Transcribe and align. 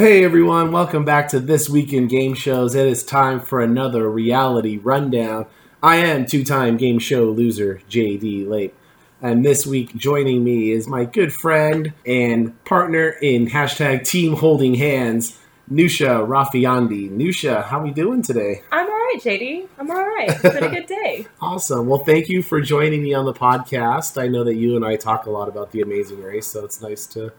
Hey 0.00 0.24
everyone, 0.24 0.72
welcome 0.72 1.04
back 1.04 1.28
to 1.28 1.40
This 1.40 1.68
Week 1.68 1.92
in 1.92 2.08
Game 2.08 2.32
Shows. 2.32 2.74
It 2.74 2.86
is 2.86 3.04
time 3.04 3.38
for 3.38 3.60
another 3.60 4.08
reality 4.08 4.78
rundown. 4.78 5.44
I 5.82 5.96
am 5.96 6.24
two 6.24 6.42
time 6.42 6.78
game 6.78 6.98
show 6.98 7.24
loser, 7.24 7.82
JD 7.90 8.48
Lape. 8.48 8.74
And 9.20 9.44
this 9.44 9.66
week 9.66 9.94
joining 9.94 10.42
me 10.42 10.70
is 10.70 10.88
my 10.88 11.04
good 11.04 11.34
friend 11.34 11.92
and 12.06 12.64
partner 12.64 13.10
in 13.10 13.48
hashtag 13.48 14.08
Team 14.08 14.36
Holding 14.36 14.76
Hands, 14.76 15.38
Neusha 15.70 16.26
Raffijandi. 16.26 17.10
Neusha, 17.10 17.66
how 17.66 17.80
are 17.80 17.84
we 17.84 17.90
doing 17.90 18.22
today? 18.22 18.62
I'm 18.72 18.86
all 18.86 18.92
right, 18.92 19.20
JD. 19.20 19.68
I'm 19.78 19.90
all 19.90 20.02
right. 20.02 20.30
It's 20.30 20.40
been 20.40 20.64
a 20.64 20.70
good 20.70 20.86
day. 20.86 21.26
Awesome. 21.42 21.86
Well, 21.86 22.04
thank 22.04 22.30
you 22.30 22.42
for 22.42 22.62
joining 22.62 23.02
me 23.02 23.12
on 23.12 23.26
the 23.26 23.34
podcast. 23.34 24.18
I 24.18 24.28
know 24.28 24.44
that 24.44 24.54
you 24.54 24.76
and 24.76 24.84
I 24.84 24.96
talk 24.96 25.26
a 25.26 25.30
lot 25.30 25.48
about 25.48 25.72
the 25.72 25.82
Amazing 25.82 26.22
Race, 26.22 26.46
so 26.46 26.64
it's 26.64 26.80
nice 26.80 27.04
to 27.08 27.34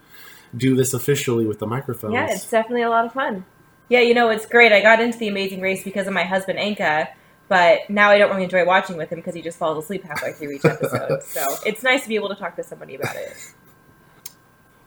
do 0.56 0.76
this 0.76 0.94
officially 0.94 1.46
with 1.46 1.60
the 1.60 1.68
microphones. 1.68 2.14
Yeah, 2.14 2.28
it's 2.30 2.50
definitely 2.50 2.84
a 2.84 2.90
lot 2.90 3.06
of 3.06 3.14
fun. 3.14 3.46
Yeah, 3.90 4.00
you 4.00 4.14
know, 4.14 4.30
it's 4.30 4.46
great. 4.46 4.72
I 4.72 4.82
got 4.82 5.02
into 5.02 5.18
the 5.18 5.28
Amazing 5.28 5.62
Race 5.62 5.84
because 5.84 6.08
of 6.08 6.14
my 6.14 6.24
husband, 6.24 6.60
Anka, 6.60 7.10
but 7.50 7.90
now 7.90 8.10
I 8.10 8.18
don't 8.18 8.30
really 8.30 8.46
enjoy 8.46 8.66
watching 8.66 8.96
with 8.96 9.12
him 9.12 9.20
because 9.20 9.36
he 9.36 9.42
just 9.42 9.58
falls 9.58 9.84
asleep 9.84 10.04
halfway 10.04 10.32
through 10.32 10.52
each 10.54 10.66
episode. 10.66 11.24
so 11.26 11.46
it's 11.66 11.84
nice 11.84 12.04
to 12.04 12.08
be 12.08 12.16
able 12.16 12.30
to 12.30 12.36
talk 12.36 12.56
to 12.56 12.64
somebody 12.64 12.96
about 12.96 13.16
it. 13.16 13.36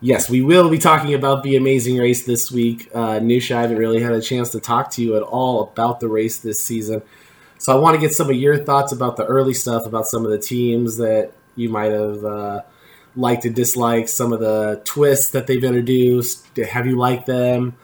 Yes, 0.00 0.28
we 0.28 0.42
will 0.42 0.68
be 0.68 0.78
talking 0.78 1.14
about 1.14 1.42
the 1.42 1.56
Amazing 1.56 1.98
Race 1.98 2.26
this 2.26 2.50
week. 2.50 2.90
Uh, 2.94 3.20
Neusha, 3.20 3.56
I 3.56 3.62
haven't 3.62 3.78
really 3.78 4.02
had 4.02 4.12
a 4.12 4.20
chance 4.20 4.50
to 4.50 4.60
talk 4.60 4.90
to 4.92 5.02
you 5.02 5.16
at 5.16 5.22
all 5.22 5.62
about 5.62 6.00
the 6.00 6.08
race 6.08 6.38
this 6.38 6.58
season. 6.58 7.02
So 7.58 7.74
I 7.74 7.80
want 7.80 7.94
to 7.94 8.00
get 8.00 8.14
some 8.14 8.28
of 8.28 8.36
your 8.36 8.58
thoughts 8.58 8.92
about 8.92 9.16
the 9.16 9.24
early 9.24 9.54
stuff, 9.54 9.86
about 9.86 10.06
some 10.06 10.24
of 10.24 10.30
the 10.30 10.38
teams 10.38 10.98
that 10.98 11.32
you 11.56 11.68
might 11.70 11.92
have 11.92 12.24
uh, 12.24 12.62
liked 13.16 13.44
and 13.44 13.54
disliked, 13.54 14.08
some 14.08 14.32
of 14.32 14.40
the 14.40 14.82
twists 14.84 15.30
that 15.30 15.46
they've 15.46 15.62
introduced. 15.62 16.56
Have 16.56 16.86
you 16.86 16.96
liked 16.96 17.26
them? 17.26 17.76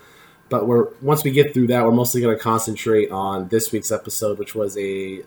But 0.49 0.67
we're 0.67 0.89
once 1.01 1.23
we 1.23 1.31
get 1.31 1.55
through 1.55 1.69
that, 1.69 1.85
we're 1.85 1.93
mostly 1.93 2.21
going 2.21 2.37
to 2.37 2.43
concentrate 2.43 3.11
on 3.11 3.49
this 3.49 3.71
week's 3.71 3.93
episode, 3.93 4.39
which 4.39 4.55
was 4.55 4.77
a 4.77 5.23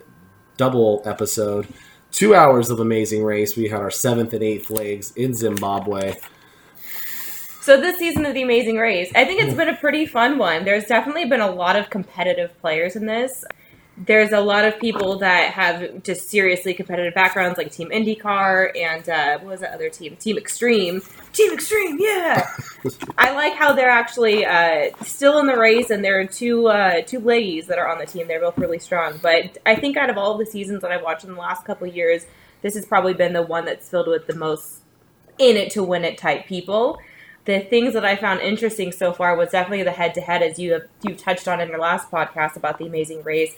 double 0.57 1.01
episode, 1.05 1.67
two 2.11 2.35
hours 2.35 2.69
of 2.69 2.79
Amazing 2.79 3.23
Race. 3.23 3.55
We 3.55 3.69
had 3.69 3.79
our 3.79 3.91
seventh 3.91 4.33
and 4.33 4.43
eighth 4.43 4.69
legs 4.69 5.11
in 5.15 5.33
Zimbabwe. 5.33 6.15
So 7.61 7.79
this 7.79 7.97
season 7.97 8.25
of 8.25 8.33
The 8.33 8.41
Amazing 8.41 8.75
Race, 8.75 9.09
I 9.15 9.23
think 9.23 9.41
it's 9.41 9.53
been 9.53 9.69
a 9.69 9.77
pretty 9.77 10.05
fun 10.05 10.37
one. 10.37 10.65
There's 10.65 10.83
definitely 10.83 11.25
been 11.25 11.39
a 11.39 11.49
lot 11.49 11.77
of 11.77 11.89
competitive 11.89 12.59
players 12.59 12.97
in 12.97 13.05
this. 13.05 13.45
There's 13.95 14.31
a 14.31 14.39
lot 14.39 14.65
of 14.65 14.79
people 14.79 15.19
that 15.19 15.53
have 15.53 16.01
just 16.01 16.27
seriously 16.27 16.73
competitive 16.73 17.13
backgrounds, 17.13 17.59
like 17.59 17.71
Team 17.71 17.89
IndyCar 17.89 18.75
and 18.75 19.07
uh, 19.07 19.37
what 19.39 19.51
was 19.51 19.59
that 19.59 19.73
other 19.73 19.89
team? 19.89 20.15
Team 20.15 20.37
Extreme. 20.37 21.01
Team 21.31 21.53
Extreme, 21.53 21.99
yeah. 21.99 22.47
I 23.19 23.35
like 23.35 23.53
how 23.53 23.73
they're 23.73 23.89
actually 23.89 24.45
uh, 24.45 24.89
still 25.03 25.37
in 25.37 25.45
the 25.45 25.57
race, 25.57 25.91
and 25.91 26.03
there 26.03 26.19
are 26.19 26.25
two 26.25 26.67
uh, 26.67 27.01
two 27.01 27.19
ladies 27.19 27.67
that 27.67 27.77
are 27.77 27.87
on 27.87 27.99
the 27.99 28.07
team. 28.07 28.27
They're 28.27 28.41
both 28.41 28.57
really 28.57 28.79
strong. 28.79 29.19
But 29.21 29.59
I 29.65 29.75
think 29.75 29.95
out 29.95 30.09
of 30.09 30.17
all 30.17 30.37
the 30.37 30.45
seasons 30.45 30.81
that 30.81 30.91
I've 30.91 31.03
watched 31.03 31.23
in 31.23 31.33
the 31.33 31.39
last 31.39 31.63
couple 31.63 31.87
of 31.87 31.95
years, 31.95 32.25
this 32.63 32.73
has 32.73 32.87
probably 32.87 33.13
been 33.13 33.33
the 33.33 33.43
one 33.43 33.65
that's 33.65 33.89
filled 33.89 34.07
with 34.07 34.25
the 34.25 34.35
most 34.35 34.81
in 35.37 35.55
it 35.55 35.71
to 35.73 35.83
win 35.83 36.03
it 36.03 36.17
type 36.17 36.47
people 36.47 36.99
the 37.45 37.59
things 37.59 37.93
that 37.93 38.05
I 38.05 38.15
found 38.15 38.41
interesting 38.41 38.91
so 38.91 39.11
far 39.11 39.35
was 39.35 39.49
definitely 39.49 39.83
the 39.83 39.91
head 39.91 40.13
to 40.13 40.21
head, 40.21 40.41
as 40.41 40.57
you 40.57 40.73
have 40.73 40.83
you 41.01 41.15
touched 41.15 41.47
on 41.47 41.59
in 41.59 41.69
your 41.69 41.79
last 41.79 42.09
podcast 42.09 42.55
about 42.55 42.77
the 42.77 42.85
Amazing 42.85 43.23
Race. 43.23 43.53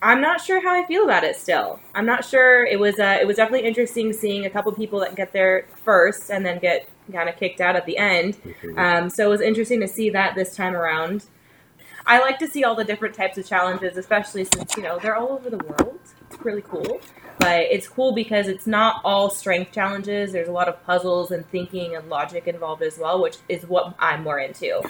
I'm 0.00 0.20
not 0.20 0.40
sure 0.40 0.62
how 0.62 0.80
I 0.80 0.86
feel 0.86 1.04
about 1.04 1.24
it 1.24 1.36
still. 1.36 1.80
I'm 1.94 2.06
not 2.06 2.24
sure. 2.24 2.64
It 2.64 2.78
was 2.78 2.98
uh, 2.98 3.18
it 3.20 3.26
was 3.26 3.36
definitely 3.36 3.66
interesting 3.66 4.12
seeing 4.12 4.44
a 4.44 4.50
couple 4.50 4.70
people 4.72 5.00
that 5.00 5.16
get 5.16 5.32
there 5.32 5.66
first 5.84 6.30
and 6.30 6.46
then 6.46 6.58
get 6.58 6.88
kind 7.12 7.28
of 7.28 7.36
kicked 7.36 7.60
out 7.60 7.74
at 7.74 7.86
the 7.86 7.96
end. 7.96 8.38
Um, 8.76 9.10
so 9.10 9.26
it 9.26 9.28
was 9.28 9.40
interesting 9.40 9.80
to 9.80 9.88
see 9.88 10.10
that 10.10 10.34
this 10.34 10.54
time 10.54 10.76
around. 10.76 11.24
I 12.06 12.20
like 12.20 12.38
to 12.38 12.48
see 12.48 12.64
all 12.64 12.74
the 12.74 12.84
different 12.84 13.14
types 13.14 13.36
of 13.36 13.46
challenges, 13.46 13.96
especially 13.96 14.44
since 14.44 14.76
you 14.76 14.82
know 14.82 14.98
they're 14.98 15.16
all 15.16 15.32
over 15.32 15.50
the 15.50 15.58
world. 15.58 15.98
It's 16.30 16.44
really 16.44 16.62
cool, 16.62 17.00
but 17.38 17.60
it's 17.62 17.88
cool 17.88 18.12
because 18.12 18.48
it's 18.48 18.66
not 18.66 19.00
all 19.04 19.30
strength 19.30 19.72
challenges. 19.72 20.32
There's 20.32 20.48
a 20.48 20.52
lot 20.52 20.68
of 20.68 20.82
puzzles 20.84 21.32
and 21.32 21.46
thinking 21.50 21.96
and 21.96 22.08
logic 22.08 22.46
involved 22.46 22.82
as 22.82 22.98
well, 22.98 23.20
which 23.20 23.36
is 23.48 23.66
what 23.66 23.94
I'm 23.98 24.22
more 24.22 24.38
into. 24.38 24.80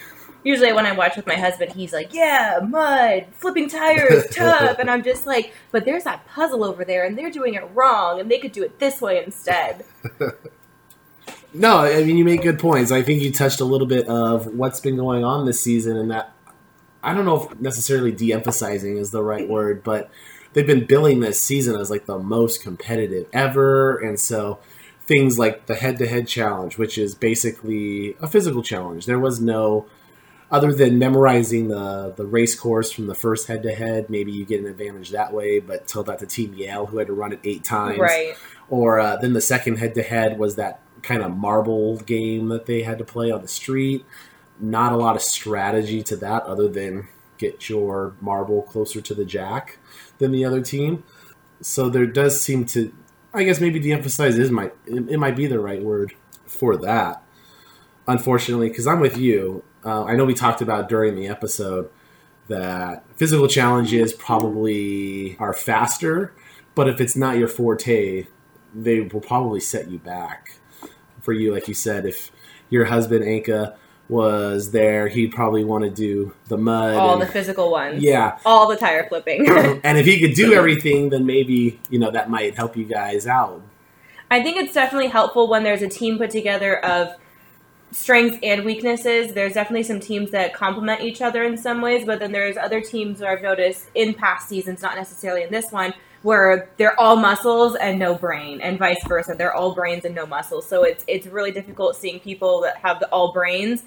Usually, 0.49 0.73
when 0.73 0.87
I 0.87 0.93
watch 0.93 1.15
with 1.15 1.27
my 1.27 1.35
husband, 1.35 1.73
he's 1.73 1.93
like, 1.93 2.15
"Yeah, 2.15 2.61
mud, 2.67 3.27
flipping 3.33 3.69
tires, 3.69 4.25
tough," 4.33 4.79
and 4.79 4.91
I'm 4.91 5.03
just 5.03 5.27
like, 5.27 5.53
"But 5.73 5.85
there's 5.85 6.05
that 6.05 6.27
puzzle 6.27 6.65
over 6.65 6.87
there, 6.87 7.05
and 7.05 7.19
they're 7.19 7.31
doing 7.31 7.53
it 7.53 7.65
wrong, 7.75 8.19
and 8.19 8.31
they 8.31 8.39
could 8.39 8.53
do 8.53 8.63
it 8.63 8.79
this 8.79 9.03
way 9.03 9.23
instead." 9.23 9.85
No, 11.55 11.79
I 11.79 12.05
mean 12.05 12.19
you 12.19 12.27
make 12.27 12.43
good 12.43 12.59
points. 12.59 12.93
I 12.93 13.03
think 13.03 13.23
you 13.23 13.33
touched 13.33 13.61
a 13.61 13.65
little 13.65 13.87
bit 13.87 14.07
of 14.07 14.47
what's 14.47 14.81
been 14.81 14.97
going 14.97 15.25
on 15.25 15.47
this 15.47 15.59
season, 15.61 15.97
and 15.97 16.11
that 16.11 16.33
I 17.03 17.15
don't 17.15 17.25
know 17.25 17.43
if 17.43 17.59
necessarily 17.59 18.13
de-emphasizing 18.13 18.99
is 18.99 19.13
the 19.13 19.23
right 19.23 19.49
word, 19.49 19.83
but 19.83 20.11
they've 20.53 20.67
been 20.67 20.85
billing 20.85 21.21
this 21.21 21.41
season 21.43 21.81
as 21.81 21.91
like 21.91 22.05
the 22.05 22.19
most 22.19 22.63
competitive 22.63 23.27
ever, 23.33 23.97
and 23.97 24.21
so 24.21 24.59
things 25.03 25.39
like 25.39 25.67
the 25.67 25.75
head-to-head 25.75 26.29
challenge, 26.29 26.77
which 26.77 26.99
is 26.99 27.15
basically 27.15 28.15
a 28.21 28.27
physical 28.27 28.63
challenge. 28.63 29.07
There 29.07 29.19
was 29.19 29.41
no 29.41 29.87
other 30.51 30.73
than 30.73 30.99
memorizing 30.99 31.69
the 31.69 32.13
the 32.17 32.27
race 32.27 32.59
course 32.59 32.91
from 32.91 33.07
the 33.07 33.15
first 33.15 33.49
head-to-head. 33.49 34.09
Maybe 34.09 34.33
you 34.33 34.45
get 34.45 34.61
an 34.61 34.67
advantage 34.67 35.11
that 35.11 35.33
way, 35.33 35.61
but 35.61 35.87
tell 35.87 36.03
that 36.05 36.19
to 36.21 36.27
Team 36.27 36.55
Yale, 36.55 36.87
who 36.87 36.99
had 36.99 37.07
to 37.09 37.13
run 37.13 37.33
it 37.33 37.41
eight 37.45 37.65
times, 37.65 37.99
Right. 37.99 38.35
or 38.69 38.99
uh, 38.99 39.17
then 39.17 39.33
the 39.35 39.41
second 39.41 39.77
head-to-head 39.79 40.39
was 40.39 40.57
that 40.57 40.81
kind 41.03 41.23
of 41.23 41.37
marble 41.37 41.99
game 41.99 42.49
that 42.49 42.67
they 42.67 42.83
had 42.83 42.99
to 42.99 43.05
play 43.05 43.31
on 43.31 43.43
the 43.43 43.49
street. 43.49 44.05
Not 44.61 44.93
a 44.93 44.97
lot 44.97 45.15
of 45.17 45.23
strategy 45.23 46.03
to 46.05 46.17
that, 46.17 46.43
other 46.45 46.67
than 46.69 47.09
get 47.37 47.69
your 47.69 48.15
marble 48.21 48.63
closer 48.63 49.01
to 49.01 49.15
the 49.15 49.25
jack 49.25 49.79
than 50.19 50.33
the 50.33 50.45
other 50.45 50.61
team. 50.61 51.05
So 51.61 51.89
there 51.89 52.07
does 52.07 52.41
seem 52.43 52.65
to, 52.67 52.93
I 53.33 53.45
guess 53.45 53.61
maybe 53.61 53.79
de-emphasize 53.79 54.37
is 54.39 54.51
might 54.51 54.73
it, 54.87 55.09
it 55.11 55.19
might 55.19 55.37
be 55.37 55.47
the 55.47 55.61
right 55.61 55.83
word 55.83 56.15
for 56.47 56.77
that. 56.79 57.23
Unfortunately, 58.09 58.69
because 58.69 58.87
I'm 58.87 59.01
with 59.01 59.17
you. 59.19 59.63
Uh, 59.85 60.05
I 60.05 60.17
know 60.17 60.25
we 60.25 60.35
talked 60.35 60.61
about 60.61 60.89
during 60.89 61.15
the 61.15 61.29
episode 61.29 61.91
that 62.49 63.05
physical 63.17 63.47
challenges 63.47 64.13
probably 64.13 65.37
are 65.39 65.53
faster, 65.53 66.33
but 66.75 66.89
if 66.89 67.01
it's 67.01 67.17
not 67.17 67.37
your 67.37 67.49
forte, 67.49 68.27
they 68.75 69.01
will 69.01 69.21
probably 69.21 69.61
set 69.61 69.91
you 69.91 69.99
back. 69.99 70.53
For 71.23 71.33
you, 71.33 71.53
like 71.53 71.69
you 71.69 71.75
said, 71.75 72.07
if 72.07 72.31
your 72.71 72.87
husband 72.87 73.23
Anka 73.25 73.77
was 74.09 74.71
there, 74.71 75.09
he'd 75.09 75.33
probably 75.33 75.65
want 75.65 75.85
to 75.85 75.91
do 75.91 76.35
the 76.47 76.57
mud. 76.57 76.95
All 76.95 77.15
and- 77.15 77.23
the 77.23 77.27
physical 77.27 77.71
ones. 77.71 78.03
yeah, 78.03 78.39
All 78.47 78.69
the 78.69 78.77
tire 78.77 79.07
flipping. 79.09 79.47
and 79.85 79.99
if 79.99 80.07
he 80.07 80.21
could 80.21 80.35
do 80.35 80.55
everything, 80.55 81.11
then 81.11 81.27
maybe 81.27 81.79
you 81.91 81.99
know 81.99 82.11
that 82.11 82.31
might 82.31 82.55
help 82.57 82.77
you 82.77 82.85
guys 82.85 83.27
out. 83.27 83.63
I 84.31 84.43
think 84.43 84.59
it's 84.59 84.75
definitely 84.75 85.09
helpful 85.09 85.49
when 85.49 85.63
there's 85.65 85.83
a 85.83 85.89
team 85.89 86.19
put 86.19 86.31
together 86.31 86.83
of 86.85 87.15
strengths 87.91 88.39
and 88.43 88.65
weaknesses. 88.65 89.33
There's 89.33 89.55
definitely 89.55 89.85
some 89.85 90.01
teams 90.01 90.31
that 90.31 90.55
complement 90.55 91.01
each 91.01 91.23
other 91.23 91.45
in 91.45 91.57
some 91.57 91.81
ways, 91.81 92.05
but 92.05 92.19
then 92.19 92.33
there's 92.33 92.57
other 92.57 92.81
teams 92.81 93.21
where 93.21 93.31
I've 93.31 93.43
noticed 93.43 93.87
in 93.95 94.15
past 94.15 94.49
seasons, 94.49 94.83
not 94.83 94.97
necessarily 94.97 95.43
in 95.43 95.51
this 95.51 95.73
one, 95.73 95.95
where 96.23 96.71
they're 96.77 96.99
all 96.99 97.17
muscles 97.17 97.77
and 97.77 97.99
no 97.99 98.15
brain, 98.15 98.61
and 98.61 98.79
vice 98.79 99.03
versa. 99.07 99.35
They're 99.37 99.55
all 99.55 99.75
brains 99.75 100.05
and 100.05 100.15
no 100.15 100.27
muscles. 100.27 100.69
So 100.69 100.83
it's 100.83 101.05
it's 101.07 101.27
really 101.27 101.53
difficult 101.53 101.97
seeing 101.97 102.21
people 102.21 102.61
that 102.63 102.77
have 102.79 103.01
the 103.01 103.09
all 103.09 103.33
brains 103.33 103.85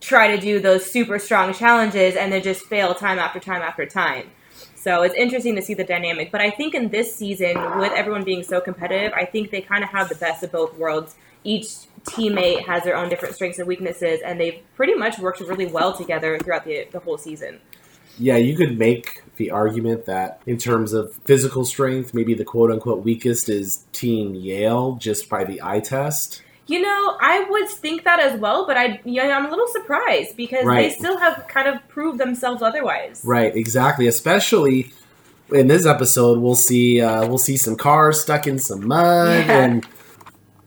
try 0.00 0.34
to 0.34 0.40
do 0.40 0.60
those 0.60 0.88
super 0.88 1.18
strong 1.18 1.52
challenges 1.52 2.16
and 2.16 2.32
then 2.32 2.42
just 2.42 2.66
fail 2.66 2.94
time 2.94 3.18
after 3.18 3.40
time 3.40 3.62
after 3.62 3.86
time. 3.86 4.30
So 4.74 5.02
it's 5.02 5.14
interesting 5.14 5.56
to 5.56 5.62
see 5.62 5.74
the 5.74 5.84
dynamic. 5.84 6.30
But 6.30 6.40
I 6.40 6.50
think 6.50 6.74
in 6.74 6.90
this 6.90 7.14
season, 7.16 7.56
with 7.78 7.92
everyone 7.92 8.22
being 8.22 8.44
so 8.44 8.60
competitive, 8.60 9.12
I 9.14 9.24
think 9.24 9.50
they 9.50 9.60
kind 9.60 9.82
of 9.82 9.90
have 9.90 10.08
the 10.08 10.14
best 10.14 10.44
of 10.44 10.52
both 10.52 10.76
worlds. 10.76 11.16
Each 11.42 11.86
teammate 12.06 12.64
has 12.66 12.82
their 12.84 12.96
own 12.96 13.08
different 13.08 13.34
strengths 13.34 13.58
and 13.58 13.66
weaknesses, 13.68 14.20
and 14.24 14.40
they've 14.40 14.60
pretty 14.76 14.94
much 14.94 15.18
worked 15.18 15.40
really 15.40 15.66
well 15.66 15.92
together 15.92 16.38
throughout 16.38 16.64
the, 16.64 16.86
the 16.92 16.98
whole 17.00 17.18
season. 17.18 17.60
Yeah, 18.18 18.36
you 18.36 18.56
could 18.56 18.78
make 18.78 19.22
the 19.36 19.50
argument 19.50 20.06
that 20.06 20.40
in 20.46 20.56
terms 20.56 20.94
of 20.94 21.14
physical 21.26 21.64
strength, 21.66 22.14
maybe 22.14 22.32
the 22.34 22.44
quote 22.44 22.70
unquote 22.70 23.04
weakest 23.04 23.48
is 23.50 23.84
Team 23.92 24.34
Yale 24.34 24.94
just 24.96 25.28
by 25.28 25.44
the 25.44 25.60
eye 25.62 25.80
test. 25.80 26.42
You 26.68 26.80
know, 26.80 27.16
I 27.20 27.46
would 27.48 27.68
think 27.68 28.04
that 28.04 28.18
as 28.18 28.40
well, 28.40 28.66
but 28.66 28.76
I, 28.76 29.00
yeah, 29.04 29.36
I'm 29.36 29.46
a 29.46 29.50
little 29.50 29.68
surprised 29.68 30.36
because 30.36 30.64
Right. 30.64 30.88
they 30.90 30.96
still 30.96 31.16
have 31.18 31.46
kind 31.46 31.68
of 31.68 31.86
proved 31.88 32.18
themselves 32.18 32.60
otherwise. 32.62 33.20
Right, 33.24 33.54
exactly. 33.54 34.06
Especially 34.08 34.90
in 35.52 35.68
this 35.68 35.86
episode, 35.86 36.38
we'll 36.40 36.56
see 36.56 37.00
uh, 37.00 37.26
we'll 37.28 37.38
see 37.38 37.56
some 37.56 37.76
cars 37.76 38.20
stuck 38.20 38.46
in 38.48 38.58
some 38.58 38.88
mud, 38.88 39.44
Yeah. 39.46 39.62
and 39.64 39.86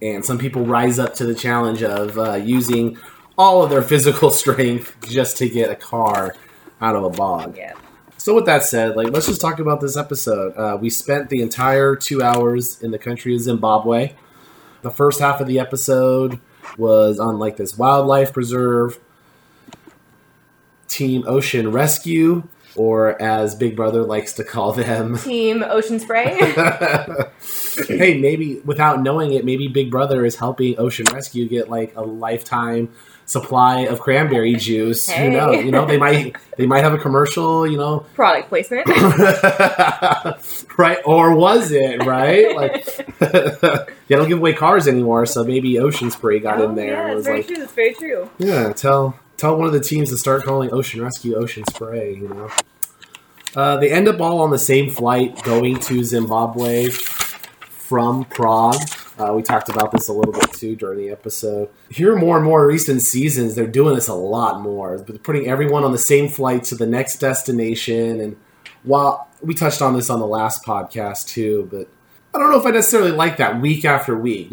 and 0.02 0.24
some 0.24 0.38
people 0.38 0.66
rise 0.66 1.00
up 1.00 1.16
to 1.16 1.26
the 1.26 1.36
challenge 1.36 1.84
of 1.84 2.18
uh, 2.18 2.36
using 2.36 2.98
all 3.38 3.64
of 3.64 3.70
their 3.70 3.82
physical 3.94 4.30
strength 4.30 4.96
just 5.08 5.38
to 5.38 5.50
get 5.50 5.70
a 5.70 5.76
car 5.76 6.36
out 6.82 6.96
of 6.96 7.04
a 7.04 7.10
bog. 7.10 7.58
Yeah. 7.58 7.74
So 8.18 8.36
with 8.36 8.46
that 8.46 8.64
said, 8.64 8.96
like 8.96 9.12
let's 9.12 9.28
just 9.28 9.42
talk 9.42 9.60
about 9.60 9.82
this 9.82 9.96
episode. 9.96 10.56
Uh, 10.58 10.78
we 10.80 10.90
spent 10.90 11.30
the 11.30 11.42
entire 11.42 11.96
two 11.96 12.22
hours 12.22 12.82
in 12.82 12.92
the 12.92 13.00
country 13.00 13.34
of 13.34 13.42
Zimbabwe. 13.42 14.14
The 14.82 14.92
first 14.92 15.20
half 15.20 15.40
of 15.40 15.48
the 15.48 15.60
episode 15.60 16.40
was 16.78 17.20
on 17.20 17.40
like 17.40 17.58
this 17.58 17.78
wildlife 17.78 18.34
preserve. 18.34 19.00
Team 20.88 21.24
Ocean 21.28 21.72
Rescue, 21.72 22.44
or 22.76 23.22
as 23.22 23.56
Big 23.56 23.76
Brother 23.76 24.04
likes 24.04 24.34
to 24.34 24.44
call 24.44 24.74
them, 24.74 25.18
Team 25.20 25.64
Ocean 25.64 26.00
Spray. 26.00 26.38
hey, 27.88 28.18
maybe 28.20 28.60
without 28.66 29.02
knowing 29.02 29.34
it, 29.34 29.46
maybe 29.46 29.68
Big 29.68 29.90
Brother 29.92 30.26
is 30.26 30.36
helping 30.36 30.78
Ocean 30.80 31.06
Rescue 31.14 31.48
get 31.48 31.70
like 31.70 31.96
a 31.96 32.02
lifetime 32.02 32.90
supply 33.26 33.82
of 33.82 34.00
cranberry 34.00 34.56
juice. 34.56 35.08
Hey. 35.08 35.26
Who 35.26 35.30
knows? 35.38 35.64
You 35.64 35.72
know, 35.72 35.86
they 35.86 35.98
might 35.98 36.36
they 36.58 36.66
might 36.66 36.84
have 36.84 36.94
a 36.94 36.98
commercial. 36.98 37.68
You 37.68 37.78
know, 37.78 38.00
Product 38.16 38.50
placement. 38.50 38.88
right? 40.78 40.98
Or 41.06 41.36
was 41.36 41.72
it 41.72 42.04
right? 42.06 42.56
Like 42.56 42.86
they 43.20 44.16
don't 44.16 44.28
give 44.28 44.40
away 44.40 44.54
cars 44.54 44.88
anymore, 44.88 45.26
so 45.26 45.44
maybe 45.44 45.80
Ocean 45.80 46.12
Spray 46.12 46.40
got 46.40 46.60
in 46.62 46.72
Oh, 46.72 46.76
there. 46.76 47.08
Yeah, 47.10 47.16
it's 47.18 47.26
very 47.26 47.38
like, 47.40 47.48
true. 47.48 47.64
It's 47.64 47.74
very 47.74 47.94
true. 47.94 48.30
yeah, 48.38 48.74
tell 48.74 49.20
tell 49.38 49.58
one 49.58 49.68
of 49.68 49.74
the 49.74 49.80
teams 49.80 50.10
to 50.10 50.18
start 50.18 50.44
calling 50.44 50.72
Ocean 50.74 51.02
Rescue 51.02 51.36
Ocean 51.36 51.64
Spray. 51.70 52.16
You 52.16 52.28
know, 52.30 52.50
uh, 53.56 53.78
they 53.78 53.92
end 53.92 54.08
up 54.08 54.20
all 54.20 54.42
on 54.42 54.50
the 54.52 54.60
same 54.60 54.90
flight 54.90 55.42
going 55.44 55.80
to 55.82 56.04
Zimbabwe 56.04 56.90
from 57.90 58.24
Prague. 58.26 58.76
Uh, 59.18 59.34
we 59.34 59.42
talked 59.42 59.68
about 59.68 59.92
this 59.92 60.08
a 60.10 60.14
little 60.14 60.32
bit 60.32 60.54
too 60.54 60.76
during 60.76 61.00
the 61.00 61.10
episode. 61.10 61.70
Here, 61.90 62.16
more 62.16 62.38
and 62.38 62.46
more 62.46 62.68
recent 62.68 63.02
seasons, 63.02 63.56
they're 63.56 63.66
doing 63.66 63.96
this 63.96 64.08
a 64.08 64.14
lot 64.14 64.62
more, 64.62 65.00
They're 65.00 65.18
putting 65.18 65.48
everyone 65.48 65.84
on 65.84 65.92
the 65.92 65.98
same 65.98 66.30
flight 66.30 66.64
to 66.66 66.76
the 66.76 66.86
next 66.86 67.16
destination. 67.18 68.22
And 68.22 68.38
while 68.84 69.28
we 69.42 69.56
touched 69.56 69.82
on 69.82 69.96
this 69.96 70.12
on 70.12 70.20
the 70.20 70.28
last 70.28 70.64
podcast 70.64 71.28
too, 71.30 71.68
but 71.72 71.90
I 72.32 72.38
don't 72.38 72.52
know 72.52 72.60
if 72.60 72.66
I 72.68 72.70
necessarily 72.70 73.12
like 73.12 73.38
that 73.38 73.60
week 73.60 73.84
after 73.84 74.16
week. 74.16 74.52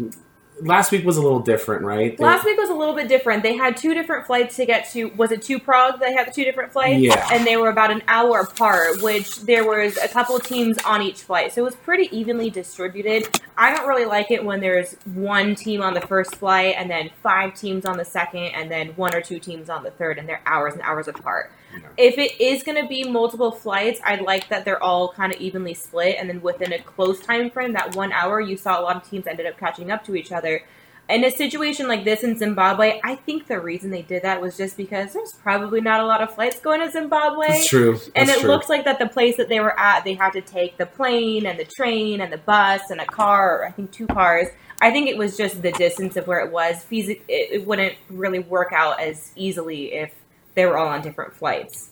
Last 0.61 0.91
week 0.91 1.05
was 1.05 1.17
a 1.17 1.21
little 1.21 1.39
different, 1.39 1.83
right? 1.83 2.17
They- 2.17 2.23
Last 2.23 2.43
week 2.45 2.57
was 2.57 2.69
a 2.69 2.73
little 2.73 2.95
bit 2.95 3.07
different. 3.07 3.43
They 3.43 3.55
had 3.55 3.77
two 3.77 3.93
different 3.93 4.25
flights 4.25 4.55
to 4.55 4.65
get 4.65 4.89
to. 4.91 5.05
Was 5.15 5.31
it 5.31 5.41
to 5.43 5.59
Prague? 5.59 5.99
They 5.99 6.13
had 6.13 6.27
the 6.27 6.31
two 6.31 6.43
different 6.43 6.71
flights, 6.71 6.99
Yeah. 7.01 7.27
and 7.31 7.45
they 7.45 7.57
were 7.57 7.69
about 7.69 7.91
an 7.91 8.01
hour 8.07 8.39
apart. 8.39 9.01
Which 9.01 9.41
there 9.41 9.65
was 9.67 9.97
a 9.97 10.07
couple 10.07 10.37
teams 10.39 10.77
on 10.85 11.01
each 11.01 11.21
flight, 11.21 11.53
so 11.53 11.61
it 11.61 11.65
was 11.65 11.75
pretty 11.75 12.09
evenly 12.17 12.49
distributed. 12.49 13.27
I 13.57 13.75
don't 13.75 13.87
really 13.87 14.05
like 14.05 14.31
it 14.31 14.43
when 14.43 14.59
there's 14.59 14.95
one 15.13 15.55
team 15.55 15.81
on 15.81 15.93
the 15.93 16.01
first 16.01 16.35
flight, 16.35 16.75
and 16.77 16.89
then 16.89 17.11
five 17.21 17.53
teams 17.53 17.85
on 17.85 17.97
the 17.97 18.05
second, 18.05 18.45
and 18.55 18.71
then 18.71 18.89
one 18.95 19.13
or 19.13 19.21
two 19.21 19.39
teams 19.39 19.69
on 19.69 19.83
the 19.83 19.91
third, 19.91 20.17
and 20.17 20.27
they're 20.27 20.41
hours 20.45 20.73
and 20.73 20.81
hours 20.81 21.07
apart. 21.07 21.51
Yeah. 21.73 21.87
If 21.97 22.17
it 22.17 22.39
is 22.41 22.63
going 22.63 22.81
to 22.81 22.87
be 22.87 23.03
multiple 23.03 23.51
flights, 23.51 23.99
I'd 24.03 24.21
like 24.21 24.49
that 24.49 24.65
they're 24.65 24.81
all 24.81 25.11
kind 25.11 25.33
of 25.33 25.39
evenly 25.39 25.73
split, 25.73 26.17
and 26.19 26.29
then 26.29 26.41
within 26.41 26.73
a 26.73 26.79
close 26.79 27.19
time 27.19 27.49
frame, 27.49 27.73
that 27.73 27.95
one 27.95 28.11
hour, 28.11 28.39
you 28.39 28.57
saw 28.57 28.79
a 28.79 28.83
lot 28.83 28.95
of 28.95 29.09
teams 29.09 29.27
ended 29.27 29.45
up 29.45 29.57
catching 29.57 29.91
up 29.91 30.03
to 30.05 30.15
each 30.15 30.31
other. 30.31 30.63
In 31.09 31.23
a 31.23 31.31
situation 31.31 31.87
like 31.87 32.03
this 32.03 32.21
in 32.23 32.37
Zimbabwe, 32.37 32.99
I 33.01 33.15
think 33.15 33.47
the 33.47 33.61
reason 33.61 33.91
they 33.91 34.01
did 34.01 34.23
that 34.23 34.41
was 34.41 34.57
just 34.57 34.75
because 34.75 35.13
there's 35.13 35.31
probably 35.31 35.79
not 35.79 36.01
a 36.01 36.05
lot 36.05 36.21
of 36.21 36.35
flights 36.35 36.59
going 36.59 36.81
to 36.81 36.91
Zimbabwe. 36.91 37.47
That's 37.47 37.67
true. 37.67 37.97
And 38.13 38.29
it 38.29 38.39
true. 38.39 38.49
looks 38.49 38.67
like 38.67 38.83
that 38.83 38.99
the 38.99 39.07
place 39.07 39.37
that 39.37 39.47
they 39.47 39.61
were 39.61 39.79
at, 39.79 40.03
they 40.03 40.15
had 40.15 40.31
to 40.31 40.41
take 40.41 40.75
the 40.75 40.85
plane 40.85 41.45
and 41.45 41.57
the 41.57 41.63
train 41.63 42.19
and 42.19 42.33
the 42.33 42.37
bus 42.37 42.89
and 42.89 42.99
a 42.99 43.05
car, 43.05 43.61
or 43.61 43.65
I 43.67 43.71
think 43.71 43.91
two 43.91 44.07
cars. 44.07 44.47
I 44.81 44.91
think 44.91 45.07
it 45.07 45.17
was 45.17 45.37
just 45.37 45.61
the 45.61 45.71
distance 45.71 46.17
of 46.17 46.27
where 46.27 46.45
it 46.45 46.51
was. 46.51 46.85
It 46.91 47.65
wouldn't 47.65 47.95
really 48.09 48.39
work 48.39 48.73
out 48.73 48.99
as 48.99 49.31
easily 49.37 49.93
if 49.93 50.13
they 50.57 50.65
were 50.65 50.75
all 50.75 50.87
on 50.87 51.01
different 51.01 51.35
flights. 51.35 51.91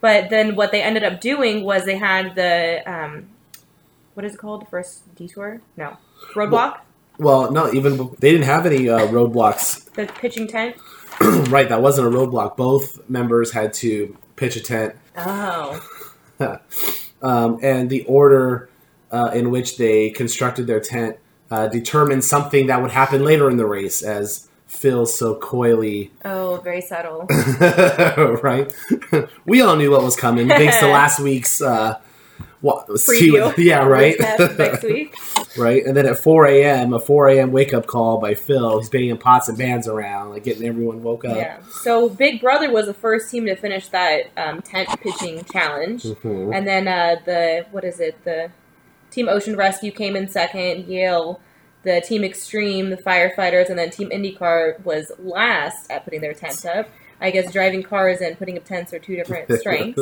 But 0.00 0.30
then 0.30 0.54
what 0.54 0.70
they 0.70 0.80
ended 0.80 1.02
up 1.02 1.20
doing 1.20 1.64
was 1.64 1.84
they 1.84 1.98
had 1.98 2.36
the, 2.36 2.80
um, 2.86 3.28
what 4.14 4.24
is 4.24 4.34
it 4.34 4.38
called? 4.38 4.62
The 4.62 4.66
first 4.66 5.14
detour? 5.16 5.60
No. 5.76 5.96
Roadblock? 6.32 6.78
Well, 7.18 7.50
no, 7.50 7.72
even 7.72 7.96
they 8.20 8.30
didn't 8.30 8.46
have 8.46 8.66
any 8.66 8.88
uh, 8.88 9.08
roadblocks. 9.08 9.90
the 9.94 10.06
pitching 10.06 10.46
tent? 10.46 10.76
right, 11.48 11.68
that 11.68 11.82
wasn't 11.82 12.06
a 12.06 12.10
roadblock. 12.10 12.56
Both 12.56 13.08
members 13.10 13.52
had 13.52 13.72
to 13.74 14.16
pitch 14.36 14.56
a 14.56 14.60
tent, 14.60 14.94
Oh. 15.16 15.80
um, 17.22 17.58
and 17.62 17.90
the 17.90 18.04
order 18.04 18.68
uh, 19.10 19.30
in 19.34 19.50
which 19.50 19.76
they 19.76 20.10
constructed 20.10 20.66
their 20.66 20.80
tent 20.80 21.16
uh, 21.50 21.66
determined 21.68 22.24
something 22.24 22.66
that 22.66 22.80
would 22.80 22.90
happen 22.90 23.24
later 23.24 23.50
in 23.50 23.56
the 23.56 23.66
race, 23.66 24.02
as 24.02 24.48
Phil 24.74 25.06
so 25.06 25.34
coyly, 25.36 26.10
Oh, 26.24 26.60
very 26.62 26.80
subtle. 26.80 27.26
right? 28.42 28.72
we 29.46 29.60
all 29.60 29.76
knew 29.76 29.90
what 29.90 30.02
was 30.02 30.16
coming 30.16 30.48
thanks 30.48 30.78
to 30.78 30.86
last 30.88 31.20
week's. 31.20 31.60
Uh, 31.62 32.00
what, 32.60 32.88
Preview. 32.88 33.54
yeah, 33.58 33.84
right. 33.84 34.16
Next- 34.18 34.82
week. 34.84 35.14
right? 35.58 35.84
And 35.84 35.94
then 35.94 36.06
at 36.06 36.18
4 36.18 36.46
a.m., 36.46 36.94
a 36.94 36.98
4 36.98 37.28
a.m. 37.28 37.52
wake 37.52 37.74
up 37.74 37.86
call 37.86 38.18
by 38.18 38.34
Phil. 38.34 38.78
He's 38.80 38.88
banging 38.88 39.18
pots 39.18 39.50
and 39.50 39.58
pans 39.58 39.86
around, 39.86 40.30
like 40.30 40.44
getting 40.44 40.66
everyone 40.66 41.02
woke 41.02 41.26
up. 41.26 41.36
Yeah. 41.36 41.58
So 41.82 42.08
Big 42.08 42.40
Brother 42.40 42.72
was 42.72 42.86
the 42.86 42.94
first 42.94 43.30
team 43.30 43.44
to 43.46 43.54
finish 43.54 43.88
that 43.88 44.30
um, 44.38 44.62
tent 44.62 44.88
pitching 45.02 45.44
challenge, 45.44 46.04
Mhm. 46.04 46.54
and 46.56 46.66
then 46.66 46.88
uh, 46.88 47.16
the 47.26 47.66
what 47.70 47.84
is 47.84 48.00
it? 48.00 48.24
The 48.24 48.50
Team 49.10 49.28
Ocean 49.28 49.56
Rescue 49.56 49.92
came 49.92 50.16
in 50.16 50.26
second. 50.28 50.86
Yale, 50.86 51.40
the 51.84 52.00
Team 52.00 52.24
Extreme, 52.24 52.90
the 52.90 52.96
firefighters, 52.96 53.68
and 53.68 53.78
then 53.78 53.90
Team 53.90 54.10
IndyCar 54.10 54.82
was 54.84 55.12
last 55.18 55.90
at 55.90 56.04
putting 56.04 56.20
their 56.20 56.34
tent 56.34 56.64
up. 56.66 56.88
I 57.20 57.30
guess 57.30 57.52
driving 57.52 57.82
cars 57.82 58.20
and 58.20 58.36
putting 58.38 58.56
up 58.58 58.64
tents 58.64 58.92
are 58.92 58.98
two 58.98 59.16
different 59.16 59.50
strengths. 59.60 60.00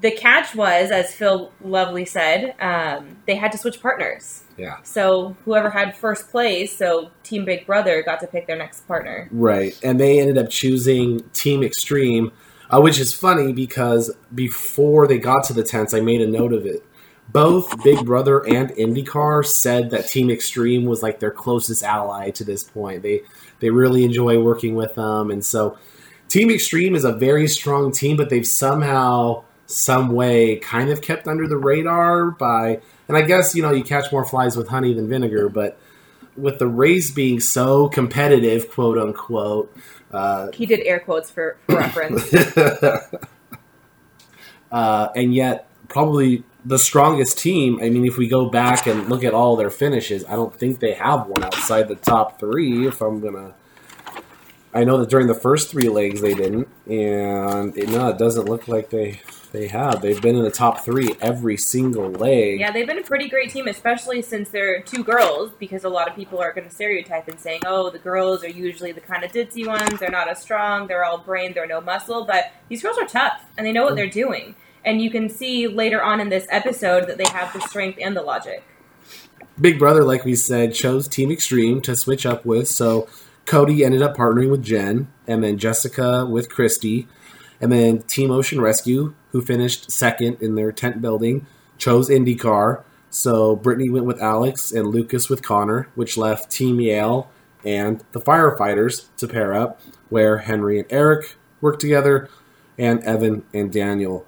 the 0.00 0.10
catch 0.10 0.54
was, 0.54 0.90
as 0.90 1.14
Phil 1.14 1.50
Lovely 1.62 2.04
said, 2.04 2.54
um, 2.60 3.16
they 3.26 3.34
had 3.34 3.52
to 3.52 3.58
switch 3.58 3.80
partners. 3.80 4.44
Yeah. 4.56 4.78
So 4.82 5.36
whoever 5.44 5.70
had 5.70 5.96
first 5.96 6.30
place, 6.30 6.76
so 6.76 7.10
Team 7.22 7.44
Big 7.44 7.66
Brother 7.66 8.02
got 8.02 8.20
to 8.20 8.26
pick 8.26 8.46
their 8.46 8.56
next 8.56 8.86
partner. 8.86 9.28
Right. 9.32 9.78
And 9.82 9.98
they 9.98 10.20
ended 10.20 10.38
up 10.38 10.50
choosing 10.50 11.20
Team 11.30 11.62
Extreme, 11.62 12.32
uh, 12.70 12.80
which 12.80 12.98
is 12.98 13.12
funny 13.12 13.52
because 13.52 14.12
before 14.34 15.06
they 15.06 15.18
got 15.18 15.44
to 15.44 15.52
the 15.52 15.64
tents, 15.64 15.94
I 15.94 16.00
made 16.00 16.20
a 16.20 16.26
note 16.26 16.52
of 16.52 16.66
it. 16.66 16.84
Both 17.28 17.82
Big 17.82 18.04
Brother 18.04 18.46
and 18.46 18.70
IndyCar 18.70 19.44
said 19.44 19.90
that 19.90 20.08
Team 20.08 20.30
Extreme 20.30 20.84
was 20.84 21.02
like 21.02 21.18
their 21.18 21.30
closest 21.30 21.82
ally 21.82 22.30
to 22.30 22.44
this 22.44 22.62
point. 22.62 23.02
They 23.02 23.22
they 23.60 23.70
really 23.70 24.04
enjoy 24.04 24.40
working 24.40 24.74
with 24.74 24.94
them, 24.94 25.30
and 25.30 25.44
so 25.44 25.78
Team 26.28 26.50
Extreme 26.50 26.94
is 26.94 27.04
a 27.04 27.12
very 27.12 27.48
strong 27.48 27.92
team, 27.92 28.16
but 28.16 28.30
they've 28.30 28.46
somehow, 28.46 29.44
some 29.66 30.10
way, 30.10 30.56
kind 30.56 30.90
of 30.90 31.00
kept 31.00 31.28
under 31.28 31.46
the 31.46 31.56
radar 31.56 32.30
by. 32.30 32.80
And 33.08 33.16
I 33.16 33.22
guess 33.22 33.54
you 33.54 33.62
know 33.62 33.72
you 33.72 33.84
catch 33.84 34.10
more 34.12 34.24
flies 34.24 34.56
with 34.56 34.68
honey 34.68 34.94
than 34.94 35.08
vinegar, 35.08 35.48
but 35.48 35.78
with 36.36 36.58
the 36.58 36.66
race 36.66 37.10
being 37.10 37.40
so 37.40 37.88
competitive, 37.88 38.70
quote 38.70 38.98
unquote, 38.98 39.74
uh, 40.12 40.50
He 40.52 40.66
did 40.66 40.80
air 40.80 41.00
quotes 41.00 41.30
for, 41.30 41.56
for 41.66 41.76
reference. 41.76 42.32
uh, 44.72 45.08
and 45.14 45.34
yet 45.34 45.68
probably 45.88 46.42
the 46.64 46.78
strongest 46.78 47.38
team. 47.38 47.78
I 47.82 47.90
mean, 47.90 48.06
if 48.06 48.16
we 48.16 48.28
go 48.28 48.48
back 48.48 48.86
and 48.86 49.08
look 49.08 49.24
at 49.24 49.34
all 49.34 49.56
their 49.56 49.70
finishes, 49.70 50.24
I 50.24 50.32
don't 50.36 50.54
think 50.54 50.80
they 50.80 50.94
have 50.94 51.26
one 51.26 51.44
outside 51.44 51.88
the 51.88 51.96
top 51.96 52.40
three. 52.40 52.86
If 52.86 53.00
I'm 53.00 53.20
gonna, 53.20 53.54
I 54.72 54.84
know 54.84 54.98
that 54.98 55.10
during 55.10 55.26
the 55.26 55.34
first 55.34 55.70
three 55.70 55.88
legs 55.88 56.20
they 56.20 56.34
didn't, 56.34 56.68
and 56.86 57.76
it, 57.76 57.88
no, 57.88 58.08
it 58.08 58.18
doesn't 58.18 58.46
look 58.46 58.66
like 58.68 58.90
they 58.90 59.20
they 59.54 59.68
have. 59.68 60.02
They've 60.02 60.20
been 60.20 60.36
in 60.36 60.42
the 60.42 60.50
top 60.50 60.84
three 60.84 61.14
every 61.20 61.56
single 61.56 62.10
leg. 62.10 62.58
yeah, 62.58 62.72
they've 62.72 62.86
been 62.86 62.98
a 62.98 63.04
pretty 63.04 63.28
great 63.28 63.50
team, 63.50 63.68
especially 63.68 64.20
since 64.20 64.50
they're 64.50 64.82
two 64.82 65.04
girls, 65.04 65.52
because 65.60 65.84
a 65.84 65.88
lot 65.88 66.08
of 66.08 66.16
people 66.16 66.40
are 66.40 66.52
going 66.52 66.68
to 66.68 66.74
stereotype 66.74 67.28
and 67.28 67.38
saying, 67.38 67.60
oh, 67.64 67.88
the 67.88 68.00
girls 68.00 68.42
are 68.42 68.48
usually 68.48 68.90
the 68.90 69.00
kind 69.00 69.22
of 69.22 69.30
ditzy 69.30 69.64
ones. 69.64 70.00
They're 70.00 70.10
not 70.10 70.28
as 70.28 70.40
strong. 70.42 70.88
They're 70.88 71.04
all 71.04 71.18
brain. 71.18 71.54
They're 71.54 71.68
no 71.68 71.80
muscle. 71.80 72.24
But 72.24 72.52
these 72.68 72.82
girls 72.82 72.98
are 72.98 73.06
tough, 73.06 73.44
and 73.56 73.64
they 73.64 73.70
know 73.70 73.84
what 73.84 73.92
mm. 73.92 73.96
they're 73.96 74.08
doing. 74.08 74.56
And 74.84 75.00
you 75.00 75.10
can 75.10 75.28
see 75.28 75.66
later 75.66 76.02
on 76.02 76.20
in 76.20 76.28
this 76.28 76.46
episode 76.50 77.06
that 77.08 77.18
they 77.18 77.28
have 77.32 77.52
the 77.52 77.60
strength 77.60 77.98
and 78.00 78.16
the 78.16 78.22
logic. 78.22 78.62
Big 79.60 79.78
Brother, 79.78 80.04
like 80.04 80.24
we 80.24 80.34
said, 80.34 80.74
chose 80.74 81.08
Team 81.08 81.30
Extreme 81.30 81.82
to 81.82 81.96
switch 81.96 82.26
up 82.26 82.44
with. 82.44 82.68
So 82.68 83.08
Cody 83.46 83.84
ended 83.84 84.02
up 84.02 84.16
partnering 84.16 84.50
with 84.50 84.62
Jen, 84.62 85.08
and 85.26 85.44
then 85.44 85.58
Jessica 85.58 86.26
with 86.26 86.48
Kristi, 86.48 87.06
and 87.60 87.70
then 87.70 88.02
Team 88.02 88.30
Ocean 88.30 88.60
Rescue, 88.60 89.14
who 89.30 89.40
finished 89.40 89.90
second 89.90 90.38
in 90.40 90.54
their 90.54 90.72
tent 90.72 91.00
building, 91.00 91.46
chose 91.78 92.08
IndyCar. 92.08 92.82
So 93.10 93.54
Brittany 93.54 93.90
went 93.90 94.06
with 94.06 94.20
Alex 94.20 94.72
and 94.72 94.88
Lucas 94.88 95.28
with 95.28 95.42
Conor, 95.42 95.88
which 95.94 96.16
left 96.16 96.50
Team 96.50 96.80
Yale 96.80 97.30
and 97.64 98.02
the 98.12 98.20
firefighters 98.20 99.06
to 99.16 99.28
pair 99.28 99.54
up, 99.54 99.80
where 100.08 100.38
Henry 100.38 100.78
and 100.78 100.88
Eric 100.90 101.36
worked 101.60 101.80
together, 101.80 102.28
and 102.76 103.02
Evan 103.04 103.44
and 103.54 103.72
Daniel 103.72 104.26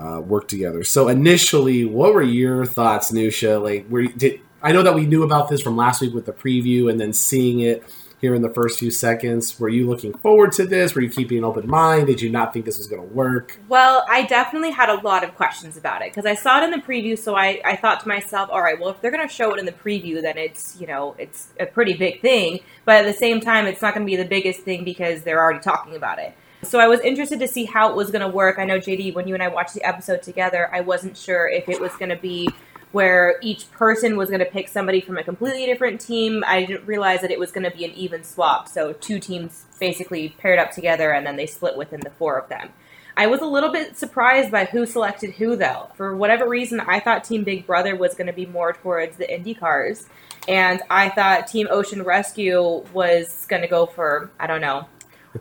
uh, 0.00 0.20
work 0.20 0.48
together. 0.48 0.82
So 0.84 1.08
initially, 1.08 1.84
what 1.84 2.14
were 2.14 2.22
your 2.22 2.64
thoughts, 2.64 3.12
Neusha? 3.12 3.62
Like, 3.62 3.88
were 3.88 4.00
you, 4.00 4.12
did 4.12 4.40
I 4.62 4.72
know 4.72 4.82
that 4.82 4.94
we 4.94 5.06
knew 5.06 5.22
about 5.22 5.48
this 5.48 5.60
from 5.60 5.76
last 5.76 6.00
week 6.00 6.14
with 6.14 6.26
the 6.26 6.32
preview, 6.32 6.90
and 6.90 7.00
then 7.00 7.12
seeing 7.12 7.60
it 7.60 7.84
here 8.20 8.34
in 8.34 8.42
the 8.42 8.52
first 8.52 8.78
few 8.78 8.90
seconds? 8.90 9.58
Were 9.58 9.68
you 9.68 9.86
looking 9.86 10.12
forward 10.18 10.52
to 10.52 10.66
this? 10.66 10.94
Were 10.94 11.00
you 11.00 11.10
keeping 11.10 11.38
an 11.38 11.44
open 11.44 11.66
mind? 11.66 12.06
Did 12.06 12.20
you 12.20 12.30
not 12.30 12.52
think 12.52 12.64
this 12.64 12.78
was 12.78 12.86
going 12.86 13.06
to 13.06 13.14
work? 13.14 13.58
Well, 13.68 14.04
I 14.08 14.24
definitely 14.24 14.70
had 14.70 14.88
a 14.88 15.00
lot 15.00 15.24
of 15.24 15.34
questions 15.34 15.76
about 15.76 16.02
it 16.02 16.12
because 16.12 16.26
I 16.26 16.34
saw 16.34 16.60
it 16.60 16.64
in 16.64 16.70
the 16.70 16.78
preview. 16.78 17.18
So 17.18 17.34
I, 17.34 17.60
I 17.64 17.76
thought 17.76 18.00
to 18.00 18.08
myself, 18.08 18.50
all 18.50 18.62
right, 18.62 18.78
well, 18.78 18.90
if 18.90 19.00
they're 19.00 19.10
going 19.10 19.26
to 19.26 19.32
show 19.32 19.52
it 19.54 19.58
in 19.58 19.66
the 19.66 19.72
preview, 19.72 20.20
then 20.20 20.36
it's 20.38 20.78
you 20.80 20.86
know 20.86 21.14
it's 21.18 21.48
a 21.58 21.66
pretty 21.66 21.94
big 21.94 22.20
thing. 22.20 22.60
But 22.84 22.96
at 22.96 23.04
the 23.04 23.18
same 23.18 23.40
time, 23.40 23.66
it's 23.66 23.82
not 23.82 23.94
going 23.94 24.06
to 24.06 24.10
be 24.10 24.16
the 24.16 24.28
biggest 24.28 24.60
thing 24.60 24.84
because 24.84 25.22
they're 25.22 25.40
already 25.40 25.60
talking 25.60 25.96
about 25.96 26.18
it. 26.18 26.34
So 26.62 26.78
I 26.78 26.88
was 26.88 27.00
interested 27.00 27.40
to 27.40 27.48
see 27.48 27.64
how 27.64 27.90
it 27.90 27.96
was 27.96 28.10
going 28.10 28.20
to 28.20 28.28
work. 28.28 28.58
I 28.58 28.64
know, 28.64 28.78
JD, 28.78 29.14
when 29.14 29.26
you 29.26 29.34
and 29.34 29.42
I 29.42 29.48
watched 29.48 29.74
the 29.74 29.82
episode 29.82 30.22
together, 30.22 30.68
I 30.72 30.80
wasn't 30.82 31.16
sure 31.16 31.48
if 31.48 31.68
it 31.68 31.80
was 31.80 31.92
going 31.96 32.10
to 32.10 32.16
be 32.16 32.48
where 32.92 33.38
each 33.40 33.70
person 33.72 34.16
was 34.16 34.28
going 34.28 34.40
to 34.40 34.46
pick 34.46 34.68
somebody 34.68 35.00
from 35.00 35.16
a 35.16 35.22
completely 35.22 35.64
different 35.64 36.00
team. 36.00 36.42
I 36.46 36.64
didn't 36.64 36.86
realize 36.86 37.20
that 37.22 37.30
it 37.30 37.38
was 37.38 37.52
going 37.52 37.68
to 37.70 37.76
be 37.76 37.84
an 37.84 37.92
even 37.92 38.24
swap. 38.24 38.68
So 38.68 38.92
two 38.92 39.20
teams 39.20 39.64
basically 39.78 40.30
paired 40.38 40.58
up 40.58 40.72
together 40.72 41.12
and 41.12 41.26
then 41.26 41.36
they 41.36 41.46
split 41.46 41.76
within 41.76 42.00
the 42.00 42.10
four 42.10 42.38
of 42.38 42.48
them. 42.48 42.70
I 43.16 43.26
was 43.26 43.40
a 43.40 43.46
little 43.46 43.70
bit 43.70 43.96
surprised 43.96 44.50
by 44.50 44.64
who 44.64 44.86
selected 44.86 45.32
who, 45.32 45.56
though. 45.56 45.90
For 45.94 46.16
whatever 46.16 46.48
reason, 46.48 46.80
I 46.80 47.00
thought 47.00 47.24
Team 47.24 47.44
Big 47.44 47.66
Brother 47.66 47.94
was 47.94 48.14
going 48.14 48.28
to 48.28 48.32
be 48.32 48.46
more 48.46 48.72
towards 48.72 49.16
the 49.16 49.32
Indy 49.32 49.54
cars. 49.54 50.06
And 50.48 50.80
I 50.88 51.10
thought 51.10 51.46
Team 51.46 51.68
Ocean 51.70 52.02
Rescue 52.02 52.84
was 52.92 53.46
going 53.48 53.62
to 53.62 53.68
go 53.68 53.86
for, 53.86 54.30
I 54.38 54.46
don't 54.46 54.60
know, 54.60 54.86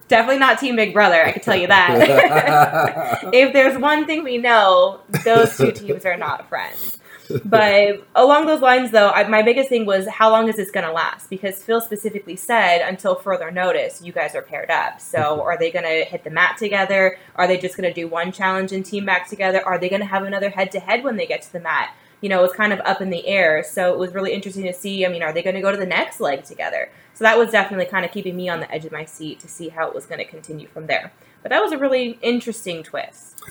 definitely 0.08 0.40
not 0.40 0.60
Team 0.60 0.76
Big 0.76 0.94
Brother, 0.94 1.24
I 1.24 1.32
can 1.32 1.42
tell 1.42 1.56
you 1.56 1.68
that. 1.68 3.30
if 3.34 3.54
there's 3.54 3.78
one 3.78 4.06
thing 4.06 4.24
we 4.24 4.38
know, 4.38 5.02
those 5.24 5.58
two 5.58 5.72
teams 5.72 6.06
are 6.06 6.18
not 6.18 6.48
friends 6.50 7.00
but 7.46 8.04
along 8.16 8.48
those 8.48 8.62
lines, 8.62 8.92
though, 8.92 9.10
I, 9.10 9.28
my 9.28 9.42
biggest 9.42 9.70
thing 9.70 9.86
was 9.86 10.08
how 10.08 10.32
long 10.32 10.48
is 10.48 10.56
this 10.56 10.72
going 10.72 10.86
to 10.86 10.92
last? 10.92 11.30
Because 11.30 11.64
Phil 11.64 11.80
specifically 11.80 12.36
said 12.36 12.82
until 12.82 13.16
further 13.16 13.52
notice, 13.52 14.02
you 14.02 14.12
guys 14.12 14.36
are 14.36 14.42
paired 14.42 14.72
up. 14.72 15.00
So 15.00 15.20
mm-hmm. 15.20 15.42
are 15.42 15.58
they 15.58 15.72
going 15.72 15.86
to 15.86 16.10
hit 16.10 16.24
the 16.24 16.30
mat 16.30 16.58
together? 16.58 17.18
Are 17.36 17.48
they 17.48 17.58
just 17.58 17.78
going 17.78 17.88
to 17.88 17.94
do 17.94 18.08
one 18.08 18.32
challenge 18.32 18.72
and 18.72 18.86
team 18.86 19.06
back 19.06 19.30
together? 19.30 19.64
Are 19.66 19.78
they 19.78 19.90
going 19.90 20.02
to 20.02 20.08
have 20.08 20.24
another 20.24 20.50
head 20.50 20.72
to 20.72 20.80
head 20.80 21.04
when 21.04 21.18
they 21.18 21.28
get 21.28 21.44
to 21.44 21.54
the 21.54 21.60
mat? 21.60 21.94
You 22.22 22.30
know, 22.30 22.40
it 22.40 22.44
was 22.44 22.54
kind 22.54 22.74
of 22.74 22.80
up 22.82 23.00
in 23.00 23.12
the 23.12 23.26
air. 23.28 23.64
So 23.64 23.94
it 23.94 24.00
was 24.00 24.14
really 24.14 24.34
interesting 24.34 24.66
to 24.66 24.74
see. 24.74 25.06
I 25.06 25.10
mean, 25.10 25.24
are 25.24 25.32
they 25.32 25.44
going 25.44 25.56
to 25.56 25.62
go 25.62 25.72
to 25.72 25.78
the 25.78 25.86
next 25.86 26.20
leg 26.20 26.44
together? 26.44 26.90
So 27.20 27.26
that 27.26 27.38
was 27.38 27.52
definitely 27.52 27.86
kind 27.88 28.06
of 28.06 28.14
keeping 28.14 28.38
me 28.38 28.48
on 28.48 28.62
the 28.62 28.72
edge 28.72 28.86
of 28.86 28.94
my 28.94 29.04
seat 29.04 29.42
to 29.42 29.50
see 29.50 29.68
how 29.68 29.90
it 29.90 29.94
was 29.94 30.06
going 30.06 30.20
to 30.20 30.26
continue 30.26 30.70
from 30.70 30.88
there. 30.88 31.12
But 31.44 31.50
that 31.50 31.62
was 31.62 31.74
a 31.74 31.78
really 31.78 32.18
interesting 32.22 32.82
twist. 32.82 33.42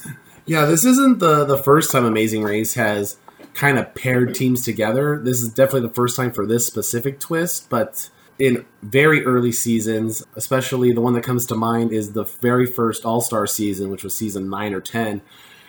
Yeah, 0.46 0.64
this 0.64 0.86
isn't 0.86 1.18
the 1.18 1.44
the 1.44 1.58
first 1.58 1.92
time 1.92 2.06
Amazing 2.06 2.44
Race 2.44 2.72
has 2.72 3.18
kind 3.52 3.78
of 3.78 3.94
paired 3.94 4.34
teams 4.34 4.64
together. 4.64 5.20
This 5.22 5.42
is 5.42 5.50
definitely 5.50 5.86
the 5.86 5.94
first 5.94 6.16
time 6.16 6.32
for 6.32 6.46
this 6.46 6.66
specific 6.66 7.20
twist, 7.20 7.68
but 7.68 8.08
in 8.38 8.64
very 8.82 9.22
early 9.26 9.52
seasons, 9.52 10.24
especially 10.34 10.92
the 10.92 11.02
one 11.02 11.12
that 11.12 11.22
comes 11.22 11.44
to 11.44 11.54
mind 11.54 11.92
is 11.92 12.14
the 12.14 12.24
very 12.24 12.64
first 12.64 13.04
All 13.04 13.20
Star 13.20 13.46
season, 13.46 13.90
which 13.90 14.02
was 14.02 14.16
season 14.16 14.48
9 14.48 14.72
or 14.72 14.80
10. 14.80 15.20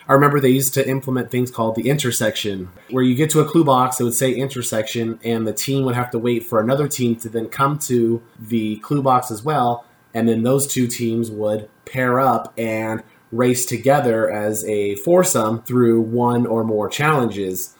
I 0.09 0.13
remember 0.13 0.39
they 0.39 0.49
used 0.49 0.73
to 0.73 0.89
implement 0.89 1.29
things 1.29 1.51
called 1.51 1.75
the 1.75 1.87
intersection, 1.87 2.69
where 2.89 3.03
you 3.03 3.13
get 3.13 3.29
to 3.29 3.41
a 3.41 3.45
clue 3.45 3.63
box, 3.63 3.99
it 3.99 4.03
would 4.03 4.15
say 4.15 4.33
intersection, 4.33 5.19
and 5.23 5.47
the 5.47 5.53
team 5.53 5.85
would 5.85 5.93
have 5.93 6.09
to 6.11 6.17
wait 6.19 6.47
for 6.47 6.59
another 6.59 6.87
team 6.87 7.15
to 7.17 7.29
then 7.29 7.47
come 7.47 7.77
to 7.79 8.23
the 8.39 8.77
clue 8.77 9.03
box 9.03 9.29
as 9.29 9.43
well, 9.43 9.85
and 10.15 10.27
then 10.27 10.41
those 10.41 10.65
two 10.65 10.87
teams 10.87 11.29
would 11.29 11.69
pair 11.85 12.19
up 12.19 12.51
and 12.57 13.03
race 13.31 13.67
together 13.67 14.31
as 14.31 14.65
a 14.65 14.95
foursome 14.95 15.61
through 15.61 16.01
one 16.01 16.47
or 16.47 16.63
more 16.63 16.89
challenges. 16.89 17.75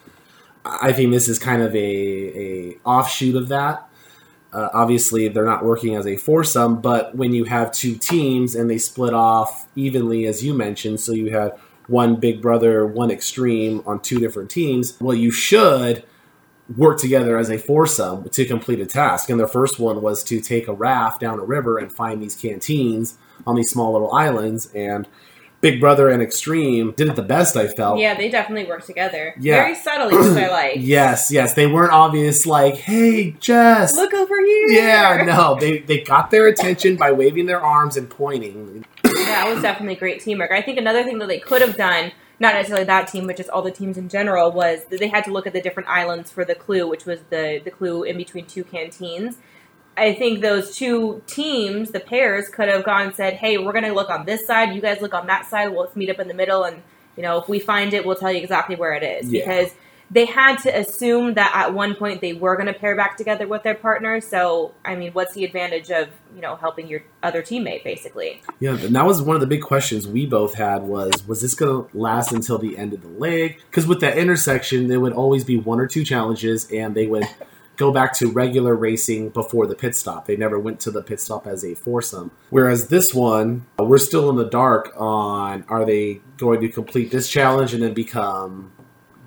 I 0.64 0.92
think 0.92 1.10
this 1.10 1.28
is 1.28 1.40
kind 1.40 1.62
of 1.62 1.74
a, 1.74 1.78
a 1.78 2.76
offshoot 2.84 3.34
of 3.34 3.48
that. 3.48 3.88
Uh, 4.52 4.68
obviously, 4.72 5.26
they're 5.26 5.44
not 5.44 5.64
working 5.64 5.96
as 5.96 6.06
a 6.06 6.16
foursome, 6.16 6.80
but 6.80 7.16
when 7.16 7.32
you 7.32 7.44
have 7.44 7.72
two 7.72 7.96
teams 7.96 8.54
and 8.54 8.70
they 8.70 8.78
split 8.78 9.14
off 9.14 9.66
evenly, 9.74 10.26
as 10.26 10.44
you 10.44 10.54
mentioned, 10.54 11.00
so 11.00 11.10
you 11.10 11.30
had 11.30 11.52
one 11.90 12.16
big 12.16 12.40
brother, 12.40 12.86
one 12.86 13.10
extreme 13.10 13.82
on 13.84 14.00
two 14.00 14.18
different 14.20 14.50
teams, 14.50 14.96
well, 15.00 15.16
you 15.16 15.30
should 15.30 16.04
work 16.76 16.98
together 16.98 17.36
as 17.36 17.50
a 17.50 17.58
foursome 17.58 18.28
to 18.28 18.44
complete 18.44 18.78
a 18.78 18.86
task. 18.86 19.28
And 19.28 19.40
their 19.40 19.48
first 19.48 19.80
one 19.80 20.00
was 20.00 20.22
to 20.24 20.40
take 20.40 20.68
a 20.68 20.72
raft 20.72 21.20
down 21.20 21.40
a 21.40 21.44
river 21.44 21.78
and 21.78 21.92
find 21.92 22.22
these 22.22 22.36
canteens 22.36 23.18
on 23.44 23.56
these 23.56 23.70
small 23.70 23.92
little 23.92 24.12
islands. 24.12 24.72
And 24.72 25.08
Big 25.60 25.78
Brother 25.80 26.08
and 26.08 26.22
Extreme 26.22 26.92
did 26.92 27.08
it 27.08 27.16
the 27.16 27.22
best. 27.22 27.56
I 27.56 27.68
felt. 27.68 27.98
Yeah, 27.98 28.14
they 28.14 28.30
definitely 28.30 28.66
worked 28.66 28.86
together. 28.86 29.34
Yeah. 29.38 29.56
very 29.62 29.74
subtly, 29.74 30.16
which 30.16 30.36
I 30.36 30.48
like. 30.50 30.76
Yes, 30.78 31.30
yes, 31.30 31.52
they 31.54 31.66
weren't 31.66 31.92
obvious. 31.92 32.46
Like, 32.46 32.76
hey, 32.76 33.32
Jess, 33.32 33.94
look 33.94 34.14
over 34.14 34.40
here. 34.40 34.68
Yeah, 34.68 35.22
no, 35.26 35.56
they 35.60 35.78
they 35.78 36.00
got 36.00 36.30
their 36.30 36.46
attention 36.46 36.96
by 36.96 37.12
waving 37.12 37.46
their 37.46 37.60
arms 37.60 37.96
and 37.96 38.08
pointing. 38.08 38.84
that 39.02 39.52
was 39.52 39.62
definitely 39.62 39.96
great 39.96 40.20
teamwork. 40.22 40.50
I 40.50 40.62
think 40.62 40.78
another 40.78 41.04
thing 41.04 41.18
that 41.18 41.28
they 41.28 41.38
could 41.38 41.60
have 41.60 41.76
done. 41.76 42.12
Not 42.42 42.54
necessarily 42.54 42.86
that 42.86 43.06
team, 43.08 43.26
but 43.26 43.36
just 43.36 43.50
all 43.50 43.60
the 43.60 43.70
teams 43.70 43.98
in 43.98 44.08
general, 44.08 44.50
was 44.50 44.84
that 44.86 44.98
they 44.98 45.08
had 45.08 45.24
to 45.24 45.30
look 45.30 45.46
at 45.46 45.52
the 45.52 45.60
different 45.60 45.90
islands 45.90 46.30
for 46.30 46.42
the 46.42 46.54
clue, 46.54 46.88
which 46.88 47.04
was 47.04 47.20
the 47.28 47.60
the 47.62 47.70
clue 47.70 48.02
in 48.02 48.16
between 48.16 48.46
two 48.46 48.64
canteens 48.64 49.36
I 50.00 50.14
think 50.14 50.40
those 50.40 50.74
two 50.74 51.22
teams, 51.26 51.90
the 51.90 52.00
pairs, 52.00 52.48
could 52.48 52.68
have 52.68 52.84
gone 52.84 53.02
and 53.08 53.14
said, 53.14 53.34
"Hey, 53.34 53.58
we're 53.58 53.72
going 53.72 53.84
to 53.84 53.92
look 53.92 54.10
on 54.10 54.24
this 54.24 54.46
side. 54.46 54.74
You 54.74 54.80
guys 54.80 55.00
look 55.00 55.14
on 55.14 55.26
that 55.26 55.46
side. 55.46 55.68
We'll 55.68 55.90
meet 55.94 56.08
up 56.08 56.18
in 56.18 56.28
the 56.28 56.34
middle, 56.34 56.64
and 56.64 56.82
you 57.16 57.22
know, 57.22 57.38
if 57.38 57.48
we 57.48 57.58
find 57.58 57.92
it, 57.92 58.06
we'll 58.06 58.16
tell 58.16 58.32
you 58.32 58.40
exactly 58.40 58.76
where 58.76 58.94
it 58.94 59.02
is." 59.02 59.30
Yeah. 59.30 59.40
Because 59.40 59.74
they 60.10 60.24
had 60.24 60.56
to 60.56 60.76
assume 60.76 61.34
that 61.34 61.52
at 61.54 61.72
one 61.72 61.94
point 61.94 62.20
they 62.20 62.32
were 62.32 62.56
going 62.56 62.66
to 62.66 62.72
pair 62.72 62.96
back 62.96 63.16
together 63.16 63.46
with 63.46 63.62
their 63.62 63.76
partner. 63.76 64.20
So, 64.20 64.74
I 64.84 64.96
mean, 64.96 65.12
what's 65.12 65.34
the 65.34 65.44
advantage 65.44 65.90
of 65.90 66.08
you 66.34 66.40
know 66.40 66.56
helping 66.56 66.88
your 66.88 67.02
other 67.22 67.42
teammate, 67.42 67.84
basically? 67.84 68.42
Yeah, 68.58 68.76
and 68.76 68.96
that 68.96 69.04
was 69.04 69.22
one 69.22 69.36
of 69.36 69.40
the 69.40 69.46
big 69.46 69.62
questions 69.62 70.08
we 70.08 70.26
both 70.26 70.54
had 70.54 70.82
was 70.82 71.26
was 71.28 71.42
this 71.42 71.54
going 71.54 71.88
to 71.88 71.96
last 71.96 72.32
until 72.32 72.58
the 72.58 72.76
end 72.76 72.92
of 72.92 73.02
the 73.02 73.08
leg? 73.08 73.60
Because 73.70 73.86
with 73.86 74.00
that 74.00 74.16
intersection, 74.16 74.88
there 74.88 74.98
would 74.98 75.12
always 75.12 75.44
be 75.44 75.58
one 75.58 75.78
or 75.78 75.86
two 75.86 76.04
challenges, 76.04 76.70
and 76.70 76.94
they 76.94 77.06
would 77.06 77.28
go 77.80 77.90
back 77.90 78.12
to 78.12 78.28
regular 78.30 78.76
racing 78.76 79.30
before 79.30 79.66
the 79.66 79.74
pit 79.74 79.96
stop. 79.96 80.26
They 80.26 80.36
never 80.36 80.58
went 80.58 80.80
to 80.80 80.90
the 80.90 81.02
pit 81.02 81.18
stop 81.18 81.46
as 81.46 81.64
a 81.64 81.74
foursome. 81.74 82.30
Whereas 82.50 82.88
this 82.88 83.14
one, 83.14 83.66
we're 83.78 83.98
still 83.98 84.28
in 84.28 84.36
the 84.36 84.44
dark 84.44 84.92
on 84.96 85.64
are 85.68 85.86
they 85.86 86.20
going 86.36 86.60
to 86.60 86.68
complete 86.68 87.10
this 87.10 87.28
challenge 87.28 87.72
and 87.72 87.82
then 87.82 87.94
become 87.94 88.70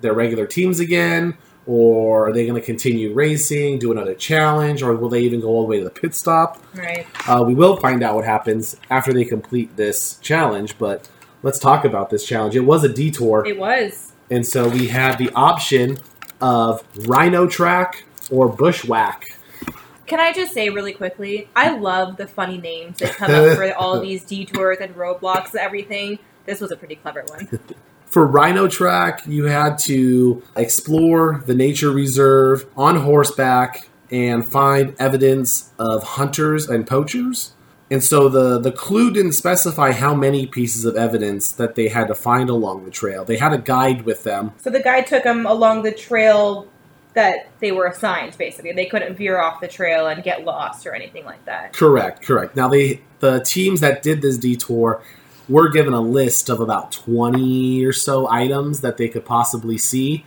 their 0.00 0.14
regular 0.14 0.46
teams 0.46 0.78
again? 0.78 1.36
Or 1.66 2.28
are 2.28 2.32
they 2.32 2.46
going 2.46 2.60
to 2.60 2.64
continue 2.64 3.12
racing, 3.12 3.78
do 3.78 3.90
another 3.90 4.14
challenge, 4.14 4.82
or 4.82 4.94
will 4.94 5.08
they 5.08 5.22
even 5.22 5.40
go 5.40 5.48
all 5.48 5.62
the 5.62 5.68
way 5.68 5.78
to 5.78 5.84
the 5.84 5.90
pit 5.90 6.14
stop? 6.14 6.62
Right. 6.74 7.06
Uh, 7.26 7.42
we 7.42 7.54
will 7.54 7.78
find 7.78 8.02
out 8.02 8.14
what 8.14 8.24
happens 8.24 8.76
after 8.90 9.14
they 9.14 9.24
complete 9.24 9.74
this 9.76 10.18
challenge, 10.18 10.78
but 10.78 11.08
let's 11.42 11.58
talk 11.58 11.84
about 11.84 12.10
this 12.10 12.24
challenge. 12.24 12.54
It 12.54 12.60
was 12.60 12.84
a 12.84 12.88
detour. 12.88 13.46
It 13.46 13.58
was. 13.58 14.12
And 14.30 14.46
so 14.46 14.68
we 14.68 14.88
have 14.88 15.16
the 15.16 15.30
option 15.30 15.98
of 16.40 16.84
Rhino 17.08 17.46
Track 17.46 18.04
or 18.30 18.48
Bushwhack. 18.48 19.24
Can 20.06 20.20
I 20.20 20.32
just 20.32 20.52
say 20.52 20.68
really 20.68 20.92
quickly? 20.92 21.48
I 21.56 21.76
love 21.76 22.16
the 22.16 22.26
funny 22.26 22.58
names 22.58 22.98
that 22.98 23.14
come 23.14 23.30
up 23.30 23.56
for 23.56 23.72
all 23.74 24.00
these 24.02 24.24
detours 24.24 24.78
and 24.80 24.94
roadblocks 24.94 25.50
and 25.50 25.60
everything. 25.60 26.18
This 26.44 26.60
was 26.60 26.70
a 26.70 26.76
pretty 26.76 26.96
clever 26.96 27.24
one. 27.26 27.58
For 28.06 28.24
Rhino 28.24 28.68
Track, 28.68 29.26
you 29.26 29.46
had 29.46 29.76
to 29.86 30.40
explore 30.54 31.42
the 31.46 31.54
nature 31.54 31.90
reserve 31.90 32.64
on 32.76 32.94
horseback 32.94 33.88
and 34.08 34.46
find 34.46 34.94
evidence 35.00 35.72
of 35.80 36.04
hunters 36.04 36.68
and 36.68 36.86
poachers. 36.86 37.54
And 37.90 38.04
so 38.04 38.28
the, 38.28 38.60
the 38.60 38.70
clue 38.70 39.12
didn't 39.12 39.32
specify 39.32 39.90
how 39.90 40.14
many 40.14 40.46
pieces 40.46 40.84
of 40.84 40.96
evidence 40.96 41.50
that 41.52 41.74
they 41.74 41.88
had 41.88 42.06
to 42.06 42.14
find 42.14 42.48
along 42.48 42.84
the 42.84 42.90
trail. 42.92 43.24
They 43.24 43.36
had 43.36 43.52
a 43.52 43.58
guide 43.58 44.02
with 44.02 44.22
them. 44.22 44.52
So 44.62 44.70
the 44.70 44.82
guide 44.82 45.08
took 45.08 45.24
them 45.24 45.44
along 45.44 45.82
the 45.82 45.92
trail 45.92 46.68
that 47.14 47.48
they 47.60 47.72
were 47.72 47.86
assigned 47.86 48.36
basically. 48.36 48.72
They 48.72 48.86
couldn't 48.86 49.16
veer 49.16 49.40
off 49.40 49.60
the 49.60 49.68
trail 49.68 50.06
and 50.06 50.22
get 50.22 50.44
lost 50.44 50.86
or 50.86 50.94
anything 50.94 51.24
like 51.24 51.44
that. 51.46 51.72
Correct 51.72 52.22
correct. 52.22 52.56
Now 52.56 52.68
they 52.68 53.00
the 53.20 53.40
teams 53.40 53.80
that 53.80 54.02
did 54.02 54.20
this 54.22 54.36
detour 54.36 55.02
were 55.48 55.68
given 55.68 55.92
a 55.92 56.00
list 56.00 56.48
of 56.48 56.60
about 56.60 56.92
20 56.92 57.84
or 57.84 57.92
so 57.92 58.28
items 58.30 58.80
that 58.80 58.96
they 58.96 59.08
could 59.08 59.24
possibly 59.24 59.78
see 59.78 60.24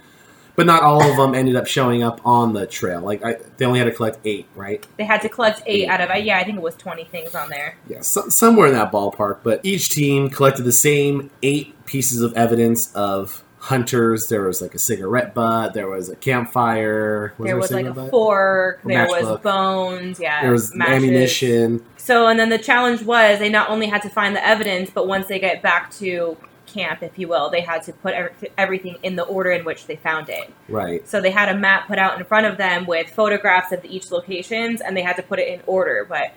but 0.57 0.65
not 0.65 0.81
all 0.81 1.03
of 1.07 1.15
them 1.17 1.35
ended 1.35 1.55
up 1.55 1.67
showing 1.67 2.01
up 2.01 2.19
on 2.25 2.53
the 2.53 2.65
trail. 2.65 2.99
Like 2.99 3.23
I, 3.23 3.37
they 3.57 3.65
only 3.65 3.77
had 3.77 3.85
to 3.85 3.91
collect 3.91 4.17
eight 4.25 4.47
right? 4.55 4.85
They 4.97 5.05
had 5.05 5.21
to 5.21 5.29
collect 5.29 5.61
eight, 5.67 5.83
eight. 5.83 5.87
out 5.87 6.01
of 6.01 6.09
uh, 6.09 6.15
yeah 6.15 6.39
i 6.39 6.43
think 6.43 6.57
it 6.57 6.63
was 6.63 6.75
20 6.75 7.05
things 7.05 7.35
on 7.35 7.49
there. 7.49 7.77
Yeah 7.87 8.01
so, 8.01 8.27
somewhere 8.27 8.67
in 8.67 8.73
that 8.73 8.91
ballpark 8.91 9.39
but 9.43 9.61
each 9.63 9.89
team 9.89 10.29
collected 10.29 10.63
the 10.63 10.71
same 10.71 11.29
eight 11.43 11.85
pieces 11.85 12.21
of 12.21 12.33
evidence 12.33 12.93
of 12.95 13.43
hunters. 13.59 14.27
There 14.27 14.43
was 14.43 14.61
like 14.61 14.75
a 14.75 14.79
cigarette 14.79 15.33
butt. 15.33 15.73
There 15.73 15.87
was 15.87 16.09
a 16.09 16.15
campfire. 16.15 17.33
Was 17.37 17.45
there, 17.45 17.47
there 17.47 17.57
was 17.57 17.71
like 17.71 17.85
a 17.85 17.93
butt? 17.93 18.11
fork. 18.11 18.81
A 18.85 18.87
there 18.87 19.07
was 19.07 19.39
bones. 19.41 20.19
Yeah. 20.19 20.41
There 20.41 20.51
was 20.51 20.73
matches. 20.75 20.95
ammunition. 20.95 21.85
So, 21.97 22.27
and 22.27 22.39
then 22.39 22.49
the 22.49 22.57
challenge 22.57 23.03
was 23.03 23.39
they 23.39 23.49
not 23.49 23.69
only 23.69 23.87
had 23.87 24.01
to 24.03 24.09
find 24.09 24.35
the 24.35 24.45
evidence, 24.45 24.89
but 24.89 25.07
once 25.07 25.27
they 25.27 25.39
get 25.39 25.61
back 25.61 25.91
to 25.95 26.37
camp, 26.67 27.01
if 27.01 27.17
you 27.17 27.27
will, 27.27 27.49
they 27.49 27.61
had 27.61 27.81
to 27.83 27.93
put 27.93 28.13
everything 28.57 28.97
in 29.01 29.15
the 29.15 29.23
order 29.23 29.51
in 29.51 29.65
which 29.65 29.87
they 29.87 29.95
found 29.95 30.29
it. 30.29 30.53
Right. 30.69 31.07
So 31.07 31.19
they 31.19 31.31
had 31.31 31.49
a 31.49 31.57
map 31.57 31.87
put 31.87 31.97
out 31.97 32.17
in 32.17 32.25
front 32.25 32.45
of 32.45 32.57
them 32.57 32.85
with 32.85 33.09
photographs 33.09 33.71
of 33.71 33.83
each 33.83 34.11
locations, 34.11 34.81
and 34.81 34.95
they 34.95 35.01
had 35.01 35.15
to 35.15 35.23
put 35.23 35.39
it 35.39 35.47
in 35.47 35.61
order. 35.65 36.05
But 36.07 36.33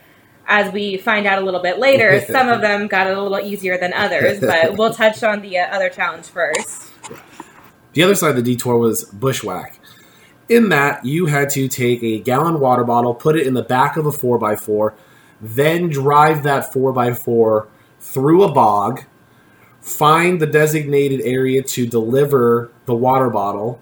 as 0.47 0.73
we 0.73 0.97
find 0.97 1.27
out 1.27 1.41
a 1.41 1.45
little 1.45 1.61
bit 1.61 1.79
later, 1.79 2.21
some 2.29 2.49
of 2.49 2.61
them 2.61 2.89
got 2.89 3.07
it 3.07 3.17
a 3.17 3.23
little 3.23 3.41
easier 3.41 3.79
than 3.79 3.93
others. 3.93 4.41
But 4.41 4.75
we'll 4.79 4.95
touch 4.95 5.23
on 5.23 5.43
the 5.43 5.59
uh, 5.59 5.75
other 5.75 5.89
challenge 5.89 6.27
first. 6.27 6.91
The 7.93 8.03
other 8.03 8.15
side 8.15 8.31
of 8.31 8.37
the 8.37 8.43
detour 8.43 8.79
was 8.79 9.05
bushwhack. 9.05 9.79
In 10.49 10.69
that, 10.71 11.05
you 11.05 11.27
had 11.27 11.51
to 11.51 11.69
take 11.69 12.03
a 12.03 12.19
gallon 12.19 12.61
water 12.61 12.85
bottle, 12.85 13.15
put 13.15 13.37
it 13.37 13.47
in 13.47 13.55
the 13.55 13.63
back 13.63 13.97
of 13.97 14.07
a 14.07 14.11
4x4, 14.11 14.95
then 15.41 15.89
drive 15.89 16.43
that 16.43 16.73
4x4 16.73 17.69
through 18.01 18.43
a 18.43 18.53
bog, 18.53 19.05
find 19.81 20.41
the 20.41 20.47
designated 20.47 21.21
area 21.23 21.63
to 21.63 21.87
deliver 21.87 22.71
the 22.87 22.95
water 22.95 23.31
bottle, 23.31 23.81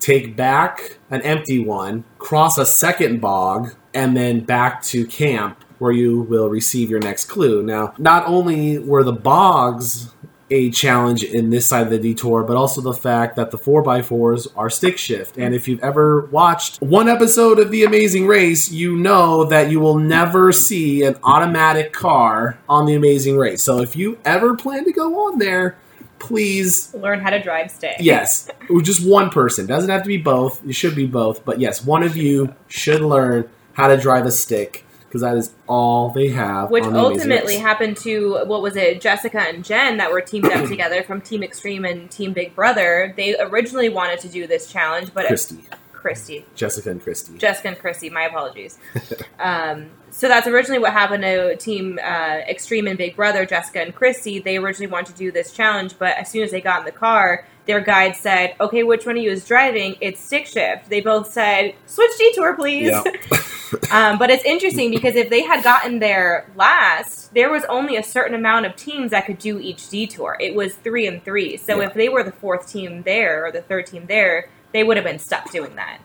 take 0.00 0.36
back 0.36 0.98
an 1.10 1.22
empty 1.22 1.58
one, 1.58 2.04
cross 2.18 2.58
a 2.58 2.66
second 2.66 3.20
bog, 3.20 3.74
and 3.94 4.16
then 4.16 4.40
back 4.40 4.82
to 4.82 5.06
camp 5.06 5.61
where 5.82 5.92
you 5.92 6.22
will 6.22 6.48
receive 6.48 6.88
your 6.88 7.00
next 7.00 7.24
clue. 7.24 7.62
Now, 7.62 7.92
not 7.98 8.24
only 8.26 8.78
were 8.78 9.02
the 9.02 9.12
bogs 9.12 10.10
a 10.48 10.70
challenge 10.70 11.24
in 11.24 11.50
this 11.50 11.66
side 11.66 11.82
of 11.82 11.90
the 11.90 11.98
detour, 11.98 12.44
but 12.44 12.56
also 12.56 12.80
the 12.80 12.92
fact 12.92 13.36
that 13.36 13.50
the 13.50 13.58
4x4s 13.58 14.46
are 14.54 14.70
stick 14.70 14.98
shift. 14.98 15.38
And 15.38 15.54
if 15.54 15.66
you've 15.66 15.82
ever 15.82 16.26
watched 16.26 16.80
one 16.82 17.08
episode 17.08 17.58
of 17.58 17.70
The 17.70 17.84
Amazing 17.84 18.26
Race, 18.26 18.70
you 18.70 18.96
know 18.96 19.44
that 19.44 19.70
you 19.70 19.80
will 19.80 19.98
never 19.98 20.52
see 20.52 21.02
an 21.04 21.16
automatic 21.24 21.92
car 21.92 22.58
on 22.68 22.86
The 22.86 22.94
Amazing 22.94 23.38
Race. 23.38 23.62
So 23.62 23.80
if 23.80 23.96
you 23.96 24.18
ever 24.24 24.54
plan 24.54 24.84
to 24.84 24.92
go 24.92 25.26
on 25.26 25.38
there, 25.38 25.78
please 26.18 26.94
Learn 26.94 27.18
how 27.18 27.30
to 27.30 27.42
drive 27.42 27.70
stick. 27.70 27.96
Yes, 27.98 28.48
just 28.82 29.04
one 29.04 29.30
person. 29.30 29.66
Doesn't 29.66 29.90
have 29.90 30.02
to 30.02 30.08
be 30.08 30.18
both. 30.18 30.64
It 30.64 30.74
should 30.74 30.94
be 30.94 31.06
both. 31.06 31.44
But 31.44 31.58
yes, 31.58 31.84
one 31.84 32.02
of 32.04 32.16
you 32.16 32.54
should 32.68 33.00
learn 33.00 33.48
how 33.72 33.88
to 33.88 33.96
drive 33.96 34.26
a 34.26 34.30
stick 34.30 34.84
because 35.12 35.20
that 35.20 35.36
is 35.36 35.52
all 35.68 36.08
they 36.08 36.28
have. 36.28 36.70
Which 36.70 36.84
the 36.84 36.94
ultimately 36.94 37.58
happened 37.58 37.98
to 37.98 38.46
what 38.46 38.62
was 38.62 38.76
it, 38.76 39.02
Jessica 39.02 39.40
and 39.40 39.62
Jen 39.62 39.98
that 39.98 40.10
were 40.10 40.22
teamed 40.22 40.46
up 40.46 40.64
together 40.68 41.02
from 41.02 41.20
Team 41.20 41.42
Extreme 41.42 41.84
and 41.84 42.10
Team 42.10 42.32
Big 42.32 42.54
Brother. 42.54 43.12
They 43.14 43.38
originally 43.38 43.90
wanted 43.90 44.20
to 44.20 44.30
do 44.30 44.46
this 44.46 44.72
challenge, 44.72 45.12
but 45.12 45.26
Kristi, 45.26 45.66
Kristi, 45.92 46.44
Jessica, 46.54 46.90
and 46.90 47.04
Kristi. 47.04 47.36
Jessica 47.36 47.68
and 47.68 47.76
Kristi, 47.76 48.10
my 48.10 48.22
apologies. 48.22 48.78
um, 49.38 49.90
so 50.10 50.28
that's 50.28 50.46
originally 50.46 50.78
what 50.78 50.94
happened 50.94 51.24
to 51.24 51.56
Team 51.56 51.98
uh, 52.02 52.38
Extreme 52.48 52.86
and 52.86 52.96
Big 52.96 53.14
Brother, 53.14 53.44
Jessica 53.44 53.82
and 53.82 53.94
Kristi. 53.94 54.42
They 54.42 54.56
originally 54.56 54.90
wanted 54.90 55.12
to 55.12 55.18
do 55.18 55.30
this 55.30 55.52
challenge, 55.52 55.98
but 55.98 56.16
as 56.16 56.30
soon 56.30 56.42
as 56.42 56.52
they 56.52 56.62
got 56.62 56.78
in 56.78 56.84
the 56.86 56.92
car, 56.92 57.46
their 57.66 57.80
guide 57.80 58.16
said, 58.16 58.54
"Okay, 58.60 58.82
which 58.82 59.06
one 59.06 59.16
of 59.16 59.22
you 59.22 59.30
is 59.30 59.44
driving? 59.44 59.96
It's 60.00 60.20
stick 60.20 60.46
shift." 60.46 60.88
They 60.90 61.00
both 61.00 61.32
said, 61.32 61.74
"Switch 61.86 62.10
detour, 62.18 62.54
please." 62.54 62.90
Yeah. 62.90 63.02
um, 63.90 64.18
but 64.18 64.30
it's 64.30 64.44
interesting 64.44 64.90
because 64.90 65.14
if 65.14 65.30
they 65.30 65.42
had 65.42 65.64
gotten 65.64 65.98
there 65.98 66.46
last, 66.56 67.32
there 67.34 67.50
was 67.50 67.64
only 67.70 67.96
a 67.96 68.02
certain 68.02 68.34
amount 68.34 68.66
of 68.66 68.76
teams 68.76 69.12
that 69.12 69.26
could 69.26 69.38
do 69.38 69.58
each 69.58 69.88
detour. 69.88 70.36
It 70.40 70.54
was 70.54 70.74
three 70.74 71.06
and 71.06 71.24
three. 71.24 71.56
So 71.56 71.80
Yeah. 71.80 71.86
if 71.86 71.94
they 71.94 72.08
were 72.08 72.22
the 72.22 72.32
fourth 72.32 72.70
team 72.70 73.02
there 73.02 73.46
or 73.46 73.52
the 73.52 73.62
third 73.62 73.86
team 73.86 74.06
there, 74.06 74.48
they 74.72 74.84
would 74.84 74.96
have 74.96 75.04
been 75.04 75.18
stuck 75.18 75.50
doing 75.50 75.74
that. 75.76 75.98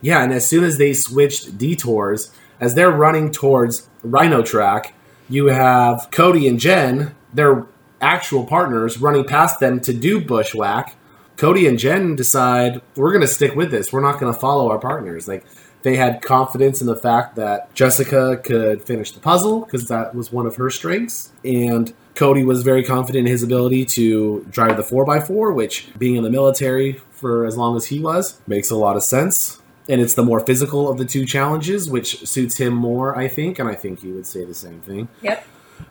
Yeah, 0.00 0.22
and 0.22 0.32
as 0.32 0.46
soon 0.46 0.64
as 0.64 0.78
they 0.78 0.92
switched 0.92 1.56
detours, 1.58 2.30
as 2.60 2.74
they're 2.74 2.90
running 2.90 3.32
towards 3.32 3.88
Rhino 4.02 4.42
Track, 4.42 4.94
you 5.28 5.46
have 5.46 6.08
Cody 6.10 6.46
and 6.46 6.60
Jen, 6.60 7.14
their 7.32 7.66
actual 8.04 8.44
partners, 8.44 8.98
running 8.98 9.24
past 9.24 9.58
them 9.58 9.80
to 9.80 9.92
do 9.92 10.20
bushwhack. 10.20 10.94
Cody 11.36 11.66
and 11.66 11.78
Jen 11.78 12.14
decide 12.14 12.80
we're 12.94 13.10
going 13.10 13.22
to 13.22 13.28
stick 13.28 13.56
with 13.56 13.70
this. 13.70 13.92
We're 13.92 14.02
not 14.02 14.20
going 14.20 14.32
to 14.32 14.38
follow 14.38 14.70
our 14.70 14.78
partners. 14.78 15.26
Like 15.26 15.44
they 15.82 15.96
had 15.96 16.22
confidence 16.22 16.80
in 16.80 16.86
the 16.86 16.96
fact 16.96 17.36
that 17.36 17.74
Jessica 17.74 18.36
could 18.36 18.82
finish 18.82 19.10
the 19.12 19.20
puzzle 19.20 19.60
because 19.60 19.88
that 19.88 20.14
was 20.14 20.30
one 20.30 20.46
of 20.46 20.56
her 20.56 20.70
strengths, 20.70 21.32
and 21.44 21.92
Cody 22.14 22.44
was 22.44 22.62
very 22.62 22.84
confident 22.84 23.26
in 23.26 23.32
his 23.32 23.42
ability 23.42 23.84
to 23.86 24.46
drive 24.48 24.76
the 24.76 24.82
4x4, 24.82 25.54
which, 25.54 25.88
being 25.98 26.14
in 26.14 26.22
the 26.22 26.30
military 26.30 27.00
for 27.10 27.44
as 27.44 27.56
long 27.56 27.76
as 27.76 27.86
he 27.86 27.98
was, 27.98 28.40
makes 28.46 28.70
a 28.70 28.76
lot 28.76 28.96
of 28.96 29.02
sense. 29.02 29.60
And 29.88 30.00
it's 30.00 30.14
the 30.14 30.22
more 30.22 30.40
physical 30.40 30.88
of 30.88 30.96
the 30.96 31.04
two 31.04 31.26
challenges, 31.26 31.90
which 31.90 32.26
suits 32.26 32.56
him 32.56 32.72
more, 32.72 33.18
I 33.18 33.28
think. 33.28 33.58
And 33.58 33.68
I 33.68 33.74
think 33.74 34.02
you 34.02 34.14
would 34.14 34.26
say 34.26 34.44
the 34.44 34.54
same 34.54 34.80
thing. 34.80 35.08
Yep. 35.22 35.46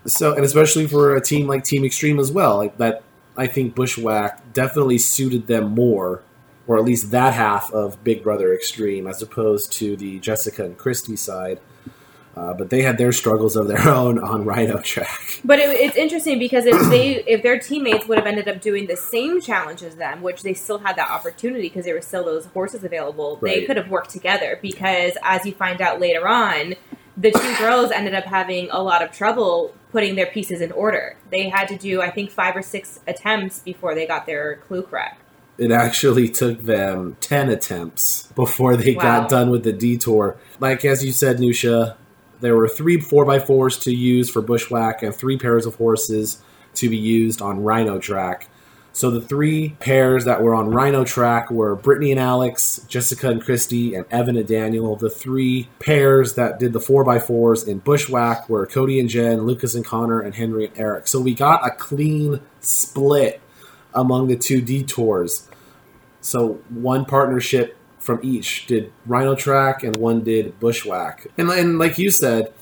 So, 0.05 0.33
and 0.33 0.43
especially 0.45 0.87
for 0.87 1.15
a 1.15 1.21
team 1.21 1.47
like 1.47 1.63
Team 1.63 1.85
Extreme 1.85 2.19
as 2.19 2.31
well, 2.31 2.57
like 2.57 2.77
that, 2.77 3.03
I 3.37 3.47
think 3.47 3.75
Bushwhack 3.75 4.53
definitely 4.53 4.97
suited 4.97 5.47
them 5.47 5.71
more, 5.71 6.23
or 6.67 6.77
at 6.77 6.83
least 6.83 7.11
that 7.11 7.33
half 7.33 7.71
of 7.71 8.03
Big 8.03 8.23
Brother 8.23 8.53
Extreme, 8.53 9.07
as 9.07 9.21
opposed 9.21 9.71
to 9.73 9.95
the 9.95 10.19
Jessica 10.19 10.63
and 10.63 10.77
Kristi 10.77 11.17
side. 11.17 11.59
Uh, 12.35 12.51
but 12.51 12.71
they 12.71 12.81
had 12.81 12.97
their 12.97 13.11
struggles 13.11 13.55
of 13.55 13.67
their 13.67 13.87
own 13.89 14.17
on 14.17 14.43
Rhino 14.43 14.81
Track. 14.81 15.41
But 15.45 15.59
it, 15.59 15.69
it's 15.69 15.95
interesting 15.95 16.39
because 16.39 16.65
if 16.65 16.89
they 16.89 17.23
if 17.25 17.43
their 17.43 17.59
teammates 17.59 18.07
would 18.07 18.17
have 18.17 18.25
ended 18.25 18.47
up 18.47 18.59
doing 18.59 18.87
the 18.87 18.97
same 18.97 19.39
challenge 19.39 19.83
as 19.83 19.97
them, 19.97 20.21
which 20.23 20.41
they 20.41 20.55
still 20.55 20.79
had 20.79 20.95
that 20.95 21.11
opportunity 21.11 21.69
because 21.69 21.85
there 21.85 21.93
were 21.93 22.01
still 22.01 22.25
those 22.25 22.45
horses 22.47 22.83
available, 22.83 23.35
they 23.35 23.65
could 23.65 23.77
have 23.77 23.89
worked 23.89 24.09
together. 24.09 24.57
Because 24.61 25.13
as 25.21 25.45
you 25.45 25.51
find 25.53 25.79
out 25.79 25.99
later 25.99 26.27
on, 26.27 26.73
the 27.17 27.31
two 27.31 27.55
girls 27.57 27.91
ended 27.91 28.13
up 28.13 28.25
having 28.25 28.69
a 28.71 28.81
lot 28.81 29.01
of 29.03 29.11
trouble 29.11 29.73
putting 29.91 30.15
their 30.15 30.25
pieces 30.25 30.61
in 30.61 30.71
order. 30.71 31.15
They 31.31 31.49
had 31.49 31.67
to 31.69 31.77
do 31.77 32.01
I 32.01 32.09
think 32.09 32.31
five 32.31 32.55
or 32.55 32.61
six 32.61 32.99
attempts 33.07 33.59
before 33.59 33.93
they 33.95 34.07
got 34.07 34.25
their 34.25 34.55
clue 34.57 34.81
correct. 34.83 35.19
It 35.57 35.71
actually 35.71 36.29
took 36.29 36.63
them 36.63 37.15
10 37.21 37.49
attempts 37.49 38.27
before 38.35 38.75
they 38.75 38.95
Wow. 38.95 39.01
got 39.03 39.29
done 39.29 39.51
with 39.51 39.63
the 39.63 39.71
detour. 39.73 40.35
Like, 40.59 40.83
as 40.83 41.05
you 41.05 41.11
said, 41.11 41.37
Neusha, 41.37 41.95
there 42.41 42.55
were 42.55 42.67
three 42.67 42.97
4x4s 42.97 43.79
to 43.83 43.93
use 43.93 44.31
for 44.31 44.41
Bushwhack 44.41 45.03
and 45.03 45.13
three 45.13 45.37
pairs 45.37 45.67
of 45.67 45.75
horses 45.75 46.39
to 46.75 46.89
be 46.89 46.97
used 46.97 47.39
on 47.39 47.61
Rhino 47.63 47.99
Track. 47.99 48.47
So 48.95 49.09
the 49.09 49.21
three 49.21 49.69
pairs 49.79 50.25
that 50.25 50.43
were 50.43 50.53
on 50.53 50.69
Rhino 50.69 51.03
Track 51.03 51.49
were 51.49 51.75
Brittany 51.75 52.11
and 52.11 52.19
Alex, 52.19 52.79
Jessica 52.87 53.31
and 53.31 53.43
Kristi, 53.43 53.97
and 53.97 54.05
Evan 54.11 54.37
and 54.37 54.47
Daniel. 54.47 54.95
The 54.95 55.09
three 55.09 55.67
pairs 55.79 56.35
that 56.35 56.59
did 56.59 56.73
the 56.73 56.79
4x4s 56.79 57.67
in 57.67 57.79
Bushwhack 57.79 58.47
were 58.47 58.67
Cody 58.67 58.99
and 58.99 59.09
Jen, 59.09 59.41
Lucas 59.41 59.73
and 59.73 59.83
Conor, 59.83 60.21
and 60.21 60.35
Henry 60.35 60.67
and 60.67 60.77
Eric. 60.77 61.07
So 61.07 61.19
we 61.19 61.33
got 61.33 61.65
a 61.65 61.71
clean 61.71 62.39
split 62.59 63.41
among 63.95 64.27
the 64.27 64.37
two 64.37 64.61
detours. 64.61 65.49
So 66.21 66.61
one 66.69 67.05
partnership 67.05 67.75
from 67.97 68.19
each 68.21 68.67
did 68.67 68.93
Rhino 69.07 69.33
Track 69.33 69.83
and 69.83 69.97
one 69.97 70.23
did 70.23 70.59
Bushwhack. 70.59 71.25
And, 71.37 71.49
and 71.49 71.79
like 71.79 71.97
you 71.97 72.11
said, 72.11 72.53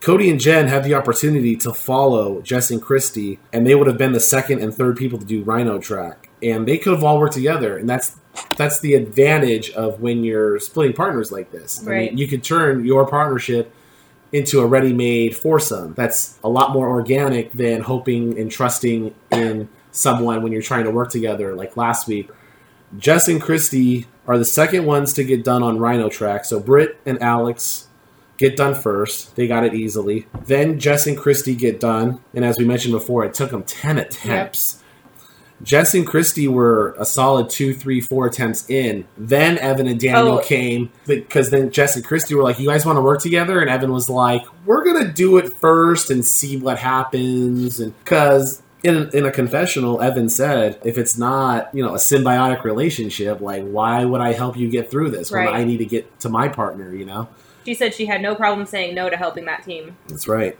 Cody 0.00 0.30
and 0.30 0.38
Jen 0.38 0.68
had 0.68 0.84
the 0.84 0.94
opportunity 0.94 1.56
to 1.56 1.72
follow 1.72 2.40
Jess 2.42 2.70
and 2.70 2.80
Kristi, 2.82 3.38
and 3.52 3.66
they 3.66 3.74
would 3.74 3.86
have 3.86 3.98
been 3.98 4.12
the 4.12 4.20
second 4.20 4.60
and 4.62 4.72
third 4.74 4.96
people 4.96 5.18
to 5.18 5.24
do 5.24 5.42
Rhino 5.42 5.78
Track, 5.78 6.28
and 6.42 6.66
they 6.68 6.78
could 6.78 6.92
have 6.92 7.02
all 7.02 7.18
worked 7.18 7.34
together. 7.34 7.76
And 7.76 7.88
that's 7.88 8.16
that's 8.56 8.80
the 8.80 8.94
advantage 8.94 9.70
of 9.70 10.00
when 10.00 10.22
you're 10.22 10.58
splitting 10.60 10.94
partners 10.94 11.32
like 11.32 11.50
this. 11.50 11.82
I 11.86 11.90
Right. 11.90 12.10
mean, 12.10 12.18
you 12.18 12.28
could 12.28 12.44
turn 12.44 12.84
your 12.84 13.06
partnership 13.06 13.72
into 14.30 14.60
a 14.60 14.66
ready-made 14.66 15.34
foursome. 15.34 15.94
That's 15.94 16.38
a 16.44 16.48
lot 16.48 16.72
more 16.72 16.88
organic 16.90 17.52
than 17.52 17.80
hoping 17.80 18.38
and 18.38 18.50
trusting 18.50 19.14
in 19.30 19.68
someone 19.92 20.42
when 20.42 20.52
you're 20.52 20.60
trying 20.60 20.84
to 20.84 20.90
work 20.90 21.10
together. 21.10 21.54
Like 21.54 21.76
last 21.78 22.06
week, 22.06 22.28
Jess 22.98 23.28
and 23.28 23.40
Kristi 23.40 24.04
are 24.26 24.36
the 24.36 24.44
second 24.44 24.84
ones 24.84 25.14
to 25.14 25.24
get 25.24 25.42
done 25.42 25.62
on 25.62 25.78
Rhino 25.78 26.10
Track. 26.10 26.44
So 26.44 26.60
Britt 26.60 26.98
and 27.06 27.22
Alex 27.22 27.85
get 28.38 28.56
done 28.56 28.74
first. 28.74 29.34
They 29.36 29.46
got 29.46 29.64
it 29.64 29.74
easily. 29.74 30.26
Then 30.46 30.78
Jess 30.78 31.06
and 31.06 31.16
Kristi 31.16 31.56
get 31.56 31.80
done. 31.80 32.20
And 32.34 32.44
as 32.44 32.56
we 32.58 32.64
mentioned 32.64 32.92
before, 32.92 33.24
it 33.24 33.34
took 33.34 33.50
them 33.50 33.62
10 33.62 33.98
attempts. 33.98 34.82
Jess 35.62 35.94
and 35.94 36.06
Kristi 36.06 36.48
were 36.48 36.94
a 36.98 37.06
solid 37.06 37.48
two, 37.48 37.72
three, 37.72 38.00
four 38.02 38.26
attempts 38.26 38.68
in. 38.68 39.06
Then 39.16 39.56
Evan 39.56 39.86
and 39.86 39.98
Daniel 39.98 40.34
Oh. 40.38 40.42
came 40.42 40.90
because 41.06 41.48
then 41.48 41.70
Jess 41.70 41.96
and 41.96 42.04
Kristi 42.04 42.36
were 42.36 42.42
like, 42.42 42.58
"You 42.58 42.68
guys 42.68 42.84
want 42.84 42.98
to 42.98 43.00
work 43.00 43.22
together?" 43.22 43.58
And 43.60 43.70
Evan 43.70 43.90
was 43.90 44.10
like, 44.10 44.42
"We're 44.66 44.84
gonna 44.84 45.10
do 45.10 45.38
it 45.38 45.56
first 45.58 46.10
and 46.10 46.26
see 46.26 46.58
what 46.58 46.76
happens." 46.78 47.80
And 47.80 47.94
because 48.04 48.60
in 48.84 49.08
in 49.14 49.24
a 49.24 49.30
confessional, 49.30 50.02
Evan 50.02 50.28
said, 50.28 50.76
"If 50.84 50.98
it's 50.98 51.16
not 51.16 51.70
you 51.72 51.82
know 51.82 51.94
a 51.94 51.98
symbiotic 51.98 52.62
relationship, 52.62 53.40
like 53.40 53.66
why 53.66 54.04
would 54.04 54.20
I 54.20 54.34
help 54.34 54.58
you 54.58 54.68
get 54.68 54.90
through 54.90 55.08
this 55.12 55.30
when 55.30 55.48
I 55.48 55.64
need 55.64 55.78
to 55.78 55.86
get 55.86 56.20
to 56.20 56.28
my 56.28 56.48
partner?" 56.48 56.94
You 56.94 57.06
know. 57.06 57.28
She 57.66 57.74
said 57.74 57.94
she 57.94 58.06
had 58.06 58.22
no 58.22 58.36
problem 58.36 58.64
saying 58.64 58.94
no 58.94 59.10
to 59.10 59.16
helping 59.16 59.44
that 59.46 59.64
team. 59.64 59.96
That's 60.06 60.28
right. 60.28 60.56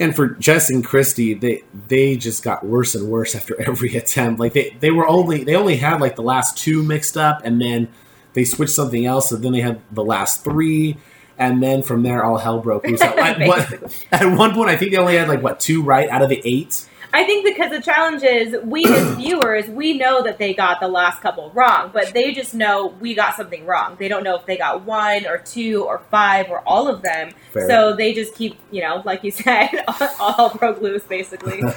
And 0.00 0.14
for 0.14 0.28
Jess 0.28 0.70
and 0.70 0.84
Kristi, 0.84 1.40
they 1.40 1.62
they 1.86 2.16
just 2.16 2.42
got 2.42 2.66
worse 2.66 2.96
and 2.96 3.08
worse 3.08 3.36
after 3.36 3.60
every 3.68 3.96
attempt. 3.96 4.40
Like 4.40 4.52
they, 4.52 4.76
they 4.80 4.90
were 4.90 5.06
only 5.06 5.44
they 5.44 5.54
only 5.54 5.76
had 5.76 6.00
like 6.00 6.16
the 6.16 6.22
last 6.22 6.58
two 6.58 6.82
mixed 6.82 7.16
up, 7.16 7.42
and 7.44 7.60
then 7.60 7.88
they 8.32 8.44
switched 8.44 8.74
something 8.74 9.06
else. 9.06 9.28
So 9.30 9.36
then 9.36 9.52
they 9.52 9.60
had 9.60 9.80
the 9.92 10.04
last 10.04 10.42
three, 10.42 10.96
and 11.38 11.62
then 11.62 11.82
from 11.82 12.02
there 12.02 12.24
all 12.24 12.38
hell 12.38 12.58
broke 12.58 12.84
loose. 12.86 13.00
At, 13.02 13.40
at 13.40 14.02
at 14.12 14.36
one 14.36 14.52
point, 14.52 14.68
I 14.68 14.76
think 14.76 14.90
they 14.90 14.98
only 14.98 15.16
had 15.16 15.28
like 15.28 15.42
what 15.42 15.60
two 15.60 15.82
right 15.82 16.08
out 16.08 16.22
of 16.22 16.28
the 16.28 16.42
eight. 16.44 16.88
I 17.12 17.24
think 17.24 17.46
because 17.46 17.70
the 17.70 17.80
challenge 17.80 18.22
is 18.22 18.56
we 18.62 18.84
as 18.84 19.14
viewers, 19.16 19.66
we 19.68 19.96
know 19.96 20.22
that 20.22 20.38
they 20.38 20.54
got 20.54 20.80
the 20.80 20.88
last 20.88 21.20
couple 21.20 21.50
wrong, 21.50 21.90
but 21.92 22.12
they 22.12 22.32
just 22.32 22.54
know 22.54 22.94
we 23.00 23.14
got 23.14 23.34
something 23.34 23.64
wrong. 23.64 23.96
They 23.98 24.08
don't 24.08 24.24
know 24.24 24.36
if 24.36 24.46
they 24.46 24.58
got 24.58 24.84
one 24.84 25.26
or 25.26 25.38
two 25.38 25.84
or 25.84 26.00
five 26.10 26.50
or 26.50 26.60
all 26.66 26.88
of 26.88 27.02
them. 27.02 27.30
Fair. 27.52 27.68
So 27.68 27.96
they 27.96 28.12
just 28.12 28.34
keep, 28.34 28.58
you 28.70 28.82
know, 28.82 29.02
like 29.04 29.24
you 29.24 29.30
said, 29.32 29.70
all 30.20 30.54
broke 30.54 30.80
loose 30.80 31.04
basically. 31.04 31.62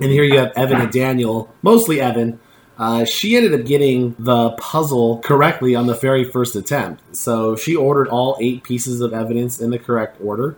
And 0.00 0.10
here 0.10 0.24
you 0.24 0.38
have 0.38 0.52
Evan 0.56 0.80
and 0.80 0.90
Daniel, 0.90 1.52
mostly 1.62 2.00
Evan. 2.00 2.40
Uh, 2.78 3.04
she 3.04 3.36
ended 3.36 3.52
up 3.52 3.66
getting 3.66 4.16
the 4.18 4.52
puzzle 4.52 5.18
correctly 5.18 5.74
on 5.74 5.86
the 5.86 5.94
very 5.94 6.24
first 6.24 6.56
attempt. 6.56 7.14
So 7.14 7.54
she 7.54 7.76
ordered 7.76 8.08
all 8.08 8.38
eight 8.40 8.62
pieces 8.62 9.02
of 9.02 9.12
evidence 9.12 9.60
in 9.60 9.68
the 9.68 9.78
correct 9.78 10.18
order. 10.22 10.56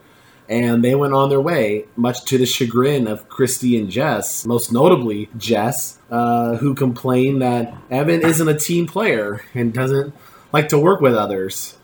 And 0.53 0.85
they 0.85 0.95
went 0.95 1.15
on 1.15 1.31
their 1.31 1.41
way, 1.41 1.87
much 1.97 2.27
to 2.27 2.37
the 2.37 2.45
chagrin 2.45 3.07
of 3.07 3.27
Kristi 3.31 3.81
and 3.81 3.91
Jess, 3.91 4.45
most 4.45 4.71
notably 4.71 5.31
Jess, 5.39 5.99
uh, 6.11 6.57
who 6.57 6.75
complained 6.75 7.41
that 7.41 7.73
Evan 7.91 8.21
isn't 8.21 8.47
a 8.47 8.59
team 8.59 8.87
player 8.87 9.43
and 9.55 9.73
doesn't 9.73 10.15
like 10.53 10.69
to 10.69 10.79
work 10.79 11.01
with 11.01 11.15
others. 11.15 11.79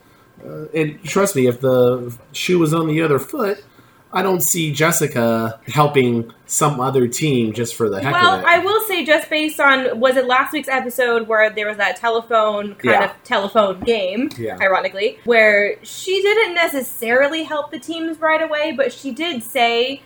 Uh, 0.45 0.67
and 0.75 1.03
trust 1.03 1.35
me, 1.35 1.47
if 1.47 1.63
the 1.63 2.15
shoe 2.33 2.59
was 2.59 2.75
on 2.75 2.89
the 2.89 3.01
other 3.01 3.19
foot, 3.19 3.65
I 4.13 4.23
don't 4.23 4.43
see 4.43 4.73
Jessica 4.73 5.61
helping 5.67 6.33
some 6.47 6.81
other 6.81 7.07
team 7.07 7.53
just 7.53 7.75
for 7.75 7.91
the 7.91 8.01
heck 8.03 8.15
well, 8.15 8.35
of 8.35 8.41
it. 8.41 8.45
Well, 8.45 8.55
I 8.55 8.65
will 8.65 8.81
say, 8.85 9.05
just 9.05 9.29
based 9.29 9.61
on 9.61 10.01
was 10.01 10.17
it 10.17 10.27
last 10.27 10.53
week's 10.53 10.69
episode 10.69 11.29
where 11.29 11.51
there 11.51 11.69
was 11.69 11.77
that 11.77 11.97
telephone 11.97 12.75
kind 12.77 12.85
Yeah. 12.85 13.05
of 13.05 13.23
telephone 13.25 13.81
game, 13.81 14.31
Yeah. 14.39 14.57
ironically, 14.61 15.19
where 15.25 15.77
she 15.83 16.23
didn't 16.23 16.55
necessarily 16.55 17.43
help 17.43 17.71
the 17.71 17.79
teams 17.79 18.19
right 18.19 18.41
away, 18.41 18.73
but 18.75 18.93
she 18.95 19.11
did 19.11 19.43
say, 19.43 20.01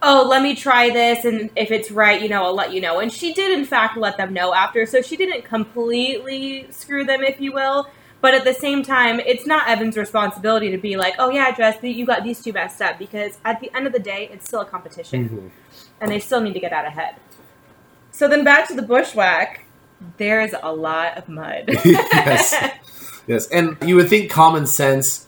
"Oh, 0.00 0.26
let 0.26 0.42
me 0.42 0.54
try 0.54 0.88
this, 0.88 1.26
and 1.26 1.50
if 1.54 1.70
it's 1.70 1.90
right, 1.90 2.22
you 2.22 2.30
know, 2.30 2.44
I'll 2.44 2.54
let 2.54 2.72
you 2.72 2.80
know." 2.80 2.98
And 2.98 3.12
she 3.12 3.34
did, 3.34 3.50
in 3.52 3.66
fact, 3.66 3.98
let 3.98 4.16
them 4.16 4.32
know 4.32 4.54
after, 4.54 4.86
so 4.86 5.02
she 5.02 5.16
didn't 5.16 5.44
completely 5.44 6.66
screw 6.70 7.04
them, 7.04 7.22
if 7.22 7.38
you 7.40 7.52
will. 7.52 7.88
But 8.24 8.32
at 8.32 8.44
the 8.44 8.54
same 8.54 8.82
time, 8.82 9.20
it's 9.20 9.46
not 9.46 9.68
Evan's 9.68 9.98
responsibility 9.98 10.70
to 10.70 10.78
be 10.78 10.96
like, 10.96 11.12
"Oh 11.18 11.28
yeah, 11.28 11.54
Jess, 11.54 11.76
you 11.82 12.06
got 12.06 12.24
these 12.24 12.42
two 12.42 12.54
messed 12.54 12.80
up," 12.80 12.98
because 12.98 13.36
at 13.44 13.60
the 13.60 13.70
end 13.76 13.86
of 13.86 13.92
the 13.92 13.98
day, 13.98 14.30
it's 14.32 14.46
still 14.46 14.62
a 14.62 14.64
competition 14.64 15.28
Mhm. 15.28 15.50
and 16.00 16.10
they 16.10 16.18
still 16.18 16.40
need 16.40 16.54
to 16.54 16.58
get 16.58 16.72
out 16.72 16.86
ahead. 16.86 17.16
So 18.12 18.26
then 18.26 18.42
back 18.42 18.66
to 18.68 18.74
the 18.74 18.80
bushwhack. 18.80 19.66
There's 20.16 20.54
a 20.62 20.72
lot 20.72 21.18
of 21.18 21.28
mud. 21.28 21.64
yes. 21.84 22.54
Yes. 23.26 23.46
And 23.48 23.76
you 23.84 23.94
would 23.96 24.08
think 24.08 24.30
common 24.30 24.66
sense 24.66 25.26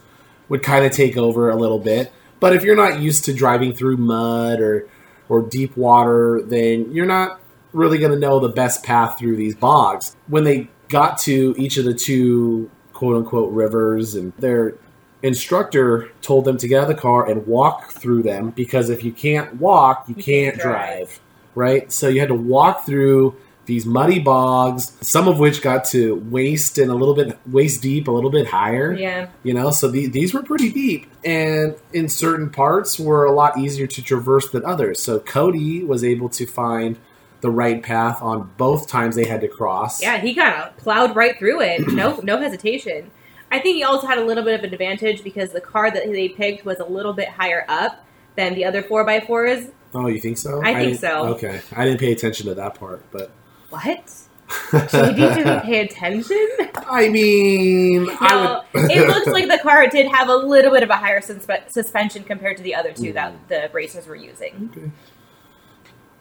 would 0.48 0.62
kind 0.62 0.86
of 0.86 0.90
take 0.90 1.18
over 1.18 1.50
a 1.50 1.56
little 1.56 1.78
bit. 1.78 2.10
But 2.40 2.54
if 2.56 2.64
you're 2.64 2.76
not 2.76 3.00
used 3.00 3.26
to 3.26 3.34
driving 3.34 3.74
through 3.74 3.98
mud 3.98 4.58
or 4.58 4.88
or 5.28 5.42
deep 5.42 5.76
water, 5.76 6.40
then 6.42 6.92
you're 6.92 7.04
not 7.04 7.40
really 7.74 7.98
going 7.98 8.12
to 8.12 8.18
know 8.18 8.40
the 8.40 8.48
best 8.48 8.82
path 8.82 9.18
through 9.18 9.36
these 9.36 9.54
bogs. 9.54 10.16
When 10.28 10.44
they 10.44 10.70
got 10.88 11.18
to 11.18 11.54
each 11.58 11.76
of 11.76 11.84
the 11.84 11.92
two 11.92 12.70
quote 12.96 13.16
unquote 13.16 13.52
rivers 13.52 14.14
and 14.14 14.32
their 14.38 14.74
instructor 15.22 16.10
told 16.22 16.44
them 16.44 16.56
to 16.58 16.68
get 16.68 16.78
out 16.82 16.90
of 16.90 16.96
the 16.96 17.00
car 17.00 17.28
and 17.28 17.46
walk 17.46 17.90
through 17.90 18.22
them 18.22 18.50
because 18.50 18.88
if 18.90 19.02
you 19.04 19.12
can't 19.12 19.56
walk, 19.56 20.04
you, 20.08 20.14
You 20.16 20.22
can't, 20.22 20.54
can't 20.54 20.62
drive. 20.62 20.96
drive. 21.08 21.20
Right? 21.54 21.92
So 21.92 22.08
you 22.08 22.20
had 22.20 22.28
to 22.28 22.34
walk 22.34 22.84
through 22.86 23.36
these 23.66 23.84
muddy 23.84 24.20
bogs, 24.20 24.96
some 25.00 25.26
of 25.26 25.38
which 25.40 25.60
got 25.60 25.84
to 25.86 26.14
waist 26.30 26.78
and 26.78 26.88
a 26.90 26.94
little 26.94 27.14
bit 27.14 27.36
waist 27.46 27.82
deep, 27.82 28.06
a 28.06 28.10
little 28.12 28.30
bit 28.30 28.46
higher. 28.46 28.92
yeah. 28.92 29.28
You 29.42 29.54
know, 29.54 29.70
so 29.72 29.88
the, 29.88 30.06
these 30.06 30.32
were 30.32 30.42
pretty 30.42 30.70
deep, 30.70 31.10
and 31.24 31.74
in 31.92 32.08
certain 32.08 32.48
parts 32.50 32.96
were 33.00 33.24
a 33.24 33.32
lot 33.32 33.58
easier 33.58 33.88
to 33.88 34.02
traverse 34.02 34.48
than 34.50 34.64
others. 34.64 35.02
So 35.02 35.18
Cody 35.18 35.82
was 35.82 36.04
able 36.04 36.28
to 36.28 36.46
find 36.46 36.96
the 37.40 37.50
right 37.50 37.82
path 37.82 38.22
on 38.22 38.50
both 38.56 38.88
times 38.88 39.16
they 39.16 39.24
had 39.24 39.40
to 39.42 39.48
cross. 39.48 40.02
Yeah, 40.02 40.18
he 40.18 40.34
kind 40.34 40.54
of 40.62 40.76
plowed 40.76 41.14
right 41.14 41.38
through 41.38 41.60
it. 41.60 41.86
No, 41.88 42.20
no 42.22 42.38
hesitation. 42.38 43.10
I 43.50 43.58
think 43.60 43.76
he 43.76 43.84
also 43.84 44.06
had 44.06 44.18
a 44.18 44.24
little 44.24 44.44
bit 44.44 44.58
of 44.58 44.64
an 44.64 44.72
advantage 44.72 45.22
because 45.22 45.52
the 45.52 45.60
car 45.60 45.90
that 45.90 46.04
they 46.06 46.28
picked 46.28 46.64
was 46.64 46.78
a 46.80 46.84
little 46.84 47.12
bit 47.12 47.28
higher 47.28 47.64
up 47.68 48.04
than 48.34 48.54
the 48.54 48.64
other 48.64 48.82
four 48.82 49.08
x 49.08 49.26
fours. 49.26 49.68
Oh, 49.94 50.08
you 50.08 50.20
think 50.20 50.38
so? 50.38 50.60
I 50.62 50.74
think 50.74 50.98
so. 50.98 51.26
Okay, 51.34 51.60
I 51.74 51.84
didn't 51.84 52.00
pay 52.00 52.12
attention 52.12 52.46
to 52.46 52.54
that 52.54 52.74
part, 52.74 53.04
but 53.10 53.30
What? 53.70 54.12
JD 54.48 55.16
didn't 55.16 55.62
pay 55.62 55.80
attention. 55.80 56.46
I 56.88 57.08
mean, 57.08 58.04
No, 58.04 58.16
I 58.20 58.62
would. 58.74 58.90
it 58.90 59.08
looks 59.08 59.26
like 59.26 59.48
the 59.48 59.58
car 59.58 59.88
did 59.88 60.06
have 60.06 60.28
a 60.28 60.36
little 60.36 60.70
bit 60.70 60.82
of 60.82 60.90
a 60.90 60.96
higher 60.96 61.20
suspe- 61.20 61.70
suspension 61.70 62.22
compared 62.22 62.56
to 62.58 62.62
the 62.62 62.74
other 62.74 62.92
two 62.92 63.12
that 63.14 63.32
hmm. 63.32 63.38
the 63.48 63.70
racers 63.72 64.06
were 64.06 64.14
using. 64.14 64.92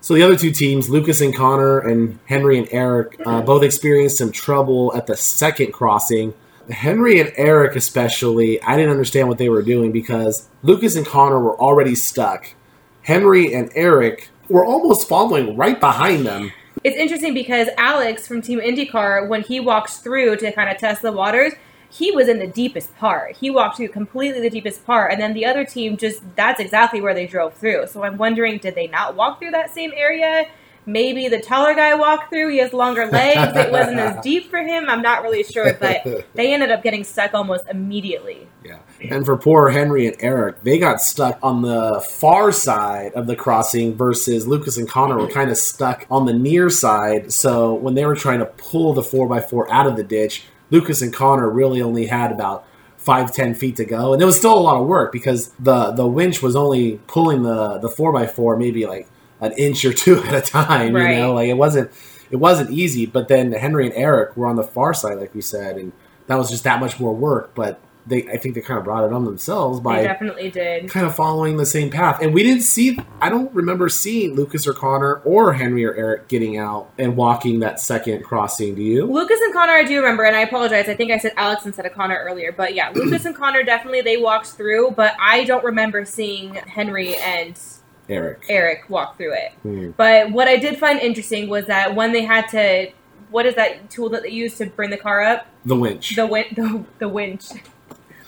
So 0.06 0.14
the 0.14 0.22
other 0.22 0.38
two 0.38 0.52
teams, 0.52 0.88
Lucas 0.88 1.20
and 1.20 1.34
Conor 1.34 1.80
and 1.80 2.20
Henry 2.26 2.60
and 2.60 2.68
Eric, 2.70 3.20
uh, 3.26 3.42
both 3.42 3.64
experienced 3.64 4.20
some 4.20 4.32
trouble 4.32 4.94
at 4.96 5.08
the 5.08 5.18
second 5.18 5.72
crossing. 5.72 6.36
Henry 6.70 7.20
and 7.20 7.34
Eric, 7.38 7.76
especially, 7.76 8.62
I 8.62 8.78
didn't 8.78 8.92
understand 8.92 9.30
what 9.30 9.40
they 9.40 9.50
were 9.50 9.64
doing 9.64 9.92
because 9.92 10.48
Lucas 10.62 10.96
and 10.96 11.08
Conor 11.08 11.40
were 11.40 11.60
already 11.60 11.96
stuck. 11.96 12.54
Henry 13.02 13.52
and 13.56 13.72
Eric 13.74 14.30
were 14.48 14.64
almost 14.64 15.10
following 15.10 15.58
right 15.58 15.80
behind 15.80 16.24
them. 16.24 16.54
It's 16.84 16.98
interesting 16.98 17.34
because 17.34 17.70
Alex 17.76 18.28
from 18.28 18.44
Team 18.44 18.60
IndyCar, 18.60 19.28
when 19.28 19.42
he 19.42 19.60
walks 19.60 19.98
through 19.98 20.36
to 20.36 20.52
kind 20.52 20.70
of 20.70 20.78
test 20.78 21.02
the 21.02 21.12
waters, 21.12 21.54
he 21.98 22.12
was 22.12 22.28
in 22.28 22.40
the 22.40 22.48
deepest 22.48 22.96
part. 22.98 23.38
He 23.38 23.50
walked 23.50 23.78
through 23.78 23.90
completely 23.90 24.42
the 24.42 24.50
deepest 24.50 24.86
part, 24.86 25.12
and 25.12 25.22
then 25.22 25.34
the 25.34 25.46
other 25.46 25.64
team 25.64 25.96
just 25.96 26.22
that's 26.36 26.60
exactly 26.60 27.00
where 27.00 27.14
they 27.14 27.26
drove 27.26 27.54
through. 27.54 27.88
So 27.88 28.04
I'm 28.04 28.18
wondering, 28.18 28.58
did 28.58 28.76
they 28.76 28.88
not 28.88 29.16
walk 29.16 29.40
through 29.40 29.52
that 29.52 29.70
same 29.70 29.94
area? 29.96 30.48
Maybe 30.88 31.30
the 31.30 31.40
taller 31.40 31.74
guy 31.74 31.96
walked 31.96 32.30
through. 32.30 32.50
He 32.50 32.58
has 32.60 32.72
longer 32.72 33.08
legs. 33.08 33.56
It 33.56 33.72
wasn't 33.72 33.98
as 33.98 34.22
deep 34.24 34.52
for 34.52 34.60
him. 34.60 34.88
I'm 34.88 35.02
not 35.02 35.24
really 35.24 35.44
sure, 35.44 35.74
but 35.74 36.26
they 36.36 36.54
ended 36.54 36.70
up 36.70 36.84
getting 36.84 37.04
stuck 37.04 37.34
almost 37.34 37.64
immediately. 37.72 38.48
Yeah. 38.64 38.80
And 39.10 39.26
for 39.26 39.36
poor 39.36 39.70
Henry 39.70 40.06
and 40.06 40.16
Eric, 40.20 40.62
they 40.62 40.78
got 40.78 41.02
stuck 41.02 41.40
on 41.42 41.64
the 41.64 42.06
far 42.08 42.52
side 42.52 43.14
of 43.14 43.26
the 43.26 43.36
crossing 43.36 43.96
versus 43.96 44.48
Lucas 44.48 44.78
and 44.78 44.88
Conor 44.88 45.18
were 45.18 45.28
kind 45.28 45.50
of 45.50 45.58
stuck 45.58 46.06
on 46.12 46.26
the 46.26 46.34
near 46.34 46.70
side. 46.70 47.32
So 47.32 47.74
when 47.74 47.96
they 47.96 48.06
were 48.06 48.16
trying 48.16 48.40
to 48.40 48.46
pull 48.46 48.94
the 48.94 49.02
4x4 49.02 49.70
out 49.70 49.88
of 49.88 49.96
the 49.96 50.04
ditch, 50.04 50.44
Lucas 50.72 51.02
and 51.02 51.14
Conor 51.14 51.50
really 51.50 51.82
only 51.82 52.08
had 52.08 52.32
about 52.32 52.66
five, 52.98 53.32
ten 53.32 53.54
feet 53.54 53.76
to 53.78 53.86
go. 53.86 54.14
And 54.14 54.22
it 54.22 54.26
was 54.26 54.38
still 54.38 54.58
a 54.58 54.60
lot 54.60 54.82
of 54.82 54.88
work 54.88 55.12
because 55.12 55.50
the, 55.60 55.92
the 55.92 56.08
winch 56.08 56.42
was 56.42 56.56
only 56.56 57.00
pulling 57.08 57.44
the, 57.44 57.78
the 57.78 57.88
4x4 57.88 58.58
maybe 58.58 58.86
like 58.86 59.08
an 59.40 59.52
inch 59.54 59.86
or 59.86 59.94
two 59.94 60.24
at 60.24 60.34
a 60.34 60.42
time. 60.42 60.96
Right. 60.96 61.16
You 61.16 61.22
know, 61.22 61.34
like 61.34 61.50
it 61.50 61.58
wasn't 61.58 61.92
it 62.32 62.38
wasn't 62.38 62.72
easy. 62.72 63.06
But 63.06 63.28
then 63.28 63.52
Henry 63.52 63.86
and 63.86 63.96
Eric 63.96 64.36
were 64.36 64.48
on 64.48 64.56
the 64.56 64.64
far 64.64 64.94
side, 64.94 65.18
like 65.18 65.36
we 65.36 65.42
said, 65.42 65.78
and 65.78 65.92
that 66.28 66.38
was 66.38 66.50
just 66.50 66.64
that 66.64 66.80
much 66.80 67.00
more 67.00 67.14
work. 67.14 67.54
But 67.54 67.80
they, 68.08 68.28
I 68.28 68.38
think 68.38 68.56
they 68.56 68.62
kind 68.62 68.78
of 68.78 68.84
brought 68.84 69.04
it 69.04 69.12
on 69.14 69.26
themselves 69.26 69.80
They 69.80 69.84
by 69.84 70.04
definitely 70.04 70.52
did. 70.52 70.90
kind 70.90 71.06
of 71.06 71.16
following 71.16 71.58
the 71.58 71.66
same 71.66 71.90
path. 71.90 72.22
And 72.22 72.34
we 72.34 72.44
didn't 72.44 72.62
see, 72.64 73.00
I 73.20 73.30
don't 73.30 73.52
remember 73.54 73.90
seeing 73.90 74.36
Lucas 74.36 74.68
or 74.68 74.74
Conor 74.74 75.22
or 75.26 75.54
Henry 75.54 75.84
or 75.86 75.94
Eric 75.96 76.28
getting 76.28 76.58
out 76.58 76.92
and 77.00 77.18
walking 77.18 77.62
that 77.62 77.80
second 77.80 78.24
crossing. 78.24 78.76
Do 78.76 78.82
you? 78.84 79.06
Lucas 79.06 79.40
and 79.42 79.54
Conor, 79.54 79.74
I 79.74 79.84
do 79.84 79.98
remember, 79.98 80.24
and 80.24 80.36
I 80.36 80.42
apologize. 80.42 80.88
I 80.88 80.94
think 80.96 81.12
I 81.12 81.18
said 81.18 81.34
Alex 81.36 81.66
instead 81.66 81.86
of 81.86 81.94
Conor 81.94 82.18
earlier, 82.24 82.52
but 82.52 82.76
yeah, 82.76 82.92
Lucas 82.96 83.26
and 83.26 83.36
Connor 83.36 83.64
definitely 83.64 84.02
they 84.02 84.18
walked 84.18 84.48
through, 84.50 84.92
but 84.92 85.14
I 85.20 85.44
don't 85.44 85.64
remember 85.64 86.06
seeing 86.06 86.54
Henry 86.54 87.16
and 87.18 87.60
Eric. 88.08 88.44
Eric 88.50 88.88
walk 88.90 89.18
through 89.18 89.34
it. 89.34 89.52
Hmm. 89.64 89.92
But 89.98 90.32
what 90.32 90.48
I 90.48 90.58
did 90.58 90.78
find 90.78 91.00
interesting 91.00 91.50
was 91.50 91.66
that 91.66 91.96
when 91.96 92.12
they 92.12 92.24
had 92.24 92.48
to, 92.50 92.92
what 93.32 93.48
is 93.48 93.56
that 93.56 93.90
tool 93.90 94.10
that 94.10 94.22
they 94.22 94.30
use 94.30 94.56
to 94.60 94.68
bring 94.68 94.92
the 94.92 94.98
car 94.98 95.24
up? 95.24 95.48
The 95.66 95.76
winch. 95.76 96.16
The 96.16 96.28
win, 96.28 96.46
the, 96.56 96.84
the 97.00 97.10
winch. 97.10 97.46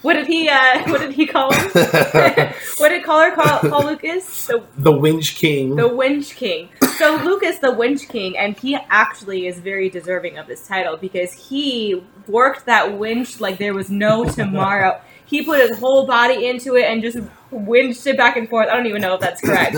What 0.02 0.14
did 0.14 0.28
he? 0.28 0.50
uh 0.50 0.84
What 0.92 1.02
did 1.02 1.14
he 1.14 1.26
call 1.26 1.52
him? 1.52 1.70
what 2.78 2.90
did 2.90 3.04
Conor 3.04 3.36
call, 3.36 3.60
call 3.60 3.86
Lucas? 3.86 4.48
The 4.48 4.64
the 4.78 4.92
winch 4.92 5.36
king. 5.36 5.76
the 5.76 5.88
Winch 5.88 6.36
King. 6.36 6.70
So 6.98 7.16
Lucas, 7.24 7.60
the 7.60 7.72
Winch 7.72 8.08
King, 8.08 8.38
and 8.38 8.58
he 8.58 8.76
actually 8.76 9.48
is 9.48 9.60
very 9.60 9.90
deserving 9.90 10.38
of 10.38 10.48
this 10.48 10.68
title 10.68 10.98
because 10.98 11.32
he 11.34 12.04
worked 12.28 12.66
that 12.66 12.98
winch 12.98 13.40
like 13.40 13.58
there 13.58 13.74
was 13.74 13.90
no 13.90 14.26
tomorrow. 14.26 15.00
he 15.26 15.44
put 15.44 15.60
his 15.60 15.78
whole 15.78 16.08
body 16.08 16.48
into 16.48 16.76
it 16.76 16.86
and 16.86 17.02
just 17.02 17.18
winched 17.52 18.08
it 18.08 18.18
back 18.18 18.38
and 18.38 18.50
forth. 18.50 18.70
I 18.70 18.76
don't 18.76 18.88
even 18.88 19.02
know 19.02 19.16
if 19.16 19.22
that's 19.22 19.42
correct. 19.42 19.76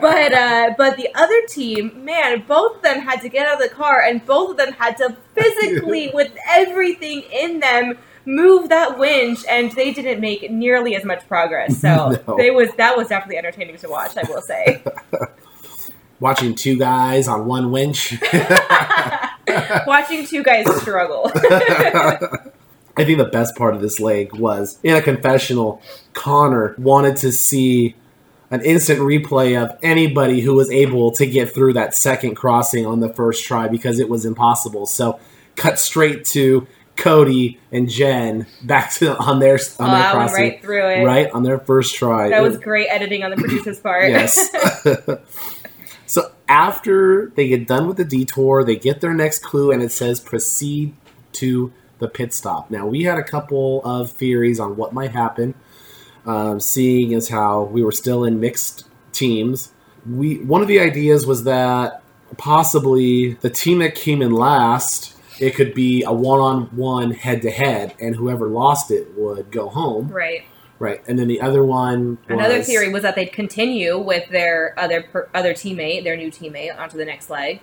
but 0.00 0.32
uh, 0.32 0.74
but 0.76 0.96
the 0.96 1.08
other 1.14 1.42
team, 1.48 2.04
man, 2.04 2.44
both 2.48 2.76
of 2.76 2.82
them 2.82 3.00
had 3.00 3.20
to 3.22 3.28
get 3.28 3.46
out 3.46 3.62
of 3.62 3.68
the 3.68 3.74
car 3.74 4.02
and 4.02 4.24
both 4.24 4.52
of 4.52 4.56
them 4.56 4.72
had 4.72 4.96
to 4.98 5.16
physically, 5.34 6.10
with 6.14 6.32
everything 6.48 7.22
in 7.30 7.60
them, 7.60 7.98
move 8.26 8.68
that 8.68 8.98
winch, 8.98 9.40
and 9.48 9.72
they 9.72 9.92
didn't 9.92 10.20
make 10.20 10.50
nearly 10.50 10.94
as 10.96 11.04
much 11.04 11.26
progress. 11.28 11.80
So 11.80 12.20
No. 12.28 12.36
they 12.36 12.50
was 12.50 12.68
that 12.76 12.96
was 12.96 13.08
definitely 13.08 13.38
entertaining 13.38 13.76
to 13.78 13.88
watch. 13.88 14.16
I 14.16 14.22
will 14.28 14.42
say. 14.42 14.82
Watching 16.20 16.54
two 16.54 16.76
guys 16.78 17.28
on 17.28 17.46
one 17.46 17.70
winch. 17.70 18.14
Watching 19.86 20.26
two 20.26 20.42
guys 20.42 20.64
struggle. 20.80 21.30
I 22.98 23.04
think 23.04 23.18
the 23.18 23.28
best 23.30 23.54
part 23.56 23.74
of 23.74 23.82
this 23.82 24.00
leg 24.00 24.34
was 24.34 24.78
in 24.82 24.96
a 24.96 25.02
confessional, 25.02 25.82
Conor 26.14 26.74
wanted 26.78 27.16
to 27.18 27.32
see 27.32 27.94
an 28.50 28.62
instant 28.62 29.00
replay 29.00 29.62
of 29.62 29.76
anybody 29.82 30.40
who 30.40 30.54
was 30.54 30.70
able 30.70 31.10
to 31.12 31.26
get 31.26 31.52
through 31.52 31.74
that 31.74 31.94
second 31.94 32.34
crossing 32.36 32.86
on 32.86 33.00
the 33.00 33.12
first 33.12 33.44
try 33.44 33.68
because 33.68 33.98
it 34.00 34.08
was 34.08 34.24
impossible. 34.24 34.86
So 34.86 35.20
cut 35.56 35.78
straight 35.78 36.24
to 36.26 36.66
Cody 36.96 37.58
and 37.72 37.88
Jen 37.88 38.46
back 38.62 38.92
to 38.94 39.16
on 39.18 39.38
their 39.40 39.58
on 39.78 39.90
Oh, 39.90 39.94
their 40.02 40.10
crossing. 40.12 40.34
right 40.42 40.62
through 40.62 40.88
it. 40.88 41.04
Right 41.04 41.30
on 41.30 41.42
their 41.42 41.58
first 41.58 41.94
try. 41.94 42.28
That 42.30 42.42
was 42.42 42.56
great 42.58 42.88
editing 42.88 43.22
on 43.24 43.30
the 43.30 43.36
producer's 43.36 43.78
part. 43.80 44.08
Yes. 44.08 44.50
so 46.06 46.30
after 46.48 47.32
they 47.34 47.48
get 47.48 47.66
done 47.66 47.86
with 47.86 47.96
the 47.96 48.04
detour, 48.04 48.64
they 48.64 48.76
get 48.76 49.00
their 49.00 49.14
next 49.14 49.40
clue, 49.40 49.70
and 49.72 49.82
it 49.82 49.92
says 49.92 50.20
proceed 50.20 50.94
to 51.34 51.72
the 51.98 52.08
pit 52.08 52.32
stop. 52.34 52.70
Now 52.70 52.86
we 52.86 53.04
had 53.04 53.18
a 53.18 53.24
couple 53.24 53.80
of 53.84 54.10
theories 54.10 54.60
on 54.60 54.76
what 54.76 54.92
might 54.92 55.12
happen. 55.12 55.54
um, 56.26 56.58
seeing 56.60 57.14
as 57.14 57.28
how 57.28 57.62
we 57.64 57.82
were 57.84 57.92
still 57.92 58.24
in 58.24 58.40
mixed 58.40 58.84
teams. 59.12 59.72
We 60.08 60.38
one 60.38 60.60
of 60.62 60.68
the 60.68 60.80
ideas 60.80 61.24
was 61.26 61.44
that 61.44 62.02
possibly 62.36 63.34
the 63.34 63.50
team 63.50 63.78
that 63.78 63.94
came 63.94 64.22
in 64.22 64.32
last, 64.32 65.15
it 65.38 65.54
could 65.54 65.74
be 65.74 66.02
a 66.02 66.12
one-on-one 66.12 67.12
head-to-head, 67.12 67.94
and 68.00 68.16
whoever 68.16 68.48
lost 68.48 68.90
it 68.90 69.16
would 69.16 69.50
go 69.50 69.68
home. 69.68 70.08
Right. 70.08 70.44
Right, 70.78 71.02
and 71.08 71.18
then 71.18 71.26
the 71.26 71.40
other 71.40 71.64
one. 71.64 72.18
Another 72.28 72.62
theory 72.62 72.90
was 72.90 73.02
that 73.02 73.14
they'd 73.14 73.32
continue 73.32 73.98
with 73.98 74.28
their 74.28 74.78
other 74.78 75.02
per, 75.02 75.26
other 75.32 75.54
teammate, 75.54 76.04
their 76.04 76.18
new 76.18 76.30
teammate, 76.30 76.78
onto 76.78 76.98
the 76.98 77.04
next 77.06 77.30
leg 77.30 77.60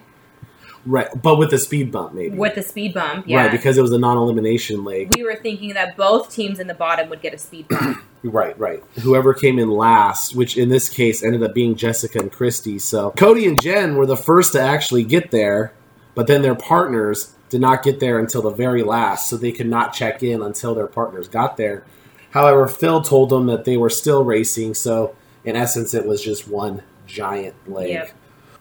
Right, 0.85 1.07
but 1.21 1.37
with 1.37 1.49
the 1.51 1.57
speed 1.57 1.91
bump, 1.91 2.13
maybe. 2.13 2.35
with 2.37 2.55
the 2.55 2.61
speed 2.61 2.93
bump. 2.93 3.25
Yeah. 3.27 3.43
Right, 3.43 3.51
because 3.51 3.77
it 3.77 3.81
was 3.81 3.91
a 3.93 3.97
non-elimination 3.97 4.83
leg. 4.83 5.15
we 5.15 5.23
were 5.23 5.35
thinking 5.35 5.73
that 5.75 5.95
both 5.95 6.33
teams 6.33 6.59
in 6.59 6.67
the 6.67 6.73
bottom 6.73 7.09
would 7.09 7.21
get 7.21 7.33
a 7.33 7.37
speed 7.37 7.67
bump. 7.67 7.99
Right, 8.25 8.57
right. 8.57 8.81
Whoever 9.01 9.33
came 9.33 9.59
in 9.59 9.69
last, 9.69 10.33
which 10.33 10.55
in 10.57 10.69
this 10.69 10.87
case 10.87 11.21
ended 11.21 11.43
up 11.43 11.53
being 11.53 11.75
Jessica 11.75 12.19
and 12.19 12.31
Kristi. 12.31 12.79
So 12.79 13.11
Cody 13.17 13.45
and 13.45 13.61
Jen 13.61 13.97
were 13.97 14.05
the 14.05 14.15
first 14.15 14.53
to 14.53 14.61
actually 14.61 15.03
get 15.03 15.31
there, 15.31 15.73
but 16.15 16.27
then 16.27 16.41
their 16.41 16.55
partners 16.55 17.35
did 17.53 17.61
not 17.61 17.83
get 17.83 17.99
there 17.99 18.17
until 18.17 18.41
the 18.41 18.49
very 18.49 18.81
last, 18.81 19.29
so 19.29 19.37
they 19.37 19.51
could 19.51 19.67
not 19.67 19.93
check 19.93 20.23
in 20.23 20.41
until 20.41 20.73
their 20.73 20.87
partners 20.87 21.27
got 21.27 21.55
there. 21.55 21.85
However, 22.31 22.67
Phil 22.67 23.03
told 23.03 23.29
them 23.29 23.45
that 23.45 23.63
they 23.63 23.77
were 23.77 23.91
still 23.91 24.23
racing, 24.23 24.73
so 24.73 25.15
in 25.45 25.55
essence, 25.55 25.93
it 25.93 26.03
was 26.03 26.19
just 26.23 26.47
one 26.47 26.81
giant 27.05 27.53
leg. 27.69 27.91
Yep. 27.91 28.11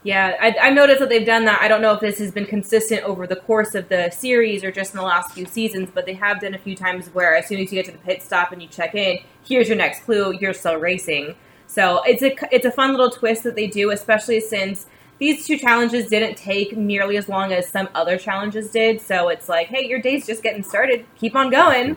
Yeah, 0.03 0.37
I, 0.39 0.55
I 0.61 0.71
noticed 0.71 1.01
that 1.01 1.09
they've 1.09 1.25
done 1.25 1.47
that. 1.47 1.63
I 1.63 1.69
don't 1.69 1.81
know 1.81 1.95
if 1.95 2.01
this 2.01 2.19
has 2.19 2.31
been 2.33 2.45
consistent 2.45 3.03
over 3.05 3.27
the 3.27 3.37
course 3.37 3.75
of 3.75 3.89
the 3.89 4.11
series 4.11 4.63
or 4.63 4.71
just 4.71 4.93
in 4.93 4.99
the 4.99 5.07
last 5.07 5.33
few 5.33 5.47
seasons, 5.47 5.89
but 5.95 6.05
they 6.05 6.13
have 6.13 6.43
done 6.43 6.53
a 6.53 6.59
few 6.59 6.77
times 6.77 7.07
where 7.15 7.35
as 7.35 7.47
soon 7.47 7.61
as 7.61 7.73
you 7.73 7.79
get 7.79 7.87
to 7.87 7.93
the 7.93 8.05
pit 8.05 8.23
stop 8.23 8.53
and 8.53 8.61
you 8.61 8.69
check 8.69 8.95
in, 8.95 9.21
here's 9.43 9.69
your 9.69 9.79
next 9.79 10.05
clue, 10.05 10.37
you're 10.39 10.53
still 10.53 10.77
racing. 10.77 11.35
So 11.67 12.03
it's 12.03 12.23
a 12.23 12.37
it's 12.55 12.67
a 12.67 12.71
fun 12.71 12.91
little 12.91 13.09
twist 13.09 13.43
that 13.45 13.55
they 13.55 13.69
do, 13.69 13.91
especially 13.91 14.41
since 14.41 14.85
these 15.23 15.47
two 15.47 15.57
challenges 15.57 16.09
didn't 16.09 16.37
take 16.37 16.77
nearly 16.77 17.17
as 17.17 17.29
long 17.29 17.53
as 17.53 17.69
some 17.69 17.89
other 17.95 18.19
challenges 18.19 18.73
did. 18.73 19.01
So 19.01 19.29
it's 19.29 19.49
like, 19.49 19.69
hey, 19.69 19.87
your 19.87 20.01
day's 20.01 20.27
just 20.27 20.43
getting 20.43 20.65
started. 20.65 21.07
Keep 21.17 21.37
on 21.37 21.49
going. 21.49 21.97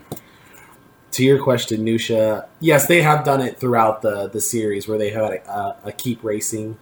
To 1.13 1.23
your 1.23 1.41
question, 1.41 1.83
Neusha, 1.83 2.45
yes, 2.59 2.85
they 2.85 3.01
have 3.01 3.25
done 3.25 3.41
it 3.41 3.57
throughout 3.59 4.03
the 4.03 4.27
the 4.27 4.39
series 4.39 4.87
where 4.87 4.99
they 4.99 5.09
had 5.09 5.31
a, 5.33 5.75
a 5.85 5.91
keep 5.91 6.23
racing 6.23 6.77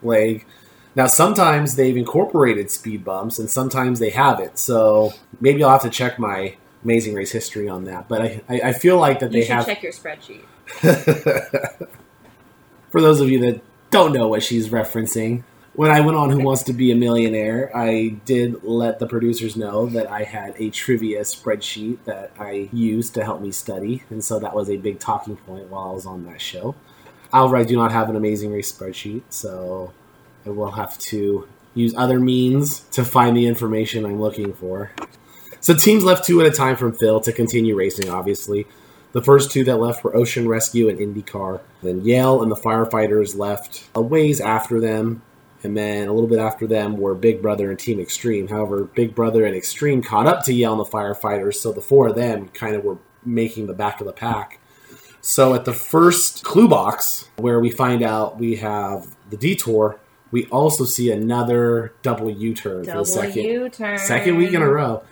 leg. 0.00 0.46
Now, 0.94 1.08
sometimes 1.08 1.74
they've 1.74 1.96
incorporated 1.96 2.70
speed 2.70 3.04
bumps, 3.04 3.40
and 3.40 3.50
sometimes 3.50 3.98
they 3.98 4.10
haven't. 4.10 4.56
So 4.58 5.12
maybe 5.40 5.64
I'll 5.64 5.70
have 5.70 5.82
to 5.82 5.90
check 5.90 6.16
my 6.20 6.56
Amazing 6.84 7.14
Race 7.14 7.32
history 7.32 7.68
on 7.68 7.84
that. 7.86 8.08
But 8.08 8.22
I, 8.22 8.40
I, 8.48 8.60
I 8.66 8.72
feel 8.72 8.98
like 8.98 9.18
that 9.18 9.32
You 9.32 9.40
they 9.40 9.46
should 9.46 9.56
have. 9.56 9.66
check 9.66 9.82
your 9.82 9.92
spreadsheet. 9.92 10.44
For 12.90 13.00
those 13.00 13.20
of 13.20 13.28
you 13.28 13.40
that 13.40 13.62
don't 13.90 14.12
know 14.12 14.28
what 14.28 14.42
she's 14.44 14.68
referencing, 14.68 15.42
when 15.78 15.92
I 15.92 16.00
went 16.00 16.16
on 16.16 16.30
Who 16.30 16.40
Wants 16.40 16.64
to 16.64 16.72
Be 16.72 16.90
a 16.90 16.96
Millionaire, 16.96 17.70
I 17.72 18.16
did 18.24 18.64
let 18.64 18.98
the 18.98 19.06
producers 19.06 19.54
know 19.54 19.86
that 19.86 20.10
I 20.10 20.24
had 20.24 20.56
a 20.58 20.70
trivia 20.70 21.20
spreadsheet 21.20 21.98
that 22.04 22.32
I 22.36 22.68
used 22.72 23.14
to 23.14 23.22
help 23.22 23.40
me 23.40 23.52
study, 23.52 24.02
and 24.10 24.24
so 24.24 24.40
that 24.40 24.56
was 24.56 24.68
a 24.68 24.76
big 24.76 24.98
talking 24.98 25.36
point 25.36 25.68
while 25.68 25.90
I 25.90 25.92
was 25.92 26.04
on 26.04 26.26
that 26.26 26.40
show. 26.40 26.74
However, 27.30 27.56
I 27.56 27.62
do 27.62 27.76
not 27.76 27.92
have 27.92 28.10
an 28.10 28.16
Amazing 28.16 28.52
Race 28.52 28.72
spreadsheet, 28.72 29.22
so 29.30 29.92
I 30.44 30.50
will 30.50 30.72
have 30.72 30.98
to 30.98 31.46
use 31.74 31.94
other 31.96 32.18
means 32.18 32.80
to 32.90 33.04
find 33.04 33.36
the 33.36 33.46
information 33.46 34.04
I'm 34.04 34.20
looking 34.20 34.54
for. 34.54 34.90
So 35.60 35.74
teams 35.74 36.02
left 36.02 36.24
two 36.24 36.40
at 36.40 36.46
a 36.48 36.50
time 36.50 36.74
from 36.74 36.92
Phil 36.92 37.20
to 37.20 37.32
continue 37.32 37.76
racing, 37.76 38.10
obviously. 38.10 38.66
The 39.12 39.22
first 39.22 39.52
two 39.52 39.62
that 39.62 39.76
left 39.76 40.02
were 40.02 40.16
Ocean 40.16 40.48
Rescue 40.48 40.88
and 40.88 40.98
IndyCar. 40.98 41.60
Then 41.84 42.04
Yale 42.04 42.42
and 42.42 42.50
the 42.50 42.56
firefighters 42.56 43.36
left 43.36 43.88
a 43.94 44.02
ways 44.02 44.40
after 44.40 44.80
them. 44.80 45.22
And 45.62 45.76
then 45.76 46.08
a 46.08 46.12
little 46.12 46.28
bit 46.28 46.38
after 46.38 46.66
them 46.66 46.96
were 46.98 47.14
Big 47.14 47.42
Brother 47.42 47.70
and 47.70 47.78
Team 47.78 47.98
Extreme. 47.98 48.48
However, 48.48 48.84
Big 48.84 49.14
Brother 49.14 49.44
and 49.44 49.56
Extreme 49.56 50.02
caught 50.02 50.26
up 50.26 50.44
to 50.44 50.52
Yale 50.52 50.72
and 50.72 50.80
the 50.80 50.84
firefighters, 50.84 51.54
so 51.54 51.72
the 51.72 51.80
four 51.80 52.08
of 52.08 52.14
them 52.14 52.48
kind 52.50 52.76
of 52.76 52.84
were 52.84 52.98
making 53.24 53.66
the 53.66 53.74
back 53.74 54.00
of 54.00 54.06
the 54.06 54.12
pack. 54.12 54.60
So 55.20 55.54
at 55.54 55.64
the 55.64 55.72
first 55.72 56.44
clue 56.44 56.68
box, 56.68 57.28
where 57.36 57.58
we 57.58 57.70
find 57.70 58.02
out 58.02 58.38
we 58.38 58.56
have 58.56 59.16
the 59.30 59.36
detour, 59.36 59.98
we 60.30 60.46
also 60.46 60.84
see 60.84 61.10
another 61.10 61.92
double 62.02 62.30
U 62.30 62.54
turn 62.54 62.84
for 62.84 62.86
the 62.86 62.92
Double 62.92 63.04
second 63.04 63.44
U-turn. 63.44 63.98
second 63.98 64.36
week 64.36 64.52
in 64.52 64.62
a 64.62 64.68
row. 64.68 65.02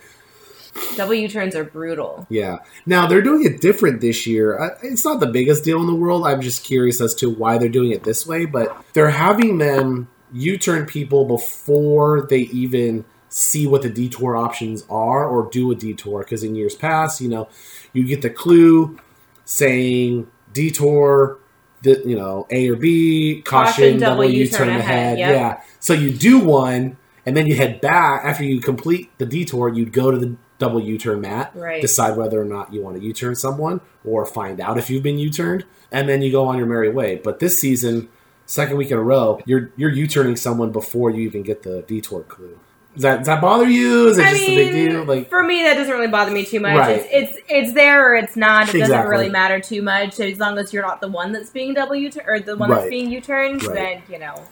Double 0.95 1.15
U 1.15 1.27
turns 1.27 1.55
are 1.55 1.63
brutal. 1.63 2.25
Yeah. 2.29 2.59
Now 2.85 3.07
they're 3.07 3.21
doing 3.21 3.43
it 3.43 3.61
different 3.61 3.99
this 3.99 4.27
year. 4.27 4.77
It's 4.83 5.03
not 5.03 5.19
the 5.19 5.27
biggest 5.27 5.63
deal 5.63 5.81
in 5.81 5.87
the 5.87 5.95
world. 5.95 6.25
I'm 6.25 6.41
just 6.41 6.63
curious 6.63 7.01
as 7.01 7.15
to 7.15 7.29
why 7.29 7.57
they're 7.57 7.67
doing 7.67 7.91
it 7.91 8.03
this 8.03 8.25
way, 8.25 8.45
but 8.45 8.75
they're 8.93 9.09
having 9.09 9.57
them 9.57 10.07
U-turn 10.33 10.85
people 10.85 11.25
before 11.25 12.27
they 12.29 12.41
even 12.41 13.05
see 13.29 13.67
what 13.67 13.81
the 13.81 13.89
detour 13.89 14.37
options 14.37 14.83
are 14.89 15.27
or 15.27 15.49
do 15.49 15.71
a 15.71 15.75
detour. 15.75 16.19
Because 16.19 16.43
in 16.43 16.55
years 16.55 16.75
past, 16.75 17.21
you 17.21 17.29
know, 17.29 17.49
you 17.93 18.05
get 18.05 18.21
the 18.21 18.29
clue 18.29 18.97
saying 19.45 20.27
detour, 20.53 21.39
the, 21.83 22.01
you 22.05 22.15
know, 22.15 22.47
A 22.49 22.69
or 22.69 22.75
B, 22.75 23.41
caution, 23.45 23.73
Caution, 23.73 23.99
double, 23.99 24.25
U-turn 24.25 24.69
ahead, 24.69 25.19
yep. 25.19 25.35
Yeah. 25.35 25.61
So 25.79 25.93
you 25.93 26.11
do 26.11 26.39
one, 26.39 26.97
and 27.25 27.37
then 27.37 27.45
you 27.47 27.55
head 27.55 27.81
back 27.81 28.25
after 28.25 28.43
you 28.43 28.59
complete 28.59 29.15
the 29.19 29.25
detour. 29.25 29.69
You'd 29.69 29.93
go 29.93 30.09
to 30.11 30.17
the 30.17 30.35
double 30.57 30.81
U-turn 30.81 31.21
mat, 31.21 31.51
Right. 31.53 31.81
decide 31.81 32.17
whether 32.17 32.41
or 32.41 32.45
not 32.45 32.73
you 32.73 32.81
want 32.81 32.97
to 32.97 33.03
U-turn 33.03 33.35
someone, 33.35 33.81
or 34.03 34.25
find 34.25 34.59
out 34.59 34.77
if 34.77 34.89
you've 34.89 35.03
been 35.03 35.19
U-turned, 35.19 35.65
and 35.91 36.09
then 36.09 36.21
you 36.21 36.31
go 36.31 36.47
on 36.47 36.57
your 36.57 36.65
merry 36.65 36.89
way. 36.89 37.21
But 37.23 37.39
this 37.39 37.57
season, 37.57 38.09
second 38.47 38.77
week 38.77 38.89
in 38.89 38.97
a 38.97 39.03
row, 39.03 39.39
you're 39.45 39.69
you're 39.77 39.91
U-turning 39.91 40.35
someone 40.35 40.71
before 40.71 41.11
you 41.11 41.21
even 41.21 41.43
get 41.43 41.61
the 41.61 41.83
detour 41.83 42.23
clue. 42.23 42.59
Does 42.95 43.03
that 43.03 43.17
does 43.19 43.27
that 43.27 43.41
bother 43.41 43.69
you? 43.69 44.07
Is 44.07 44.17
it 44.17 44.25
I 44.25 44.31
just 44.31 44.41
mean, 44.41 44.59
a 44.59 44.63
big 44.63 44.89
deal? 44.91 45.03
Like 45.03 45.29
for 45.29 45.43
me, 45.43 45.61
that 45.63 45.75
doesn't 45.75 45.93
really 45.93 46.07
bother 46.07 46.31
me 46.31 46.43
too 46.43 46.59
much. 46.59 46.75
Right. 46.75 46.97
It's, 46.97 47.35
it's 47.35 47.45
it's 47.47 47.73
there 47.73 48.11
or 48.11 48.15
it's 48.15 48.35
not. 48.35 48.63
It 48.63 48.65
doesn't 48.65 48.81
Exactly. 48.81 49.11
really 49.11 49.29
matter 49.29 49.59
too 49.59 49.83
much 49.83 50.19
as 50.19 50.39
long 50.39 50.57
as 50.57 50.73
you're 50.73 50.81
not 50.81 50.99
the 50.99 51.07
one 51.07 51.31
that's 51.31 51.51
being 51.51 51.75
double 51.75 51.95
U 51.95 52.09
or 52.25 52.39
the 52.39 52.57
one 52.57 52.71
Right. 52.71 52.79
that's 52.79 52.89
being 52.89 53.11
U 53.11 53.21
turned. 53.21 53.63
Right. 53.63 53.75
Then 53.75 54.01
you 54.09 54.17
know. 54.17 54.43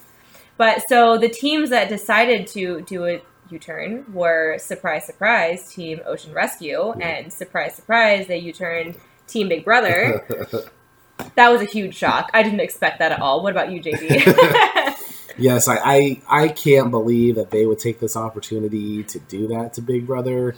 But 0.58 0.84
so 0.88 1.18
the 1.18 1.28
teams 1.30 1.72
that 1.72 1.90
decided 1.90 2.46
to 2.48 2.82
do 2.82 3.06
a 3.06 3.22
U 3.50 3.58
turn 3.60 4.06
were 4.14 4.58
surprise, 4.60 5.06
surprise, 5.06 5.72
Team 5.74 6.02
Ocean 6.06 6.32
Rescue, 6.34 6.92
and 7.02 7.34
surprise, 7.34 7.74
surprise, 7.76 8.28
they 8.28 8.38
U 8.38 8.54
turned 8.54 8.96
Team 9.28 9.50
Big 9.50 9.66
Brother. 9.66 10.24
that 11.36 11.50
was 11.50 11.62
a 11.62 11.66
huge 11.66 11.96
shock. 11.96 12.30
I 12.34 12.44
didn't 12.44 12.60
expect 12.60 13.00
that 13.00 13.12
at 13.12 13.22
all. 13.22 13.44
What 13.44 13.52
about 13.52 13.72
you, 13.72 13.82
JD? 13.82 14.96
yes, 15.38 15.68
I, 15.68 15.78
I 15.78 16.22
I 16.28 16.48
can't 16.50 16.92
believe 16.92 17.36
that 17.36 17.52
they 17.52 17.66
would 17.66 17.80
take 17.80 18.00
this 18.00 18.16
opportunity 18.16 19.04
to 19.04 19.20
do 19.20 19.48
that 19.48 19.74
to 19.74 19.82
Big 19.82 20.08
Brother. 20.08 20.56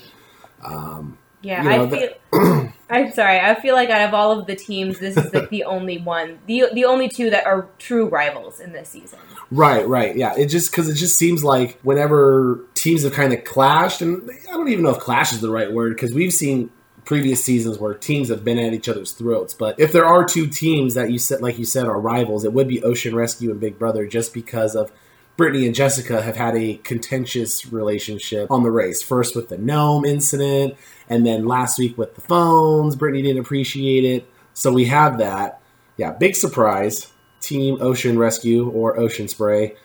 Um, 0.64 1.18
Yeah, 1.42 1.64
You 1.64 1.70
know, 1.70 1.86
I 1.86 1.90
feel. 1.90 2.74
I'm 2.90 3.12
sorry. 3.12 3.40
I 3.40 3.60
feel 3.60 3.76
like 3.76 3.90
out 3.90 4.08
of 4.08 4.14
all 4.14 4.40
of 4.40 4.48
the 4.48 4.56
teams, 4.56 5.00
this 5.00 5.18
is 5.18 5.34
like 5.34 5.50
the 5.50 5.66
only 5.66 5.98
one, 5.98 6.40
the 6.46 6.66
the 6.74 6.86
only 6.86 7.10
two 7.10 7.30
that 7.30 7.46
are 7.46 7.68
true 7.80 8.08
rivals 8.08 8.60
in 8.60 8.72
this 8.72 8.90
season. 8.90 9.20
Right, 9.52 9.88
right, 9.88 10.16
yeah. 10.16 10.36
It 10.38 10.48
just 10.48 10.72
because 10.72 10.90
it 10.90 10.96
just 10.96 11.18
seems 11.18 11.44
like 11.44 11.80
whenever 11.82 12.66
teams 12.74 13.04
have 13.04 13.14
kind 13.14 13.34
of 13.34 13.44
clashed, 13.44 14.02
and 14.02 14.30
I 14.50 14.52
don't 14.52 14.70
even 14.70 14.84
know 14.84 14.92
if 14.92 15.00
"clash" 15.00 15.34
is 15.34 15.42
the 15.42 15.50
right 15.50 15.72
word 15.72 15.96
because 15.96 16.14
we've 16.14 16.34
seen 16.34 16.70
previous 17.08 17.44
seasons 17.44 17.80
where 17.80 17.94
teams 17.94 18.28
have 18.28 18.44
been 18.44 18.60
at 18.60 18.74
each 18.74 18.90
other's 18.90 19.14
throats. 19.14 19.54
But 19.54 19.80
if 19.80 19.94
there 19.94 20.06
are 20.06 20.26
two 20.26 20.46
teams 20.46 20.94
that 20.94 21.10
you 21.10 21.18
said, 21.18 21.42
like 21.42 21.58
you 21.58 21.64
said, 21.66 21.88
are 21.88 22.00
rivals, 22.00 22.44
it 22.44 22.52
would 22.52 22.68
be 22.68 22.84
Ocean 22.84 23.16
Rescue 23.16 23.50
and 23.50 23.60
Big 23.60 23.80
Brother, 23.80 24.06
just 24.06 24.34
because 24.34 24.76
of 24.76 24.92
Brittany 25.38 25.66
and 25.66 25.74
Jessica 25.74 26.22
have 26.22 26.36
had 26.36 26.58
a 26.58 26.76
contentious 26.84 27.72
relationship 27.72 28.52
on 28.52 28.64
the 28.64 28.72
race. 28.72 29.02
First 29.02 29.38
with 29.38 29.48
the 29.48 29.58
gnome 29.58 30.04
incident, 30.04 30.76
and 31.08 31.26
then 31.26 31.46
last 31.46 31.80
week 31.80 31.98
with 31.98 32.14
the 32.16 32.22
phones. 32.22 32.98
Brittany 32.98 33.22
didn't 33.22 33.40
appreciate 33.40 34.04
it, 34.04 34.30
so 34.54 34.74
we 34.74 34.86
have 34.86 35.18
that. 35.20 35.62
Yeah, 35.96 36.12
big 36.12 36.36
surprise. 36.36 37.12
Team 37.40 37.78
Ocean 37.80 38.20
Rescue 38.20 38.70
or 38.70 39.00
Ocean 39.00 39.30
Spray 39.30 39.76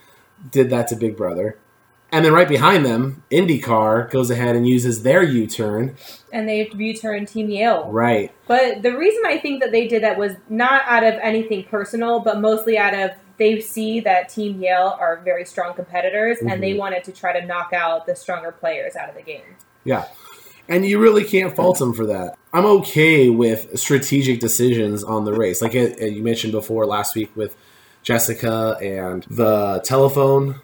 did 0.51 0.71
that 0.71 0.89
to 0.89 0.97
Big 0.97 1.17
Brother. 1.17 1.57
And 2.13 2.25
then 2.27 2.35
right 2.35 2.47
behind 2.49 2.85
them, 2.85 3.25
IndyCar 3.31 4.11
goes 4.11 4.31
ahead 4.31 4.55
and 4.55 4.69
uses 4.69 5.03
their 5.03 5.23
U 5.23 5.47
turn. 5.47 5.97
And 6.31 6.47
they 6.47 6.71
U 6.71 6.95
turn 6.95 7.25
Team 7.25 7.49
Yale. 7.49 7.91
Right. 7.91 8.31
But 8.47 8.83
the 8.83 8.95
reason 8.97 9.23
I 9.27 9.39
think 9.39 9.63
that 9.63 9.73
they 9.73 9.89
did 9.89 10.03
that 10.03 10.19
was 10.19 10.33
not 10.51 10.83
out 10.87 11.05
of 11.05 11.15
anything 11.23 11.65
personal, 11.65 12.21
but 12.21 12.39
mostly 12.39 12.77
out 12.77 12.95
of 12.95 13.13
they 13.39 13.61
see 13.61 13.99
that 14.01 14.29
Team 14.29 14.61
Yale 14.61 14.95
are 15.01 15.21
very 15.25 15.47
strong 15.47 15.73
competitors, 15.75 16.37
and 16.47 16.63
they 16.63 16.75
Mhm. 16.75 16.79
wanted 16.79 17.05
to 17.05 17.13
try 17.13 17.33
to 17.39 17.45
knock 17.45 17.73
out 17.73 18.07
the 18.07 18.15
stronger 18.15 18.53
players 18.53 18.95
out 18.95 19.09
of 19.09 19.17
the 19.17 19.23
game. 19.23 19.57
Yeah. 19.85 20.05
And 20.69 20.87
you 20.87 21.01
really 21.01 21.25
can't 21.25 21.57
fault 21.57 21.79
them 21.79 21.93
for 21.95 22.07
that. 22.07 22.37
I'm 22.53 22.67
okay 22.67 23.31
with 23.31 23.77
strategic 23.79 24.39
decisions 24.39 25.03
on 25.03 25.25
the 25.25 25.33
race. 25.33 25.61
Like 25.63 25.75
uh, 25.75 26.05
you 26.05 26.23
mentioned 26.23 26.53
before 26.53 26.87
last 26.87 27.17
week 27.17 27.31
with 27.35 27.57
Jessica 28.03 28.77
and 28.81 29.25
the 29.31 29.81
telephone 29.83 30.57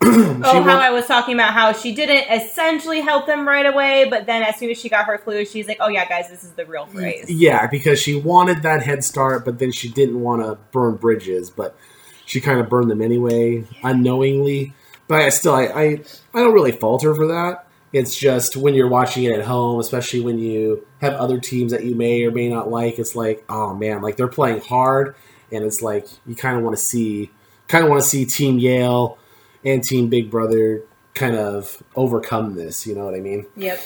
oh, 0.04 0.42
how 0.42 0.60
won- 0.60 0.68
I 0.68 0.90
was 0.90 1.06
talking 1.06 1.34
about 1.34 1.52
how 1.52 1.72
she 1.72 1.94
didn't 1.94 2.24
essentially 2.30 3.00
help 3.00 3.26
them 3.26 3.46
right 3.46 3.66
away, 3.66 4.06
but 4.08 4.24
then 4.24 4.42
as 4.42 4.56
soon 4.56 4.70
as 4.70 4.80
she 4.80 4.88
got 4.88 5.04
her 5.04 5.18
clue, 5.18 5.44
she's 5.44 5.68
like, 5.68 5.76
"Oh 5.78 5.88
yeah, 5.88 6.08
guys, 6.08 6.30
this 6.30 6.42
is 6.42 6.52
the 6.52 6.64
real 6.64 6.86
phrase." 6.86 7.28
Yeah, 7.28 7.66
because 7.66 8.00
she 8.00 8.14
wanted 8.14 8.62
that 8.62 8.82
head 8.82 9.04
start, 9.04 9.44
but 9.44 9.58
then 9.58 9.72
she 9.72 9.90
didn't 9.90 10.18
want 10.18 10.42
to 10.42 10.56
burn 10.72 10.96
bridges, 10.96 11.50
but 11.50 11.76
she 12.24 12.40
kind 12.40 12.60
of 12.60 12.70
burned 12.70 12.90
them 12.90 13.02
anyway, 13.02 13.64
unknowingly. 13.82 14.72
But 15.06 15.20
I 15.20 15.28
still, 15.28 15.54
I, 15.54 15.64
I, 15.64 15.84
I 16.32 16.38
don't 16.38 16.54
really 16.54 16.72
fault 16.72 17.02
her 17.02 17.14
for 17.14 17.26
that. 17.26 17.66
It's 17.92 18.16
just 18.16 18.56
when 18.56 18.74
you're 18.74 18.88
watching 18.88 19.24
it 19.24 19.32
at 19.32 19.44
home, 19.44 19.80
especially 19.80 20.20
when 20.20 20.38
you 20.38 20.86
have 21.02 21.14
other 21.14 21.38
teams 21.38 21.72
that 21.72 21.84
you 21.84 21.94
may 21.94 22.24
or 22.24 22.30
may 22.30 22.48
not 22.48 22.70
like, 22.70 22.98
it's 22.98 23.16
like, 23.16 23.44
oh 23.48 23.74
man, 23.74 24.00
like 24.00 24.16
they're 24.16 24.28
playing 24.28 24.60
hard, 24.62 25.14
and 25.52 25.62
it's 25.62 25.82
like 25.82 26.06
you 26.26 26.34
kind 26.34 26.56
of 26.56 26.62
want 26.62 26.74
to 26.74 26.82
see, 26.82 27.30
kind 27.68 27.84
of 27.84 27.90
want 27.90 28.02
to 28.02 28.08
see 28.08 28.24
Team 28.24 28.58
Yale 28.58 29.18
and 29.64 29.82
Team 29.82 30.08
Big 30.08 30.30
Brother 30.30 30.82
kind 31.14 31.36
of 31.36 31.82
overcome 31.96 32.54
this. 32.54 32.86
You 32.86 32.94
know 32.94 33.04
what 33.04 33.14
I 33.14 33.20
mean? 33.20 33.46
Yep. 33.56 33.80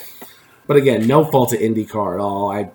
But 0.66 0.76
again, 0.76 1.06
no 1.06 1.24
fault 1.24 1.50
to 1.50 1.58
IndyCar 1.58 2.14
at 2.14 2.20
all. 2.20 2.50
I 2.50 2.70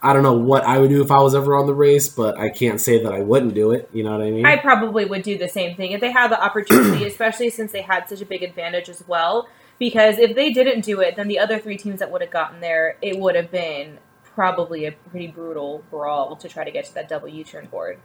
I 0.00 0.12
don't 0.12 0.22
know 0.22 0.34
what 0.34 0.64
I 0.64 0.78
would 0.78 0.90
do 0.90 1.02
if 1.02 1.10
I 1.10 1.20
was 1.20 1.34
ever 1.34 1.56
on 1.56 1.66
the 1.66 1.74
race, 1.74 2.08
but 2.08 2.38
I 2.38 2.50
can't 2.50 2.80
say 2.80 3.02
that 3.02 3.12
I 3.12 3.20
wouldn't 3.20 3.54
do 3.54 3.72
it. 3.72 3.90
You 3.92 4.04
know 4.04 4.12
what 4.12 4.20
I 4.20 4.30
mean? 4.30 4.46
I 4.46 4.56
probably 4.56 5.04
would 5.04 5.22
do 5.22 5.36
the 5.36 5.48
same 5.48 5.76
thing 5.76 5.90
if 5.90 6.00
they 6.00 6.12
had 6.12 6.28
the 6.28 6.40
opportunity, 6.40 7.04
especially 7.06 7.50
since 7.50 7.72
they 7.72 7.82
had 7.82 8.08
such 8.08 8.20
a 8.20 8.24
big 8.26 8.42
advantage 8.44 8.88
as 8.88 9.02
well. 9.08 9.48
Because 9.78 10.18
if 10.18 10.36
they 10.36 10.52
didn't 10.52 10.84
do 10.84 11.00
it, 11.00 11.16
then 11.16 11.28
the 11.28 11.38
other 11.38 11.58
three 11.58 11.76
teams 11.76 11.98
that 11.98 12.10
would 12.10 12.20
have 12.20 12.30
gotten 12.30 12.60
there, 12.60 12.96
it 13.02 13.18
would 13.18 13.34
have 13.34 13.50
been 13.50 13.98
probably 14.22 14.86
a 14.86 14.92
pretty 14.92 15.26
brutal 15.28 15.84
brawl 15.90 16.36
to 16.36 16.48
try 16.48 16.64
to 16.64 16.70
get 16.70 16.84
to 16.84 16.94
that 16.94 17.08
double 17.08 17.28
U 17.28 17.42
turn 17.42 17.66
board. 17.66 17.98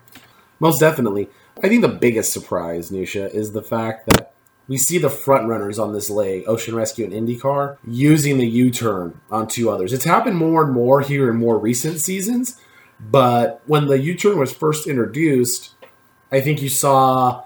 Most 0.63 0.79
definitely. 0.79 1.27
I 1.61 1.67
think 1.67 1.81
the 1.81 1.89
biggest 1.89 2.31
surprise, 2.31 2.89
Neusha, 2.89 3.29
is 3.35 3.51
the 3.51 3.61
fact 3.61 4.07
that 4.07 4.33
we 4.69 4.77
see 4.77 4.97
the 4.97 5.09
front 5.09 5.49
runners 5.49 5.77
on 5.77 5.91
this 5.91 6.09
leg, 6.09 6.45
Ocean 6.47 6.73
Rescue 6.73 7.03
and 7.03 7.11
IndyCar, 7.13 7.79
using 7.85 8.37
the 8.37 8.47
U 8.47 8.71
turn 8.71 9.19
on 9.29 9.49
two 9.49 9.69
others. 9.69 9.91
It's 9.91 10.05
happened 10.05 10.37
more 10.37 10.63
and 10.63 10.71
more 10.71 11.01
here 11.01 11.29
in 11.29 11.35
more 11.35 11.59
recent 11.59 11.99
seasons, 11.99 12.61
but 12.97 13.61
when 13.65 13.87
the 13.87 13.99
U 13.99 14.15
turn 14.15 14.39
was 14.39 14.53
first 14.53 14.87
introduced, 14.87 15.75
I 16.31 16.39
think 16.39 16.61
you 16.61 16.69
saw 16.69 17.43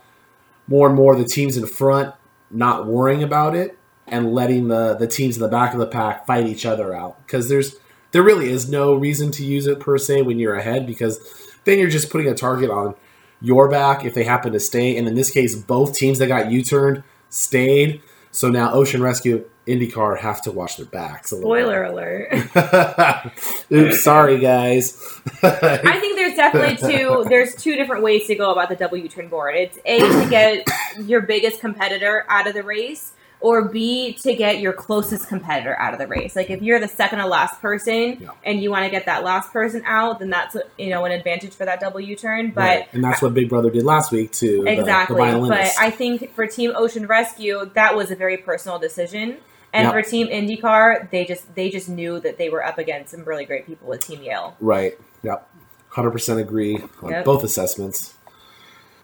more 0.68 0.86
and 0.86 0.96
more 0.96 1.14
of 1.14 1.20
the 1.20 1.26
teams 1.26 1.58
in 1.58 1.66
front 1.66 2.14
not 2.52 2.86
worrying 2.86 3.24
about 3.24 3.56
it 3.56 3.80
and 4.06 4.32
letting 4.32 4.68
the, 4.68 4.94
the 4.94 5.08
teams 5.08 5.38
in 5.38 5.42
the 5.42 5.50
back 5.50 5.74
of 5.74 5.80
the 5.80 5.88
pack 5.88 6.28
fight 6.28 6.46
each 6.46 6.68
other 6.68 6.94
out. 6.94 7.26
Because 7.26 7.50
there's 7.50 7.78
there 8.12 8.22
really 8.22 8.52
is 8.52 8.70
no 8.70 8.94
reason 8.94 9.32
to 9.32 9.44
use 9.44 9.66
it 9.66 9.80
per 9.80 9.98
se 9.98 10.22
when 10.22 10.38
you're 10.38 10.56
ahead 10.56 10.86
because 10.86 11.20
then 11.64 11.80
you're 11.80 11.90
just 11.90 12.12
putting 12.12 12.28
a 12.28 12.36
target 12.36 12.70
on 12.70 12.96
your 13.42 13.70
back 13.70 14.06
if 14.06 14.14
they 14.14 14.24
happen 14.24 14.54
to 14.54 14.60
stay. 14.60 14.98
And 14.98 15.08
in 15.08 15.16
this 15.16 15.32
case, 15.32 15.56
both 15.56 15.96
teams 15.96 16.20
that 16.20 16.28
got 16.28 16.52
U 16.52 16.64
turned 16.64 17.04
stayed. 17.30 18.02
So 18.32 18.50
now 18.50 18.72
Ocean 18.74 19.02
Rescue 19.02 19.50
IndyCar 19.68 20.20
have 20.20 20.42
to 20.44 20.52
watch 20.52 20.78
their 20.78 20.86
backs. 20.86 21.32
A 21.32 21.36
little 21.36 21.54
bit. 21.54 21.64
Spoiler 21.64 21.84
alert. 21.84 23.32
Oops, 23.72 24.02
sorry 24.02 24.40
guys. 24.40 24.98
I 25.44 26.00
think 26.00 26.18
there's 26.18 26.36
definitely 26.36 26.78
two. 26.78 27.26
There's 27.28 27.56
two 27.56 27.76
different 27.76 28.04
ways 28.04 28.28
to 28.28 28.36
go 28.36 28.52
about 28.52 28.70
the 28.70 28.76
double 28.76 28.98
U-turn 28.98 29.28
board. 29.28 29.56
It's 29.56 29.78
a 29.86 30.00
to 30.00 30.30
get 30.30 30.68
your 31.00 31.22
biggest 31.22 31.60
competitor 31.60 32.26
out 32.30 32.48
of 32.48 32.54
the 32.54 32.64
race, 32.64 33.14
or 33.40 33.70
B 33.70 34.14
to 34.24 34.36
get 34.36 34.60
your 34.60 34.74
closest 34.74 35.28
competitor 35.28 35.80
out 35.80 35.94
of 35.94 36.00
the 36.00 36.08
race. 36.08 36.36
Like 36.36 36.50
if 36.50 36.62
you're 36.62 36.80
the 36.80 36.88
second 36.88 37.20
to 37.20 37.28
last 37.28 37.62
person 37.62 38.18
Yeah. 38.20 38.30
and 38.44 38.62
you 38.62 38.72
want 38.72 38.86
to 38.86 38.90
get 38.90 39.06
that 39.06 39.24
last 39.24 39.54
person 39.54 39.84
out, 39.86 40.20
then 40.20 40.30
that's 40.32 40.56
you 40.78 40.90
know 40.90 41.06
an 41.06 41.12
advantage 41.12 41.54
for 41.54 41.66
that 41.66 41.80
double 41.80 42.00
U-turn. 42.00 42.52
But 42.52 42.62
Right. 42.62 42.88
and 42.94 43.04
that's 43.04 43.22
what 43.22 43.34
Big 43.34 43.50
Brother 43.50 43.70
did 43.70 43.84
last 43.84 44.12
week 44.12 44.32
to 44.34 44.64
the- 44.64 44.72
exactly. 44.72 45.32
the, 45.32 45.40
but. 45.48 45.72
I 45.80 45.92
think 45.92 46.34
for 46.34 46.48
Team 46.48 46.74
Ocean 46.76 47.06
Rescue, 47.06 47.70
that 47.76 47.96
was 47.96 48.10
a 48.12 48.16
very 48.16 48.38
personal 48.38 48.80
decision. 48.80 49.38
And 49.74 49.84
Yep. 49.86 49.94
for 49.94 50.02
Team 50.10 50.28
IndyCar, 50.30 51.12
they 51.12 51.26
just 51.26 51.54
they 51.54 51.70
just 51.70 51.90
knew 51.90 52.20
that 52.22 52.38
they 52.38 52.50
were 52.50 52.66
up 52.66 52.78
against 52.80 53.12
some 53.12 53.24
really 53.26 53.46
great 53.46 53.68
people 53.68 53.88
with 53.90 54.00
Team 54.00 54.24
Yale. 54.24 54.56
Right. 54.60 54.98
Yep. 55.24 55.48
Hundred 55.90 56.12
percent 56.12 56.40
agree 56.40 56.78
on 57.04 57.12
Yep. 57.12 57.26
both 57.26 57.44
assessments. 57.44 58.14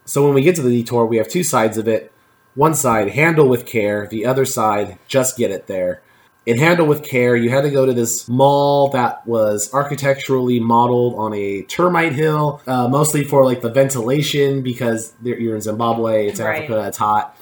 So 0.05 0.23
when 0.25 0.33
we 0.33 0.41
get 0.41 0.55
to 0.55 0.61
the 0.61 0.69
detour, 0.69 1.05
we 1.05 1.17
have 1.17 1.27
two 1.27 1.43
sides 1.43 1.77
of 1.77 1.87
it. 1.87 2.11
One 2.55 2.75
side, 2.75 3.09
handle 3.09 3.47
with 3.49 3.65
care. 3.65 4.07
The 4.07 4.25
other 4.25 4.45
side, 4.45 4.99
just 5.07 5.37
get 5.37 5.51
it 5.51 5.67
there. 5.67 6.01
In 6.45 6.57
handle 6.57 6.85
with 6.85 7.03
care, 7.03 7.35
you 7.35 7.49
had 7.49 7.61
to 7.61 7.71
go 7.71 7.85
to 7.85 7.93
this 7.93 8.27
mall 8.27 8.89
that 8.89 9.25
was 9.25 9.73
architecturally 9.73 10.59
modeled 10.59 11.15
on 11.15 11.33
a 11.33 11.63
termite 11.63 12.11
hill, 12.13 12.61
uh, 12.67 12.87
mostly 12.89 13.23
for 13.23 13.45
like 13.45 13.61
the 13.61 13.69
ventilation 13.69 14.61
because 14.61 15.13
you're 15.23 15.55
in 15.55 15.61
Zimbabwe, 15.61 16.27
it's 16.27 16.41
Right. 16.41 16.63
Africa, 16.63 16.87
it's 16.87 16.97
hot. 16.97 17.37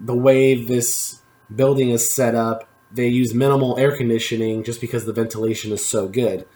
The 0.00 0.14
way 0.14 0.54
this 0.54 1.20
building 1.54 1.90
is 1.90 2.10
set 2.10 2.34
up, 2.34 2.66
they 2.90 3.08
use 3.08 3.34
minimal 3.34 3.78
air 3.78 3.94
conditioning 3.96 4.64
just 4.64 4.80
because 4.80 5.04
the 5.04 5.12
ventilation 5.12 5.70
is 5.70 5.84
so 5.84 6.08
good 6.08 6.46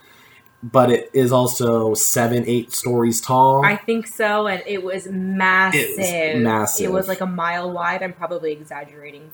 but 0.62 0.90
it 0.90 1.10
is 1.12 1.32
also 1.32 1.94
seven, 1.94 2.44
eight 2.46 2.72
stories 2.72 3.20
tall. 3.20 3.64
I 3.64 3.76
think 3.76 4.06
so, 4.06 4.46
and 4.46 4.62
it 4.66 4.82
was 4.82 5.06
massive. 5.06 5.80
It 5.80 6.34
was 6.34 6.42
massive. 6.42 6.86
It 6.86 6.92
was 6.92 7.08
like 7.08 7.20
a 7.20 7.26
mile 7.26 7.70
wide. 7.70 8.02
I'm 8.02 8.12
probably 8.12 8.52
exaggerating. 8.52 9.30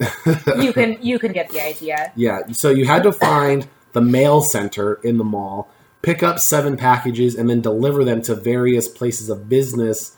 you 0.59 0.73
can 0.73 0.99
you 1.03 1.19
can 1.19 1.33
get 1.33 1.49
the 1.51 1.61
idea. 1.61 2.13
yeah, 2.17 2.41
so 2.53 2.71
you 2.71 2.87
had 2.87 3.03
to 3.05 3.13
find 3.13 3.69
the 3.93 4.01
mail 4.01 4.41
center 4.43 4.95
in 5.03 5.19
the 5.19 5.25
mall, 5.25 5.71
pick 6.03 6.23
up 6.23 6.39
seven 6.39 6.77
packages, 6.77 7.35
and 7.35 7.49
then 7.49 7.61
deliver 7.61 8.05
them 8.05 8.23
to 8.23 8.35
various 8.35 8.89
places 8.89 9.29
of 9.29 9.49
business 9.49 10.17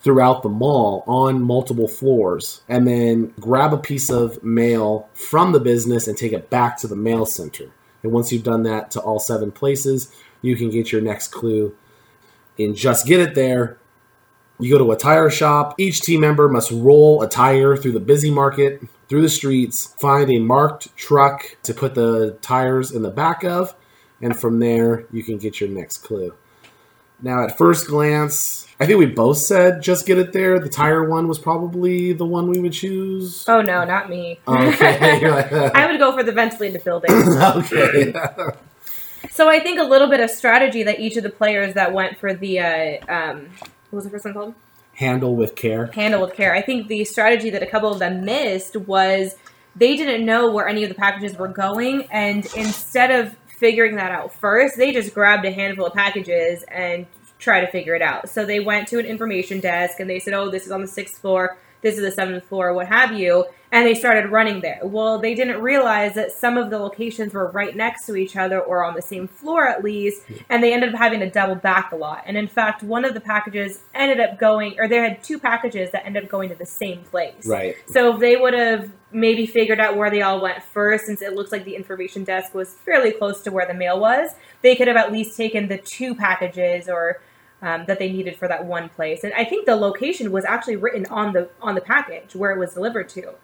throughout 0.00 0.42
the 0.42 0.48
mall 0.50 1.02
on 1.06 1.42
multiple 1.42 1.88
floors, 1.88 2.62
and 2.68 2.86
then 2.86 3.32
grab 3.40 3.72
a 3.72 3.78
piece 3.78 4.10
of 4.10 4.42
mail 4.44 5.08
from 5.14 5.52
the 5.52 5.60
business 5.60 6.06
and 6.06 6.16
take 6.16 6.32
it 6.32 6.50
back 6.50 6.76
to 6.76 6.86
the 6.86 6.96
mail 6.96 7.24
center. 7.24 7.70
And 8.02 8.12
once 8.12 8.30
you've 8.30 8.44
done 8.44 8.64
that 8.64 8.90
to 8.92 9.00
all 9.00 9.18
seven 9.18 9.50
places, 9.50 10.14
you 10.44 10.56
can 10.56 10.68
get 10.68 10.92
your 10.92 11.00
next 11.00 11.28
clue 11.28 11.74
and 12.58 12.76
just 12.76 13.06
get 13.06 13.18
it 13.18 13.34
there. 13.34 13.78
You 14.60 14.70
go 14.70 14.78
to 14.78 14.92
a 14.92 14.96
tire 14.96 15.30
shop. 15.30 15.74
Each 15.78 16.00
team 16.00 16.20
member 16.20 16.48
must 16.48 16.70
roll 16.70 17.22
a 17.22 17.28
tire 17.28 17.76
through 17.76 17.92
the 17.92 18.00
busy 18.00 18.30
market, 18.30 18.82
through 19.08 19.22
the 19.22 19.28
streets, 19.28 19.94
find 19.98 20.30
a 20.30 20.38
marked 20.38 20.94
truck 20.96 21.56
to 21.62 21.72
put 21.72 21.94
the 21.94 22.38
tires 22.42 22.92
in 22.92 23.02
the 23.02 23.10
back 23.10 23.42
of, 23.42 23.74
and 24.20 24.38
from 24.38 24.60
there 24.60 25.06
you 25.10 25.24
can 25.24 25.38
get 25.38 25.60
your 25.60 25.70
next 25.70 25.98
clue. 25.98 26.34
Now, 27.22 27.42
at 27.44 27.56
first 27.56 27.86
glance, 27.86 28.68
I 28.78 28.86
think 28.86 28.98
we 28.98 29.06
both 29.06 29.38
said 29.38 29.80
just 29.82 30.04
get 30.06 30.18
it 30.18 30.32
there. 30.32 30.58
The 30.58 30.68
tire 30.68 31.08
one 31.08 31.26
was 31.26 31.38
probably 31.38 32.12
the 32.12 32.26
one 32.26 32.48
we 32.48 32.60
would 32.60 32.74
choose. 32.74 33.44
Oh 33.48 33.62
no, 33.62 33.84
not 33.84 34.10
me. 34.10 34.40
Okay, 34.46 35.24
I 35.74 35.86
would 35.90 35.98
go 35.98 36.12
for 36.12 36.22
the 36.22 36.32
ventilated 36.32 36.84
building. 36.84 37.10
okay. 37.12 38.12
So 39.34 39.48
I 39.48 39.58
think 39.58 39.80
a 39.80 39.82
little 39.82 40.08
bit 40.08 40.20
of 40.20 40.30
strategy 40.30 40.84
that 40.84 41.00
each 41.00 41.16
of 41.16 41.24
the 41.24 41.30
players 41.30 41.74
that 41.74 41.92
went 41.92 42.18
for 42.18 42.34
the 42.34 42.60
uh, 42.60 43.12
um, 43.12 43.50
what 43.90 43.96
was 43.96 44.04
the 44.04 44.10
first 44.10 44.24
one 44.24 44.32
called? 44.34 44.54
Handle 44.94 45.34
with 45.34 45.56
care. 45.56 45.86
handle 45.86 46.20
with 46.20 46.34
care. 46.34 46.54
I 46.54 46.62
think 46.62 46.86
the 46.86 47.04
strategy 47.04 47.50
that 47.50 47.60
a 47.60 47.66
couple 47.66 47.90
of 47.90 47.98
them 47.98 48.24
missed 48.24 48.76
was 48.76 49.34
they 49.74 49.96
didn't 49.96 50.24
know 50.24 50.52
where 50.52 50.68
any 50.68 50.84
of 50.84 50.88
the 50.88 50.94
packages 50.94 51.36
were 51.36 51.48
going, 51.48 52.06
and 52.12 52.46
instead 52.56 53.10
of 53.10 53.36
figuring 53.58 53.96
that 53.96 54.12
out 54.12 54.32
first, 54.32 54.76
they 54.76 54.92
just 54.92 55.12
grabbed 55.12 55.44
a 55.44 55.50
handful 55.50 55.86
of 55.86 55.94
packages 55.94 56.64
and 56.68 57.04
try 57.40 57.60
to 57.60 57.66
figure 57.66 57.96
it 57.96 58.02
out. 58.02 58.28
So 58.28 58.44
they 58.44 58.60
went 58.60 58.86
to 58.88 59.00
an 59.00 59.04
information 59.04 59.58
desk 59.58 59.98
and 59.98 60.08
they 60.08 60.20
said, 60.20 60.32
"Oh, 60.34 60.48
this 60.48 60.64
is 60.64 60.70
on 60.70 60.80
the 60.80 60.86
sixth 60.86 61.20
floor. 61.20 61.58
This 61.82 61.96
is 61.96 62.02
the 62.02 62.12
seventh 62.12 62.44
floor, 62.44 62.72
what 62.72 62.86
have 62.86 63.12
you," 63.12 63.46
and 63.74 63.84
they 63.84 63.94
started 63.94 64.30
running 64.30 64.60
there. 64.60 64.78
Well, 64.84 65.18
they 65.18 65.34
didn't 65.34 65.60
realize 65.60 66.14
that 66.14 66.30
some 66.30 66.56
of 66.56 66.70
the 66.70 66.78
locations 66.78 67.34
were 67.34 67.50
right 67.50 67.74
next 67.74 68.06
to 68.06 68.14
each 68.14 68.36
other 68.36 68.60
or 68.60 68.84
on 68.84 68.94
the 68.94 69.02
same 69.02 69.26
floor 69.26 69.66
at 69.66 69.82
least, 69.82 70.22
and 70.48 70.62
they 70.62 70.72
ended 70.72 70.94
up 70.94 70.98
having 70.98 71.18
to 71.18 71.28
double 71.28 71.56
back 71.56 71.90
a 71.90 71.96
lot. 71.96 72.22
And 72.24 72.36
in 72.36 72.46
fact, 72.46 72.84
one 72.84 73.04
of 73.04 73.14
the 73.14 73.20
packages 73.20 73.80
ended 73.92 74.20
up 74.20 74.38
going, 74.38 74.78
or 74.78 74.86
they 74.86 74.98
had 74.98 75.24
two 75.24 75.40
packages 75.40 75.90
that 75.90 76.06
ended 76.06 76.22
up 76.22 76.30
going 76.30 76.50
to 76.50 76.54
the 76.54 76.64
same 76.64 77.00
place. 77.02 77.46
Right. 77.46 77.74
So 77.88 78.14
if 78.14 78.20
they 78.20 78.36
would 78.36 78.54
have 78.54 78.92
maybe 79.10 79.44
figured 79.44 79.80
out 79.80 79.96
where 79.96 80.08
they 80.08 80.22
all 80.22 80.40
went 80.40 80.62
first, 80.62 81.06
since 81.06 81.20
it 81.20 81.32
looks 81.32 81.50
like 81.50 81.64
the 81.64 81.74
information 81.74 82.22
desk 82.22 82.54
was 82.54 82.74
fairly 82.74 83.10
close 83.10 83.42
to 83.42 83.50
where 83.50 83.66
the 83.66 83.74
mail 83.74 83.98
was, 83.98 84.30
they 84.62 84.76
could 84.76 84.86
have 84.86 84.96
at 84.96 85.10
least 85.10 85.36
taken 85.36 85.66
the 85.66 85.78
two 85.78 86.14
packages 86.14 86.88
or 86.88 87.20
um, 87.60 87.86
that 87.86 87.98
they 87.98 88.12
needed 88.12 88.36
for 88.36 88.46
that 88.46 88.66
one 88.66 88.88
place. 88.90 89.24
And 89.24 89.32
I 89.34 89.44
think 89.44 89.66
the 89.66 89.74
location 89.74 90.30
was 90.30 90.44
actually 90.44 90.76
written 90.76 91.06
on 91.06 91.32
the 91.32 91.48
on 91.60 91.74
the 91.74 91.80
package 91.80 92.36
where 92.36 92.52
it 92.52 92.58
was 92.60 92.74
delivered 92.74 93.08
to. 93.10 93.34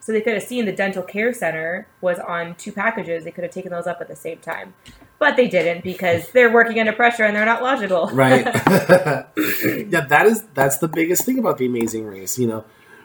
So 0.00 0.12
they 0.12 0.22
could 0.22 0.32
have 0.34 0.42
seen 0.42 0.64
the 0.64 0.72
dental 0.72 1.02
care 1.02 1.32
center 1.34 1.86
was 2.00 2.18
on 2.18 2.54
two 2.54 2.72
packages. 2.72 3.24
They 3.24 3.30
could 3.30 3.44
have 3.44 3.52
taken 3.52 3.70
those 3.70 3.86
up 3.86 4.00
at 4.00 4.08
the 4.08 4.16
same 4.16 4.38
time. 4.38 4.74
But 5.18 5.36
they 5.36 5.46
didn't 5.46 5.84
because 5.84 6.30
they're 6.30 6.50
working 6.50 6.80
under 6.80 6.92
pressure 6.92 7.24
and 7.24 7.36
they're 7.36 7.44
not 7.44 7.62
logical. 7.62 8.06
right 8.08 8.46
yeah 9.88 10.06
that 10.06 10.24
is 10.26 10.44
that's 10.54 10.78
the 10.78 10.88
biggest 10.88 11.26
thing 11.26 11.38
about 11.38 11.58
the 11.58 11.66
amazing 11.66 12.06
race 12.06 12.38
you 12.38 12.46
know 12.46 12.64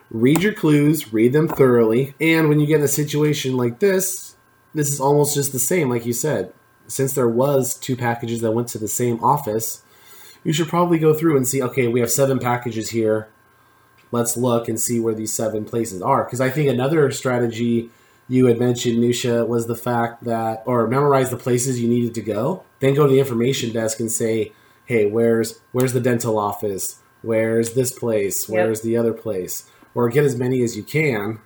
read 0.10 0.42
your 0.42 0.54
clues 0.54 1.12
read 1.12 1.34
them 1.34 1.48
thoroughly 1.48 2.16
and 2.22 2.48
when 2.48 2.60
you 2.60 2.66
get 2.66 2.80
in 2.80 2.86
a 2.86 2.88
situation 2.88 3.58
like 3.58 3.80
this 3.80 4.36
this 4.74 4.90
is 4.92 5.00
almost 5.00 5.34
just 5.36 5.52
the 5.52 5.60
same 5.60 5.90
like 5.90 6.06
you 6.06 6.14
said 6.14 6.54
since 6.88 7.14
there 7.14 7.28
was 7.28 7.76
two 7.76 7.96
packages 7.96 8.42
that 8.42 8.52
went 8.52 8.68
to 8.68 8.78
the 8.78 8.88
same 8.88 9.22
office 9.24 9.82
you 10.44 10.54
should 10.54 10.70
probably 10.70 11.00
go 11.00 11.14
through 11.14 11.36
and 11.36 11.48
see 11.48 11.62
okay 11.62 11.88
we 11.88 12.00
have 12.00 12.12
seven 12.12 12.40
packages 12.40 12.92
here 12.92 13.28
let's 14.16 14.38
look 14.38 14.68
and 14.68 14.80
see 14.80 15.00
where 15.00 15.14
these 15.14 15.34
seven 15.34 15.66
places 15.66 16.02
are. 16.02 16.24
Because 16.24 16.42
I 16.42 16.50
think 16.50 16.70
another 16.70 17.12
strategy 17.12 17.90
you 18.28 18.48
had 18.48 18.60
mentioned, 18.60 18.98
Neusha, 18.98 19.48
was 19.48 19.68
the 19.68 19.76
fact 19.76 20.24
that, 20.24 20.64
or 20.66 20.88
memorize 20.88 21.30
the 21.30 21.38
places 21.38 21.80
you 21.80 21.88
needed 21.88 22.16
to 22.16 22.22
go, 22.22 22.64
then 22.80 22.96
go 22.96 23.06
to 23.06 23.14
the 23.14 23.20
information 23.20 23.72
desk 23.72 24.00
and 24.00 24.12
say, 24.12 24.52
hey, 24.86 25.06
where's 25.06 25.60
where's 25.72 25.94
the 25.94 26.00
dental 26.00 26.40
office? 26.40 27.00
Where's 27.22 27.74
this 27.74 27.92
place? 27.92 28.48
Where's 28.48 28.82
the 28.82 28.98
other 28.98 29.14
place? 29.14 29.70
Or 29.94 30.10
get 30.10 30.26
as 30.26 30.36
many 30.36 30.62
as 30.64 30.76
you 30.78 30.84
can 30.84 31.40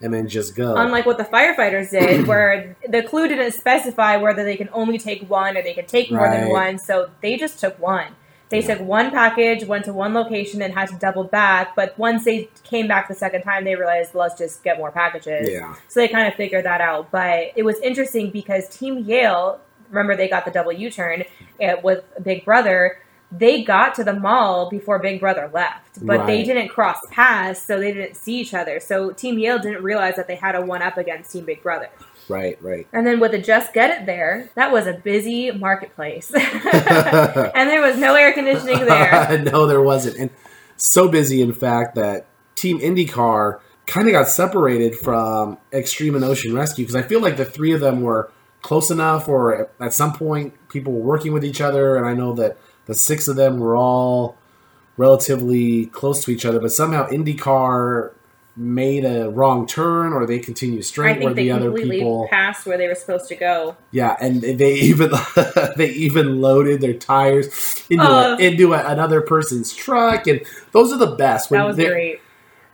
and 0.00 0.12
then 0.12 0.28
just 0.28 0.54
go. 0.54 0.76
Unlike 0.76 1.06
what 1.06 1.18
the 1.18 1.24
firefighters 1.24 1.90
did, 1.90 2.26
where 2.28 2.76
the 2.88 3.02
clue 3.02 3.28
didn't 3.28 3.52
specify 3.52 4.16
whether 4.16 4.44
they 4.44 4.56
can 4.56 4.68
only 4.72 4.98
take 4.98 5.28
one 5.28 5.56
or 5.56 5.62
they 5.62 5.74
could 5.74 5.88
take 5.88 6.10
more 6.10 6.28
than 6.28 6.50
one, 6.50 6.78
so 6.78 7.10
they 7.20 7.36
just 7.36 7.58
took 7.58 7.78
one. 7.78 8.14
They 8.50 8.62
took 8.62 8.80
one 8.80 9.10
package, 9.10 9.64
went 9.64 9.84
to 9.84 9.92
one 9.92 10.14
location, 10.14 10.62
and 10.62 10.72
had 10.72 10.88
to 10.88 10.96
double 10.96 11.24
back. 11.24 11.76
But 11.76 11.98
once 11.98 12.24
they 12.24 12.48
came 12.64 12.88
back 12.88 13.08
the 13.08 13.14
second 13.14 13.42
time, 13.42 13.64
they 13.64 13.74
realized 13.74 14.14
let's 14.14 14.38
just 14.38 14.64
get 14.64 14.78
more 14.78 14.90
packages. 14.90 15.50
Yeah. 15.50 15.74
So 15.88 16.00
they 16.00 16.08
kind 16.08 16.28
of 16.28 16.34
figured 16.34 16.64
that 16.64 16.80
out. 16.80 17.10
But 17.10 17.52
it 17.56 17.64
was 17.64 17.78
interesting 17.80 18.30
because 18.30 18.68
Team 18.68 18.98
Yale, 19.00 19.60
remember 19.90 20.16
they 20.16 20.28
got 20.28 20.44
the 20.44 20.50
double 20.50 20.72
U 20.72 20.90
turn 20.90 21.24
eh, 21.60 21.76
with 21.82 22.04
Big 22.22 22.44
Brother. 22.44 23.02
They 23.30 23.62
got 23.62 23.94
to 23.96 24.04
the 24.04 24.14
mall 24.14 24.70
before 24.70 24.98
Big 24.98 25.20
Brother 25.20 25.50
left, 25.52 26.04
but 26.06 26.26
they 26.26 26.44
didn't 26.44 26.68
cross 26.68 26.96
paths, 27.10 27.60
so 27.60 27.78
they 27.78 27.92
didn't 27.92 28.14
see 28.14 28.40
each 28.40 28.54
other. 28.54 28.80
So 28.80 29.10
Team 29.10 29.38
Yale 29.38 29.58
didn't 29.58 29.82
realize 29.82 30.16
that 30.16 30.28
they 30.28 30.36
had 30.36 30.54
a 30.54 30.62
one 30.62 30.80
up 30.80 30.96
against 30.96 31.32
Team 31.32 31.44
Big 31.44 31.62
Brother. 31.62 31.90
Right, 32.28 32.60
right. 32.62 32.86
And 32.92 33.06
then 33.06 33.20
with 33.20 33.32
the 33.32 33.38
Just 33.38 33.72
Get 33.72 33.90
It 33.90 34.06
there, 34.06 34.50
that 34.54 34.70
was 34.70 34.86
a 34.86 34.92
busy 34.92 35.50
marketplace. 35.50 36.30
and 36.34 37.70
there 37.70 37.80
was 37.80 37.96
no 37.96 38.14
air 38.14 38.32
conditioning 38.32 38.84
there. 38.84 39.38
no, 39.52 39.66
there 39.66 39.82
wasn't. 39.82 40.18
And 40.18 40.30
so 40.76 41.08
busy, 41.08 41.40
in 41.40 41.52
fact, 41.52 41.94
that 41.94 42.26
Team 42.54 42.78
IndyCar 42.80 43.60
kind 43.86 44.06
of 44.06 44.12
got 44.12 44.28
separated 44.28 44.96
from 44.96 45.58
Extreme 45.72 46.16
and 46.16 46.24
Ocean 46.24 46.54
Rescue 46.54 46.84
because 46.84 46.96
I 46.96 47.02
feel 47.02 47.20
like 47.20 47.36
the 47.36 47.44
three 47.44 47.72
of 47.72 47.80
them 47.80 48.02
were 48.02 48.30
close 48.60 48.90
enough, 48.90 49.28
or 49.28 49.70
at 49.80 49.94
some 49.94 50.12
point, 50.12 50.54
people 50.68 50.92
were 50.92 51.04
working 51.04 51.32
with 51.32 51.44
each 51.44 51.60
other. 51.60 51.96
And 51.96 52.06
I 52.06 52.14
know 52.14 52.34
that 52.34 52.58
the 52.86 52.94
six 52.94 53.28
of 53.28 53.36
them 53.36 53.58
were 53.58 53.76
all 53.76 54.36
relatively 54.96 55.86
close 55.86 56.24
to 56.24 56.30
each 56.30 56.44
other, 56.44 56.60
but 56.60 56.72
somehow 56.72 57.08
IndyCar 57.08 58.12
made 58.60 59.04
a 59.04 59.30
wrong 59.30 59.66
turn 59.66 60.12
or 60.12 60.26
they 60.26 60.40
continued 60.40 60.80
I 60.80 60.82
straight 60.82 61.22
where 61.22 61.32
the 61.32 61.52
other 61.52 61.70
people 61.72 62.26
passed 62.28 62.66
where 62.66 62.76
they 62.76 62.88
were 62.88 62.96
supposed 62.96 63.28
to 63.28 63.36
go. 63.36 63.76
yeah, 63.92 64.16
and 64.20 64.42
they 64.42 64.74
even 64.74 65.12
they 65.76 65.90
even 65.90 66.40
loaded 66.40 66.80
their 66.80 66.94
tires 66.94 67.46
into, 67.88 68.02
Uh. 68.04 68.36
a, 68.38 68.42
into 68.42 68.74
a, 68.74 68.84
another 68.84 69.20
person's 69.20 69.72
truck, 69.72 70.26
and 70.26 70.40
those 70.72 70.92
are 70.92 70.98
the 70.98 71.14
best. 71.14 71.50
That 71.50 71.66
was 71.66 71.76
great. 71.76 72.20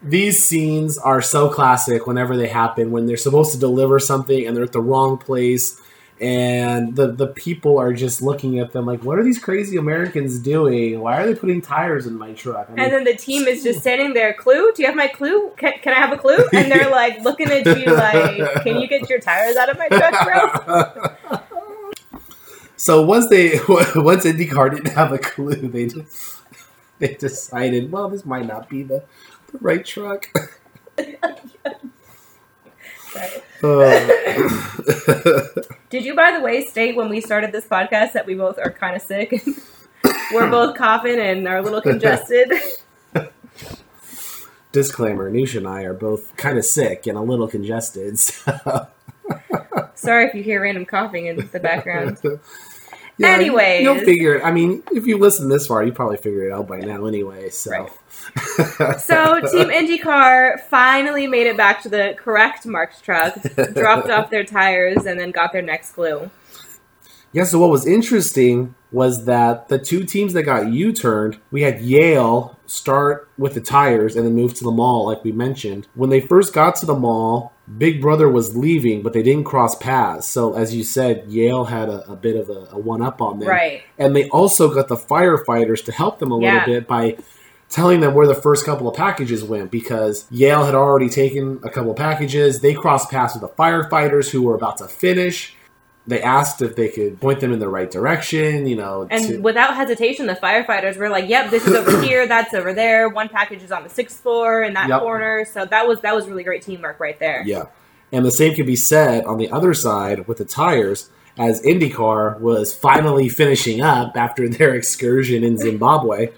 These 0.02 0.42
scenes 0.42 0.98
are 0.98 1.22
so 1.22 1.48
classic 1.48 2.06
whenever 2.06 2.36
they 2.36 2.48
happen 2.48 2.90
when 2.90 3.06
they're 3.06 3.16
supposed 3.16 3.52
to 3.52 3.58
deliver 3.58 3.98
something 3.98 4.46
and 4.46 4.56
they're 4.56 4.64
at 4.64 4.72
the 4.72 4.80
wrong 4.82 5.16
place, 5.18 5.80
and 6.20 6.94
the 6.94 7.08
the 7.08 7.26
people 7.26 7.76
are 7.78 7.92
just 7.92 8.22
looking 8.22 8.58
at 8.60 8.72
them 8.72 8.86
like, 8.86 9.02
"What 9.02 9.18
are 9.18 9.24
these 9.24 9.38
crazy 9.38 9.76
Americans 9.76 10.38
doing? 10.38 11.00
Why 11.00 11.20
are 11.20 11.26
they 11.26 11.34
putting 11.34 11.60
tires 11.60 12.06
in 12.06 12.16
my 12.16 12.32
truck?" 12.34 12.68
I 12.68 12.74
mean, 12.74 12.84
And 12.84 12.92
then 12.92 13.04
the 13.04 13.16
team 13.16 13.48
is 13.48 13.62
just 13.64 13.80
standing 13.80 14.14
there. 14.14 14.32
Clue? 14.32 14.72
Do 14.72 14.82
you 14.82 14.86
have 14.86 14.96
my 14.96 15.08
clue? 15.08 15.50
Can, 15.56 15.72
can 15.82 15.92
I 15.92 15.96
have 15.96 16.12
a 16.12 16.16
clue? 16.16 16.38
And 16.52 16.70
they're 16.70 16.90
like 16.90 17.20
looking 17.22 17.50
at 17.50 17.66
you 17.66 17.86
like, 17.92 18.62
"Can 18.62 18.80
you 18.80 18.86
get 18.86 19.10
your 19.10 19.18
tires 19.18 19.56
out 19.56 19.68
of 19.68 19.78
my 19.78 19.88
truck, 19.88 21.18
bro?" 21.30 21.40
so 22.76 23.02
once 23.02 23.28
they 23.28 23.58
once 23.68 24.24
IndyCar 24.24 24.70
didn't 24.70 24.92
have 24.92 25.12
a 25.12 25.18
clue, 25.18 25.68
they 25.68 25.86
just 25.86 26.40
they 26.98 27.14
decided, 27.14 27.90
well, 27.90 28.08
this 28.08 28.24
might 28.24 28.46
not 28.46 28.68
be 28.68 28.84
the, 28.84 29.02
the 29.50 29.58
right 29.58 29.84
truck. 29.84 30.28
Uh, 33.62 34.08
Did 35.94 36.04
you, 36.04 36.16
by 36.16 36.32
the 36.32 36.40
way, 36.40 36.64
state 36.64 36.96
when 36.96 37.08
we 37.08 37.20
started 37.20 37.52
this 37.52 37.66
podcast 37.66 38.14
that 38.14 38.26
we 38.26 38.34
both 38.34 38.58
are 38.58 38.72
kind 38.72 38.96
of 38.96 39.02
sick? 39.02 39.30
We're 40.34 40.50
both 40.50 40.76
coughing 40.76 41.20
and 41.20 41.46
are 41.46 41.58
a 41.58 41.62
little 41.62 41.80
congested. 41.92 42.52
disclaimer: 44.72 45.30
Neusha 45.30 45.58
and 45.58 45.68
I 45.68 45.84
are 45.84 45.94
both 45.94 46.36
kind 46.36 46.58
of 46.58 46.64
sick 46.64 47.06
and 47.06 47.16
a 47.16 47.20
little 47.20 47.46
congested. 47.46 48.18
So. 48.18 48.88
Sorry 49.94 50.26
if 50.26 50.34
you 50.34 50.42
hear 50.42 50.62
random 50.62 50.84
coughing 50.84 51.26
in 51.26 51.36
the 51.52 51.60
background. 51.60 52.18
Yeah, 53.16 53.28
Anyways. 53.28 53.82
you'll 53.82 54.00
figure 54.04 54.34
it. 54.34 54.44
I 54.44 54.50
mean, 54.50 54.82
if 54.92 55.06
you 55.06 55.18
listen 55.18 55.48
this 55.48 55.68
far, 55.68 55.84
you 55.84 55.92
probably 55.92 56.16
figure 56.16 56.48
it 56.48 56.52
out 56.52 56.66
by 56.66 56.80
now, 56.80 57.06
anyway. 57.06 57.48
So, 57.50 57.70
Right. 57.70 57.90
So 59.00 59.40
Team 59.52 59.68
IndyCar 59.68 60.60
finally 60.68 61.26
made 61.26 61.46
it 61.46 61.56
back 61.56 61.82
to 61.82 61.88
the 61.88 62.14
correct 62.18 62.66
marked 62.66 63.04
truck, 63.04 63.34
dropped 63.74 64.10
off 64.10 64.30
their 64.30 64.44
tires, 64.44 65.06
and 65.06 65.18
then 65.18 65.30
got 65.30 65.52
their 65.52 65.62
next 65.62 65.92
clue. 65.92 66.30
yeah. 67.32 67.44
So 67.44 67.58
what 67.60 67.70
was 67.70 67.86
interesting 67.86 68.74
was 68.90 69.24
that 69.26 69.68
the 69.68 69.78
two 69.78 70.04
teams 70.04 70.32
that 70.34 70.42
got 70.44 70.72
U-turned, 70.72 71.38
we 71.50 71.62
had 71.62 71.80
Yale 71.80 72.58
start 72.66 73.28
with 73.38 73.54
the 73.54 73.60
tires 73.60 74.14
and 74.16 74.24
then 74.26 74.34
move 74.34 74.54
to 74.54 74.64
the 74.64 74.70
mall, 74.70 75.06
like 75.06 75.22
we 75.24 75.32
mentioned. 75.32 75.86
When 75.94 76.10
they 76.10 76.20
first 76.20 76.52
got 76.52 76.76
to 76.76 76.86
the 76.86 76.94
mall, 76.94 77.52
Big 77.78 78.00
Brother 78.00 78.28
was 78.28 78.56
leaving, 78.56 79.02
but 79.02 79.12
they 79.14 79.22
didn't 79.22 79.44
cross 79.44 79.74
paths. 79.74 80.28
So, 80.28 80.54
as 80.54 80.74
you 80.74 80.84
said, 80.84 81.24
Yale 81.28 81.64
had 81.64 81.88
a, 81.88 82.10
a 82.12 82.16
bit 82.16 82.36
of 82.36 82.50
a, 82.50 82.68
a 82.72 82.78
one 82.78 83.00
up 83.00 83.22
on 83.22 83.38
them. 83.38 83.48
Right. 83.48 83.82
And 83.98 84.14
they 84.14 84.28
also 84.28 84.72
got 84.72 84.88
the 84.88 84.96
firefighters 84.96 85.82
to 85.86 85.92
help 85.92 86.18
them 86.18 86.30
a 86.30 86.38
Yeah. 86.40 86.58
little 86.60 86.74
bit 86.74 86.86
by 86.86 87.16
telling 87.70 88.00
them 88.00 88.14
where 88.14 88.26
the 88.26 88.34
first 88.34 88.66
couple 88.66 88.86
of 88.86 88.94
packages 88.94 89.42
went 89.42 89.70
because 89.70 90.26
Yale 90.30 90.64
had 90.64 90.74
already 90.74 91.08
taken 91.08 91.58
a 91.64 91.70
couple 91.70 91.90
of 91.92 91.96
packages. 91.96 92.60
They 92.60 92.74
crossed 92.74 93.10
paths 93.10 93.34
with 93.34 93.40
the 93.40 93.48
firefighters 93.56 94.30
who 94.30 94.42
were 94.42 94.54
about 94.54 94.76
to 94.78 94.86
finish. 94.86 95.53
They 96.06 96.20
asked 96.20 96.60
if 96.60 96.76
they 96.76 96.88
could 96.88 97.18
point 97.20 97.40
them 97.40 97.50
in 97.52 97.60
the 97.60 97.68
right 97.68 97.90
direction, 97.90 98.66
you 98.66 98.76
know. 98.76 99.06
And 99.10 99.26
to- 99.26 99.38
without 99.38 99.74
hesitation, 99.74 100.26
the 100.26 100.34
firefighters 100.34 100.98
were 100.98 101.08
like, 101.08 101.28
"Yep, 101.28 101.50
this 101.50 101.66
is 101.66 101.74
over 101.74 102.00
here. 102.02 102.26
That's 102.26 102.52
over 102.52 102.74
there. 102.74 103.08
One 103.08 103.28
package 103.30 103.62
is 103.62 103.72
on 103.72 103.82
the 103.84 103.88
sixth 103.88 104.20
floor 104.20 104.62
in 104.62 104.74
that 104.74 104.88
Yep. 104.90 105.00
corner." 105.00 105.46
So 105.50 105.64
that 105.64 105.88
was 105.88 106.00
that 106.02 106.14
was 106.14 106.26
really 106.28 106.44
great 106.44 106.62
teamwork 106.62 107.00
right 107.00 107.18
there. 107.18 107.42
Yeah. 107.46 107.64
And 108.12 108.24
the 108.24 108.30
same 108.30 108.54
can 108.54 108.66
be 108.66 108.76
said 108.76 109.24
on 109.24 109.38
the 109.38 109.50
other 109.50 109.72
side 109.72 110.28
with 110.28 110.36
the 110.38 110.44
tires, 110.44 111.08
as 111.38 111.62
IndyCar 111.62 112.38
was 112.38 112.74
finally 112.74 113.28
finishing 113.30 113.80
up 113.80 114.14
after 114.16 114.46
their 114.48 114.74
excursion 114.74 115.42
in 115.42 115.56
Zimbabwe. 115.56 116.28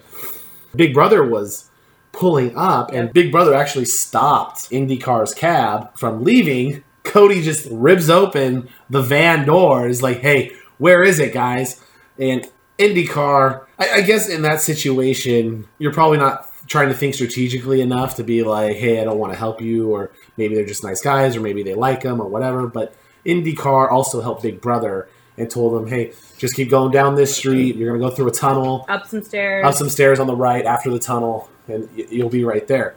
Big 0.75 0.93
Brother 0.93 1.23
was 1.23 1.69
pulling 2.13 2.55
up, 2.55 2.91
and 2.93 3.11
Big 3.13 3.31
Brother 3.31 3.53
actually 3.53 3.85
stopped 3.85 4.69
IndyCar's 4.71 5.33
cab 5.33 5.89
from 5.97 6.23
leaving. 6.23 6.83
Cody 7.07 7.41
just 7.41 7.67
ribs 7.71 8.09
open 8.09 8.69
the 8.89 9.01
van 9.01 9.45
doors, 9.45 10.01
like, 10.01 10.19
hey, 10.19 10.51
where 10.77 11.03
is 11.03 11.19
it, 11.19 11.33
guys? 11.33 11.81
And 12.19 12.47
IndyCar, 12.77 13.65
I, 13.79 13.89
I 13.95 14.01
guess 14.01 14.29
in 14.29 14.43
that 14.43 14.61
situation, 14.61 15.67
you're 15.79 15.93
probably 15.93 16.17
not 16.17 16.45
trying 16.67 16.89
to 16.89 16.93
think 16.95 17.13
strategically 17.15 17.81
enough 17.81 18.15
to 18.17 18.23
be 18.23 18.43
like, 18.43 18.75
hey, 18.75 19.01
I 19.01 19.03
don't 19.03 19.17
want 19.17 19.33
to 19.33 19.39
help 19.39 19.61
you, 19.61 19.89
or 19.93 20.11
maybe 20.37 20.55
they're 20.55 20.65
just 20.65 20.83
nice 20.83 21.01
guys, 21.01 21.35
or 21.35 21.41
maybe 21.41 21.63
they 21.63 21.73
like 21.73 22.01
them, 22.01 22.19
or 22.21 22.27
whatever. 22.27 22.67
But 22.67 22.93
IndyCar 23.25 23.91
also 23.91 24.21
helped 24.21 24.43
Big 24.43 24.61
Brother 24.61 25.07
and 25.37 25.49
told 25.49 25.73
them, 25.75 25.87
hey, 25.87 26.13
just 26.37 26.55
keep 26.55 26.69
going 26.69 26.91
down 26.91 27.15
this 27.15 27.35
street. 27.35 27.75
You're 27.75 27.89
going 27.89 28.01
to 28.01 28.09
go 28.09 28.13
through 28.15 28.27
a 28.27 28.31
tunnel, 28.31 28.85
Up 28.89 29.05
some 29.07 29.23
stairs. 29.23 29.65
up 29.65 29.73
some 29.75 29.89
stairs 29.89 30.19
on 30.19 30.27
the 30.27 30.35
right 30.35 30.65
after 30.65 30.89
the 30.89 30.99
tunnel, 30.99 31.49
and 31.67 31.87
y- 31.95 32.07
you'll 32.09 32.29
be 32.29 32.43
right 32.43 32.67
there. 32.67 32.95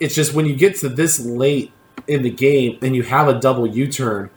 It's 0.00 0.14
just 0.14 0.34
when 0.34 0.46
you 0.46 0.54
get 0.56 0.76
to 0.80 0.88
this 0.88 1.18
late 1.24 1.72
in 2.06 2.22
the 2.22 2.30
game 2.30 2.78
and 2.82 2.94
you 2.96 3.02
have 3.02 3.28
a 3.28 3.38
double 3.38 3.66
U 3.66 3.86
turn, 3.86 4.30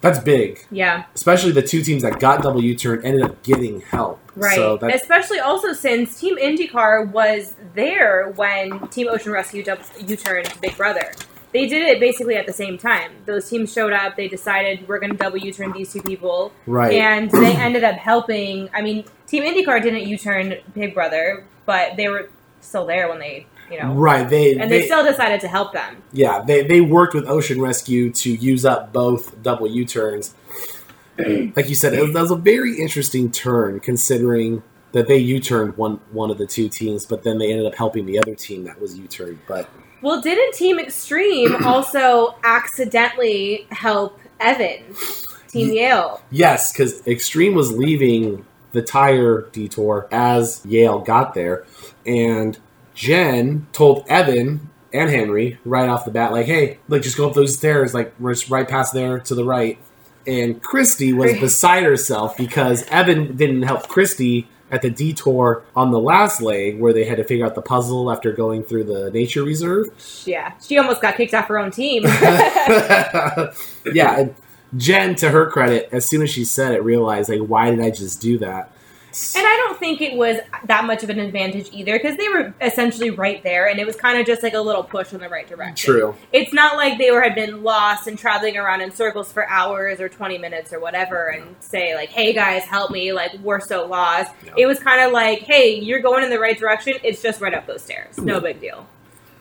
that's 0.00 0.18
big. 0.18 0.64
yeah. 0.70 1.04
Especially 1.14 1.52
the 1.52 1.62
two 1.62 1.82
teams 1.82 2.02
that 2.02 2.20
got 2.20 2.42
double 2.42 2.62
U 2.62 2.74
turn 2.76 3.04
ended 3.04 3.22
up 3.22 3.42
getting 3.42 3.80
help. 3.80 4.20
Right. 4.36 4.54
So 4.54 4.76
that, 4.76 4.94
Especially 4.94 5.40
also 5.40 5.72
since 5.72 6.20
Team 6.20 6.36
IndyCar 6.36 7.10
was 7.10 7.54
there 7.74 8.30
when 8.36 8.86
Team 8.88 9.08
Ocean 9.08 9.32
Rescue 9.32 9.64
U 10.06 10.16
turned 10.16 10.46
to 10.46 10.60
Big 10.60 10.76
Brother. 10.76 11.12
They 11.52 11.66
did 11.66 11.82
it 11.88 12.00
basically 12.00 12.34
at 12.34 12.46
the 12.46 12.52
same 12.52 12.76
time. 12.76 13.12
Those 13.24 13.48
teams 13.48 13.72
showed 13.72 13.92
up. 13.94 14.14
They 14.16 14.28
decided 14.28 14.86
we're 14.86 14.98
going 14.98 15.12
to 15.12 15.16
double 15.16 15.38
U 15.38 15.52
turn 15.52 15.72
these 15.72 15.90
two 15.92 16.02
people. 16.02 16.52
Right. 16.66 16.92
And 16.92 17.30
they 17.30 17.56
ended 17.56 17.82
up 17.82 17.94
helping. 17.94 18.68
I 18.74 18.82
mean, 18.82 19.04
Team 19.26 19.42
IndyCar 19.42 19.82
didn't 19.82 20.06
U 20.06 20.18
turn 20.18 20.56
Big 20.74 20.92
Brother, 20.92 21.46
but 21.64 21.96
they 21.96 22.08
were 22.08 22.28
still 22.60 22.84
there 22.84 23.08
when 23.08 23.20
they, 23.20 23.46
you 23.70 23.80
know. 23.80 23.92
right. 23.92 24.28
They, 24.28 24.52
And 24.52 24.70
they, 24.70 24.80
they 24.80 24.86
still 24.86 25.04
decided 25.04 25.40
to 25.40 25.48
help 25.48 25.72
them. 25.72 26.02
yeah, 26.12 26.42
they, 26.42 26.62
they 26.62 26.80
worked 26.80 27.14
with 27.14 27.26
Ocean 27.26 27.60
Rescue 27.60 28.10
to 28.12 28.30
use 28.30 28.64
up 28.64 28.92
both 28.92 29.42
double 29.42 29.66
U 29.66 29.84
turns. 29.84 30.34
like 31.18 31.68
you 31.68 31.74
said, 31.74 31.94
it 31.94 32.02
was, 32.02 32.12
that 32.12 32.20
was 32.20 32.30
a 32.30 32.36
very 32.36 32.78
interesting 32.78 33.30
turn 33.30 33.80
considering 33.80 34.62
that 34.92 35.08
they 35.08 35.18
U 35.18 35.40
turned 35.40 35.76
one 35.76 36.00
one 36.10 36.30
of 36.30 36.38
the 36.38 36.46
two 36.46 36.68
teams, 36.68 37.06
but 37.06 37.22
then 37.22 37.38
they 37.38 37.50
ended 37.50 37.66
up 37.66 37.74
helping 37.74 38.06
the 38.06 38.18
other 38.18 38.34
team 38.34 38.64
that 38.64 38.80
was 38.80 38.98
U 38.98 39.06
turned. 39.06 39.38
But 39.46 39.68
Well, 40.02 40.20
didn't 40.20 40.54
Team 40.54 40.78
Extreme 40.78 41.56
also 41.64 42.34
accidentally 42.44 43.66
help 43.70 44.18
Evan, 44.40 44.82
Team 45.48 45.72
Yale? 45.72 46.22
Yes, 46.30 46.72
because 46.72 47.06
Extreme 47.06 47.54
was 47.54 47.72
leaving 47.72 48.44
the 48.72 48.82
tire 48.82 49.42
detour 49.52 50.08
as 50.12 50.64
Yale 50.66 50.98
got 50.98 51.34
there, 51.34 51.64
and 52.04 52.58
Jen 52.96 53.66
told 53.72 54.04
Evan 54.08 54.70
and 54.92 55.10
Henry 55.10 55.58
right 55.64 55.88
off 55.88 56.04
the 56.04 56.10
bat, 56.10 56.32
like, 56.32 56.46
"Hey, 56.46 56.78
like 56.88 57.02
just 57.02 57.16
go 57.16 57.28
up 57.28 57.34
those 57.34 57.56
stairs, 57.56 57.94
like 57.94 58.12
we're 58.18 58.34
just 58.34 58.50
right 58.50 58.66
past 58.66 58.92
there 58.92 59.20
to 59.20 59.34
the 59.34 59.44
right." 59.44 59.78
And 60.26 60.60
Kristi 60.60 61.14
was 61.14 61.38
beside 61.38 61.84
herself 61.84 62.36
because 62.36 62.82
Evan 62.88 63.36
didn't 63.36 63.62
help 63.62 63.86
Kristi 63.86 64.46
at 64.72 64.82
the 64.82 64.90
detour 64.90 65.62
on 65.76 65.92
the 65.92 66.00
last 66.00 66.42
leg 66.42 66.80
where 66.80 66.92
they 66.92 67.04
had 67.04 67.18
to 67.18 67.24
figure 67.24 67.46
out 67.46 67.54
the 67.54 67.62
puzzle 67.62 68.10
after 68.10 68.32
going 68.32 68.64
through 68.64 68.82
the 68.84 69.10
nature 69.12 69.44
reserve. 69.44 69.86
Yeah, 70.24 70.54
she 70.60 70.76
almost 70.78 71.00
got 71.00 71.16
kicked 71.16 71.34
off 71.34 71.46
her 71.46 71.58
own 71.58 71.70
team. 71.70 72.02
yeah, 73.92 74.18
and 74.18 74.34
Jen, 74.76 75.14
to 75.16 75.30
her 75.30 75.48
credit, 75.50 75.88
as 75.92 76.08
soon 76.08 76.22
as 76.22 76.30
she 76.30 76.44
said 76.44 76.72
it, 76.72 76.82
realized 76.82 77.28
like, 77.28 77.40
why 77.40 77.70
did 77.70 77.80
I 77.80 77.90
just 77.90 78.20
do 78.20 78.38
that? 78.38 78.72
And 79.34 79.46
I 79.46 79.56
don't 79.56 79.78
think 79.78 80.02
it 80.02 80.16
was 80.16 80.38
that 80.64 80.84
much 80.84 81.02
of 81.02 81.08
an 81.08 81.18
advantage 81.18 81.70
either 81.72 81.94
because 81.98 82.16
they 82.18 82.28
were 82.28 82.52
essentially 82.60 83.10
right 83.10 83.42
there, 83.42 83.66
and 83.66 83.78
it 83.78 83.86
was 83.86 83.96
kind 83.96 84.18
of 84.18 84.26
just 84.26 84.42
like 84.42 84.52
a 84.52 84.60
little 84.60 84.82
push 84.82 85.12
in 85.12 85.20
the 85.20 85.28
right 85.28 85.48
direction. 85.48 85.92
True. 85.92 86.14
It's 86.32 86.52
not 86.52 86.76
like 86.76 86.98
they 86.98 87.10
were 87.10 87.22
had 87.22 87.34
been 87.34 87.62
lost 87.62 88.06
and 88.06 88.18
traveling 88.18 88.56
around 88.56 88.82
in 88.82 88.90
circles 88.92 89.32
for 89.32 89.48
hours 89.48 90.00
or 90.00 90.08
twenty 90.08 90.36
minutes 90.36 90.72
or 90.72 90.80
whatever, 90.80 91.28
and 91.28 91.56
say 91.60 91.94
like, 91.94 92.10
"Hey 92.10 92.34
guys, 92.34 92.64
help 92.64 92.90
me! 92.90 93.12
Like 93.12 93.32
we're 93.42 93.60
so 93.60 93.86
lost." 93.86 94.32
No. 94.46 94.52
It 94.56 94.66
was 94.66 94.78
kind 94.78 95.00
of 95.00 95.12
like, 95.12 95.40
"Hey, 95.40 95.80
you're 95.80 96.00
going 96.00 96.22
in 96.22 96.30
the 96.30 96.40
right 96.40 96.58
direction. 96.58 96.94
It's 97.02 97.22
just 97.22 97.40
right 97.40 97.54
up 97.54 97.66
those 97.66 97.82
stairs. 97.82 98.18
No 98.18 98.40
big 98.40 98.60
deal." 98.60 98.86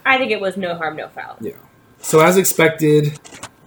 I 0.06 0.18
think 0.18 0.32
it 0.32 0.40
was 0.40 0.56
no 0.56 0.76
harm, 0.76 0.96
no 0.96 1.10
foul. 1.10 1.38
Yeah. 1.42 1.54
So 2.00 2.20
as 2.20 2.38
expected, 2.38 3.20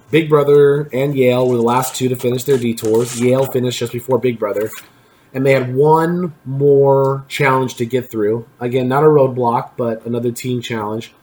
Big 0.09 0.29
Brother 0.29 0.89
and 0.93 1.15
Yale 1.15 1.47
were 1.47 1.57
the 1.57 1.61
last 1.61 1.95
two 1.95 2.09
to 2.09 2.15
finish 2.15 2.45
their 2.45 2.57
detours. 2.57 3.19
Yale 3.19 3.45
finished 3.45 3.79
just 3.79 3.91
before 3.91 4.17
Big 4.17 4.39
Brother, 4.39 4.71
and 5.33 5.45
they 5.45 5.53
had 5.53 5.75
one 5.75 6.33
more 6.45 7.25
challenge 7.27 7.75
to 7.75 7.85
get 7.85 8.09
through. 8.09 8.45
Again, 8.59 8.87
not 8.87 9.03
a 9.03 9.07
roadblock, 9.07 9.71
but 9.77 10.05
another 10.05 10.31
team 10.31 10.61
challenge. 10.61 11.13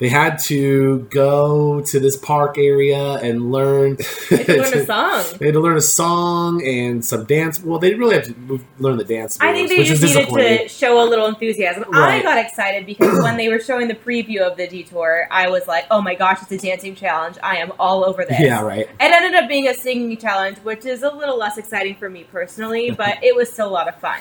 They 0.00 0.08
had 0.08 0.38
to 0.44 1.00
go 1.10 1.82
to 1.82 2.00
this 2.00 2.16
park 2.16 2.56
area 2.56 3.14
and 3.16 3.52
learn. 3.52 3.98
They 4.30 4.58
learned 4.58 4.74
a 4.74 4.86
song. 4.86 5.24
They 5.38 5.46
had 5.46 5.54
to 5.54 5.60
learn 5.60 5.76
a 5.76 5.82
song 5.82 6.66
and 6.66 7.04
some 7.04 7.24
dance. 7.24 7.62
Well, 7.62 7.78
they 7.78 7.88
didn't 7.88 8.00
really 8.00 8.14
have 8.16 8.26
to 8.26 8.60
learn 8.78 8.96
the 8.96 9.04
dance. 9.04 9.36
I 9.40 9.52
moves, 9.52 9.58
think 9.58 9.68
they 9.68 9.84
just 9.84 10.02
needed 10.02 10.28
to 10.62 10.68
show 10.68 11.02
a 11.02 11.06
little 11.06 11.26
enthusiasm. 11.26 11.84
I 11.92 12.22
got 12.22 12.38
excited 12.38 12.86
because 12.86 13.22
when 13.22 13.36
they 13.36 13.48
were 13.50 13.60
showing 13.60 13.88
the 13.88 13.94
preview 13.94 14.40
of 14.40 14.56
the 14.56 14.66
detour, 14.66 15.28
I 15.30 15.50
was 15.50 15.66
like, 15.66 15.86
"Oh 15.90 16.00
my 16.00 16.14
gosh, 16.14 16.38
it's 16.42 16.52
a 16.52 16.58
dancing 16.58 16.94
challenge! 16.94 17.36
I 17.42 17.56
am 17.56 17.72
all 17.78 18.04
over 18.04 18.24
this." 18.24 18.40
Yeah, 18.40 18.62
right. 18.62 18.88
It 18.88 18.90
ended 19.00 19.34
up 19.34 19.48
being 19.48 19.68
a 19.68 19.74
singing 19.74 20.16
challenge, 20.16 20.58
which 20.58 20.86
is 20.86 21.02
a 21.02 21.12
little 21.12 21.36
less 21.36 21.58
exciting 21.58 21.96
for 21.96 22.08
me 22.08 22.24
personally, 22.24 22.90
but 22.90 23.22
it 23.22 23.34
was 23.36 23.52
still 23.52 23.68
a 23.68 23.70
lot 23.70 23.88
of 23.88 23.96
fun. 24.00 24.20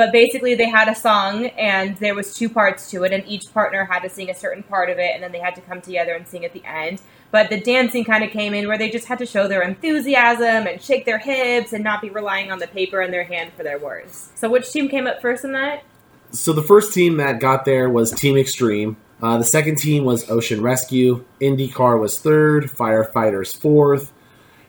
But 0.00 0.12
basically, 0.12 0.54
they 0.54 0.70
had 0.70 0.88
a 0.88 0.94
song, 0.94 1.48
and 1.58 1.94
there 1.98 2.14
was 2.14 2.34
two 2.34 2.48
parts 2.48 2.90
to 2.90 3.04
it, 3.04 3.12
and 3.12 3.22
each 3.28 3.52
partner 3.52 3.84
had 3.84 3.98
to 4.00 4.08
sing 4.08 4.30
a 4.30 4.34
certain 4.34 4.62
part 4.62 4.88
of 4.88 4.98
it, 4.98 5.10
and 5.12 5.22
then 5.22 5.30
they 5.30 5.40
had 5.40 5.54
to 5.56 5.60
come 5.60 5.82
together 5.82 6.14
and 6.14 6.26
sing 6.26 6.42
at 6.42 6.54
the 6.54 6.64
end. 6.64 7.02
But 7.30 7.50
the 7.50 7.60
dancing 7.60 8.06
kind 8.06 8.24
of 8.24 8.30
came 8.30 8.54
in 8.54 8.66
where 8.66 8.78
they 8.78 8.88
just 8.88 9.08
had 9.08 9.18
to 9.18 9.26
show 9.26 9.46
their 9.46 9.60
enthusiasm 9.60 10.66
and 10.66 10.80
shake 10.80 11.04
their 11.04 11.18
hips 11.18 11.74
and 11.74 11.84
not 11.84 12.00
be 12.00 12.08
relying 12.08 12.50
on 12.50 12.60
the 12.60 12.66
paper 12.66 13.02
in 13.02 13.10
their 13.10 13.24
hand 13.24 13.52
for 13.54 13.62
their 13.62 13.78
words. 13.78 14.30
So, 14.36 14.48
which 14.48 14.72
team 14.72 14.88
came 14.88 15.06
up 15.06 15.20
first 15.20 15.44
in 15.44 15.52
that? 15.52 15.84
So 16.32 16.54
the 16.54 16.62
first 16.62 16.94
team 16.94 17.18
that 17.18 17.38
got 17.38 17.66
there 17.66 17.90
was 17.90 18.10
Team 18.10 18.38
Extreme. 18.38 18.96
Uh, 19.20 19.36
the 19.36 19.44
second 19.44 19.76
team 19.76 20.06
was 20.06 20.30
Ocean 20.30 20.62
Rescue. 20.62 21.26
IndyCar 21.42 22.00
was 22.00 22.18
third. 22.18 22.70
Firefighters 22.70 23.54
fourth. 23.54 24.14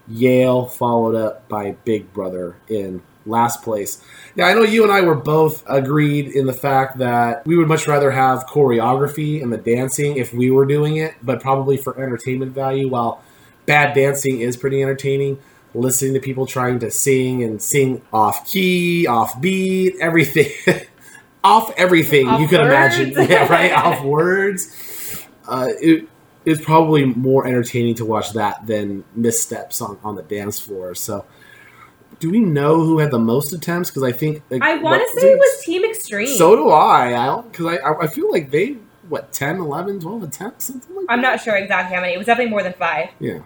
Yale 0.09 0.65
followed 0.65 1.15
up 1.15 1.47
by 1.47 1.71
Big 1.85 2.11
Brother 2.11 2.57
in 2.67 3.01
last 3.25 3.61
place. 3.63 4.03
Yeah, 4.35 4.45
I 4.45 4.53
know 4.53 4.63
you 4.63 4.83
and 4.83 4.91
I 4.91 5.01
were 5.01 5.15
both 5.15 5.63
agreed 5.67 6.27
in 6.27 6.45
the 6.45 6.53
fact 6.53 6.97
that 6.99 7.45
we 7.45 7.57
would 7.57 7.67
much 7.67 7.87
rather 7.87 8.11
have 8.11 8.45
choreography 8.47 9.41
and 9.43 9.51
the 9.51 9.57
dancing 9.57 10.17
if 10.17 10.33
we 10.33 10.49
were 10.51 10.65
doing 10.65 10.97
it, 10.97 11.13
but 11.21 11.41
probably 11.41 11.77
for 11.77 11.97
entertainment 12.01 12.53
value. 12.53 12.87
While 12.89 13.21
bad 13.65 13.93
dancing 13.93 14.39
is 14.41 14.57
pretty 14.57 14.81
entertaining, 14.81 15.39
listening 15.73 16.13
to 16.15 16.19
people 16.19 16.45
trying 16.45 16.79
to 16.79 16.91
sing 16.91 17.43
and 17.43 17.61
sing 17.61 18.01
off 18.13 18.47
key, 18.47 19.05
off 19.07 19.39
beat, 19.41 19.95
everything. 20.01 20.51
off 21.43 21.73
everything 21.77 22.27
Off 22.27 22.39
you 22.39 22.47
could 22.47 22.59
words. 22.61 22.97
imagine. 22.99 23.13
Yeah, 23.29 23.47
right. 23.47 23.71
off 23.71 24.03
words. 24.03 25.25
Uh, 25.47 25.69
it 25.81 26.07
is 26.45 26.61
probably 26.61 27.05
more 27.05 27.45
entertaining 27.45 27.95
to 27.95 28.05
watch 28.05 28.33
that 28.33 28.65
than 28.65 29.03
missteps 29.15 29.81
on, 29.81 29.97
on 30.03 30.15
the 30.15 30.23
dance 30.23 30.59
floor. 30.59 30.95
So, 30.95 31.25
do 32.21 32.29
we 32.29 32.39
know 32.39 32.81
who 32.81 32.99
had 32.99 33.11
the 33.11 33.19
most 33.19 33.51
attempts? 33.51 33.89
Because 33.89 34.03
I 34.03 34.11
think 34.13 34.41
like, 34.49 34.61
I 34.61 34.77
want 34.77 35.01
to 35.01 35.19
say 35.19 35.31
it 35.31 35.37
was 35.39 35.65
Team 35.65 35.83
Extreme. 35.83 36.37
So 36.37 36.55
do 36.55 36.69
I. 36.69 37.13
I 37.13 37.41
because 37.41 37.65
I, 37.65 37.75
I 37.77 38.03
I 38.03 38.07
feel 38.07 38.31
like 38.31 38.51
they 38.51 38.77
what 39.09 39.33
10, 39.33 39.57
11, 39.57 39.99
12 39.99 40.23
attempts 40.23 40.65
something 40.65 40.95
like 40.95 41.05
I'm 41.09 41.21
not 41.21 41.41
sure 41.41 41.55
exactly 41.55 41.93
how 41.95 42.01
many. 42.01 42.13
It 42.13 42.17
was 42.17 42.27
definitely 42.27 42.51
more 42.51 42.63
than 42.63 42.73
five. 42.73 43.09
Yeah. 43.19 43.39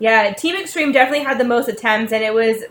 Yeah, 0.00 0.32
Team 0.32 0.56
Extreme 0.56 0.90
definitely 0.92 1.24
had 1.24 1.38
the 1.38 1.44
most 1.44 1.68
attempts, 1.68 2.12
and 2.12 2.24
it 2.24 2.34
was. 2.34 2.64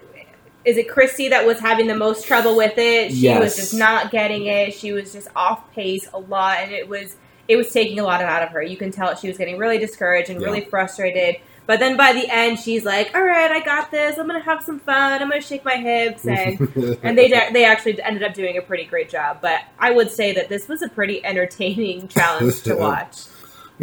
Is 0.66 0.78
it 0.78 0.88
Kristi 0.90 1.30
that 1.30 1.46
was 1.46 1.60
having 1.60 1.88
the 1.88 1.96
most 1.96 2.26
trouble 2.26 2.56
with 2.56 2.78
it? 2.78 3.12
She 3.12 3.18
Yes. 3.18 3.40
was 3.42 3.56
just 3.58 3.74
not 3.74 4.12
getting 4.12 4.46
it. 4.46 4.74
She 4.74 4.92
was 4.94 5.12
just 5.14 5.28
off 5.36 5.72
pace 5.74 6.08
a 6.14 6.20
lot, 6.20 6.58
and 6.60 6.72
it 6.72 6.88
was 6.90 7.16
it 7.48 7.58
was 7.58 7.72
taking 7.72 8.00
a 8.00 8.04
lot 8.04 8.22
out 8.22 8.42
of 8.44 8.50
her. 8.50 8.62
You 8.64 8.78
can 8.78 8.92
tell 8.92 9.16
she 9.16 9.28
was 9.28 9.38
getting 9.38 9.58
really 9.58 9.78
discouraged 9.78 10.30
and 10.30 10.42
really 10.42 10.62
frustrated. 10.62 11.38
But 11.66 11.80
then 11.80 11.96
by 11.96 12.14
the 12.14 12.28
end, 12.30 12.60
she's 12.60 12.84
like, 12.84 13.16
"All 13.16 13.24
right, 13.24 13.50
I 13.52 13.62
got 13.62 13.92
this. 13.92 14.18
I'm 14.18 14.28
gonna 14.28 14.44
have 14.44 14.64
some 14.64 14.80
fun. 14.80 15.22
I'm 15.22 15.30
gonna 15.30 15.42
shake 15.42 15.64
my 15.64 15.78
hips." 15.78 16.26
And 16.28 16.60
and 17.04 17.18
they 17.18 17.30
de- 17.30 17.54
they 17.54 17.66
actually 17.66 18.02
ended 18.02 18.24
up 18.24 18.34
doing 18.34 18.58
a 18.58 18.62
pretty 18.62 18.86
great 18.86 19.10
job. 19.10 19.40
But 19.42 19.62
I 19.80 19.92
would 19.92 20.12
say 20.12 20.34
that 20.34 20.50
this 20.50 20.68
was 20.68 20.82
a 20.82 20.90
pretty 20.90 21.24
entertaining 21.26 22.08
challenge 22.10 22.62
to 22.64 22.76
watch. 22.78 23.18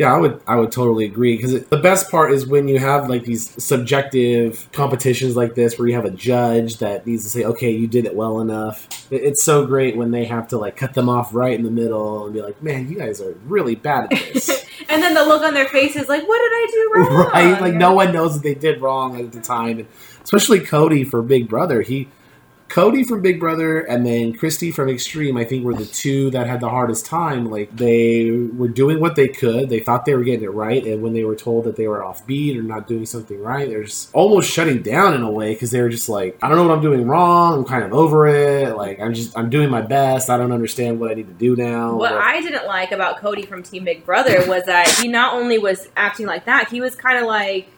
Yeah, 0.01 0.15
I 0.15 0.19
would 0.19 0.41
I 0.47 0.57
would 0.57 0.73
totally 0.73 1.05
agree 1.05 1.37
because 1.37 1.63
the 1.67 1.77
best 1.77 2.11
part 2.11 2.33
is 2.33 2.47
when 2.47 2.69
you 2.69 2.79
have 2.79 3.11
like 3.11 3.25
these 3.25 3.51
subjective 3.63 4.67
competitions 4.73 5.37
like 5.37 5.55
this 5.55 5.79
where 5.79 5.87
you 5.89 5.95
have 5.95 6.07
a 6.07 6.11
judge 6.11 6.79
that 6.79 7.07
needs 7.07 7.23
to 7.25 7.29
say, 7.29 7.45
"Okay, 7.45 7.71
you 7.73 7.87
did 7.87 8.07
it 8.07 8.15
well 8.15 8.41
enough." 8.41 8.89
It- 9.11 9.23
It's 9.25 9.45
so 9.45 9.67
great 9.67 9.99
when 9.99 10.11
they 10.11 10.25
have 10.25 10.49
to 10.49 10.59
like 10.59 10.75
cut 10.75 10.95
them 10.95 11.11
off 11.11 11.35
right 11.35 11.53
in 11.53 11.65
the 11.65 11.71
middle 11.71 12.25
and 12.25 12.33
be 12.33 12.41
like, 12.41 12.63
"Man, 12.63 12.89
you 12.89 12.97
guys 12.97 13.21
are 13.21 13.35
really 13.47 13.75
bad 13.75 14.05
at 14.11 14.33
this." 14.33 14.49
and 14.89 15.03
then 15.03 15.13
the 15.13 15.23
look 15.23 15.43
on 15.43 15.53
their 15.53 15.67
faces, 15.69 16.09
like, 16.09 16.27
"What 16.27 16.39
did 16.39 16.53
I 16.55 16.67
do 16.71 16.93
wrong?" 16.95 17.31
right? 17.35 17.61
Like 17.61 17.75
no 17.75 17.93
one 17.93 18.11
knows 18.11 18.33
that 18.35 18.43
they 18.43 18.55
did 18.55 18.81
wrong 18.81 19.21
at 19.21 19.33
the 19.33 19.41
time, 19.43 19.81
and 19.81 19.89
especially 20.25 20.61
Cody 20.61 21.05
for 21.05 21.21
Big 21.21 21.47
Brother. 21.47 21.83
He 21.83 22.09
Cody 22.71 23.03
from 23.03 23.21
Big 23.21 23.41
Brother 23.41 23.81
and 23.81 24.07
then 24.07 24.33
Kristi 24.33 24.73
from 24.73 24.89
Extreme, 24.89 25.37
I 25.37 25.45
think, 25.45 25.65
were 25.65 25.75
the 25.75 25.85
two 25.85 26.31
that 26.31 26.47
had 26.47 26.61
the 26.61 26.69
hardest 26.69 27.05
time. 27.05 27.51
Like 27.51 27.75
they 27.77 28.31
were 28.31 28.69
doing 28.69 29.01
what 29.01 29.17
they 29.17 29.27
could. 29.27 29.69
They 29.69 29.81
thought 29.81 30.05
they 30.05 30.15
were 30.15 30.23
getting 30.23 30.45
it 30.45 30.53
right, 30.53 30.85
and 30.87 31.03
when 31.03 31.13
they 31.13 31.25
were 31.25 31.35
told 31.35 31.65
that 31.65 31.75
they 31.75 31.89
were 31.89 32.05
off 32.05 32.25
beat 32.27 32.57
or 32.57 32.63
not 32.63 32.87
doing 32.87 33.07
something 33.07 33.43
right, 33.43 33.69
they're 33.69 33.83
just 33.83 34.15
almost 34.15 34.51
shutting 34.51 34.83
down 34.83 35.15
in 35.15 35.23
a 35.23 35.31
way 35.31 35.53
because 35.53 35.73
they 35.73 35.83
were 35.83 35.89
just 35.89 36.09
like, 36.09 36.39
I 36.43 36.49
don't 36.49 36.57
know 36.57 36.69
what 36.69 36.77
I'm 36.77 36.83
doing 36.83 37.07
wrong. 37.07 37.59
I'm 37.59 37.65
kind 37.65 37.83
of 37.83 37.93
over 37.93 38.29
it. 38.29 38.77
Like 38.77 39.01
I'm 39.01 39.15
just 39.15 39.37
I'm 39.37 39.51
doing 39.51 39.69
my 39.69 39.83
best. 39.83 40.31
I 40.31 40.39
don't 40.39 40.53
understand 40.53 41.01
what 41.01 41.11
I 41.11 41.15
need 41.15 41.27
to 41.27 41.35
do 41.35 41.57
now. 41.57 41.97
What 41.97 42.13
I 42.13 42.41
didn't 42.41 42.67
like 42.67 42.93
about 42.93 43.19
Cody 43.19 43.43
from 43.47 43.65
Team 43.65 43.85
Big 43.85 44.07
Brother 44.07 44.45
was 44.47 44.65
that 44.67 44.89
he 45.01 45.09
not 45.09 45.35
only 45.35 45.59
was 45.59 45.89
acting 45.97 46.27
like 46.27 46.45
that, 46.45 46.69
he 46.69 46.81
was 46.81 46.95
kind 46.95 47.19
of 47.19 47.27
like, 47.27 47.69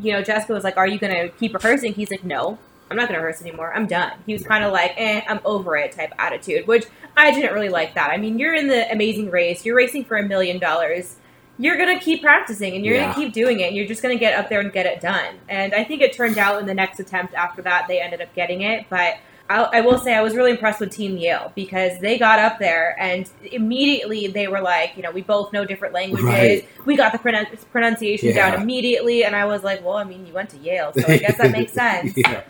you 0.00 0.12
know, 0.12 0.22
Jessica 0.22 0.52
was 0.52 0.64
like, 0.64 0.76
"Are 0.76 0.86
you 0.88 0.98
going 0.98 1.14
to 1.14 1.28
keep 1.36 1.54
rehearsing?" 1.54 1.94
He's 1.94 2.10
like, 2.10 2.24
"No, 2.24 2.58
I'm 2.90 2.96
not 2.96 3.08
going 3.08 3.18
to 3.18 3.24
rehearse 3.24 3.40
anymore. 3.40 3.72
I'm 3.74 3.86
done." 3.86 4.12
He 4.26 4.32
was 4.32 4.42
kind 4.42 4.64
of 4.64 4.72
like, 4.72 4.94
"Eh, 4.96 5.20
I'm 5.28 5.40
over 5.44 5.76
it" 5.76 5.92
type 5.92 6.12
attitude, 6.18 6.66
which 6.66 6.84
I 7.16 7.30
didn't 7.32 7.52
really 7.54 7.68
like 7.68 7.94
that. 7.94 8.10
I 8.10 8.16
mean, 8.16 8.38
you're 8.38 8.54
in 8.54 8.68
the 8.68 8.90
Amazing 8.90 9.30
Race, 9.30 9.64
you're 9.64 9.76
racing 9.76 10.04
for 10.04 10.16
a 10.16 10.22
million 10.22 10.58
dollars. 10.58 11.16
You're 11.58 11.76
gonna 11.76 12.00
keep 12.00 12.22
practicing 12.22 12.74
and 12.74 12.86
you're 12.86 12.94
Yeah. 12.94 13.12
gonna 13.12 13.14
keep 13.26 13.34
doing 13.34 13.60
it. 13.60 13.64
And 13.68 13.76
you're 13.76 13.86
just 13.86 14.00
gonna 14.02 14.16
get 14.16 14.32
up 14.38 14.48
there 14.48 14.60
and 14.60 14.72
get 14.72 14.86
it 14.86 15.00
done. 15.02 15.34
And 15.48 15.74
I 15.74 15.84
think 15.84 16.00
it 16.00 16.14
turned 16.14 16.38
out 16.38 16.58
in 16.58 16.66
the 16.66 16.72
next 16.72 17.00
attempt 17.00 17.34
after 17.34 17.60
that 17.62 17.86
they 17.86 18.00
ended 18.00 18.22
up 18.22 18.34
getting 18.34 18.62
it. 18.62 18.86
But 18.88 19.16
I, 19.50 19.64
I 19.64 19.80
will 19.82 19.98
say 19.98 20.14
I 20.14 20.22
was 20.22 20.34
really 20.34 20.52
impressed 20.52 20.80
with 20.80 20.90
Team 20.90 21.18
Yale 21.18 21.52
because 21.54 21.98
they 22.00 22.16
got 22.16 22.38
up 22.38 22.58
there 22.60 22.96
and 22.98 23.28
immediately 23.52 24.28
they 24.28 24.46
were 24.48 24.60
like, 24.62 24.92
you 24.96 25.02
know, 25.02 25.10
we 25.10 25.20
both 25.20 25.52
know 25.52 25.66
different 25.66 25.92
languages. 25.92 26.24
Right. 26.24 26.68
We 26.86 26.96
got 26.96 27.12
the 27.12 27.18
pronun- 27.18 27.48
pronunciation 27.72 28.28
Yeah. 28.30 28.52
down 28.52 28.62
immediately, 28.62 29.24
and 29.24 29.34
I 29.36 29.44
was 29.44 29.62
like, 29.62 29.84
well, 29.84 29.96
I 29.96 30.04
mean, 30.04 30.26
you 30.26 30.32
went 30.32 30.50
to 30.50 30.56
Yale, 30.56 30.92
so 30.94 31.02
I 31.06 31.18
guess 31.18 31.36
that 31.38 31.50
makes 31.50 31.72
sense. 31.84 32.14
yeah. 32.16 32.42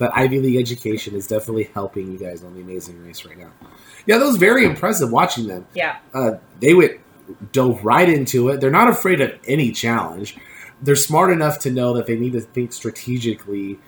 That 0.00 0.10
Ivy 0.16 0.40
League 0.40 0.56
education 0.56 1.14
is 1.14 1.26
definitely 1.26 1.70
helping 1.74 2.10
you 2.10 2.18
guys 2.18 2.42
on 2.42 2.54
the 2.54 2.62
Amazing 2.62 3.04
Race 3.06 3.24
right 3.24 3.38
now. 3.38 3.50
Yeah, 4.06 4.16
that 4.18 4.24
was 4.24 4.36
very 4.38 4.64
impressive 4.64 5.12
watching 5.12 5.46
them. 5.46 5.66
Yeah, 5.74 5.96
Uh, 6.14 6.32
they 6.58 6.72
went 6.74 6.98
dove 7.52 7.84
right 7.84 8.08
into 8.08 8.48
it. 8.48 8.60
They're 8.60 8.70
not 8.70 8.88
afraid 8.88 9.20
of 9.20 9.30
any 9.46 9.70
challenge. 9.72 10.36
They're 10.82 10.96
smart 10.96 11.30
enough 11.30 11.58
to 11.60 11.70
know 11.70 11.92
that 11.92 12.06
they 12.06 12.16
need 12.16 12.32
to 12.32 12.40
think 12.40 12.72
strategically 12.72 13.78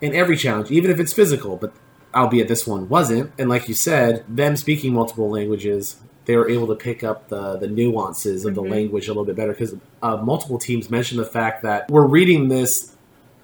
in 0.00 0.14
every 0.14 0.36
challenge, 0.36 0.70
even 0.70 0.90
if 0.90 0.98
it's 0.98 1.12
physical. 1.12 1.56
But 1.56 1.72
albeit 2.14 2.48
this 2.48 2.66
one 2.66 2.88
wasn't, 2.88 3.30
and 3.38 3.48
like 3.50 3.68
you 3.68 3.74
said, 3.74 4.24
them 4.26 4.56
speaking 4.56 4.94
multiple 4.94 5.28
languages, 5.30 5.96
they 6.24 6.34
were 6.36 6.48
able 6.48 6.66
to 6.68 6.74
pick 6.74 7.04
up 7.04 7.28
the 7.28 7.56
the 7.58 7.68
nuances 7.68 8.44
of 8.46 8.52
Mhm. 8.52 8.54
the 8.54 8.62
language 8.62 9.06
a 9.06 9.10
little 9.10 9.24
bit 9.26 9.36
better 9.36 9.52
because 9.52 9.74
uh, 10.02 10.16
multiple 10.16 10.58
teams 10.58 10.88
mentioned 10.90 11.20
the 11.20 11.24
fact 11.26 11.62
that 11.62 11.90
we're 11.90 12.06
reading 12.06 12.48
this 12.48 12.94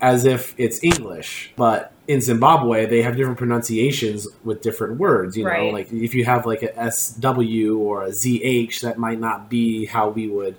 as 0.00 0.24
if 0.24 0.54
it's 0.58 0.82
English, 0.82 1.52
but 1.56 1.92
in 2.06 2.20
Zimbabwe, 2.20 2.86
they 2.86 3.02
have 3.02 3.16
different 3.16 3.38
pronunciations 3.38 4.26
with 4.44 4.60
different 4.62 4.98
words. 4.98 5.36
You 5.36 5.44
know, 5.44 5.50
Right. 5.50 5.72
like 5.72 5.92
if 5.92 6.14
you 6.14 6.24
have 6.24 6.44
like 6.46 6.62
a 6.62 6.90
SW 6.90 7.76
or 7.78 8.04
a 8.04 8.08
ZH, 8.10 8.80
that 8.82 8.98
might 8.98 9.18
not 9.20 9.48
be 9.48 9.86
how 9.86 10.10
we 10.10 10.28
would 10.28 10.56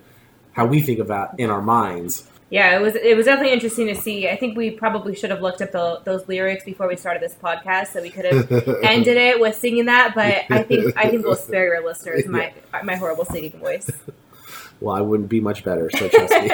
how 0.54 0.66
we 0.66 0.82
think 0.82 1.06
that 1.08 1.36
in 1.38 1.50
our 1.50 1.62
minds. 1.62 2.28
Yeah, 2.50 2.78
it 2.78 2.82
was 2.82 2.96
it 2.96 3.18
was 3.18 3.26
definitely 3.26 3.54
interesting 3.54 3.88
to 3.88 3.96
see. 3.96 4.30
I 4.30 4.36
think 4.38 4.56
we 4.56 4.70
probably 4.72 5.16
should 5.16 5.32
have 5.32 5.42
looked 5.42 5.62
up 5.62 5.72
the, 5.72 6.00
those 6.06 6.28
lyrics 6.28 6.64
before 6.64 6.88
we 6.88 6.96
started 6.96 7.22
this 7.22 7.34
podcast, 7.34 7.88
so 7.88 8.02
we 8.02 8.10
could 8.12 8.26
have 8.26 8.52
ended 8.84 9.18
it 9.18 9.40
with 9.40 9.56
singing 9.56 9.86
that. 9.86 10.14
But 10.16 10.46
I 10.56 10.62
think 10.64 10.94
I 10.96 11.10
think 11.10 11.26
we'll 11.26 11.36
spare 11.36 11.66
your 11.74 11.84
listeners 11.86 12.26
my 12.28 12.54
my 12.84 12.96
horrible 12.96 13.26
singing 13.26 13.52
voice. 13.60 13.90
Well, 14.80 14.96
I 14.96 15.02
wouldn't 15.02 15.30
be 15.30 15.40
much 15.42 15.64
better, 15.64 15.90
so 15.90 16.08
trust 16.08 16.34
me. 16.34 16.50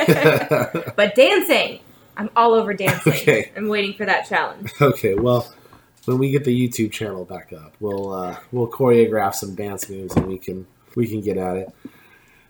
But 0.96 1.16
dancing, 1.16 1.80
I'm 2.18 2.30
all 2.36 2.54
over 2.54 2.74
dancing. 2.74 3.14
Okay. 3.22 3.52
I'm 3.56 3.68
waiting 3.68 3.94
for 3.94 4.06
that 4.06 4.28
challenge. 4.28 4.72
okay, 4.82 5.14
well, 5.16 5.54
when 6.06 6.18
we 6.18 6.32
get 6.32 6.44
the 6.44 6.68
YouTube 6.68 6.92
channel 6.92 7.26
back 7.26 7.54
up, 7.54 7.76
we'll 7.80 8.12
uh, 8.14 8.38
we'll 8.52 8.68
choreograph 8.70 9.36
some 9.36 9.56
dance 9.56 9.90
moves 9.90 10.16
and 10.16 10.28
we 10.28 10.38
can 10.38 10.66
we 10.96 11.08
can 11.08 11.22
get 11.22 11.38
at 11.38 11.58
it. 11.58 11.70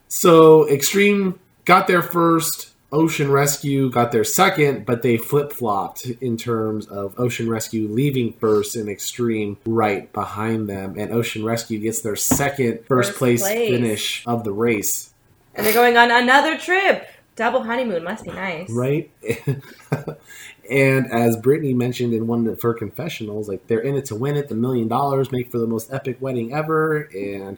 So 0.07 0.67
Extreme 0.69 1.39
got 1.65 1.87
there 1.87 2.01
first. 2.01 2.69
Ocean 2.93 3.31
Rescue 3.31 3.89
got 3.89 4.11
there 4.11 4.25
second, 4.25 4.85
but 4.85 5.01
they 5.01 5.15
flip 5.15 5.53
flopped 5.53 6.05
in 6.05 6.35
terms 6.35 6.87
of 6.87 7.17
Ocean 7.17 7.49
Rescue 7.49 7.87
leaving 7.87 8.33
first 8.33 8.75
and 8.75 8.89
Extreme 8.89 9.57
right 9.65 10.11
behind 10.11 10.67
them. 10.67 10.95
And 10.97 11.13
Ocean 11.13 11.45
Rescue 11.45 11.79
gets 11.79 12.01
their 12.01 12.17
second 12.17 12.79
first 12.79 13.11
First 13.11 13.17
place, 13.17 13.41
place. 13.43 13.69
finish 13.69 14.23
of 14.27 14.43
the 14.43 14.51
race. 14.51 15.13
And 15.55 15.65
they're 15.65 15.73
going 15.73 15.95
on 15.95 16.11
another 16.11 16.57
trip. 16.57 17.07
Double 17.35 17.63
honeymoon 17.63 18.03
must 18.03 18.25
be 18.25 18.31
nice. 18.31 18.69
right? 18.69 19.09
and 20.69 21.11
as 21.11 21.37
Brittany 21.37 21.73
mentioned 21.73 22.13
in 22.13 22.27
one 22.27 22.45
of 22.47 22.61
her 22.61 22.73
confessionals, 22.73 23.47
like 23.47 23.67
they're 23.67 23.79
in 23.79 23.95
it 23.95 24.05
to 24.05 24.15
win 24.15 24.35
it, 24.35 24.49
the 24.49 24.55
million 24.55 24.87
dollars, 24.87 25.31
make 25.31 25.49
for 25.49 25.57
the 25.57 25.67
most 25.67 25.91
epic 25.93 26.17
wedding 26.19 26.53
ever, 26.53 27.09
and 27.13 27.57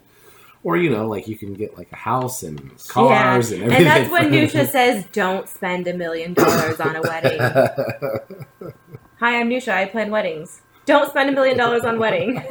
or 0.63 0.77
you 0.77 0.89
know, 0.89 1.07
like 1.07 1.27
you 1.27 1.35
can 1.35 1.53
get 1.53 1.77
like 1.77 1.91
a 1.91 1.95
house 1.95 2.43
and 2.43 2.57
cars 2.87 3.51
yeah. 3.51 3.57
and 3.57 3.63
everything. 3.65 3.87
And 3.87 3.87
that's 3.87 4.09
when 4.11 4.31
Neusha 4.31 4.67
says, 4.67 5.05
"Don't 5.11 5.49
spend 5.49 5.87
a 5.87 5.93
million 5.93 6.33
dollars 6.33 6.79
on 6.79 6.95
a 6.95 7.01
wedding." 7.01 7.39
Hi, 9.19 9.39
I'm 9.39 9.49
Neusha. 9.49 9.73
I 9.73 9.85
plan 9.85 10.11
weddings. 10.11 10.61
Don't 10.85 11.09
spend 11.09 11.29
a 11.29 11.33
million 11.33 11.57
dollars 11.57 11.83
on 11.83 11.97
wedding. 11.99 12.43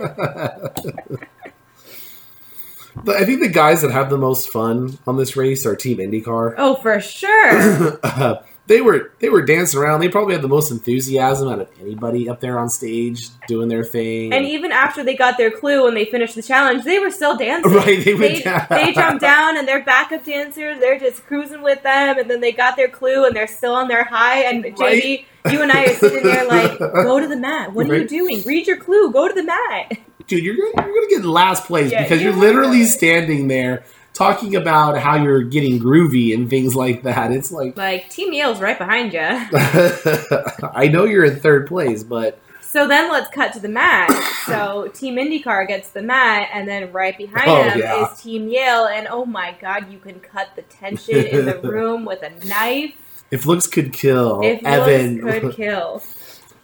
But 2.96 3.16
I 3.16 3.24
think 3.24 3.40
the 3.40 3.48
guys 3.48 3.82
that 3.82 3.90
have 3.90 4.10
the 4.10 4.18
most 4.18 4.50
fun 4.50 4.98
on 5.06 5.16
this 5.16 5.36
race 5.36 5.66
are 5.66 5.76
Team 5.76 5.98
IndyCar. 5.98 6.54
Oh, 6.58 6.74
for 6.76 7.00
sure. 7.00 7.98
Uh, 8.02 8.42
they 8.66 8.80
were 8.80 9.12
they 9.18 9.28
were 9.28 9.42
dancing 9.42 9.80
around. 9.80 10.00
They 10.00 10.08
probably 10.08 10.34
had 10.34 10.42
the 10.42 10.48
most 10.48 10.70
enthusiasm 10.70 11.48
out 11.48 11.60
of 11.60 11.68
anybody 11.80 12.28
up 12.28 12.40
there 12.40 12.58
on 12.58 12.68
stage 12.68 13.28
doing 13.48 13.68
their 13.68 13.84
thing. 13.84 14.32
And 14.32 14.46
even 14.46 14.72
after 14.72 15.02
they 15.02 15.16
got 15.16 15.36
their 15.36 15.50
clue 15.50 15.86
and 15.88 15.96
they 15.96 16.04
finished 16.04 16.34
the 16.36 16.42
challenge, 16.42 16.84
they 16.84 16.98
were 16.98 17.10
still 17.10 17.36
dancing. 17.36 17.72
Right, 17.82 18.04
they 18.04 18.14
went 18.14 18.34
they, 18.34 18.42
down. 18.42 18.66
they 18.70 18.92
jumped 18.92 19.20
down 19.22 19.56
and 19.56 19.66
they're 19.66 19.82
backup 19.82 20.24
dancers. 20.24 20.78
They're 20.78 20.98
just 20.98 21.24
cruising 21.26 21.62
with 21.62 21.82
them, 21.82 22.18
and 22.18 22.30
then 22.30 22.40
they 22.40 22.52
got 22.52 22.76
their 22.76 22.88
clue 22.88 23.24
and 23.24 23.34
they're 23.34 23.46
still 23.46 23.74
on 23.74 23.88
their 23.88 24.04
high. 24.04 24.44
And 24.44 24.64
JD, 24.64 25.24
you 25.50 25.62
and 25.62 25.72
I 25.72 25.86
are 25.86 25.94
sitting 25.94 26.22
there 26.22 26.46
like, 26.46 26.78
go 26.78 27.18
to 27.18 27.26
the 27.26 27.36
mat. 27.36 27.72
What 27.72 27.90
are 27.90 27.98
you 27.98 28.06
doing? 28.06 28.42
Read 28.42 28.66
your 28.66 28.76
clue. 28.76 29.10
Go 29.10 29.26
to 29.26 29.34
the 29.34 29.42
mat. 29.42 29.92
Dude, 30.26 30.44
you're 30.44 30.56
gonna, 30.56 30.86
you're 30.86 30.94
gonna 30.94 31.08
get 31.08 31.20
in 31.20 31.28
last 31.30 31.64
place 31.66 31.90
Yeah, 31.92 32.02
because 32.02 32.22
you're 32.22 32.32
you 32.34 32.40
literally 32.40 32.84
standing 32.84 33.48
there 33.48 33.84
talking 34.14 34.54
about 34.56 34.98
how 34.98 35.16
you're 35.16 35.42
getting 35.42 35.80
groovy 35.80 36.34
and 36.34 36.48
things 36.50 36.74
like 36.74 37.02
that. 37.04 37.32
It's 37.32 37.50
like 37.50 37.76
Like 37.76 38.08
Team 38.10 38.32
Yale's 38.32 38.60
right 38.60 38.76
behind 38.78 39.12
you. 39.12 39.20
I 39.22 40.88
know 40.90 41.04
you're 41.04 41.24
in 41.24 41.36
third 41.40 41.66
place, 41.66 42.02
but 42.02 42.38
So 42.60 42.86
then 42.88 43.10
let's 43.10 43.30
cut 43.30 43.52
to 43.54 43.60
the 43.60 43.68
mat. 43.68 44.10
So 44.46 44.88
Team 44.94 45.16
IndyCar 45.16 45.66
gets 45.68 45.90
the 45.90 46.02
mat, 46.02 46.48
and 46.52 46.68
then 46.68 46.92
right 46.92 47.16
behind 47.16 47.50
Oh, 47.50 47.64
them 47.64 47.78
yeah. 47.78 48.10
is 48.12 48.20
Team 48.20 48.48
Yale. 48.48 48.86
And 48.86 49.06
oh 49.10 49.24
my 49.24 49.54
God, 49.60 49.90
you 49.92 49.98
can 49.98 50.20
cut 50.20 50.50
the 50.56 50.62
tension 50.62 51.16
in 51.16 51.44
the 51.46 51.58
room 51.62 52.04
with 52.04 52.22
a 52.22 52.30
knife. 52.46 52.94
if 53.30 53.46
looks 53.46 53.66
could 53.66 53.92
kill, 53.92 54.40
If 54.42 54.62
Evan 54.64 55.20
looks 55.24 55.38
could 55.40 55.54
kill. 55.56 56.02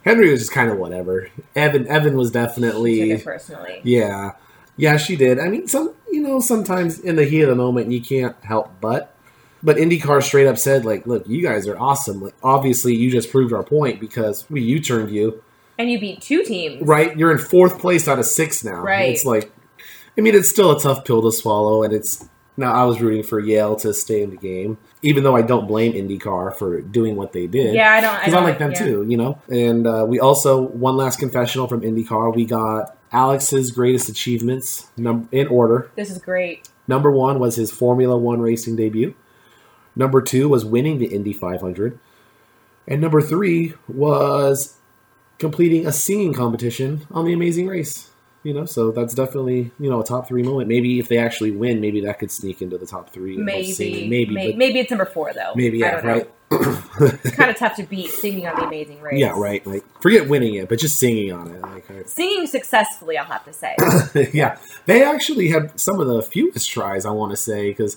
Henry 0.09 0.31
was 0.31 0.41
just 0.41 0.53
kind 0.53 0.71
of 0.71 0.79
whatever. 0.79 1.29
Evan 1.55 1.87
Evan 1.87 2.17
was 2.17 2.31
definitely 2.31 3.11
it 3.13 3.25
personally. 3.25 3.81
yeah. 3.85 4.33
Yeah, 4.77 4.97
she 4.97 5.17
did. 5.17 5.39
I 5.41 5.49
mean, 5.49 5.67
some 5.67 5.95
you 6.11 6.23
know, 6.23 6.41
sometimes 6.41 7.01
in 7.01 7.17
the 7.17 7.25
heat 7.25 7.43
of 7.43 7.49
the 7.49 7.55
moment 7.55 7.91
you 7.93 8.01
can't 8.01 8.37
help 8.43 8.73
but. 8.81 9.15
But 9.63 9.77
IndyCar 9.77 10.23
straight 10.23 10.47
up 10.47 10.57
said, 10.57 10.85
like, 10.85 11.05
look, 11.05 11.29
you 11.29 11.43
guys 11.43 11.67
are 11.67 11.77
awesome. 11.77 12.23
Like, 12.23 12.35
obviously, 12.45 12.95
you 12.95 13.11
just 13.11 13.31
proved 13.31 13.53
our 13.53 13.65
point 13.65 13.99
because 13.99 14.49
we 14.49 14.63
U-turned 14.63 15.11
you. 15.11 15.43
And 15.79 15.91
you 15.91 15.99
beat 15.99 16.23
two 16.23 16.45
teams. 16.45 16.81
right? 16.81 17.17
You're 17.19 17.33
in 17.33 17.39
fourth 17.39 17.81
place 17.81 18.07
out 18.07 18.21
of 18.21 18.27
six 18.27 18.63
now. 18.63 18.81
Right. 18.81 19.11
It's 19.11 19.25
like, 19.25 19.51
I 20.17 20.21
mean, 20.21 20.37
it's 20.37 20.49
still 20.49 20.71
a 20.71 20.81
tough 20.81 21.05
pill 21.05 21.23
to 21.23 21.33
swallow, 21.33 21.83
and 21.83 21.93
it's 21.93 22.25
now 22.59 22.73
I 22.73 22.85
was 22.85 23.01
rooting 23.01 23.23
for 23.23 23.39
Yale 23.39 23.77
to 23.77 23.95
stay 23.95 24.23
in 24.23 24.31
the 24.31 24.37
game, 24.37 24.79
even 25.01 25.23
though 25.23 25.37
I 25.37 25.43
don't 25.43 25.69
blame 25.69 25.93
IndyCar 25.93 26.57
for 26.57 26.81
doing 26.81 27.17
what 27.17 27.33
they 27.33 27.47
did. 27.47 27.75
Yeah, 27.75 27.93
I 27.93 28.01
don't. 28.01 28.15
I, 28.15 28.19
Because 28.19 28.35
I, 28.35 28.37
don't 28.37 28.45
like 28.49 28.59
them 28.59 28.73
yeah. 28.73 28.79
too, 28.79 29.07
you 29.09 29.17
know. 29.17 29.41
And 29.49 29.87
uh, 29.87 30.05
we 30.09 30.19
also 30.19 30.61
one 30.61 30.97
last 30.97 31.19
confessional 31.19 31.69
from 31.69 31.83
IndyCar. 31.83 32.35
We 32.35 32.45
got 32.45 32.99
Alex's 33.13 33.71
greatest 33.71 34.09
achievements 34.09 34.89
num- 34.97 35.29
in 35.31 35.47
order. 35.47 35.91
This 35.95 36.11
is 36.11 36.19
great. 36.19 36.69
Number 36.89 37.13
one 37.13 37.39
was 37.39 37.57
his 37.57 37.71
Formula 37.71 38.17
One 38.19 38.41
racing 38.41 38.77
debut. 38.77 39.15
Number 39.95 40.21
two 40.21 40.49
was 40.49 40.65
winning 40.65 40.99
the 40.99 41.07
Indy 41.07 41.33
500. 41.33 41.99
And 42.87 43.01
number 43.01 43.21
three 43.21 43.75
was 43.87 44.79
completing 45.39 45.87
a 45.87 45.93
singing 45.93 46.33
competition 46.33 47.07
on 47.11 47.25
the 47.25 47.33
Amazing 47.33 47.69
Race. 47.69 48.11
You 48.45 48.55
know, 48.55 48.65
so 48.67 48.93
that's 48.93 49.15
definitely 49.15 49.73
you 49.81 49.91
know 49.91 50.01
a 50.01 50.05
top 50.05 50.29
three 50.29 50.43
moment. 50.43 50.69
Maybe 50.69 50.99
if 51.01 51.09
they 51.09 51.19
actually 51.19 51.51
win, 51.51 51.81
maybe 51.81 52.01
that 52.03 52.19
could 52.21 52.31
sneak 52.31 52.63
into 52.63 52.79
the 52.79 52.87
top 52.87 53.11
three. 53.11 53.37
Maybe, 53.37 53.73
singing. 53.73 54.09
maybe, 54.09 54.33
maybe, 54.33 54.57
maybe, 54.57 54.79
it's 54.79 54.91
number 54.91 55.05
four 55.07 55.33
though. 55.33 55.53
maybe 55.57 55.79
yeah, 55.79 55.95
right. 56.07 56.31
It's 56.51 57.37
kind 57.37 57.51
of 57.51 57.57
tough 57.57 57.75
to 57.77 57.83
beat 57.83 58.09
singing 58.11 58.47
on 58.47 58.57
the 58.57 58.67
Amazing 58.67 59.01
Race. 59.03 59.19
yeah, 59.19 59.33
right. 59.39 59.67
Like 59.67 59.85
forget 60.01 60.29
winning 60.29 60.55
it, 60.55 60.69
but 60.69 60.79
just 60.79 60.99
singing 60.99 61.33
on 61.33 61.49
it. 61.51 61.61
Like, 61.61 61.91
I- 61.91 62.05
Singing 62.05 62.47
successfully, 62.47 63.19
I'll 63.19 63.25
have 63.27 63.45
to 63.45 63.53
say. 63.53 63.77
yeah, 64.33 64.57
they 64.87 65.05
actually 65.05 65.49
had 65.49 65.79
some 65.79 66.01
of 66.01 66.07
the 66.07 66.23
fewest 66.23 66.71
tries. 66.71 67.05
I 67.05 67.11
want 67.11 67.33
to 67.33 67.37
say 67.37 67.69
because 67.71 67.97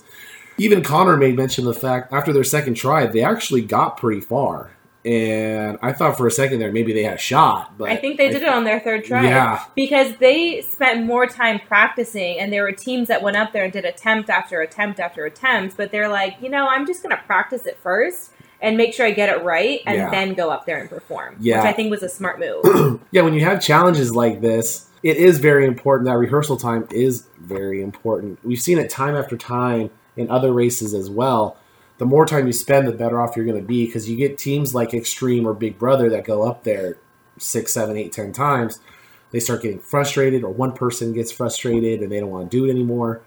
even 0.58 0.82
Conor 0.82 1.16
made 1.16 1.36
mention 1.36 1.66
of 1.66 1.74
the 1.74 1.80
fact 1.80 2.12
after 2.12 2.32
their 2.32 2.44
second 2.44 2.74
try, 2.74 3.06
they 3.06 3.22
actually 3.22 3.62
got 3.62 3.96
pretty 3.96 4.20
far. 4.20 4.72
And 5.04 5.78
I 5.82 5.92
thought 5.92 6.16
for 6.16 6.26
a 6.28 6.30
second 6.30 6.60
there 6.60 6.70
maybe 6.70 6.92
they 6.92 7.02
had 7.02 7.14
a 7.14 7.18
shot, 7.18 7.76
but 7.76 7.90
I 7.90 7.96
think 7.96 8.18
they 8.18 8.28
did 8.28 8.42
it 8.42 8.48
on 8.48 8.62
their 8.64 8.78
third 8.78 9.04
try. 9.04 9.24
Yeah. 9.24 9.64
Because 9.74 10.14
they 10.18 10.62
spent 10.62 11.04
more 11.04 11.26
time 11.26 11.58
practicing, 11.66 12.38
and 12.38 12.52
there 12.52 12.62
were 12.62 12.72
teams 12.72 13.08
that 13.08 13.20
went 13.22 13.36
up 13.36 13.52
there 13.52 13.64
and 13.64 13.72
did 13.72 13.84
attempt 13.84 14.30
after 14.30 14.60
attempt 14.60 15.00
after 15.00 15.24
attempt, 15.24 15.76
but 15.76 15.90
they're 15.90 16.08
like, 16.08 16.36
you 16.40 16.48
know, 16.48 16.68
I'm 16.68 16.86
just 16.86 17.02
going 17.02 17.16
to 17.16 17.22
practice 17.24 17.66
it 17.66 17.78
first 17.82 18.30
and 18.60 18.76
make 18.76 18.94
sure 18.94 19.04
I 19.04 19.10
get 19.10 19.28
it 19.28 19.42
right 19.42 19.80
and 19.86 19.96
Yeah. 19.96 20.10
then 20.10 20.34
go 20.34 20.50
up 20.50 20.66
there 20.66 20.80
and 20.80 20.88
perform. 20.88 21.34
Yeah. 21.40 21.58
Which 21.58 21.66
I 21.66 21.72
think 21.72 21.90
was 21.90 22.04
a 22.04 22.08
smart 22.08 22.38
move. 22.38 23.00
yeah, 23.10 23.22
when 23.22 23.34
you 23.34 23.44
have 23.44 23.60
challenges 23.60 24.14
like 24.14 24.40
this, 24.40 24.88
it 25.02 25.16
is 25.16 25.38
very 25.40 25.66
important. 25.66 26.06
That 26.06 26.16
rehearsal 26.16 26.56
time 26.56 26.86
is 26.92 27.26
very 27.40 27.82
important. 27.82 28.38
We've 28.44 28.60
seen 28.60 28.78
it 28.78 28.88
time 28.88 29.16
after 29.16 29.36
time 29.36 29.90
in 30.16 30.30
other 30.30 30.52
races 30.52 30.94
as 30.94 31.10
well. 31.10 31.56
The 32.02 32.06
more 32.06 32.26
time 32.26 32.48
you 32.48 32.52
spend, 32.52 32.88
the 32.88 32.92
better 32.92 33.20
off 33.20 33.36
you're 33.36 33.44
going 33.44 33.60
to 33.60 33.64
be 33.64 33.86
because 33.86 34.10
you 34.10 34.16
get 34.16 34.36
teams 34.36 34.74
like 34.74 34.92
Extreme 34.92 35.46
or 35.46 35.54
Big 35.54 35.78
Brother 35.78 36.10
that 36.10 36.24
go 36.24 36.42
up 36.42 36.64
there 36.64 36.98
six, 37.38 37.72
seven, 37.72 37.96
eight, 37.96 38.10
ten 38.10 38.32
times. 38.32 38.80
They 39.30 39.38
start 39.38 39.62
getting 39.62 39.78
frustrated, 39.78 40.42
or 40.42 40.50
one 40.50 40.72
person 40.72 41.12
gets 41.12 41.30
frustrated 41.30 42.00
and 42.00 42.10
they 42.10 42.18
don't 42.18 42.30
want 42.30 42.50
to 42.50 42.56
do 42.56 42.64
it 42.64 42.70
anymore. 42.70 43.22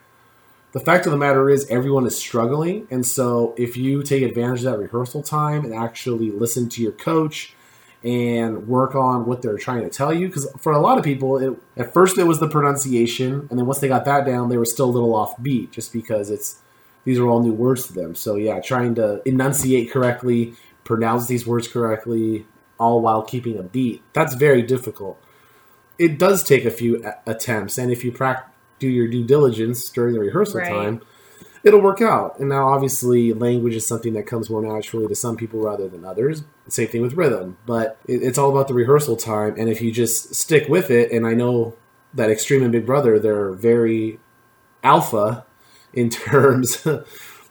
The 0.73 0.81
fact 0.81 1.05
of 1.05 1.13
the 1.13 1.17
matter 1.17 1.49
is, 1.49 1.65
everyone 1.69 2.05
is 2.05 2.17
struggling. 2.17 2.85
And 2.91 3.05
so, 3.05 3.55
if 3.57 3.77
you 3.77 4.03
take 4.03 4.23
advantage 4.23 4.65
of 4.65 4.73
that 4.73 4.77
rehearsal 4.79 5.23
time 5.23 5.63
and 5.63 5.73
actually 5.73 6.29
listen 6.29 6.67
to 6.67 6.81
your 6.81 6.91
coach, 6.91 7.55
and 8.03 8.67
work 8.67 8.93
on 8.93 9.25
what 9.25 9.41
they're 9.41 9.57
trying 9.57 9.83
to 9.83 9.89
tell 9.89 10.13
you. 10.13 10.27
Because 10.27 10.51
for 10.59 10.73
a 10.73 10.79
lot 10.79 10.97
of 10.97 11.03
people, 11.05 11.37
it, 11.37 11.57
at 11.77 11.93
first 11.93 12.17
it 12.17 12.25
was 12.25 12.41
the 12.41 12.49
pronunciation, 12.49 13.47
and 13.49 13.57
then 13.57 13.65
once 13.65 13.79
they 13.79 13.87
got 13.87 14.03
that 14.03 14.25
down, 14.25 14.49
they 14.49 14.57
were 14.57 14.65
still 14.65 14.87
a 14.87 14.91
little 14.91 15.15
off 15.15 15.41
beat, 15.41 15.71
just 15.71 15.93
because 15.93 16.29
it's 16.29 16.59
these 17.05 17.17
are 17.19 17.27
all 17.27 17.41
new 17.41 17.53
words 17.53 17.87
to 17.87 17.93
them. 17.93 18.15
So 18.15 18.35
yeah, 18.35 18.59
trying 18.59 18.95
to 18.95 19.21
enunciate 19.25 19.91
correctly, 19.91 20.55
pronounce 20.83 21.27
these 21.27 21.47
words 21.47 21.67
correctly, 21.67 22.45
all 22.77 23.01
while 23.01 23.21
keeping 23.21 23.57
a 23.57 23.63
beat. 23.63 24.03
That's 24.13 24.35
very 24.35 24.61
difficult. 24.61 25.21
It 25.97 26.19
does 26.19 26.43
take 26.43 26.65
a 26.65 26.71
few 26.71 27.01
a- 27.05 27.29
attempts, 27.29 27.77
and 27.77 27.91
if 27.91 28.03
you 28.03 28.11
do 28.79 28.89
your 28.89 29.07
due 29.07 29.23
diligence 29.23 29.89
during 29.89 30.13
the 30.13 30.19
rehearsal 30.19 30.59
Right. 30.59 30.69
time, 30.69 31.01
it'll 31.63 31.81
work 31.81 32.01
out. 32.01 32.37
And 32.39 32.49
now, 32.49 32.67
obviously, 32.67 33.33
language 33.33 33.75
is 33.75 33.87
something 33.87 34.13
that 34.13 34.27
comes 34.27 34.49
more 34.49 34.61
naturally 34.61 35.07
to 35.07 35.15
some 35.15 35.37
people 35.37 35.61
rather 35.61 35.87
than 35.87 36.03
others. 36.03 36.43
Same 36.67 36.87
thing 36.89 37.01
with 37.01 37.13
rhythm, 37.13 37.57
but 37.65 37.97
it, 38.07 38.21
it's 38.21 38.37
all 38.37 38.49
about 38.49 38.67
the 38.67 38.73
rehearsal 38.73 39.15
time. 39.15 39.55
And 39.57 39.69
if 39.69 39.81
you 39.81 39.91
just 39.91 40.35
stick 40.35 40.67
with 40.67 40.91
it, 40.91 41.11
and 41.11 41.25
I 41.25 41.33
know 41.33 41.75
that 42.13 42.29
Extreme 42.29 42.63
and 42.63 42.71
Big 42.71 42.85
Brother, 42.85 43.17
they're 43.17 43.51
very 43.51 44.19
alpha 44.83 45.45
in 45.95 46.09
terms 46.09 46.85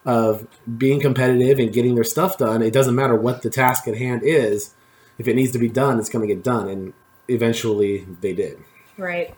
of 0.04 0.46
being 0.78 1.00
competitive 1.00 1.58
and 1.58 1.72
getting 1.72 1.94
their 1.94 2.04
stuff 2.04 2.38
done. 2.38 2.62
It 2.62 2.72
doesn't 2.72 2.94
matter 2.94 3.16
what 3.16 3.42
the 3.42 3.50
task 3.50 3.88
at 3.88 3.96
hand 3.96 4.22
is. 4.24 4.74
if 5.16 5.28
it 5.28 5.36
needs 5.36 5.52
to 5.52 5.58
be 5.58 5.68
done, 5.68 5.98
it's 5.98 6.08
going 6.08 6.26
to 6.26 6.34
get 6.34 6.42
done, 6.42 6.68
and 6.68 6.92
eventually 7.28 8.06
they 8.20 8.32
did. 8.32 8.58
Right. 8.98 9.34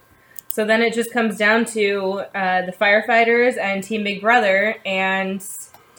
So 0.49 0.65
then 0.65 0.81
it 0.81 0.95
just 0.95 1.13
comes 1.13 1.37
down 1.37 1.67
to 1.67 2.23
uh, 2.35 2.65
the 2.65 2.73
firefighters 2.73 3.59
and 3.59 3.85
Team 3.85 4.05
Big 4.05 4.23
Brother, 4.23 4.77
and 4.87 5.47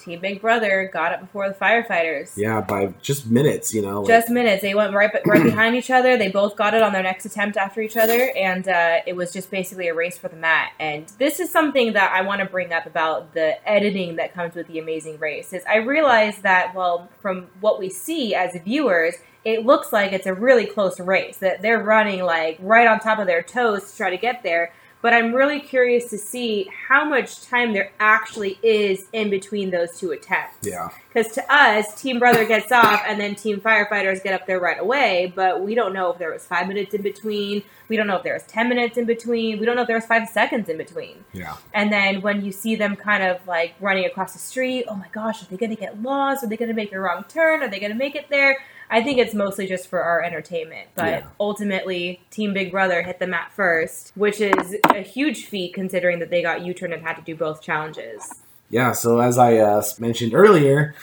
Team 0.08 0.22
Big 0.22 0.40
Brother 0.42 0.90
got 0.94 1.12
it 1.12 1.20
before 1.20 1.50
the 1.50 1.56
firefighters. 1.56 2.32
Yeah, 2.38 2.62
by 2.62 2.94
just 3.02 3.30
minutes, 3.30 3.74
you 3.74 3.82
know. 3.82 4.02
like- 4.02 4.08
Just 4.08 4.30
minutes. 4.30 4.62
They 4.62 4.74
went 4.74 4.94
right 4.94 5.12
right 5.26 5.44
behind 5.44 5.76
each 5.76 5.92
other. 5.92 6.18
They 6.18 6.30
both 6.30 6.56
got 6.56 6.74
it 6.74 6.82
on 6.82 6.94
their 6.94 7.04
next 7.04 7.26
attempt 7.26 7.58
after 7.58 7.82
each 7.82 7.98
other, 7.98 8.32
and 8.38 8.68
uh, 8.68 9.00
it 9.06 9.16
was 9.18 9.34
just 9.34 9.52
basically 9.52 9.90
a 9.90 9.94
race 9.94 10.18
for 10.18 10.30
the 10.30 10.38
mat. 10.38 10.72
And 10.80 11.08
this 11.20 11.42
is 11.42 11.52
something 11.52 11.94
that 11.94 12.12
I 12.14 12.22
want 12.22 12.40
to 12.40 12.46
bring 12.46 12.72
up 12.72 12.86
about 12.86 13.34
the 13.34 13.56
editing 13.70 14.16
that 14.16 14.34
comes 14.34 14.56
with 14.56 14.68
the 14.68 14.80
Amazing 14.80 15.20
Race. 15.20 15.52
Is 15.52 15.64
I 15.68 15.78
realize 15.78 16.38
that 16.40 16.74
well, 16.74 17.10
from 17.22 17.48
what 17.60 17.78
we 17.78 17.90
see 17.90 18.34
as 18.34 18.56
viewers, 18.64 19.16
it 19.44 19.66
looks 19.66 19.92
like 19.92 20.14
it's 20.14 20.26
a 20.26 20.34
really 20.34 20.66
close 20.66 21.00
race. 21.02 21.38
That 21.38 21.62
they're 21.62 21.84
running 21.84 22.24
like 22.24 22.58
right 22.62 22.88
on 22.88 23.00
top 23.02 23.20
of 23.20 23.28
their 23.28 23.44
toes 23.44 23.92
to 23.92 23.98
try 23.98 24.10
to 24.10 24.18
get 24.18 24.42
there. 24.44 24.72
But 25.02 25.14
I'm 25.14 25.34
really 25.34 25.60
curious 25.60 26.10
to 26.10 26.18
see 26.18 26.70
how 26.88 27.06
much 27.06 27.44
time 27.44 27.74
there 27.74 27.92
actually 28.00 28.58
is 28.64 29.08
in 29.14 29.30
between 29.30 29.70
those 29.70 29.98
two 29.98 30.12
attempts. 30.12 30.68
yeah. 30.68 30.90
Because 31.14 31.32
to 31.34 31.54
us, 31.54 32.00
Team 32.00 32.20
Brother 32.20 32.46
gets 32.46 32.72
off 32.72 33.02
and 33.08 33.20
then 33.20 33.34
Team 33.34 33.60
Firefighters 33.60 34.24
get 34.24 34.34
up 34.34 34.46
there 34.46 34.60
right 34.60 34.80
away, 34.80 35.32
but 35.36 35.62
we 35.62 35.74
don't 35.74 35.94
know 35.94 36.12
if 36.12 36.20
there 36.20 36.32
was 36.32 36.46
five 36.46 36.68
minutes 36.68 36.94
in 36.94 37.02
between. 37.02 37.64
We 37.88 37.96
don't 37.96 38.06
know 38.06 38.18
if 38.18 38.24
there 38.24 38.34
was 38.34 38.44
10 38.44 38.70
minutes 38.70 38.98
in 38.98 39.06
between. 39.06 39.60
We 39.60 39.66
don't 39.66 39.76
know 39.76 39.82
if 39.82 39.88
there 39.88 39.98
was 39.98 40.06
five 40.06 40.28
seconds 40.30 40.70
in 40.70 40.78
between. 40.78 41.24
Yeah. 41.34 41.56
And 41.74 41.92
then 41.92 42.22
when 42.22 42.44
you 42.44 42.52
see 42.52 42.76
them 42.76 42.96
kind 42.96 43.24
of 43.24 43.46
like 43.48 43.76
running 43.80 44.06
across 44.06 44.34
the 44.34 44.40
street, 44.40 44.86
oh 44.88 44.96
my 44.96 45.08
gosh, 45.12 45.42
are 45.42 45.46
they 45.46 45.58
going 45.58 45.72
to 45.72 45.80
get 45.80 46.02
lost? 46.02 46.44
Are 46.44 46.48
they 46.48 46.58
going 46.58 46.70
to 46.70 46.76
make 46.76 46.92
a 46.92 47.00
wrong 47.00 47.26
turn? 47.28 47.64
Are 47.64 47.70
they 47.70 47.80
going 47.80 47.92
to 47.92 47.98
make 47.98 48.16
it 48.16 48.30
there? 48.30 48.58
I 48.90 49.04
think 49.04 49.20
it's 49.20 49.34
mostly 49.34 49.68
just 49.68 49.88
for 49.88 50.02
our 50.02 50.22
entertainment. 50.24 50.88
But 50.96 51.06
Yeah. 51.06 51.24
ultimately, 51.40 52.22
Team 52.32 52.54
Big 52.54 52.72
Brother 52.72 53.02
hit 53.02 53.20
the 53.20 53.28
mat 53.28 53.52
first, 53.54 54.12
which 54.16 54.40
is 54.40 54.76
a 54.90 55.02
huge 55.02 55.46
feat 55.46 55.74
considering 55.74 56.20
that 56.20 56.30
they 56.30 56.42
got 56.42 56.62
U 56.62 56.74
turn 56.74 56.94
and 56.94 57.02
had 57.02 57.16
to 57.18 57.22
do 57.22 57.36
both 57.36 57.62
challenges. 57.62 58.22
Yeah, 58.70 58.92
so 58.92 59.20
as 59.20 59.38
I 59.38 59.58
uh, 59.58 59.84
mentioned 60.00 60.34
earlier, 60.34 60.94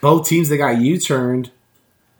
both 0.00 0.28
teams 0.28 0.48
that 0.48 0.58
got 0.58 0.80
U-turned 0.80 1.50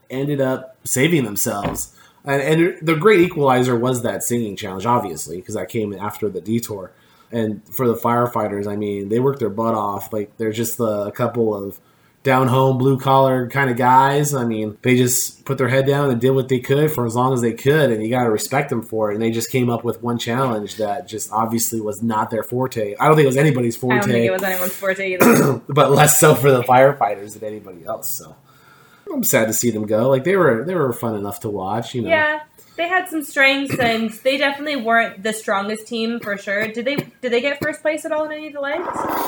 ended 0.08 0.40
up 0.40 0.76
saving 0.84 1.24
themselves. 1.24 1.94
And, 2.24 2.40
and 2.40 2.86
the 2.86 2.94
great 2.94 3.20
equalizer 3.20 3.76
was 3.76 4.02
that 4.02 4.22
singing 4.22 4.54
challenge, 4.54 4.86
obviously, 4.86 5.38
because 5.38 5.56
that 5.56 5.68
came 5.68 5.92
after 5.92 6.28
the 6.28 6.40
detour. 6.40 6.92
And 7.32 7.62
for 7.66 7.88
the 7.88 7.96
firefighters, 7.96 8.66
I 8.66 8.76
mean, 8.76 9.08
they 9.08 9.18
worked 9.18 9.40
their 9.40 9.50
butt 9.50 9.74
off. 9.74 10.12
Like 10.12 10.36
they're 10.36 10.52
just 10.52 10.78
the, 10.78 11.06
a 11.06 11.12
couple 11.12 11.54
of 11.54 11.80
down 12.22 12.46
home, 12.46 12.78
blue 12.78 12.98
collar 12.98 13.48
kind 13.48 13.70
of 13.70 13.76
guys. 13.76 14.34
I 14.34 14.44
mean, 14.44 14.78
they 14.82 14.96
just 14.96 15.44
put 15.44 15.58
their 15.58 15.68
head 15.68 15.86
down 15.86 16.10
and 16.10 16.20
did 16.20 16.30
what 16.30 16.48
they 16.48 16.60
could 16.60 16.90
for 16.90 17.04
as 17.04 17.14
long 17.14 17.32
as 17.32 17.40
they 17.40 17.52
could, 17.52 17.90
and 17.90 18.02
you 18.02 18.10
got 18.10 18.24
to 18.24 18.30
respect 18.30 18.70
them 18.70 18.82
for 18.82 19.10
it. 19.10 19.14
And 19.14 19.22
they 19.22 19.30
just 19.30 19.50
came 19.50 19.68
up 19.68 19.84
with 19.84 20.02
one 20.02 20.18
challenge 20.18 20.76
that 20.76 21.08
just 21.08 21.32
obviously 21.32 21.80
was 21.80 22.02
not 22.02 22.30
their 22.30 22.42
forte. 22.42 22.94
I 22.98 23.06
don't 23.06 23.16
think 23.16 23.24
it 23.24 23.28
was 23.28 23.36
anybody's 23.36 23.76
forte 23.76 23.96
I 23.96 24.00
don't 24.00 24.10
think 24.10 24.24
it 24.26 24.32
was 24.32 24.42
anyone's 24.42 24.74
forte 24.74 25.14
either. 25.14 25.62
but 25.68 25.90
less 25.90 26.18
so 26.18 26.34
for 26.34 26.50
the 26.50 26.62
firefighters 26.62 27.38
than 27.38 27.48
anybody 27.48 27.84
else. 27.84 28.10
So 28.10 28.36
I'm 29.12 29.24
sad 29.24 29.46
to 29.46 29.52
see 29.52 29.70
them 29.70 29.86
go. 29.86 30.08
Like 30.08 30.24
they 30.24 30.36
were, 30.36 30.64
they 30.64 30.74
were 30.74 30.92
fun 30.92 31.16
enough 31.16 31.40
to 31.40 31.50
watch. 31.50 31.94
You 31.94 32.02
know, 32.02 32.08
Yeah, 32.08 32.42
they 32.76 32.88
had 32.88 33.08
some 33.08 33.24
strengths, 33.24 33.78
and 33.78 34.10
they 34.10 34.36
definitely 34.36 34.76
weren't 34.76 35.22
the 35.22 35.32
strongest 35.32 35.88
team 35.88 36.20
for 36.20 36.38
sure. 36.38 36.68
Did 36.68 36.84
they? 36.84 36.96
Did 36.96 37.32
they 37.32 37.40
get 37.40 37.60
first 37.60 37.82
place 37.82 38.04
at 38.04 38.12
all 38.12 38.24
in 38.24 38.32
any 38.32 38.46
of 38.46 38.52
the 38.52 38.60
legs, 38.60 38.86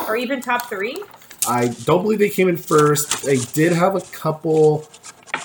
or 0.08 0.16
even 0.16 0.40
top 0.40 0.68
three? 0.68 0.96
I 1.48 1.68
don't 1.84 2.02
believe 2.02 2.18
they 2.18 2.30
came 2.30 2.48
in 2.48 2.56
first. 2.56 3.22
They 3.24 3.36
did 3.38 3.72
have 3.72 3.94
a 3.94 4.00
couple. 4.00 4.88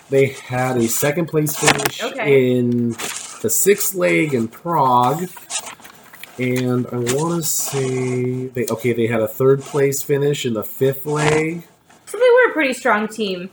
They 0.09 0.27
had 0.27 0.77
a 0.77 0.87
second 0.87 1.27
place 1.27 1.55
finish 1.55 2.01
Okay. 2.03 2.57
in 2.57 2.91
the 3.41 3.49
sixth 3.49 3.95
leg 3.95 4.33
in 4.33 4.47
Prague. 4.47 5.29
And 6.37 6.87
I 6.87 6.97
want 6.97 7.43
to 7.43 7.43
say 7.43 8.47
they 8.47 8.65
okay. 8.67 8.93
They 8.93 9.07
had 9.07 9.19
a 9.21 9.27
third 9.27 9.61
place 9.61 10.01
finish 10.01 10.45
in 10.45 10.53
the 10.53 10.63
fifth 10.63 11.05
leg. 11.05 11.67
So 12.05 12.17
they 12.17 12.23
were 12.23 12.49
a 12.51 12.53
pretty 12.53 12.73
strong 12.73 13.07
team, 13.07 13.49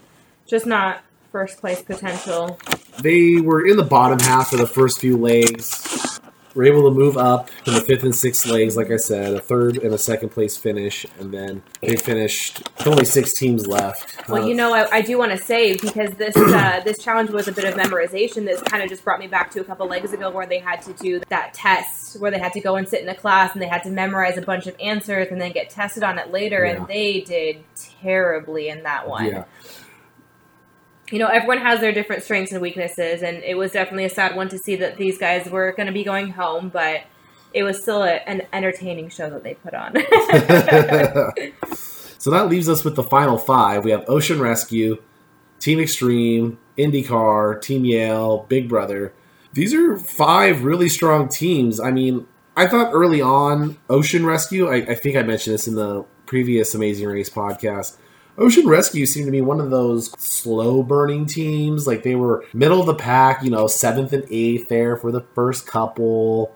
just 0.46 0.66
not 0.66 1.00
first 1.32 1.58
place 1.58 1.82
potential. 1.82 2.58
they 3.02 3.40
were 3.40 3.66
in 3.66 3.76
the 3.76 3.82
bottom 3.82 4.18
half 4.20 4.52
of 4.52 4.58
the 4.60 4.66
first 4.66 5.00
few 5.00 5.16
legs. 5.16 6.20
Were 6.56 6.64
able 6.64 6.88
to 6.88 6.90
move 6.90 7.16
up 7.16 7.50
in 7.66 7.74
the 7.74 7.80
fifth 7.82 8.02
and 8.02 8.14
sixth 8.14 8.46
legs, 8.46 8.76
like 8.76 8.90
I 8.90 8.96
said, 8.96 9.34
a 9.34 9.40
third 9.40 9.76
and 9.76 9.92
a 9.92 9.98
second 9.98 10.30
place 10.30 10.56
finish, 10.56 11.04
and 11.20 11.32
then 11.32 11.62
they 11.82 11.96
finished. 11.96 12.58
with 12.78 12.86
Only 12.86 13.04
six 13.04 13.34
teams 13.34 13.66
left. 13.66 14.28
Well, 14.28 14.42
Uh, 14.42 14.46
you 14.46 14.54
know, 14.54 14.72
I, 14.74 14.90
I 14.90 15.00
do 15.02 15.18
want 15.18 15.32
to 15.32 15.38
say 15.38 15.76
because 15.76 16.10
this 16.14 16.34
uh, 16.36 16.80
this 16.84 16.98
challenge 16.98 17.30
was 17.30 17.46
a 17.46 17.52
bit 17.52 17.64
of 17.64 17.74
memorization. 17.74 18.46
This 18.46 18.62
kind 18.62 18.82
of 18.82 18.88
just 18.88 19.04
brought 19.04 19.20
me 19.20 19.26
back 19.26 19.50
to 19.52 19.60
a 19.60 19.64
couple 19.64 19.86
legs 19.86 20.12
ago 20.12 20.30
where 20.30 20.46
they 20.46 20.58
had 20.58 20.80
to 20.82 20.92
do 20.94 21.20
that 21.28 21.52
test 21.54 22.18
where 22.20 22.30
they 22.30 22.38
had 22.38 22.52
to 22.54 22.60
go 22.60 22.76
and 22.76 22.88
sit 22.88 23.02
in 23.02 23.08
a 23.08 23.14
class 23.14 23.52
and 23.52 23.60
they 23.60 23.68
had 23.68 23.82
to 23.82 23.90
memorize 23.90 24.38
a 24.38 24.42
bunch 24.42 24.66
of 24.66 24.74
answers 24.80 25.28
and 25.30 25.40
then 25.40 25.52
get 25.52 25.68
tested 25.68 26.02
on 26.02 26.18
it 26.18 26.30
later. 26.30 26.64
Yeah. 26.64 26.72
And 26.76 26.86
they 26.88 27.20
did 27.20 27.62
terribly 28.00 28.68
in 28.68 28.82
that 28.84 29.08
one. 29.08 29.26
yeah, 29.26 29.44
you 31.10 31.18
know, 31.18 31.28
everyone 31.28 31.58
has 31.58 31.80
their 31.80 31.92
different 31.92 32.22
strengths 32.22 32.52
and 32.52 32.60
weaknesses, 32.60 33.22
and 33.22 33.42
it 33.44 33.56
was 33.56 33.72
definitely 33.72 34.04
a 34.04 34.10
sad 34.10 34.36
one 34.36 34.48
to 34.48 34.58
see 34.58 34.76
that 34.76 34.96
these 34.96 35.18
guys 35.18 35.48
were 35.48 35.72
going 35.72 35.86
to 35.86 35.92
be 35.92 36.04
going 36.04 36.30
home, 36.30 36.68
but 36.68 37.02
it 37.52 37.62
was 37.62 37.80
still 37.80 38.02
a, 38.02 38.16
an 38.28 38.42
entertaining 38.52 39.08
show 39.08 39.30
that 39.30 39.42
they 39.42 39.54
put 39.54 39.74
on. 39.74 39.94
so 42.18 42.30
that 42.30 42.48
leaves 42.48 42.68
us 42.68 42.84
with 42.84 42.96
the 42.96 43.02
final 43.02 43.38
five. 43.38 43.84
We 43.84 43.92
have 43.92 44.04
Ocean 44.08 44.40
Rescue, 44.40 45.02
Team 45.60 45.78
Extreme, 45.78 46.58
IndyCar, 46.76 47.62
Team 47.62 47.84
Yale, 47.84 48.44
Big 48.48 48.68
Brother. 48.68 49.12
These 49.52 49.72
are 49.74 49.96
five 49.96 50.64
really 50.64 50.88
strong 50.88 51.28
teams. 51.28 51.80
I 51.80 51.92
mean, 51.92 52.26
I 52.56 52.66
thought 52.66 52.92
early 52.92 53.22
on 53.22 53.78
Ocean 53.88 54.26
Rescue. 54.26 54.68
I, 54.68 54.76
I 54.76 54.94
think 54.94 55.16
I 55.16 55.22
mentioned 55.22 55.54
this 55.54 55.68
in 55.68 55.76
the 55.76 56.04
previous 56.26 56.74
Amazing 56.74 57.06
Race 57.06 57.30
podcast. 57.30 57.96
Ocean 58.38 58.66
Rescue 58.66 59.06
seemed 59.06 59.26
to 59.26 59.32
be 59.32 59.40
one 59.40 59.60
of 59.60 59.70
those 59.70 60.10
slow 60.18 60.82
burning 60.82 61.26
teams. 61.26 61.86
Like 61.86 62.02
they 62.02 62.14
were 62.14 62.44
middle 62.52 62.80
of 62.80 62.86
the 62.86 62.94
pack, 62.94 63.42
you 63.42 63.50
know, 63.50 63.66
seventh 63.66 64.12
and 64.12 64.24
eighth 64.30 64.68
there 64.68 64.96
for 64.96 65.10
the 65.10 65.22
first 65.34 65.66
couple. 65.66 66.54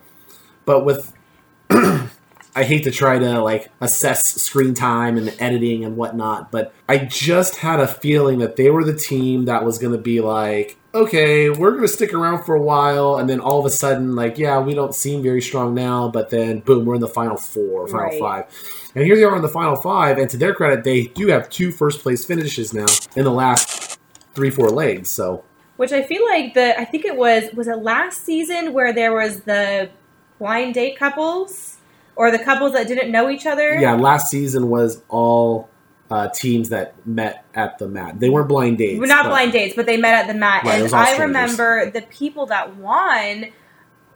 But 0.64 0.84
with 0.84 1.12
I 1.70 2.64
hate 2.64 2.84
to 2.84 2.90
try 2.90 3.18
to 3.18 3.40
like 3.40 3.70
assess 3.80 4.42
screen 4.42 4.74
time 4.74 5.16
and 5.16 5.34
editing 5.38 5.84
and 5.84 5.96
whatnot, 5.96 6.50
but 6.50 6.74
I 6.88 6.98
just 6.98 7.58
had 7.58 7.80
a 7.80 7.86
feeling 7.86 8.40
that 8.40 8.56
they 8.56 8.70
were 8.70 8.84
the 8.84 8.96
team 8.96 9.44
that 9.44 9.64
was 9.64 9.78
going 9.78 9.92
to 9.92 10.02
be 10.02 10.20
like, 10.20 10.76
okay, 10.94 11.50
we're 11.50 11.70
going 11.70 11.82
to 11.82 11.88
stick 11.88 12.12
around 12.12 12.44
for 12.44 12.54
a 12.54 12.60
while, 12.62 13.16
and 13.16 13.28
then 13.28 13.40
all 13.40 13.58
of 13.60 13.66
a 13.66 13.70
sudden, 13.70 14.16
like, 14.16 14.38
yeah, 14.38 14.58
we 14.60 14.74
don't 14.74 14.94
seem 14.94 15.22
very 15.22 15.40
strong 15.40 15.74
now, 15.74 16.08
but 16.08 16.30
then 16.30 16.60
boom, 16.60 16.84
we're 16.84 16.96
in 16.96 17.00
the 17.00 17.08
final 17.08 17.36
four, 17.36 17.86
final 17.86 18.06
Right. 18.08 18.18
five, 18.18 18.90
and 18.94 19.04
here 19.04 19.16
they 19.16 19.24
are 19.24 19.36
in 19.36 19.42
the 19.42 19.48
final 19.48 19.76
five. 19.76 20.18
And 20.18 20.28
to 20.30 20.36
their 20.36 20.54
credit, 20.54 20.84
they 20.84 21.04
do 21.04 21.28
have 21.28 21.48
two 21.48 21.70
first 21.70 22.00
place 22.02 22.24
finishes 22.24 22.74
now 22.74 22.86
in 23.16 23.24
the 23.24 23.30
last 23.32 23.98
three, 24.34 24.50
four 24.50 24.68
legs. 24.70 25.10
So 25.10 25.44
Which 25.76 25.92
I 25.92 26.02
feel 26.02 26.24
like 26.26 26.54
the 26.54 26.78
I 26.78 26.84
think 26.84 27.04
it 27.04 27.16
was 27.16 27.44
was 27.54 27.68
it 27.68 27.78
last 27.78 28.24
season 28.24 28.72
where 28.72 28.92
there 28.92 29.14
was 29.14 29.40
the 29.42 29.90
blind 30.38 30.74
date 30.74 30.98
couples 30.98 31.76
or 32.16 32.30
the 32.30 32.38
couples 32.38 32.72
that 32.72 32.86
didn't 32.88 33.10
know 33.12 33.30
each 33.30 33.46
other. 33.46 33.74
yeah, 33.76 33.92
last 33.94 34.28
season 34.30 34.68
was 34.68 35.02
all. 35.08 35.68
Uh, 36.10 36.28
teams 36.30 36.70
that 36.70 36.94
met 37.06 37.44
at 37.54 37.78
the 37.78 37.86
mat. 37.86 38.18
They 38.18 38.28
weren't 38.30 38.48
blind 38.48 38.78
dates. 38.78 39.00
Not 39.06 39.22
but- 39.24 39.28
blind 39.28 39.52
dates, 39.52 39.76
but 39.76 39.86
they 39.86 39.96
met 39.96 40.14
at 40.14 40.26
the 40.26 40.34
mat. 40.38 40.64
Right, 40.64 40.82
and 40.82 40.92
I 40.92 41.16
remember 41.18 41.88
the 41.90 42.02
people 42.02 42.46
that 42.46 42.74
won. 42.76 43.46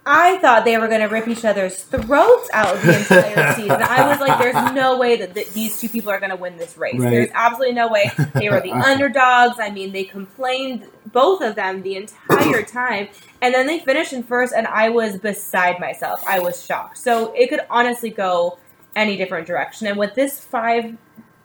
I 0.07 0.37
thought 0.39 0.67
they 0.67 0.77
were 0.77 0.89
going 0.89 1.01
to 1.01 1.07
rip 1.07 1.29
each 1.29 1.47
other's 1.47 1.83
throats 1.85 2.51
out 2.53 2.75
the 2.83 2.99
entire 2.99 3.55
season. 3.57 3.71
I 3.81 4.07
was 4.09 4.21
like, 4.21 4.39
"There's 4.39 4.75
no 4.75 4.99
way 4.99 5.17
that 5.17 5.35
th- 5.35 5.51
these 5.53 5.81
two 5.81 5.89
people 5.89 6.11
are 6.11 6.19
going 6.19 6.29
to 6.31 6.37
win 6.37 6.57
this 6.59 6.77
race. 6.77 6.99
Right. 6.99 7.11
There's 7.11 7.31
absolutely 7.33 7.75
no 7.75 7.89
way." 7.89 8.11
They 8.35 8.51
were 8.51 8.61
the 8.61 8.73
underdogs. 8.91 9.59
I 9.61 9.71
mean, 9.71 9.93
they 9.93 10.05
complained 10.05 10.87
both 11.07 11.41
of 11.43 11.55
them 11.55 11.81
the 11.83 11.95
entire 11.97 12.63
time, 12.67 13.09
and 13.41 13.55
then 13.55 13.67
they 13.67 13.79
finished 13.79 14.13
in 14.13 14.25
first, 14.25 14.53
and 14.53 14.67
I 14.67 14.89
was 14.91 15.17
beside 15.17 15.79
myself. 15.81 16.23
I 16.27 16.41
was 16.41 16.63
shocked. 16.63 16.99
So 16.99 17.33
it 17.35 17.49
could 17.49 17.61
honestly 17.71 18.11
go 18.11 18.59
any 18.97 19.17
different 19.17 19.47
direction. 19.47 19.87
And 19.87 19.97
with 19.97 20.15
this 20.15 20.39
five 20.41 20.97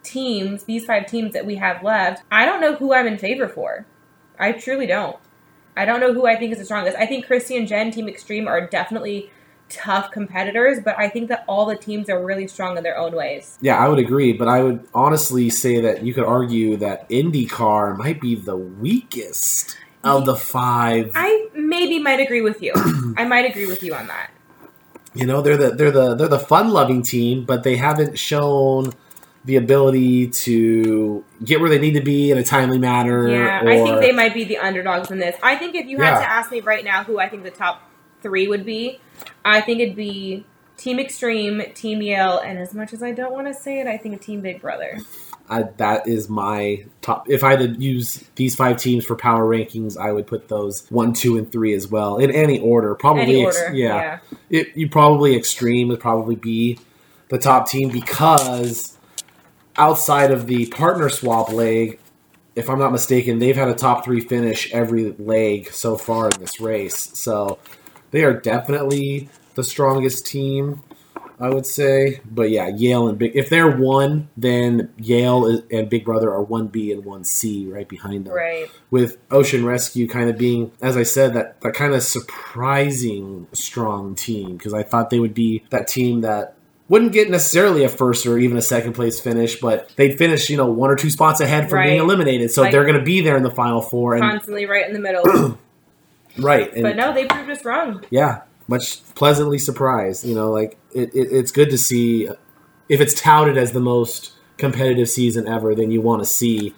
teams, 0.10 0.64
these 0.64 0.86
five 0.86 1.06
teams 1.06 1.34
that 1.34 1.46
we 1.46 1.56
have 1.56 1.84
left, 1.84 2.24
I 2.32 2.46
don't 2.46 2.62
know 2.62 2.76
who 2.76 2.94
I'm 2.94 3.08
in 3.08 3.18
favor 3.18 3.48
for. 3.48 3.86
I 4.40 4.54
truly 4.54 4.88
don't. 4.88 5.18
I 5.76 5.86
don't 5.86 6.00
know 6.00 6.14
who 6.14 6.26
I 6.26 6.36
think 6.36 6.52
is 6.52 6.58
the 6.58 6.66
strongest. 6.66 6.98
I 6.98 7.06
think 7.06 7.26
Kristi 7.26 7.58
and 7.58 7.68
Jen, 7.68 7.92
Team 7.92 8.10
Extreme, 8.10 8.48
are 8.48 8.68
definitely 8.68 9.32
tough 9.70 10.12
competitors, 10.12 10.80
but 10.84 10.98
I 10.98 11.10
think 11.10 11.30
that 11.30 11.46
all 11.48 11.66
the 11.66 11.78
teams 11.78 12.10
are 12.10 12.24
really 12.24 12.48
strong 12.48 12.78
in 12.78 12.84
their 12.84 12.98
own 12.98 13.16
ways. 13.16 13.58
Yeah, 13.62 13.78
I 13.78 13.88
would 13.88 14.00
agree, 14.00 14.34
but 14.34 14.48
I 14.48 14.64
would 14.64 14.88
honestly 14.94 15.50
say 15.50 15.80
that 15.82 16.04
you 16.04 16.14
could 16.14 16.26
argue 16.26 16.78
that 16.78 17.08
IndyCar 17.10 17.98
might 17.98 18.20
be 18.20 18.36
the 18.36 18.58
weakest 18.58 19.78
of 20.04 20.26
the 20.26 20.36
five. 20.36 21.12
I 21.16 21.48
maybe 21.54 22.00
might 22.00 22.20
agree 22.20 22.42
with 22.42 22.62
you. 22.62 22.74
I 23.18 23.26
might 23.26 23.50
agree 23.50 23.68
with 23.68 23.84
you 23.84 23.94
on 23.94 24.08
that. 24.08 24.32
You 25.14 25.26
know, 25.26 25.42
they're 25.42 25.58
the 25.58 25.72
they're 25.72 25.92
the 25.92 26.16
they're 26.16 26.28
the 26.28 26.40
fun 26.40 26.70
loving 26.70 27.02
team, 27.02 27.44
but 27.44 27.64
they 27.64 27.76
haven't 27.76 28.18
shown 28.20 28.94
the 29.46 29.56
ability 29.56 30.28
to 30.28 31.24
get 31.44 31.62
where 31.62 31.70
they 31.70 31.80
need 31.80 31.94
to 31.94 32.02
be 32.02 32.32
in 32.32 32.38
a 32.38 32.44
timely 32.44 32.78
manner. 32.78 33.28
Yeah, 33.30 33.64
or, 33.64 33.70
I 33.70 33.78
think 33.78 34.02
they 34.02 34.12
might 34.12 34.34
be 34.34 34.44
the 34.44 34.58
underdogs 34.58 35.12
in 35.12 35.20
this. 35.20 35.36
I 35.42 35.56
think 35.56 35.76
if 35.76 35.88
you 35.88 35.98
had 35.98 36.14
Yeah. 36.16 36.20
to 36.20 36.30
ask 36.30 36.52
me 36.52 36.60
right 36.60 36.84
now 36.84 37.04
who 37.04 37.20
I 37.20 37.30
think 37.30 37.44
the 37.44 37.52
top 37.52 37.82
three 38.22 38.48
would 38.48 38.66
be, 38.66 39.00
I 39.46 39.62
think 39.62 39.80
it'd 39.80 39.96
be 39.96 40.46
Team 40.78 41.00
Extreme, 41.00 41.74
Team 41.74 42.02
Yale, 42.02 42.38
and 42.40 42.60
as 42.60 42.74
much 42.74 42.94
as 42.94 43.02
I 43.02 43.12
don't 43.12 43.34
want 43.34 43.48
to 43.48 43.54
say 43.54 43.80
it, 43.80 43.88
I 43.88 43.98
think 43.98 44.22
Team 44.22 44.42
Big 44.42 44.62
Brother. 44.62 44.98
I, 45.50 45.64
that 45.78 46.08
is 46.08 46.30
my 46.30 46.86
top. 47.02 47.28
If 47.30 47.44
I 47.44 47.52
had 47.56 47.60
to 47.60 47.82
use 47.82 48.24
these 48.36 48.56
five 48.56 48.78
teams 48.78 49.04
for 49.04 49.16
power 49.16 49.44
rankings, 49.44 49.98
I 49.98 50.12
would 50.12 50.28
put 50.28 50.48
those 50.48 50.86
one, 50.90 51.14
two, 51.14 51.38
and 51.38 51.52
three 51.52 51.74
as 51.74 51.88
well 51.88 52.18
in 52.18 52.30
any 52.30 52.60
order. 52.60 52.94
Probably, 52.94 53.24
Any 53.24 53.48
ex- 53.48 53.60
yeah. 53.74 53.74
yeah. 53.74 54.20
It, 54.52 54.78
you 54.78 54.90
probably 54.90 55.36
extreme 55.36 55.88
would 55.88 56.00
probably 56.00 56.36
be 56.36 56.78
the 57.30 57.40
top 57.40 57.68
team 57.68 57.90
because 57.90 58.96
outside 59.80 60.32
of 60.32 60.46
the 60.48 60.68
partner 60.68 61.10
swap 61.10 61.52
leg, 61.52 62.00
if 62.56 62.70
I'm 62.70 62.80
not 62.80 62.92
mistaken, 62.92 63.40
they've 63.40 63.56
had 63.56 63.70
a 63.70 63.74
top 63.74 64.04
three 64.04 64.20
finish 64.20 64.72
every 64.74 65.12
leg 65.18 65.72
so 65.72 65.96
far 65.98 66.26
in 66.30 66.40
this 66.40 66.60
race. 66.60 67.12
So 67.18 67.58
they 68.12 68.24
are 68.24 68.34
definitely 68.34 69.30
the 69.56 69.64
strongest 69.64 70.26
team, 70.26 70.82
I 71.40 71.50
would 71.50 71.66
say. 71.66 72.20
But 72.30 72.50
yeah, 72.50 72.68
Yale 72.68 73.08
and 73.08 73.18
Big. 73.18 73.32
If 73.36 73.50
they're 73.50 73.70
one, 73.78 74.28
then 74.36 74.92
Yale 74.98 75.62
and 75.72 75.90
Big 75.90 76.04
Brother 76.04 76.30
are 76.32 76.42
one 76.44 76.68
B 76.68 76.92
and 76.92 77.06
one 77.06 77.24
C 77.24 77.66
right 77.68 77.88
behind 77.88 78.26
them 78.26 78.34
Right. 78.34 78.68
with 78.92 79.18
Ocean 79.32 79.66
Rescue 79.66 80.08
kind 80.10 80.30
of 80.30 80.38
being, 80.38 80.72
as 80.82 80.98
I 80.98 81.04
said, 81.04 81.34
that, 81.36 81.62
that 81.62 81.74
kind 81.76 81.94
of 81.94 82.04
surprising 82.04 83.48
strong 83.54 84.16
team 84.16 84.58
because 84.58 84.74
I 84.74 84.84
thought 84.84 85.10
they 85.12 85.20
would 85.20 85.34
be 85.34 85.64
that 85.70 85.88
team 85.88 86.22
that 86.22 86.56
wouldn't 86.90 87.14
get 87.14 87.30
necessarily 87.30 87.84
a 87.84 87.90
first 87.90 88.26
or 88.26 88.38
even 88.38 88.58
a 88.58 88.62
second 88.62 88.94
place 88.94 89.20
finish, 89.20 89.60
but 89.60 89.90
they'd 89.96 90.18
finish, 90.18 90.50
you 90.50 90.58
know, 90.58 90.66
one 90.66 90.90
or 90.90 90.96
two 90.96 91.10
spots 91.10 91.40
ahead 91.40 91.70
from 91.70 91.84
being 91.84 92.00
eliminated. 92.00 92.52
So 92.52 92.64
Like- 92.64 92.72
they're 92.72 92.84
going 92.86 92.98
to 93.00 93.04
be 93.04 93.22
there 93.22 93.38
in 93.38 93.44
the 93.44 93.52
final 93.52 93.82
four. 93.82 94.16
And 94.16 94.24
Constantly 94.24 94.66
right 94.66 94.86
in 94.88 94.94
the 94.94 95.00
middle. 95.00 95.58
right, 96.38 96.74
and 96.74 96.84
but 96.84 96.96
no, 96.96 97.14
they 97.14 97.26
proved 97.26 97.50
us 97.50 97.64
wrong. 97.64 98.04
yeah, 98.10 98.42
much 98.68 99.04
pleasantly 99.16 99.60
surprised. 99.60 100.26
You 100.26 100.36
know, 100.36 100.52
like 100.52 100.78
it, 100.94 101.14
it, 101.16 101.32
it's 101.32 101.52
good 101.52 101.70
to 101.70 101.78
see 101.78 102.28
if 102.90 103.00
it's 103.00 103.20
touted 103.20 103.58
as 103.58 103.72
the 103.72 103.80
most 103.80 104.34
competitive 104.58 105.08
season 105.10 105.48
ever, 105.48 105.76
then 105.76 105.92
you 105.92 106.02
want 106.02 106.22
to 106.22 106.26
see 106.26 106.74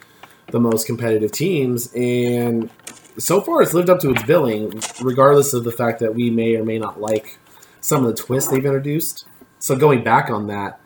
the 0.48 0.60
most 0.60 0.86
competitive 0.86 1.32
teams. 1.32 1.92
And 1.96 2.70
so 3.18 3.42
far, 3.42 3.62
it's 3.62 3.74
lived 3.74 3.90
up 3.90 4.00
to 4.02 4.12
its 4.12 4.24
billing, 4.24 4.82
regardless 5.02 5.54
of 5.54 5.64
the 5.64 5.72
fact 5.72 6.00
that 6.00 6.14
we 6.14 6.30
may 6.30 6.56
or 6.56 6.66
may 6.66 6.78
not 6.78 7.00
like 7.00 7.40
some 7.80 8.06
of 8.06 8.16
the 8.16 8.22
twists 8.22 8.52
they've 8.52 8.66
introduced. 8.66 9.26
So 9.62 9.76
going 9.76 10.04
back 10.04 10.30
on 10.30 10.48
that, 10.48 10.80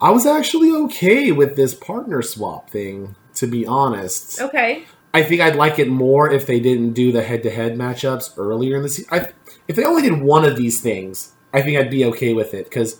I 0.00 0.10
was 0.10 0.24
actually 0.26 0.70
okay 0.84 1.32
with 1.32 1.56
this 1.56 1.74
partner 1.74 2.22
swap 2.22 2.70
thing. 2.70 3.14
To 3.34 3.46
be 3.46 3.66
honest, 3.66 4.40
Okay. 4.40 4.84
I 5.12 5.22
think 5.22 5.42
I'd 5.42 5.56
like 5.56 5.78
it 5.78 5.88
more 5.88 6.30
if 6.30 6.46
they 6.46 6.58
didn't 6.58 6.92
do 6.94 7.12
the 7.12 7.22
head-to-head 7.22 7.76
matchups 7.76 8.32
earlier 8.38 8.76
in 8.76 8.82
the 8.82 8.88
season. 8.88 9.08
I, 9.12 9.26
if 9.68 9.76
they 9.76 9.84
only 9.84 10.00
did 10.00 10.22
one 10.22 10.46
of 10.46 10.56
these 10.56 10.80
things, 10.80 11.32
I 11.52 11.60
think 11.60 11.76
I'd 11.78 11.90
be 11.90 12.04
okay 12.06 12.32
with 12.32 12.54
it 12.54 12.64
because 12.64 12.98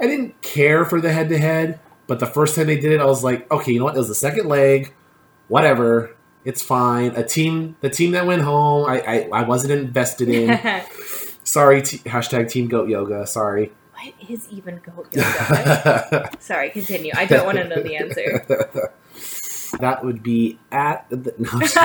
I 0.00 0.06
didn't 0.06 0.40
care 0.40 0.84
for 0.84 1.00
the 1.00 1.12
head-to-head. 1.12 1.80
But 2.06 2.20
the 2.20 2.26
first 2.26 2.54
time 2.54 2.68
they 2.68 2.78
did 2.78 2.92
it, 2.92 3.00
I 3.00 3.06
was 3.06 3.24
like, 3.24 3.50
okay, 3.50 3.72
you 3.72 3.80
know 3.80 3.86
what? 3.86 3.96
It 3.96 3.98
was 3.98 4.06
the 4.08 4.14
second 4.14 4.46
leg, 4.48 4.94
whatever. 5.48 6.14
It's 6.44 6.62
fine. 6.62 7.10
A 7.16 7.24
team, 7.24 7.76
the 7.80 7.90
team 7.90 8.12
that 8.12 8.24
went 8.24 8.42
home, 8.42 8.88
I 8.88 9.00
I, 9.00 9.28
I 9.32 9.42
wasn't 9.42 9.72
invested 9.72 10.28
in. 10.28 10.60
Sorry, 11.42 11.82
t- 11.82 11.98
hashtag 11.98 12.48
Team 12.50 12.68
Goat 12.68 12.88
Yoga. 12.88 13.26
Sorry. 13.26 13.72
Is 14.28 14.48
even 14.50 14.80
goat 14.84 15.08
yoga? 15.12 16.30
Sorry, 16.40 16.70
continue. 16.70 17.12
I 17.14 17.24
don't 17.24 17.46
want 17.46 17.58
to 17.58 17.68
know 17.68 17.82
the 17.82 17.96
answer. 17.96 18.92
That 19.80 20.04
would 20.04 20.22
be 20.22 20.58
at 20.70 21.06
the, 21.10 21.34
no, 21.38 21.50
I'm 21.52 21.60
just 21.60 21.76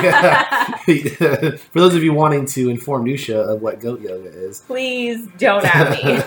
kidding. 0.86 1.58
for 1.58 1.80
those 1.80 1.96
of 1.96 2.04
you 2.04 2.14
wanting 2.14 2.46
to 2.46 2.70
inform 2.70 3.04
Neusha 3.04 3.34
of 3.34 3.60
what 3.60 3.80
goat 3.80 4.00
yoga 4.00 4.28
is. 4.28 4.60
Please 4.60 5.26
don't 5.36 5.64
at 5.64 5.90
me. 5.90 6.22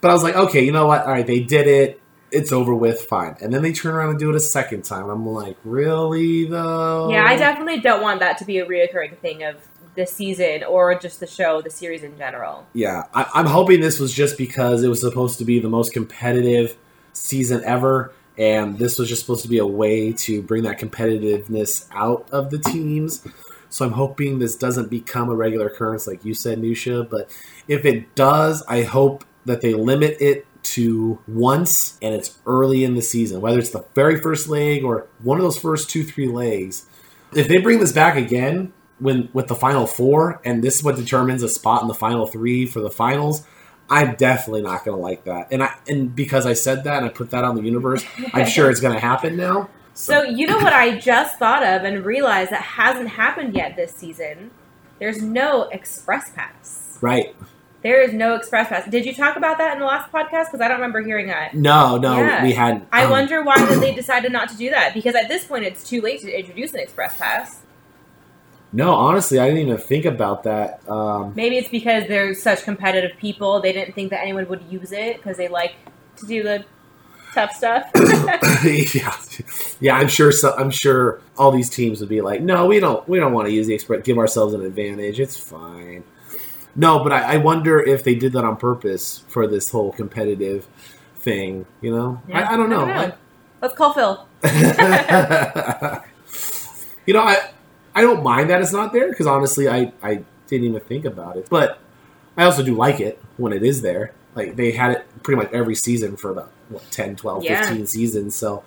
but 0.00 0.10
I 0.10 0.12
was 0.12 0.24
like, 0.24 0.34
okay, 0.34 0.64
you 0.64 0.72
know 0.72 0.86
what? 0.86 1.02
All 1.02 1.12
right, 1.12 1.26
they 1.26 1.40
did 1.40 1.68
it. 1.68 2.00
It's 2.32 2.50
over 2.50 2.74
with. 2.74 3.02
Fine. 3.02 3.36
And 3.40 3.54
then 3.54 3.62
they 3.62 3.72
turn 3.72 3.94
around 3.94 4.10
and 4.10 4.18
do 4.18 4.28
it 4.30 4.36
a 4.36 4.40
second 4.40 4.84
time. 4.84 5.08
I'm 5.08 5.24
like, 5.24 5.56
really 5.64 6.46
though? 6.46 7.08
yeah, 7.10 7.24
I 7.24 7.36
definitely 7.36 7.80
don't 7.80 8.02
want 8.02 8.18
that 8.20 8.38
to 8.38 8.44
be 8.44 8.58
a 8.58 8.66
reoccurring 8.66 9.16
thing 9.18 9.44
of 9.44 9.56
the 9.94 10.06
season 10.06 10.64
or 10.64 10.98
just 10.98 11.20
the 11.20 11.26
show, 11.26 11.62
the 11.62 11.70
series 11.70 12.02
in 12.02 12.16
general. 12.16 12.66
Yeah, 12.72 13.04
I, 13.14 13.26
I'm 13.34 13.46
hoping 13.46 13.80
this 13.80 14.00
was 14.00 14.12
just 14.12 14.36
because 14.36 14.82
it 14.82 14.88
was 14.88 15.00
supposed 15.00 15.38
to 15.38 15.44
be 15.44 15.58
the 15.58 15.68
most 15.68 15.92
competitive 15.92 16.76
season 17.12 17.62
ever, 17.64 18.12
and 18.36 18.78
this 18.78 18.98
was 18.98 19.08
just 19.08 19.22
supposed 19.22 19.42
to 19.42 19.48
be 19.48 19.58
a 19.58 19.66
way 19.66 20.12
to 20.12 20.42
bring 20.42 20.64
that 20.64 20.78
competitiveness 20.78 21.86
out 21.92 22.28
of 22.32 22.50
the 22.50 22.58
teams. 22.58 23.26
So 23.68 23.84
I'm 23.84 23.92
hoping 23.92 24.38
this 24.38 24.56
doesn't 24.56 24.88
become 24.88 25.28
a 25.28 25.34
regular 25.34 25.66
occurrence, 25.66 26.06
like 26.06 26.24
you 26.24 26.34
said, 26.34 26.58
Neusha. 26.60 27.08
But 27.08 27.30
if 27.66 27.84
it 27.84 28.14
does, 28.14 28.62
I 28.68 28.82
hope 28.82 29.24
that 29.46 29.60
they 29.62 29.74
limit 29.74 30.16
it 30.20 30.46
to 30.62 31.18
once, 31.28 31.98
and 32.00 32.14
it's 32.14 32.38
early 32.46 32.84
in 32.84 32.94
the 32.94 33.02
season, 33.02 33.40
whether 33.40 33.58
it's 33.58 33.70
the 33.70 33.84
very 33.94 34.20
first 34.20 34.48
leg 34.48 34.84
or 34.84 35.08
one 35.22 35.38
of 35.38 35.44
those 35.44 35.58
first 35.58 35.90
two, 35.90 36.04
three 36.04 36.28
legs. 36.28 36.86
If 37.34 37.48
they 37.48 37.58
bring 37.58 37.80
this 37.80 37.92
back 37.92 38.16
again, 38.16 38.72
when 39.04 39.28
with 39.34 39.48
the 39.48 39.54
final 39.54 39.86
four, 39.86 40.40
and 40.46 40.64
this 40.64 40.76
is 40.76 40.82
what 40.82 40.96
determines 40.96 41.42
a 41.42 41.48
spot 41.48 41.82
in 41.82 41.88
the 41.88 41.94
final 41.94 42.26
three 42.26 42.64
for 42.64 42.80
the 42.80 42.90
finals, 42.90 43.46
I'm 43.90 44.14
definitely 44.14 44.62
not 44.62 44.82
going 44.82 44.96
to 44.96 45.02
like 45.02 45.24
that. 45.24 45.48
And 45.50 45.62
I 45.62 45.74
and 45.86 46.16
because 46.16 46.46
I 46.46 46.54
said 46.54 46.84
that 46.84 46.96
and 47.02 47.06
I 47.06 47.10
put 47.10 47.30
that 47.30 47.44
on 47.44 47.54
the 47.54 47.62
universe, 47.62 48.02
I'm 48.32 48.46
sure 48.46 48.70
it's 48.70 48.80
going 48.80 48.94
to 48.94 49.00
happen 49.00 49.36
now. 49.36 49.68
So 49.92 50.22
you 50.22 50.46
know 50.46 50.56
what 50.56 50.72
I 50.72 50.98
just 50.98 51.38
thought 51.38 51.62
of 51.62 51.84
and 51.84 52.04
realized 52.04 52.50
that 52.50 52.62
hasn't 52.62 53.10
happened 53.10 53.54
yet 53.54 53.76
this 53.76 53.92
season. 53.92 54.50
There's 54.98 55.22
no 55.22 55.64
express 55.64 56.30
pass. 56.30 56.98
Right? 57.02 57.36
There 57.82 58.00
is 58.00 58.14
no 58.14 58.34
express 58.34 58.70
pass. 58.70 58.88
Did 58.88 59.04
you 59.04 59.14
talk 59.14 59.36
about 59.36 59.58
that 59.58 59.74
in 59.74 59.80
the 59.80 59.84
last 59.84 60.10
podcast? 60.10 60.46
Because 60.46 60.62
I 60.62 60.68
don't 60.68 60.78
remember 60.78 61.02
hearing 61.02 61.26
that. 61.26 61.52
No, 61.52 61.98
no, 61.98 62.16
Yeah. 62.16 62.42
we 62.42 62.52
hadn't. 62.52 62.88
I 62.90 63.04
um, 63.04 63.10
wonder 63.10 63.42
why 63.42 63.58
that 63.58 63.78
they 63.80 63.94
decided 63.94 64.32
not 64.32 64.48
to 64.48 64.56
do 64.56 64.70
that. 64.70 64.94
Because 64.94 65.14
at 65.14 65.28
this 65.28 65.44
point, 65.44 65.66
it's 65.66 65.86
too 65.86 66.00
late 66.00 66.22
to 66.22 66.34
introduce 66.34 66.72
an 66.72 66.80
express 66.80 67.18
pass. 67.18 67.60
No, 68.76 68.92
honestly, 68.92 69.38
I 69.38 69.46
didn't 69.46 69.60
even 69.68 69.78
think 69.78 70.04
about 70.04 70.42
that. 70.42 70.80
Um, 70.90 71.32
Maybe 71.36 71.56
it's 71.56 71.68
because 71.68 72.08
they're 72.08 72.34
such 72.34 72.64
competitive 72.64 73.16
people. 73.18 73.60
They 73.60 73.72
didn't 73.72 73.94
think 73.94 74.10
that 74.10 74.20
anyone 74.20 74.48
would 74.48 74.62
use 74.68 74.90
it 74.90 75.16
because 75.18 75.36
they 75.36 75.46
like 75.46 75.76
to 76.16 76.26
do 76.26 76.42
the 76.42 76.64
tough 77.34 77.52
stuff. 77.52 77.84
yeah, 78.94 79.16
yeah. 79.80 79.96
I'm 79.96 80.08
sure. 80.08 80.32
So, 80.32 80.56
I'm 80.56 80.72
sure 80.72 81.20
all 81.38 81.52
these 81.52 81.70
teams 81.70 82.00
would 82.00 82.08
be 82.08 82.20
like, 82.20 82.40
no, 82.40 82.66
we 82.66 82.80
don't. 82.80 83.08
We 83.08 83.20
don't 83.20 83.32
want 83.32 83.46
to 83.46 83.52
use 83.54 83.68
the 83.68 83.74
express. 83.74 84.02
Give 84.02 84.18
ourselves 84.18 84.54
an 84.54 84.62
advantage. 84.62 85.20
It's 85.20 85.36
fine. 85.36 86.02
No, 86.74 86.98
but 87.04 87.12
I, 87.12 87.34
I 87.34 87.36
wonder 87.36 87.80
if 87.80 88.02
they 88.02 88.16
did 88.16 88.32
that 88.32 88.42
on 88.44 88.56
purpose 88.56 89.22
for 89.28 89.46
this 89.46 89.70
whole 89.70 89.92
competitive 89.92 90.66
thing. 91.18 91.64
You 91.80 91.94
know, 91.94 92.22
I, 92.32 92.54
I 92.54 92.56
don't 92.56 92.70
know. 92.70 92.86
I- 92.86 93.14
Let's 93.62 93.76
call 93.76 93.92
Phil. 93.94 94.26
you 97.06 97.14
know, 97.14 97.20
I 97.22 97.38
I 97.94 98.00
don't 98.02 98.22
mind 98.22 98.50
that 98.50 98.60
it's 98.60 98.72
not 98.72 98.92
there 98.92 99.08
because 99.08 99.26
honestly, 99.26 99.68
I 99.68 99.92
I 100.02 100.24
didn't 100.48 100.66
even 100.68 100.80
think 100.80 101.04
about 101.04 101.36
it. 101.36 101.48
But 101.50 101.78
I 102.36 102.44
also 102.44 102.62
do 102.62 102.74
like 102.74 103.00
it 103.00 103.22
when 103.36 103.52
it 103.52 103.62
is 103.62 103.82
there. 103.82 104.12
Like 104.34 104.56
they 104.56 104.72
had 104.72 104.90
it 104.92 105.06
pretty 105.22 105.40
much 105.40 105.52
every 105.52 105.74
season 105.76 106.16
for 106.16 106.30
about 106.30 106.50
what 106.68 106.82
10, 106.90 107.16
12, 107.16 107.44
Yeah. 107.44 107.60
15 107.66 107.86
seasons. 107.86 108.34
So 108.34 108.64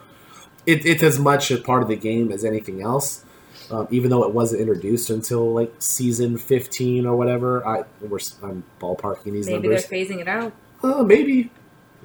it, 0.65 0.86
it's 0.86 1.03
as 1.03 1.19
much 1.19 1.51
a 1.51 1.57
part 1.57 1.82
of 1.84 1.89
the 1.89 1.95
game 1.95 2.32
as 2.32 2.45
anything 2.45 2.82
else. 2.82 3.23
Um, 3.69 3.86
even 3.91 4.09
though 4.09 4.23
it 4.23 4.34
wasn't 4.34 4.61
introduced 4.61 5.09
until 5.09 5.53
like 5.53 5.73
season 5.80 6.38
fifteen 6.38 7.05
or 7.05 7.17
whatever, 7.17 7.67
I 7.67 7.84
we're 7.99 8.19
I'm 8.41 8.63
ballparking 8.80 9.34
these 9.34 9.47
Maybe 9.47 9.67
numbers. 9.67 9.86
they're 9.88 9.99
phasing 9.99 10.19
it 10.21 10.28
out. 10.30 10.53
Uh, 10.82 11.03
maybe. 11.03 11.51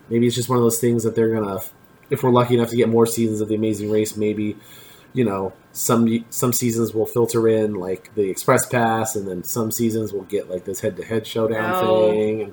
Maybe 0.08 0.26
it's 0.26 0.34
just 0.34 0.48
one 0.48 0.58
of 0.58 0.64
those 0.64 0.80
things 0.80 1.04
that 1.04 1.14
they're 1.14 1.32
gonna, 1.32 1.60
if 2.10 2.24
we're 2.24 2.30
lucky 2.30 2.54
enough 2.54 2.70
to 2.70 2.76
get 2.76 2.88
more 2.88 3.06
seasons 3.06 3.40
of 3.40 3.46
the 3.48 3.54
Amazing 3.54 3.90
Race, 3.92 4.16
maybe, 4.16 4.56
you 5.12 5.24
know, 5.24 5.52
some 5.72 6.24
some 6.30 6.52
seasons 6.52 6.92
will 6.94 7.06
filter 7.06 7.48
in 7.48 7.74
like 7.74 8.14
the 8.14 8.28
Express 8.30 8.66
Pass, 8.66 9.16
and 9.16 9.26
then 9.28 9.44
some 9.44 9.70
seasons 9.70 10.12
will 10.12 10.22
get 10.24 10.50
like 10.50 10.64
this 10.64 10.80
head-to-head 10.80 11.26
showdown 11.26 11.70
No. 11.84 12.10
thing, 12.10 12.42
and 12.42 12.52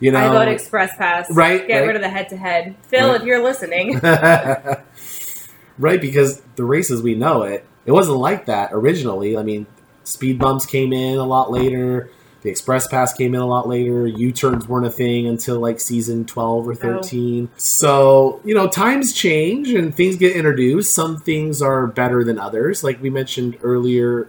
you 0.00 0.12
know, 0.12 0.18
I 0.18 0.28
vote 0.44 0.48
Express 0.48 0.96
Pass. 0.96 1.30
Right, 1.30 1.66
Get 1.66 1.80
right. 1.80 1.86
rid 1.88 1.96
of 1.96 2.02
the 2.02 2.08
head 2.08 2.28
to 2.30 2.36
head. 2.36 2.76
Phil, 2.82 3.08
Right. 3.10 3.20
if 3.20 3.26
you're 3.26 3.42
listening. 3.42 3.98
right? 5.78 6.00
Because 6.00 6.40
the 6.56 6.64
races 6.64 7.02
we 7.02 7.14
know 7.14 7.42
it, 7.42 7.64
it 7.86 7.92
wasn't 7.92 8.18
like 8.18 8.46
that 8.46 8.70
originally. 8.72 9.36
I 9.36 9.42
mean, 9.42 9.66
speed 10.04 10.38
bumps 10.38 10.66
came 10.66 10.92
in 10.92 11.18
a 11.18 11.24
lot 11.24 11.50
later. 11.50 12.10
The 12.42 12.50
express 12.50 12.86
pass 12.86 13.12
came 13.12 13.34
in 13.34 13.40
a 13.40 13.46
lot 13.46 13.66
later. 13.68 14.06
U 14.06 14.32
turns 14.32 14.68
weren't 14.68 14.86
a 14.86 14.90
thing 14.90 15.26
until 15.26 15.58
like 15.58 15.80
season 15.80 16.24
twelve 16.24 16.68
or 16.68 16.74
thirteen. 16.74 17.50
So 17.56 18.40
you 18.44 18.54
know, 18.54 18.68
times 18.68 19.12
change 19.12 19.70
and 19.70 19.94
things 19.94 20.16
get 20.16 20.36
introduced. 20.36 20.94
Some 20.94 21.18
things 21.18 21.60
are 21.60 21.86
better 21.86 22.22
than 22.22 22.38
others. 22.38 22.84
Like 22.84 23.02
we 23.02 23.10
mentioned 23.10 23.58
earlier, 23.62 24.28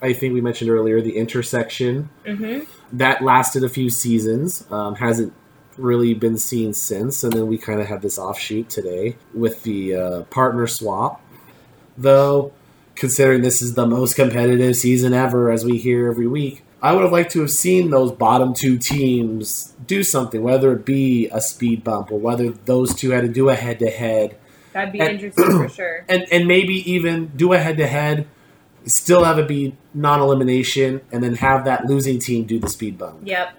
I 0.00 0.12
think 0.12 0.34
we 0.34 0.40
mentioned 0.40 0.70
earlier 0.70 1.00
the 1.00 1.16
intersection 1.16 2.10
hmm 2.24 2.60
that 2.90 3.22
lasted 3.22 3.62
a 3.62 3.68
few 3.68 3.90
seasons. 3.90 4.64
Um, 4.70 4.94
hasn't 4.94 5.34
really 5.76 6.14
been 6.14 6.36
seen 6.36 6.74
since. 6.74 7.22
And 7.24 7.32
then 7.32 7.46
we 7.46 7.56
kind 7.58 7.80
of 7.80 7.86
had 7.86 8.02
this 8.02 8.18
offshoot 8.18 8.68
today 8.68 9.16
with 9.32 9.62
the 9.62 9.94
uh, 9.94 10.22
partner 10.24 10.66
swap. 10.66 11.20
Though, 11.96 12.52
considering 12.94 13.42
this 13.42 13.62
is 13.62 13.74
the 13.74 13.86
most 13.86 14.14
competitive 14.14 14.76
season 14.76 15.12
ever, 15.12 15.50
as 15.50 15.64
we 15.64 15.78
hear 15.78 16.10
every 16.10 16.26
week, 16.26 16.62
I 16.80 16.92
would 16.92 17.02
have 17.02 17.12
liked 17.12 17.32
to 17.32 17.40
have 17.40 17.50
seen 17.50 17.90
those 17.90 18.12
bottom 18.12 18.54
two 18.54 18.78
teams 18.78 19.74
do 19.86 20.02
something, 20.04 20.42
whether 20.42 20.72
it 20.72 20.84
be 20.84 21.28
a 21.32 21.40
speed 21.40 21.82
bump 21.82 22.12
or 22.12 22.18
whether 22.18 22.50
those 22.50 22.94
two 22.94 23.10
had 23.10 23.22
to 23.22 23.28
do 23.28 23.48
a 23.48 23.54
head 23.54 23.78
to 23.80 23.90
head. 23.90 24.36
That'd 24.72 24.92
be 24.92 25.00
And- 25.00 25.10
interesting 25.20 25.44
for 25.44 25.68
sure. 25.74 26.04
And, 26.08 26.24
and 26.30 26.46
maybe 26.46 26.74
even 26.92 27.28
do 27.34 27.52
a 27.52 27.58
head 27.58 27.78
to 27.78 27.86
head, 27.86 28.28
still 28.84 29.24
have 29.24 29.38
it 29.38 29.48
be 29.48 29.76
non 29.94 30.20
elimination, 30.20 31.00
and 31.10 31.22
then 31.22 31.34
have 31.36 31.64
that 31.64 31.86
losing 31.86 32.18
team 32.20 32.44
do 32.44 32.58
the 32.60 32.68
speed 32.68 32.96
bump. 32.98 33.18
Yep. 33.24 33.54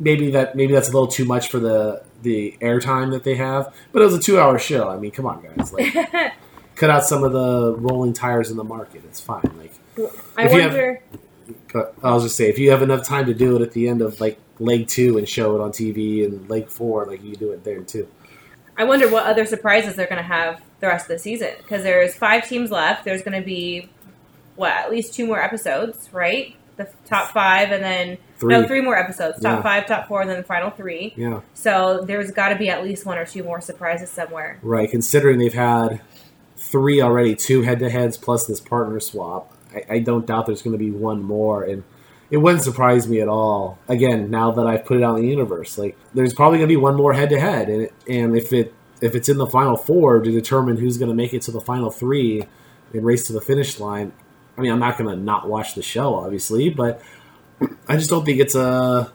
maybe 0.00 0.30
that 0.30 0.56
maybe 0.56 0.72
that's 0.72 0.88
a 0.88 0.92
little 0.92 1.08
too 1.08 1.24
much 1.26 1.48
for 1.48 1.58
the 1.58 2.02
the 2.22 2.56
airtime 2.60 3.10
that 3.10 3.22
they 3.24 3.34
have. 3.34 3.74
But 3.92 4.00
it 4.02 4.06
was 4.06 4.14
a 4.14 4.20
two 4.20 4.40
hour 4.40 4.58
show. 4.58 4.88
I 4.88 4.96
mean, 4.96 5.10
come 5.10 5.26
on, 5.26 5.42
guys, 5.42 5.72
like 5.74 5.92
cut 6.76 6.88
out 6.90 7.04
some 7.04 7.22
of 7.22 7.32
the 7.32 7.74
rolling 7.76 8.12
tires 8.14 8.50
in 8.50 8.56
the 8.56 8.64
market. 8.64 9.02
It's 9.04 9.20
fine. 9.20 9.42
Like, 9.58 9.74
I 10.38 10.44
you 10.44 10.60
have- 10.60 10.72
wonder. 10.72 11.02
But 11.72 11.94
I 12.02 12.12
was 12.12 12.22
just 12.24 12.36
say 12.36 12.48
if 12.48 12.58
you 12.58 12.70
have 12.70 12.82
enough 12.82 13.06
time 13.06 13.26
to 13.26 13.34
do 13.34 13.56
it 13.56 13.62
at 13.62 13.72
the 13.72 13.88
end 13.88 14.02
of 14.02 14.20
like 14.20 14.38
leg 14.58 14.86
two 14.88 15.18
and 15.18 15.28
show 15.28 15.54
it 15.56 15.60
on 15.60 15.70
TV 15.72 16.24
and 16.24 16.48
leg 16.48 16.68
four, 16.68 17.06
like 17.06 17.22
you 17.22 17.34
do 17.36 17.52
it 17.52 17.64
there 17.64 17.80
too. 17.82 18.06
I 18.76 18.84
wonder 18.84 19.08
what 19.08 19.26
other 19.26 19.44
surprises 19.46 19.96
they're 19.96 20.06
going 20.06 20.16
to 20.22 20.26
have 20.28 20.60
the 20.80 20.86
rest 20.86 21.04
of 21.04 21.08
the 21.08 21.18
season 21.18 21.50
because 21.58 21.82
there's 21.82 22.14
five 22.14 22.48
teams 22.48 22.70
left. 22.70 23.04
There's 23.04 23.22
going 23.22 23.38
to 23.40 23.44
be 23.46 23.88
what 24.56 24.72
at 24.72 24.90
least 24.90 25.14
two 25.14 25.26
more 25.26 25.42
episodes, 25.42 26.08
right? 26.12 26.56
The 26.76 26.88
top 27.06 27.32
five, 27.32 27.70
and 27.70 27.82
then 27.84 28.16
Three. 28.38 28.54
no, 28.54 28.66
three 28.66 28.80
more 28.80 28.96
episodes. 28.96 29.40
Top 29.40 29.58
Yeah. 29.58 29.62
five, 29.62 29.86
top 29.86 30.08
four, 30.08 30.22
and 30.22 30.30
then 30.30 30.38
the 30.38 30.42
final 30.42 30.70
three. 30.70 31.12
Yeah, 31.16 31.40
So 31.52 32.02
there's 32.06 32.30
got 32.30 32.48
to 32.48 32.56
be 32.56 32.70
at 32.70 32.82
least 32.82 33.04
one 33.04 33.18
or 33.18 33.26
two 33.26 33.44
more 33.44 33.60
surprises 33.60 34.08
somewhere. 34.10 34.58
right. 34.62 34.90
Considering 34.90 35.38
they've 35.38 35.52
had 35.52 36.00
three 36.56 37.02
already, 37.02 37.34
two 37.34 37.62
head 37.62 37.78
to 37.80 37.90
heads 37.90 38.16
plus 38.16 38.46
this 38.46 38.58
partner 38.60 39.00
swap, 39.00 39.52
I, 39.74 39.94
I 39.94 39.98
don't 40.00 40.26
doubt 40.26 40.46
there's 40.46 40.62
going 40.62 40.72
to 40.72 40.78
be 40.78 40.90
one 40.90 41.22
more 41.22 41.62
and. 41.64 41.82
It 42.30 42.38
wouldn't 42.38 42.64
surprise 42.64 43.06
me 43.06 43.20
at 43.20 43.28
all. 43.28 43.78
Again, 43.88 44.30
now 44.30 44.52
that 44.52 44.66
I've 44.66 44.86
put 44.86 44.96
it 44.96 45.02
out 45.02 45.16
in 45.16 45.22
the 45.22 45.28
universe, 45.28 45.76
like 45.76 45.98
there's 46.14 46.32
probably 46.32 46.56
gonna 46.60 46.66
be 46.68 46.78
one 46.78 46.94
more 46.96 47.12
head 47.12 47.28
to 47.28 47.38
head, 47.38 47.68
and 47.68 47.82
it- 47.82 47.92
and 48.08 48.34
if 48.34 48.54
it 48.54 48.72
if 49.02 49.14
it's 49.14 49.28
in 49.28 49.36
the 49.36 49.46
final 49.46 49.76
four 49.76 50.18
to 50.18 50.30
determine 50.30 50.78
who's 50.78 50.96
gonna 50.96 51.12
make 51.12 51.34
it 51.34 51.42
to 51.42 51.50
the 51.50 51.60
final 51.60 51.90
three 51.90 52.42
and 52.94 53.04
race 53.04 53.26
to 53.26 53.34
the 53.34 53.40
finish 53.42 53.78
line, 53.78 54.12
I 54.56 54.62
mean, 54.62 54.72
I'm 54.72 54.78
not 54.78 54.96
gonna 54.96 55.14
not 55.14 55.46
watch 55.46 55.74
the 55.74 55.82
show, 55.82 56.14
obviously, 56.14 56.70
but 56.70 57.02
I 57.86 57.96
just 57.98 58.08
don't 58.08 58.24
think 58.24 58.40
it's 58.40 58.54
a. 58.54 59.12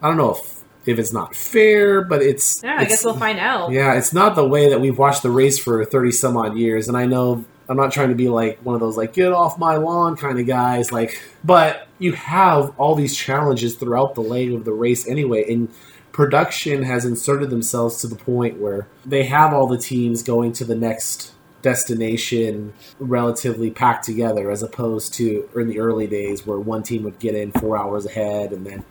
I 0.00 0.08
don't 0.08 0.16
know 0.16 0.30
if 0.36 0.62
if 0.86 0.98
it's 0.98 1.12
not 1.12 1.36
fair, 1.36 2.00
but 2.02 2.22
it's. 2.22 2.62
Yeah, 2.64 2.70
I 2.70 2.74
it's- 2.76 2.88
guess 2.88 3.04
we'll 3.04 3.12
find 3.18 3.38
out. 3.38 3.72
Yeah, 3.72 3.92
it's 3.92 4.14
not 4.14 4.36
the 4.36 4.48
way 4.48 4.70
that 4.70 4.80
we've 4.80 4.96
watched 4.96 5.22
the 5.22 5.30
race 5.30 5.58
for 5.58 5.84
thirty 5.84 6.12
some 6.12 6.34
odd 6.38 6.56
years, 6.56 6.88
and 6.88 6.96
I 6.96 7.04
know 7.04 7.44
I'm 7.68 7.76
not 7.76 7.92
trying 7.92 8.10
to 8.10 8.14
be 8.14 8.28
like 8.28 8.58
one 8.60 8.74
of 8.74 8.80
those 8.80 8.96
like 8.96 9.14
get 9.14 9.32
off 9.32 9.58
my 9.58 9.76
lawn 9.76 10.16
kind 10.16 10.38
of 10.38 10.46
guys, 10.46 10.92
like. 10.92 11.20
But 11.42 11.88
you 11.98 12.12
have 12.12 12.78
all 12.78 12.94
these 12.94 13.16
challenges 13.16 13.76
throughout 13.76 14.14
the 14.14 14.20
leg 14.20 14.52
of 14.52 14.64
the 14.64 14.72
race 14.72 15.06
anyway, 15.06 15.50
and 15.50 15.68
production 16.12 16.84
has 16.84 17.04
inserted 17.04 17.50
themselves 17.50 18.00
to 18.00 18.06
the 18.06 18.16
point 18.16 18.60
where 18.60 18.86
they 19.04 19.24
have 19.24 19.52
all 19.52 19.66
the 19.66 19.78
teams 19.78 20.22
going 20.22 20.52
to 20.52 20.64
the 20.64 20.76
next 20.76 21.32
destination 21.60 22.72
relatively 22.98 23.70
packed 23.70 24.04
together 24.04 24.50
as 24.50 24.62
opposed 24.62 25.14
to 25.14 25.48
in 25.56 25.66
the 25.66 25.80
early 25.80 26.06
days 26.06 26.46
where 26.46 26.58
one 26.58 26.82
team 26.82 27.02
would 27.02 27.18
get 27.18 27.34
in 27.34 27.50
four 27.52 27.76
hours 27.76 28.04
ahead 28.04 28.52
and 28.52 28.66
then 28.66 28.84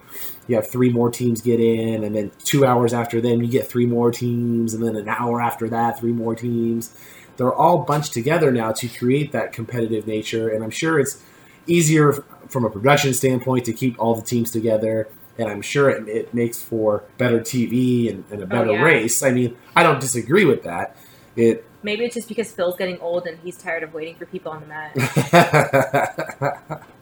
you 0.48 0.56
have 0.56 0.68
three 0.68 0.90
more 0.90 1.12
teams 1.12 1.40
get 1.40 1.60
in 1.60 2.04
and 2.04 2.16
then 2.16 2.32
two 2.44 2.66
hours 2.66 2.92
after 2.92 3.22
them 3.22 3.44
you 3.44 3.48
get 3.48 3.68
three 3.68 3.86
more 3.86 4.12
teams 4.12 4.74
and 4.74 4.84
then 4.84 4.96
an 4.96 5.08
hour 5.08 5.40
after 5.40 5.70
that 5.70 6.00
three 6.00 6.12
more 6.12 6.36
teams 6.36 6.98
they're 7.38 7.54
all 7.54 7.80
bunched 7.80 8.14
together 8.14 8.52
now 8.52 8.72
to 8.72 8.88
create 8.88 9.32
that 9.32 9.52
competitive 9.54 10.08
nature 10.08 10.50
and 10.50 10.64
i'm 10.64 10.72
sure 10.72 11.00
it's 11.00 11.24
easier 11.68 12.14
from 12.50 12.66
a 12.66 12.70
production 12.70 13.14
standpoint 13.14 13.66
to 13.66 13.74
keep 13.74 14.00
all 14.00 14.16
the 14.16 14.22
teams 14.22 14.52
together 14.52 15.08
and 15.38 15.50
i'm 15.50 15.62
sure 15.62 15.90
it, 15.90 16.08
it 16.08 16.34
makes 16.34 16.62
for 16.62 17.04
better 17.18 17.40
tv 17.40 18.10
and, 18.10 18.24
and 18.32 18.42
a 18.42 18.46
better 18.46 18.74
yeah. 18.74 18.82
race 18.82 19.24
i 19.24 19.32
mean 19.32 19.56
i 19.76 19.84
don't 19.84 20.00
disagree 20.00 20.46
with 20.46 20.64
that 20.64 20.96
it 21.36 21.66
Maybe 21.84 22.06
it's 22.06 22.16
just 22.16 22.30
because 22.30 22.50
Phil's 22.52 22.78
getting 22.78 22.98
old 23.00 23.28
and 23.28 23.38
he's 23.40 23.58
tired 23.58 23.84
of 23.84 23.94
waiting 23.94 24.16
for 24.16 24.26
people 24.26 24.54
on 24.54 24.62
the 24.62 24.68
mat. 24.68 24.96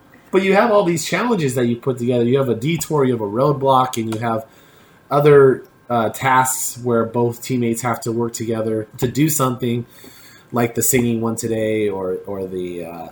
but 0.32 0.42
you 0.42 0.56
have 0.56 0.72
all 0.72 0.84
these 0.84 1.06
challenges 1.06 1.54
that 1.54 1.68
you 1.68 1.76
put 1.78 2.00
together. 2.00 2.24
You 2.24 2.40
have 2.40 2.50
a 2.50 2.56
detour, 2.56 3.06
you 3.06 3.12
have 3.14 3.22
a 3.22 3.26
roadblock, 3.26 4.02
and 4.02 4.12
you 4.14 4.20
have 4.20 4.48
other 5.12 5.64
uh, 5.88 6.10
tasks 6.10 6.84
where 6.84 7.06
both 7.06 7.44
teammates 7.44 7.84
have 7.84 8.02
to 8.02 8.12
work 8.12 8.34
together 8.34 8.88
to 8.98 9.08
do 9.08 9.30
something, 9.30 9.86
like 10.52 10.76
the 10.76 10.82
singing 10.82 11.22
one 11.22 11.36
today, 11.36 11.90
or 11.90 12.18
or 12.26 12.46
the 12.46 12.86
uh, 12.86 13.10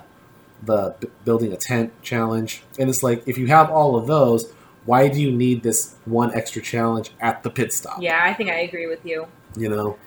the 0.64 0.96
b- 1.00 1.08
building 1.26 1.54
a 1.54 1.58
tent 1.58 1.94
challenge. 2.02 2.64
And 2.78 2.90
it's 2.90 3.04
like 3.04 3.28
if 3.28 3.38
you 3.38 3.48
have 3.48 3.70
all 3.70 3.96
of 3.96 4.08
those, 4.08 4.52
why 4.86 5.08
do 5.08 5.22
you 5.22 5.32
need 5.32 5.64
this 5.64 5.96
one 6.06 6.34
extra 6.34 6.62
challenge 6.62 7.12
at 7.20 7.44
the 7.44 7.50
pit 7.50 7.74
stop? 7.74 8.02
yeah, 8.02 8.20
I 8.24 8.34
think 8.34 8.50
I 8.50 8.60
agree 8.60 8.88
with 8.88 9.06
you. 9.06 9.28
You 9.58 9.70
know, 9.70 9.98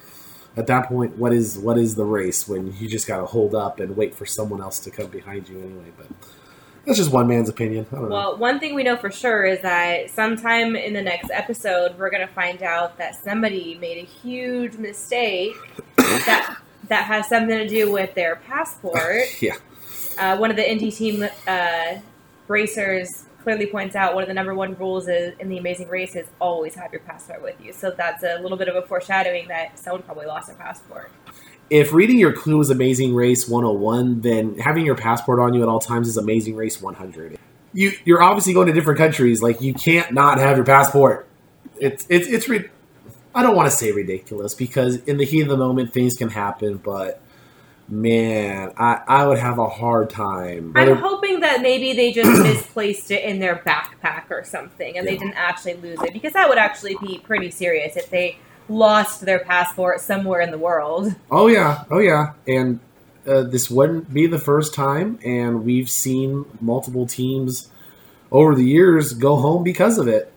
at 0.56 0.66
that 0.66 0.88
point, 0.88 1.16
what 1.16 1.32
is 1.32 1.58
what 1.58 1.78
is 1.78 1.94
the 1.94 2.04
race 2.04 2.46
when 2.48 2.74
you 2.76 2.88
just 2.88 3.06
got 3.06 3.18
to 3.18 3.26
hold 3.26 3.54
up 3.54 3.80
and 3.80 3.96
wait 3.96 4.14
for 4.14 4.26
someone 4.26 4.60
else 4.60 4.78
to 4.80 4.90
come 4.90 5.06
behind 5.06 5.48
you 5.48 5.58
anyway? 5.60 5.92
But 5.96 6.06
that's 6.84 6.98
just 6.98 7.12
one 7.12 7.28
man's 7.28 7.48
opinion. 7.48 7.86
I 7.92 7.94
don't 7.94 8.08
know. 8.08 8.14
Well, 8.14 8.36
one 8.36 8.58
thing 8.58 8.74
we 8.74 8.82
know 8.82 8.96
for 8.96 9.10
sure 9.10 9.44
is 9.44 9.60
that 9.60 10.10
sometime 10.10 10.74
in 10.76 10.92
the 10.94 11.02
next 11.02 11.30
episode, 11.30 11.96
we're 11.98 12.10
going 12.10 12.26
to 12.26 12.32
find 12.32 12.62
out 12.62 12.98
that 12.98 13.14
somebody 13.14 13.76
made 13.76 13.98
a 13.98 14.06
huge 14.06 14.74
mistake 14.74 15.54
that 15.96 16.56
that 16.88 17.04
has 17.04 17.28
something 17.28 17.56
to 17.56 17.68
do 17.68 17.90
with 17.90 18.14
their 18.14 18.36
passport. 18.36 19.22
Yeah. 19.40 19.56
Uh, 20.18 20.36
one 20.36 20.50
of 20.50 20.56
the 20.56 20.62
indie 20.62 20.94
team 20.94 21.26
uh, 21.46 21.98
racers 22.46 23.24
clearly 23.42 23.66
points 23.66 23.96
out 23.96 24.14
one 24.14 24.22
of 24.22 24.28
the 24.28 24.34
number 24.34 24.54
one 24.54 24.76
rules 24.76 25.08
is, 25.08 25.34
in 25.40 25.48
the 25.48 25.58
Amazing 25.58 25.88
Race 25.88 26.14
is 26.14 26.26
always 26.40 26.74
have 26.74 26.92
your 26.92 27.00
passport 27.00 27.42
with 27.42 27.60
you. 27.60 27.72
So 27.72 27.90
that's 27.90 28.22
a 28.22 28.38
little 28.40 28.56
bit 28.56 28.68
of 28.68 28.76
a 28.76 28.82
foreshadowing 28.82 29.48
that 29.48 29.78
someone 29.78 30.02
probably 30.02 30.26
lost 30.26 30.48
their 30.48 30.56
passport. 30.56 31.10
If 31.70 31.92
reading 31.92 32.18
your 32.18 32.32
clue 32.32 32.60
is 32.60 32.70
Amazing 32.70 33.14
Race 33.14 33.48
101, 33.48 34.20
then 34.20 34.58
having 34.58 34.84
your 34.84 34.94
passport 34.94 35.40
on 35.40 35.54
you 35.54 35.62
at 35.62 35.68
all 35.68 35.80
times 35.80 36.08
is 36.08 36.16
Amazing 36.16 36.54
Race 36.54 36.80
100. 36.80 37.38
You 37.72 37.92
you're 38.04 38.22
obviously 38.22 38.52
going 38.52 38.66
to 38.66 38.72
different 38.72 38.98
countries. 38.98 39.42
Like 39.42 39.62
you 39.62 39.72
can't 39.72 40.12
not 40.12 40.38
have 40.38 40.56
your 40.56 40.66
passport. 40.66 41.26
It's 41.80 42.06
it's 42.10 42.28
it's 42.28 42.48
re- 42.48 42.68
I 43.34 43.42
don't 43.42 43.56
want 43.56 43.70
to 43.70 43.76
say 43.76 43.92
ridiculous 43.92 44.54
because 44.54 44.96
in 45.04 45.16
the 45.16 45.24
heat 45.24 45.42
of 45.42 45.48
the 45.48 45.56
moment 45.56 45.92
things 45.92 46.14
can 46.14 46.28
happen, 46.28 46.76
but 46.76 47.20
man, 47.88 48.72
I 48.76 49.00
I 49.06 49.26
would 49.26 49.38
have 49.38 49.58
a 49.58 49.68
hard 49.68 50.10
time. 50.10 50.72
I'm 50.74 50.96
hoping 50.96 51.40
that 51.40 51.62
maybe 51.62 51.92
they 51.92 52.12
just 52.12 52.30
misplaced 52.42 53.10
it 53.10 53.24
in 53.24 53.38
their 53.38 53.56
backpack 53.56 54.30
or 54.30 54.44
something, 54.44 54.96
and 54.96 55.06
they 55.06 55.16
didn't 55.16 55.36
actually 55.36 55.74
lose 55.74 56.00
it 56.02 56.12
because 56.12 56.32
that 56.32 56.48
would 56.48 56.58
actually 56.58 56.96
be 57.00 57.18
pretty 57.18 57.50
serious 57.50 57.96
if 57.96 58.10
they 58.10 58.38
lost 58.68 59.22
their 59.22 59.40
passport 59.40 60.00
somewhere 60.00 60.40
in 60.40 60.50
the 60.50 60.58
world. 60.58 61.14
Oh 61.30 61.46
yeah, 61.46 61.84
oh 61.90 61.98
yeah, 61.98 62.32
and 62.46 62.80
uh, 63.26 63.42
this 63.42 63.70
wouldn't 63.70 64.12
be 64.12 64.26
the 64.26 64.38
first 64.38 64.74
time, 64.74 65.18
and 65.24 65.64
we've 65.64 65.90
seen 65.90 66.44
multiple 66.60 67.06
teams 67.06 67.70
over 68.30 68.54
the 68.54 68.64
years 68.64 69.12
go 69.12 69.36
home 69.36 69.62
because 69.62 69.98
of 69.98 70.08
it, 70.08 70.31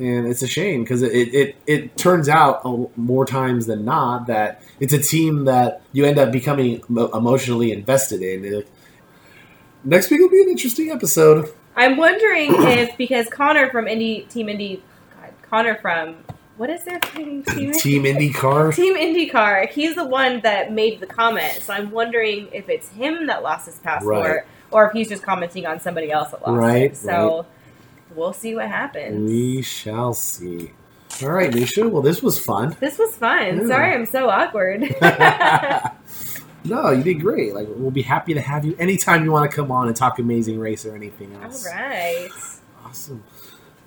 and 0.00 0.26
it's 0.26 0.42
a 0.42 0.46
shame 0.46 0.82
because 0.82 1.02
it, 1.02 1.12
it 1.34 1.56
it 1.66 1.96
turns 1.96 2.28
out 2.28 2.96
more 2.96 3.26
times 3.26 3.66
than 3.66 3.84
not 3.84 4.26
that 4.28 4.62
it's 4.80 4.92
a 4.92 4.98
team 4.98 5.44
that 5.44 5.82
you 5.92 6.04
end 6.06 6.18
up 6.18 6.32
becoming 6.32 6.82
emotionally 6.88 7.70
invested 7.70 8.22
in. 8.22 8.64
Next 9.84 10.10
week 10.10 10.20
will 10.20 10.30
be 10.30 10.42
an 10.42 10.48
interesting 10.48 10.90
episode. 10.90 11.52
I'm 11.76 11.96
wondering 11.96 12.50
if 12.58 12.96
because 12.96 13.28
Conor 13.28 13.70
from 13.70 13.84
Indie 13.86 14.28
Team 14.28 14.46
Indie, 14.48 14.80
God, 15.20 15.32
Conor 15.42 15.76
from 15.76 16.16
what 16.56 16.68
is 16.70 16.84
their 16.84 16.98
thing? 17.00 17.42
Team 17.54 17.72
Team 17.72 18.02
IndyCar. 18.04 18.74
Team 18.76 18.94
IndyCar. 18.96 19.68
He's 19.70 19.94
the 19.94 20.04
one 20.06 20.40
that 20.40 20.72
made 20.72 21.00
the 21.00 21.06
comment, 21.06 21.62
so 21.62 21.72
I'm 21.72 21.90
wondering 21.90 22.48
if 22.52 22.68
it's 22.68 22.88
him 22.88 23.26
that 23.28 23.42
lost 23.42 23.66
his 23.66 23.78
passport, 23.78 24.24
Right. 24.26 24.42
or 24.70 24.86
if 24.86 24.92
he's 24.92 25.08
just 25.08 25.22
commenting 25.22 25.66
on 25.66 25.80
somebody 25.80 26.10
else 26.10 26.30
that 26.32 26.46
lost 26.46 26.58
Right, 26.58 26.90
it. 26.90 26.96
So 26.96 27.46
we'll 28.14 28.32
see 28.32 28.54
what 28.54 28.68
happens. 28.68 29.28
We 29.28 29.62
shall 29.62 30.14
see. 30.14 30.72
All 31.22 31.30
right, 31.30 31.50
Neusha. 31.50 31.90
Well, 31.90 32.02
this 32.02 32.22
was 32.22 32.38
fun. 32.38 32.76
This 32.80 32.98
was 32.98 33.14
fun. 33.16 33.58
Yeah. 33.58 33.66
Sorry, 33.66 33.94
I'm 33.94 34.06
so 34.06 34.30
awkward. 34.30 34.80
no, 36.64 36.90
you 36.90 37.02
did 37.02 37.20
great. 37.20 37.54
Like 37.54 37.68
we'll 37.68 37.90
be 37.90 38.02
happy 38.02 38.34
to 38.34 38.40
have 38.40 38.64
you 38.64 38.74
anytime 38.78 39.24
you 39.24 39.32
want 39.32 39.50
to 39.50 39.54
come 39.54 39.70
on 39.70 39.88
and 39.88 39.96
talk 39.96 40.18
Amazing 40.18 40.58
Race 40.58 40.86
or 40.86 40.94
anything 40.94 41.34
else. 41.42 41.66
All 41.66 41.74
right. 41.74 42.30
Awesome. 42.84 43.22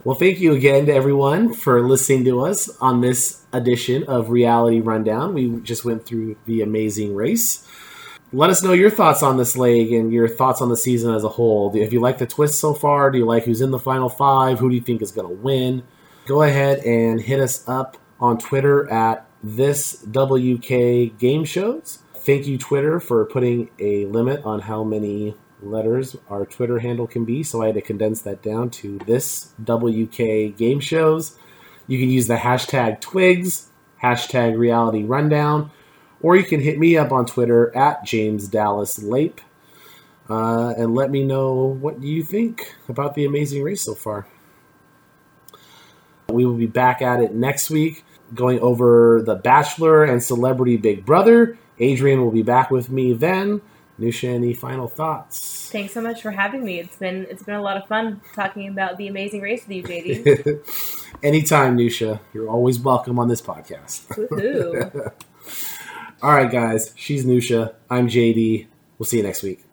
Well, 0.04 0.16
thank 0.16 0.40
you 0.42 0.54
again 0.54 0.86
to 0.88 0.94
everyone 0.94 1.54
for 1.54 1.82
listening 1.82 2.26
to 2.26 2.42
us 2.42 2.70
on 2.82 3.00
this 3.00 3.42
edition 3.54 4.04
of 4.04 4.30
Reality 4.30 4.82
Rundown. 4.82 5.34
We 5.34 5.62
just 5.62 5.86
went 5.86 6.06
through 6.06 6.36
the 6.46 6.62
Amazing 6.62 7.16
Race. 7.16 7.66
Let 8.36 8.50
us 8.50 8.64
know 8.64 8.74
your 8.74 8.90
thoughts 8.90 9.22
on 9.22 9.38
this 9.38 9.56
leg 9.56 9.94
and 9.94 10.12
your 10.12 10.28
thoughts 10.28 10.60
on 10.60 10.70
the 10.70 10.76
season 10.76 11.14
as 11.14 11.24
a 11.24 11.30
whole. 11.30 11.72
If 11.76 11.94
you 11.94 12.00
like 12.00 12.18
the 12.18 12.26
twist 12.26 12.60
so 12.60 12.74
far, 12.74 13.12
do 13.12 13.20
you 13.20 13.26
like 13.26 13.44
who's 13.44 13.62
in 13.62 13.70
the 13.70 13.78
final 13.78 14.10
five? 14.10 14.58
Who 14.58 14.70
do 14.70 14.76
you 14.76 14.82
think 14.82 15.04
is 15.04 15.12
going 15.12 15.28
to 15.28 15.34
win? 15.36 15.84
Go 16.26 16.42
ahead 16.42 16.80
and 16.80 17.22
hit 17.22 17.40
us 17.40 17.64
up 17.70 17.96
on 18.20 18.40
Twitter 18.40 18.92
at 18.92 19.28
this 19.44 20.04
WK 20.06 21.16
Game 21.20 21.46
Shows. 21.46 22.00
Thank 22.16 22.48
you, 22.48 22.58
Twitter, 22.58 23.00
for 23.00 23.24
putting 23.26 23.70
a 23.78 24.08
limit 24.08 24.44
on 24.44 24.62
how 24.62 24.84
many 24.84 25.36
letters 25.62 26.16
our 26.28 26.48
Twitter 26.48 26.80
handle 26.80 27.06
can 27.06 27.26
be. 27.26 27.44
So 27.44 27.62
I 27.62 27.68
had 27.68 27.76
to 27.76 27.82
condense 27.82 28.24
that 28.24 28.42
down 28.42 28.72
to 28.72 28.98
this 29.06 29.54
WK 29.64 30.58
Game 30.58 30.80
Shows. 30.80 31.38
You 31.86 32.00
can 32.00 32.10
use 32.10 32.26
the 32.26 32.38
hashtag 32.38 33.00
Twigs, 33.00 33.70
hashtag 34.02 34.58
Reality 34.58 35.04
Rundown, 35.04 35.70
or 36.24 36.36
you 36.36 36.44
can 36.44 36.60
hit 36.60 36.80
me 36.80 36.98
up 36.98 37.12
on 37.12 37.28
Twitter 37.28 37.76
at 37.76 38.04
James 38.04 38.48
Dallas 38.48 39.04
Lape 39.04 39.42
uh, 40.30 40.74
and 40.78 40.96
let 40.96 41.12
me 41.12 41.24
know 41.24 41.54
what 41.54 42.02
you 42.02 42.24
think 42.24 42.76
about 42.90 43.14
the 43.14 43.26
amazing 43.26 43.62
race 43.62 43.82
so 43.82 43.94
far. 43.94 44.26
We 46.30 46.46
will 46.46 46.56
be 46.56 46.66
back 46.66 47.02
at 47.02 47.20
it 47.20 47.34
next 47.34 47.70
week, 47.70 48.04
going 48.34 48.60
over 48.62 49.22
The 49.22 49.36
Bachelor 49.36 50.04
and 50.06 50.24
Celebrity 50.24 50.78
Big 50.78 51.06
Brother. 51.06 51.60
Adrian 51.78 52.22
will 52.22 52.32
be 52.32 52.42
back 52.42 52.72
with 52.72 52.90
me 52.90 53.14
then. 53.14 53.62
Neusha, 54.00 54.30
any 54.30 54.54
final 54.54 54.88
thoughts? 54.88 55.70
Thanks 55.72 55.94
so 55.94 56.02
much 56.02 56.22
for 56.22 56.32
having 56.32 56.64
me. 56.64 56.80
It's 56.80 56.96
been 56.96 57.28
it's 57.30 57.44
been 57.44 57.56
a 57.56 57.62
lot 57.62 57.78
of 57.78 57.88
fun 57.88 58.22
talking 58.34 58.68
about 58.68 58.98
the 58.98 59.08
amazing 59.08 59.42
race 59.42 59.68
with 59.68 59.78
you, 59.78 59.84
JD. 59.84 61.14
Anytime, 61.24 61.78
Neusha. 61.78 62.20
You're 62.34 62.50
always 62.50 62.80
welcome 62.80 63.20
on 63.20 63.28
this 63.28 63.42
podcast. 63.42 64.08
All 66.24 66.32
right, 66.32 66.50
guys. 66.50 66.94
She's 66.96 67.26
Neusha. 67.26 67.74
I'm 67.90 68.08
JD. 68.08 68.68
We'll 68.98 69.06
see 69.06 69.18
you 69.18 69.24
next 69.24 69.44
week. 69.44 69.66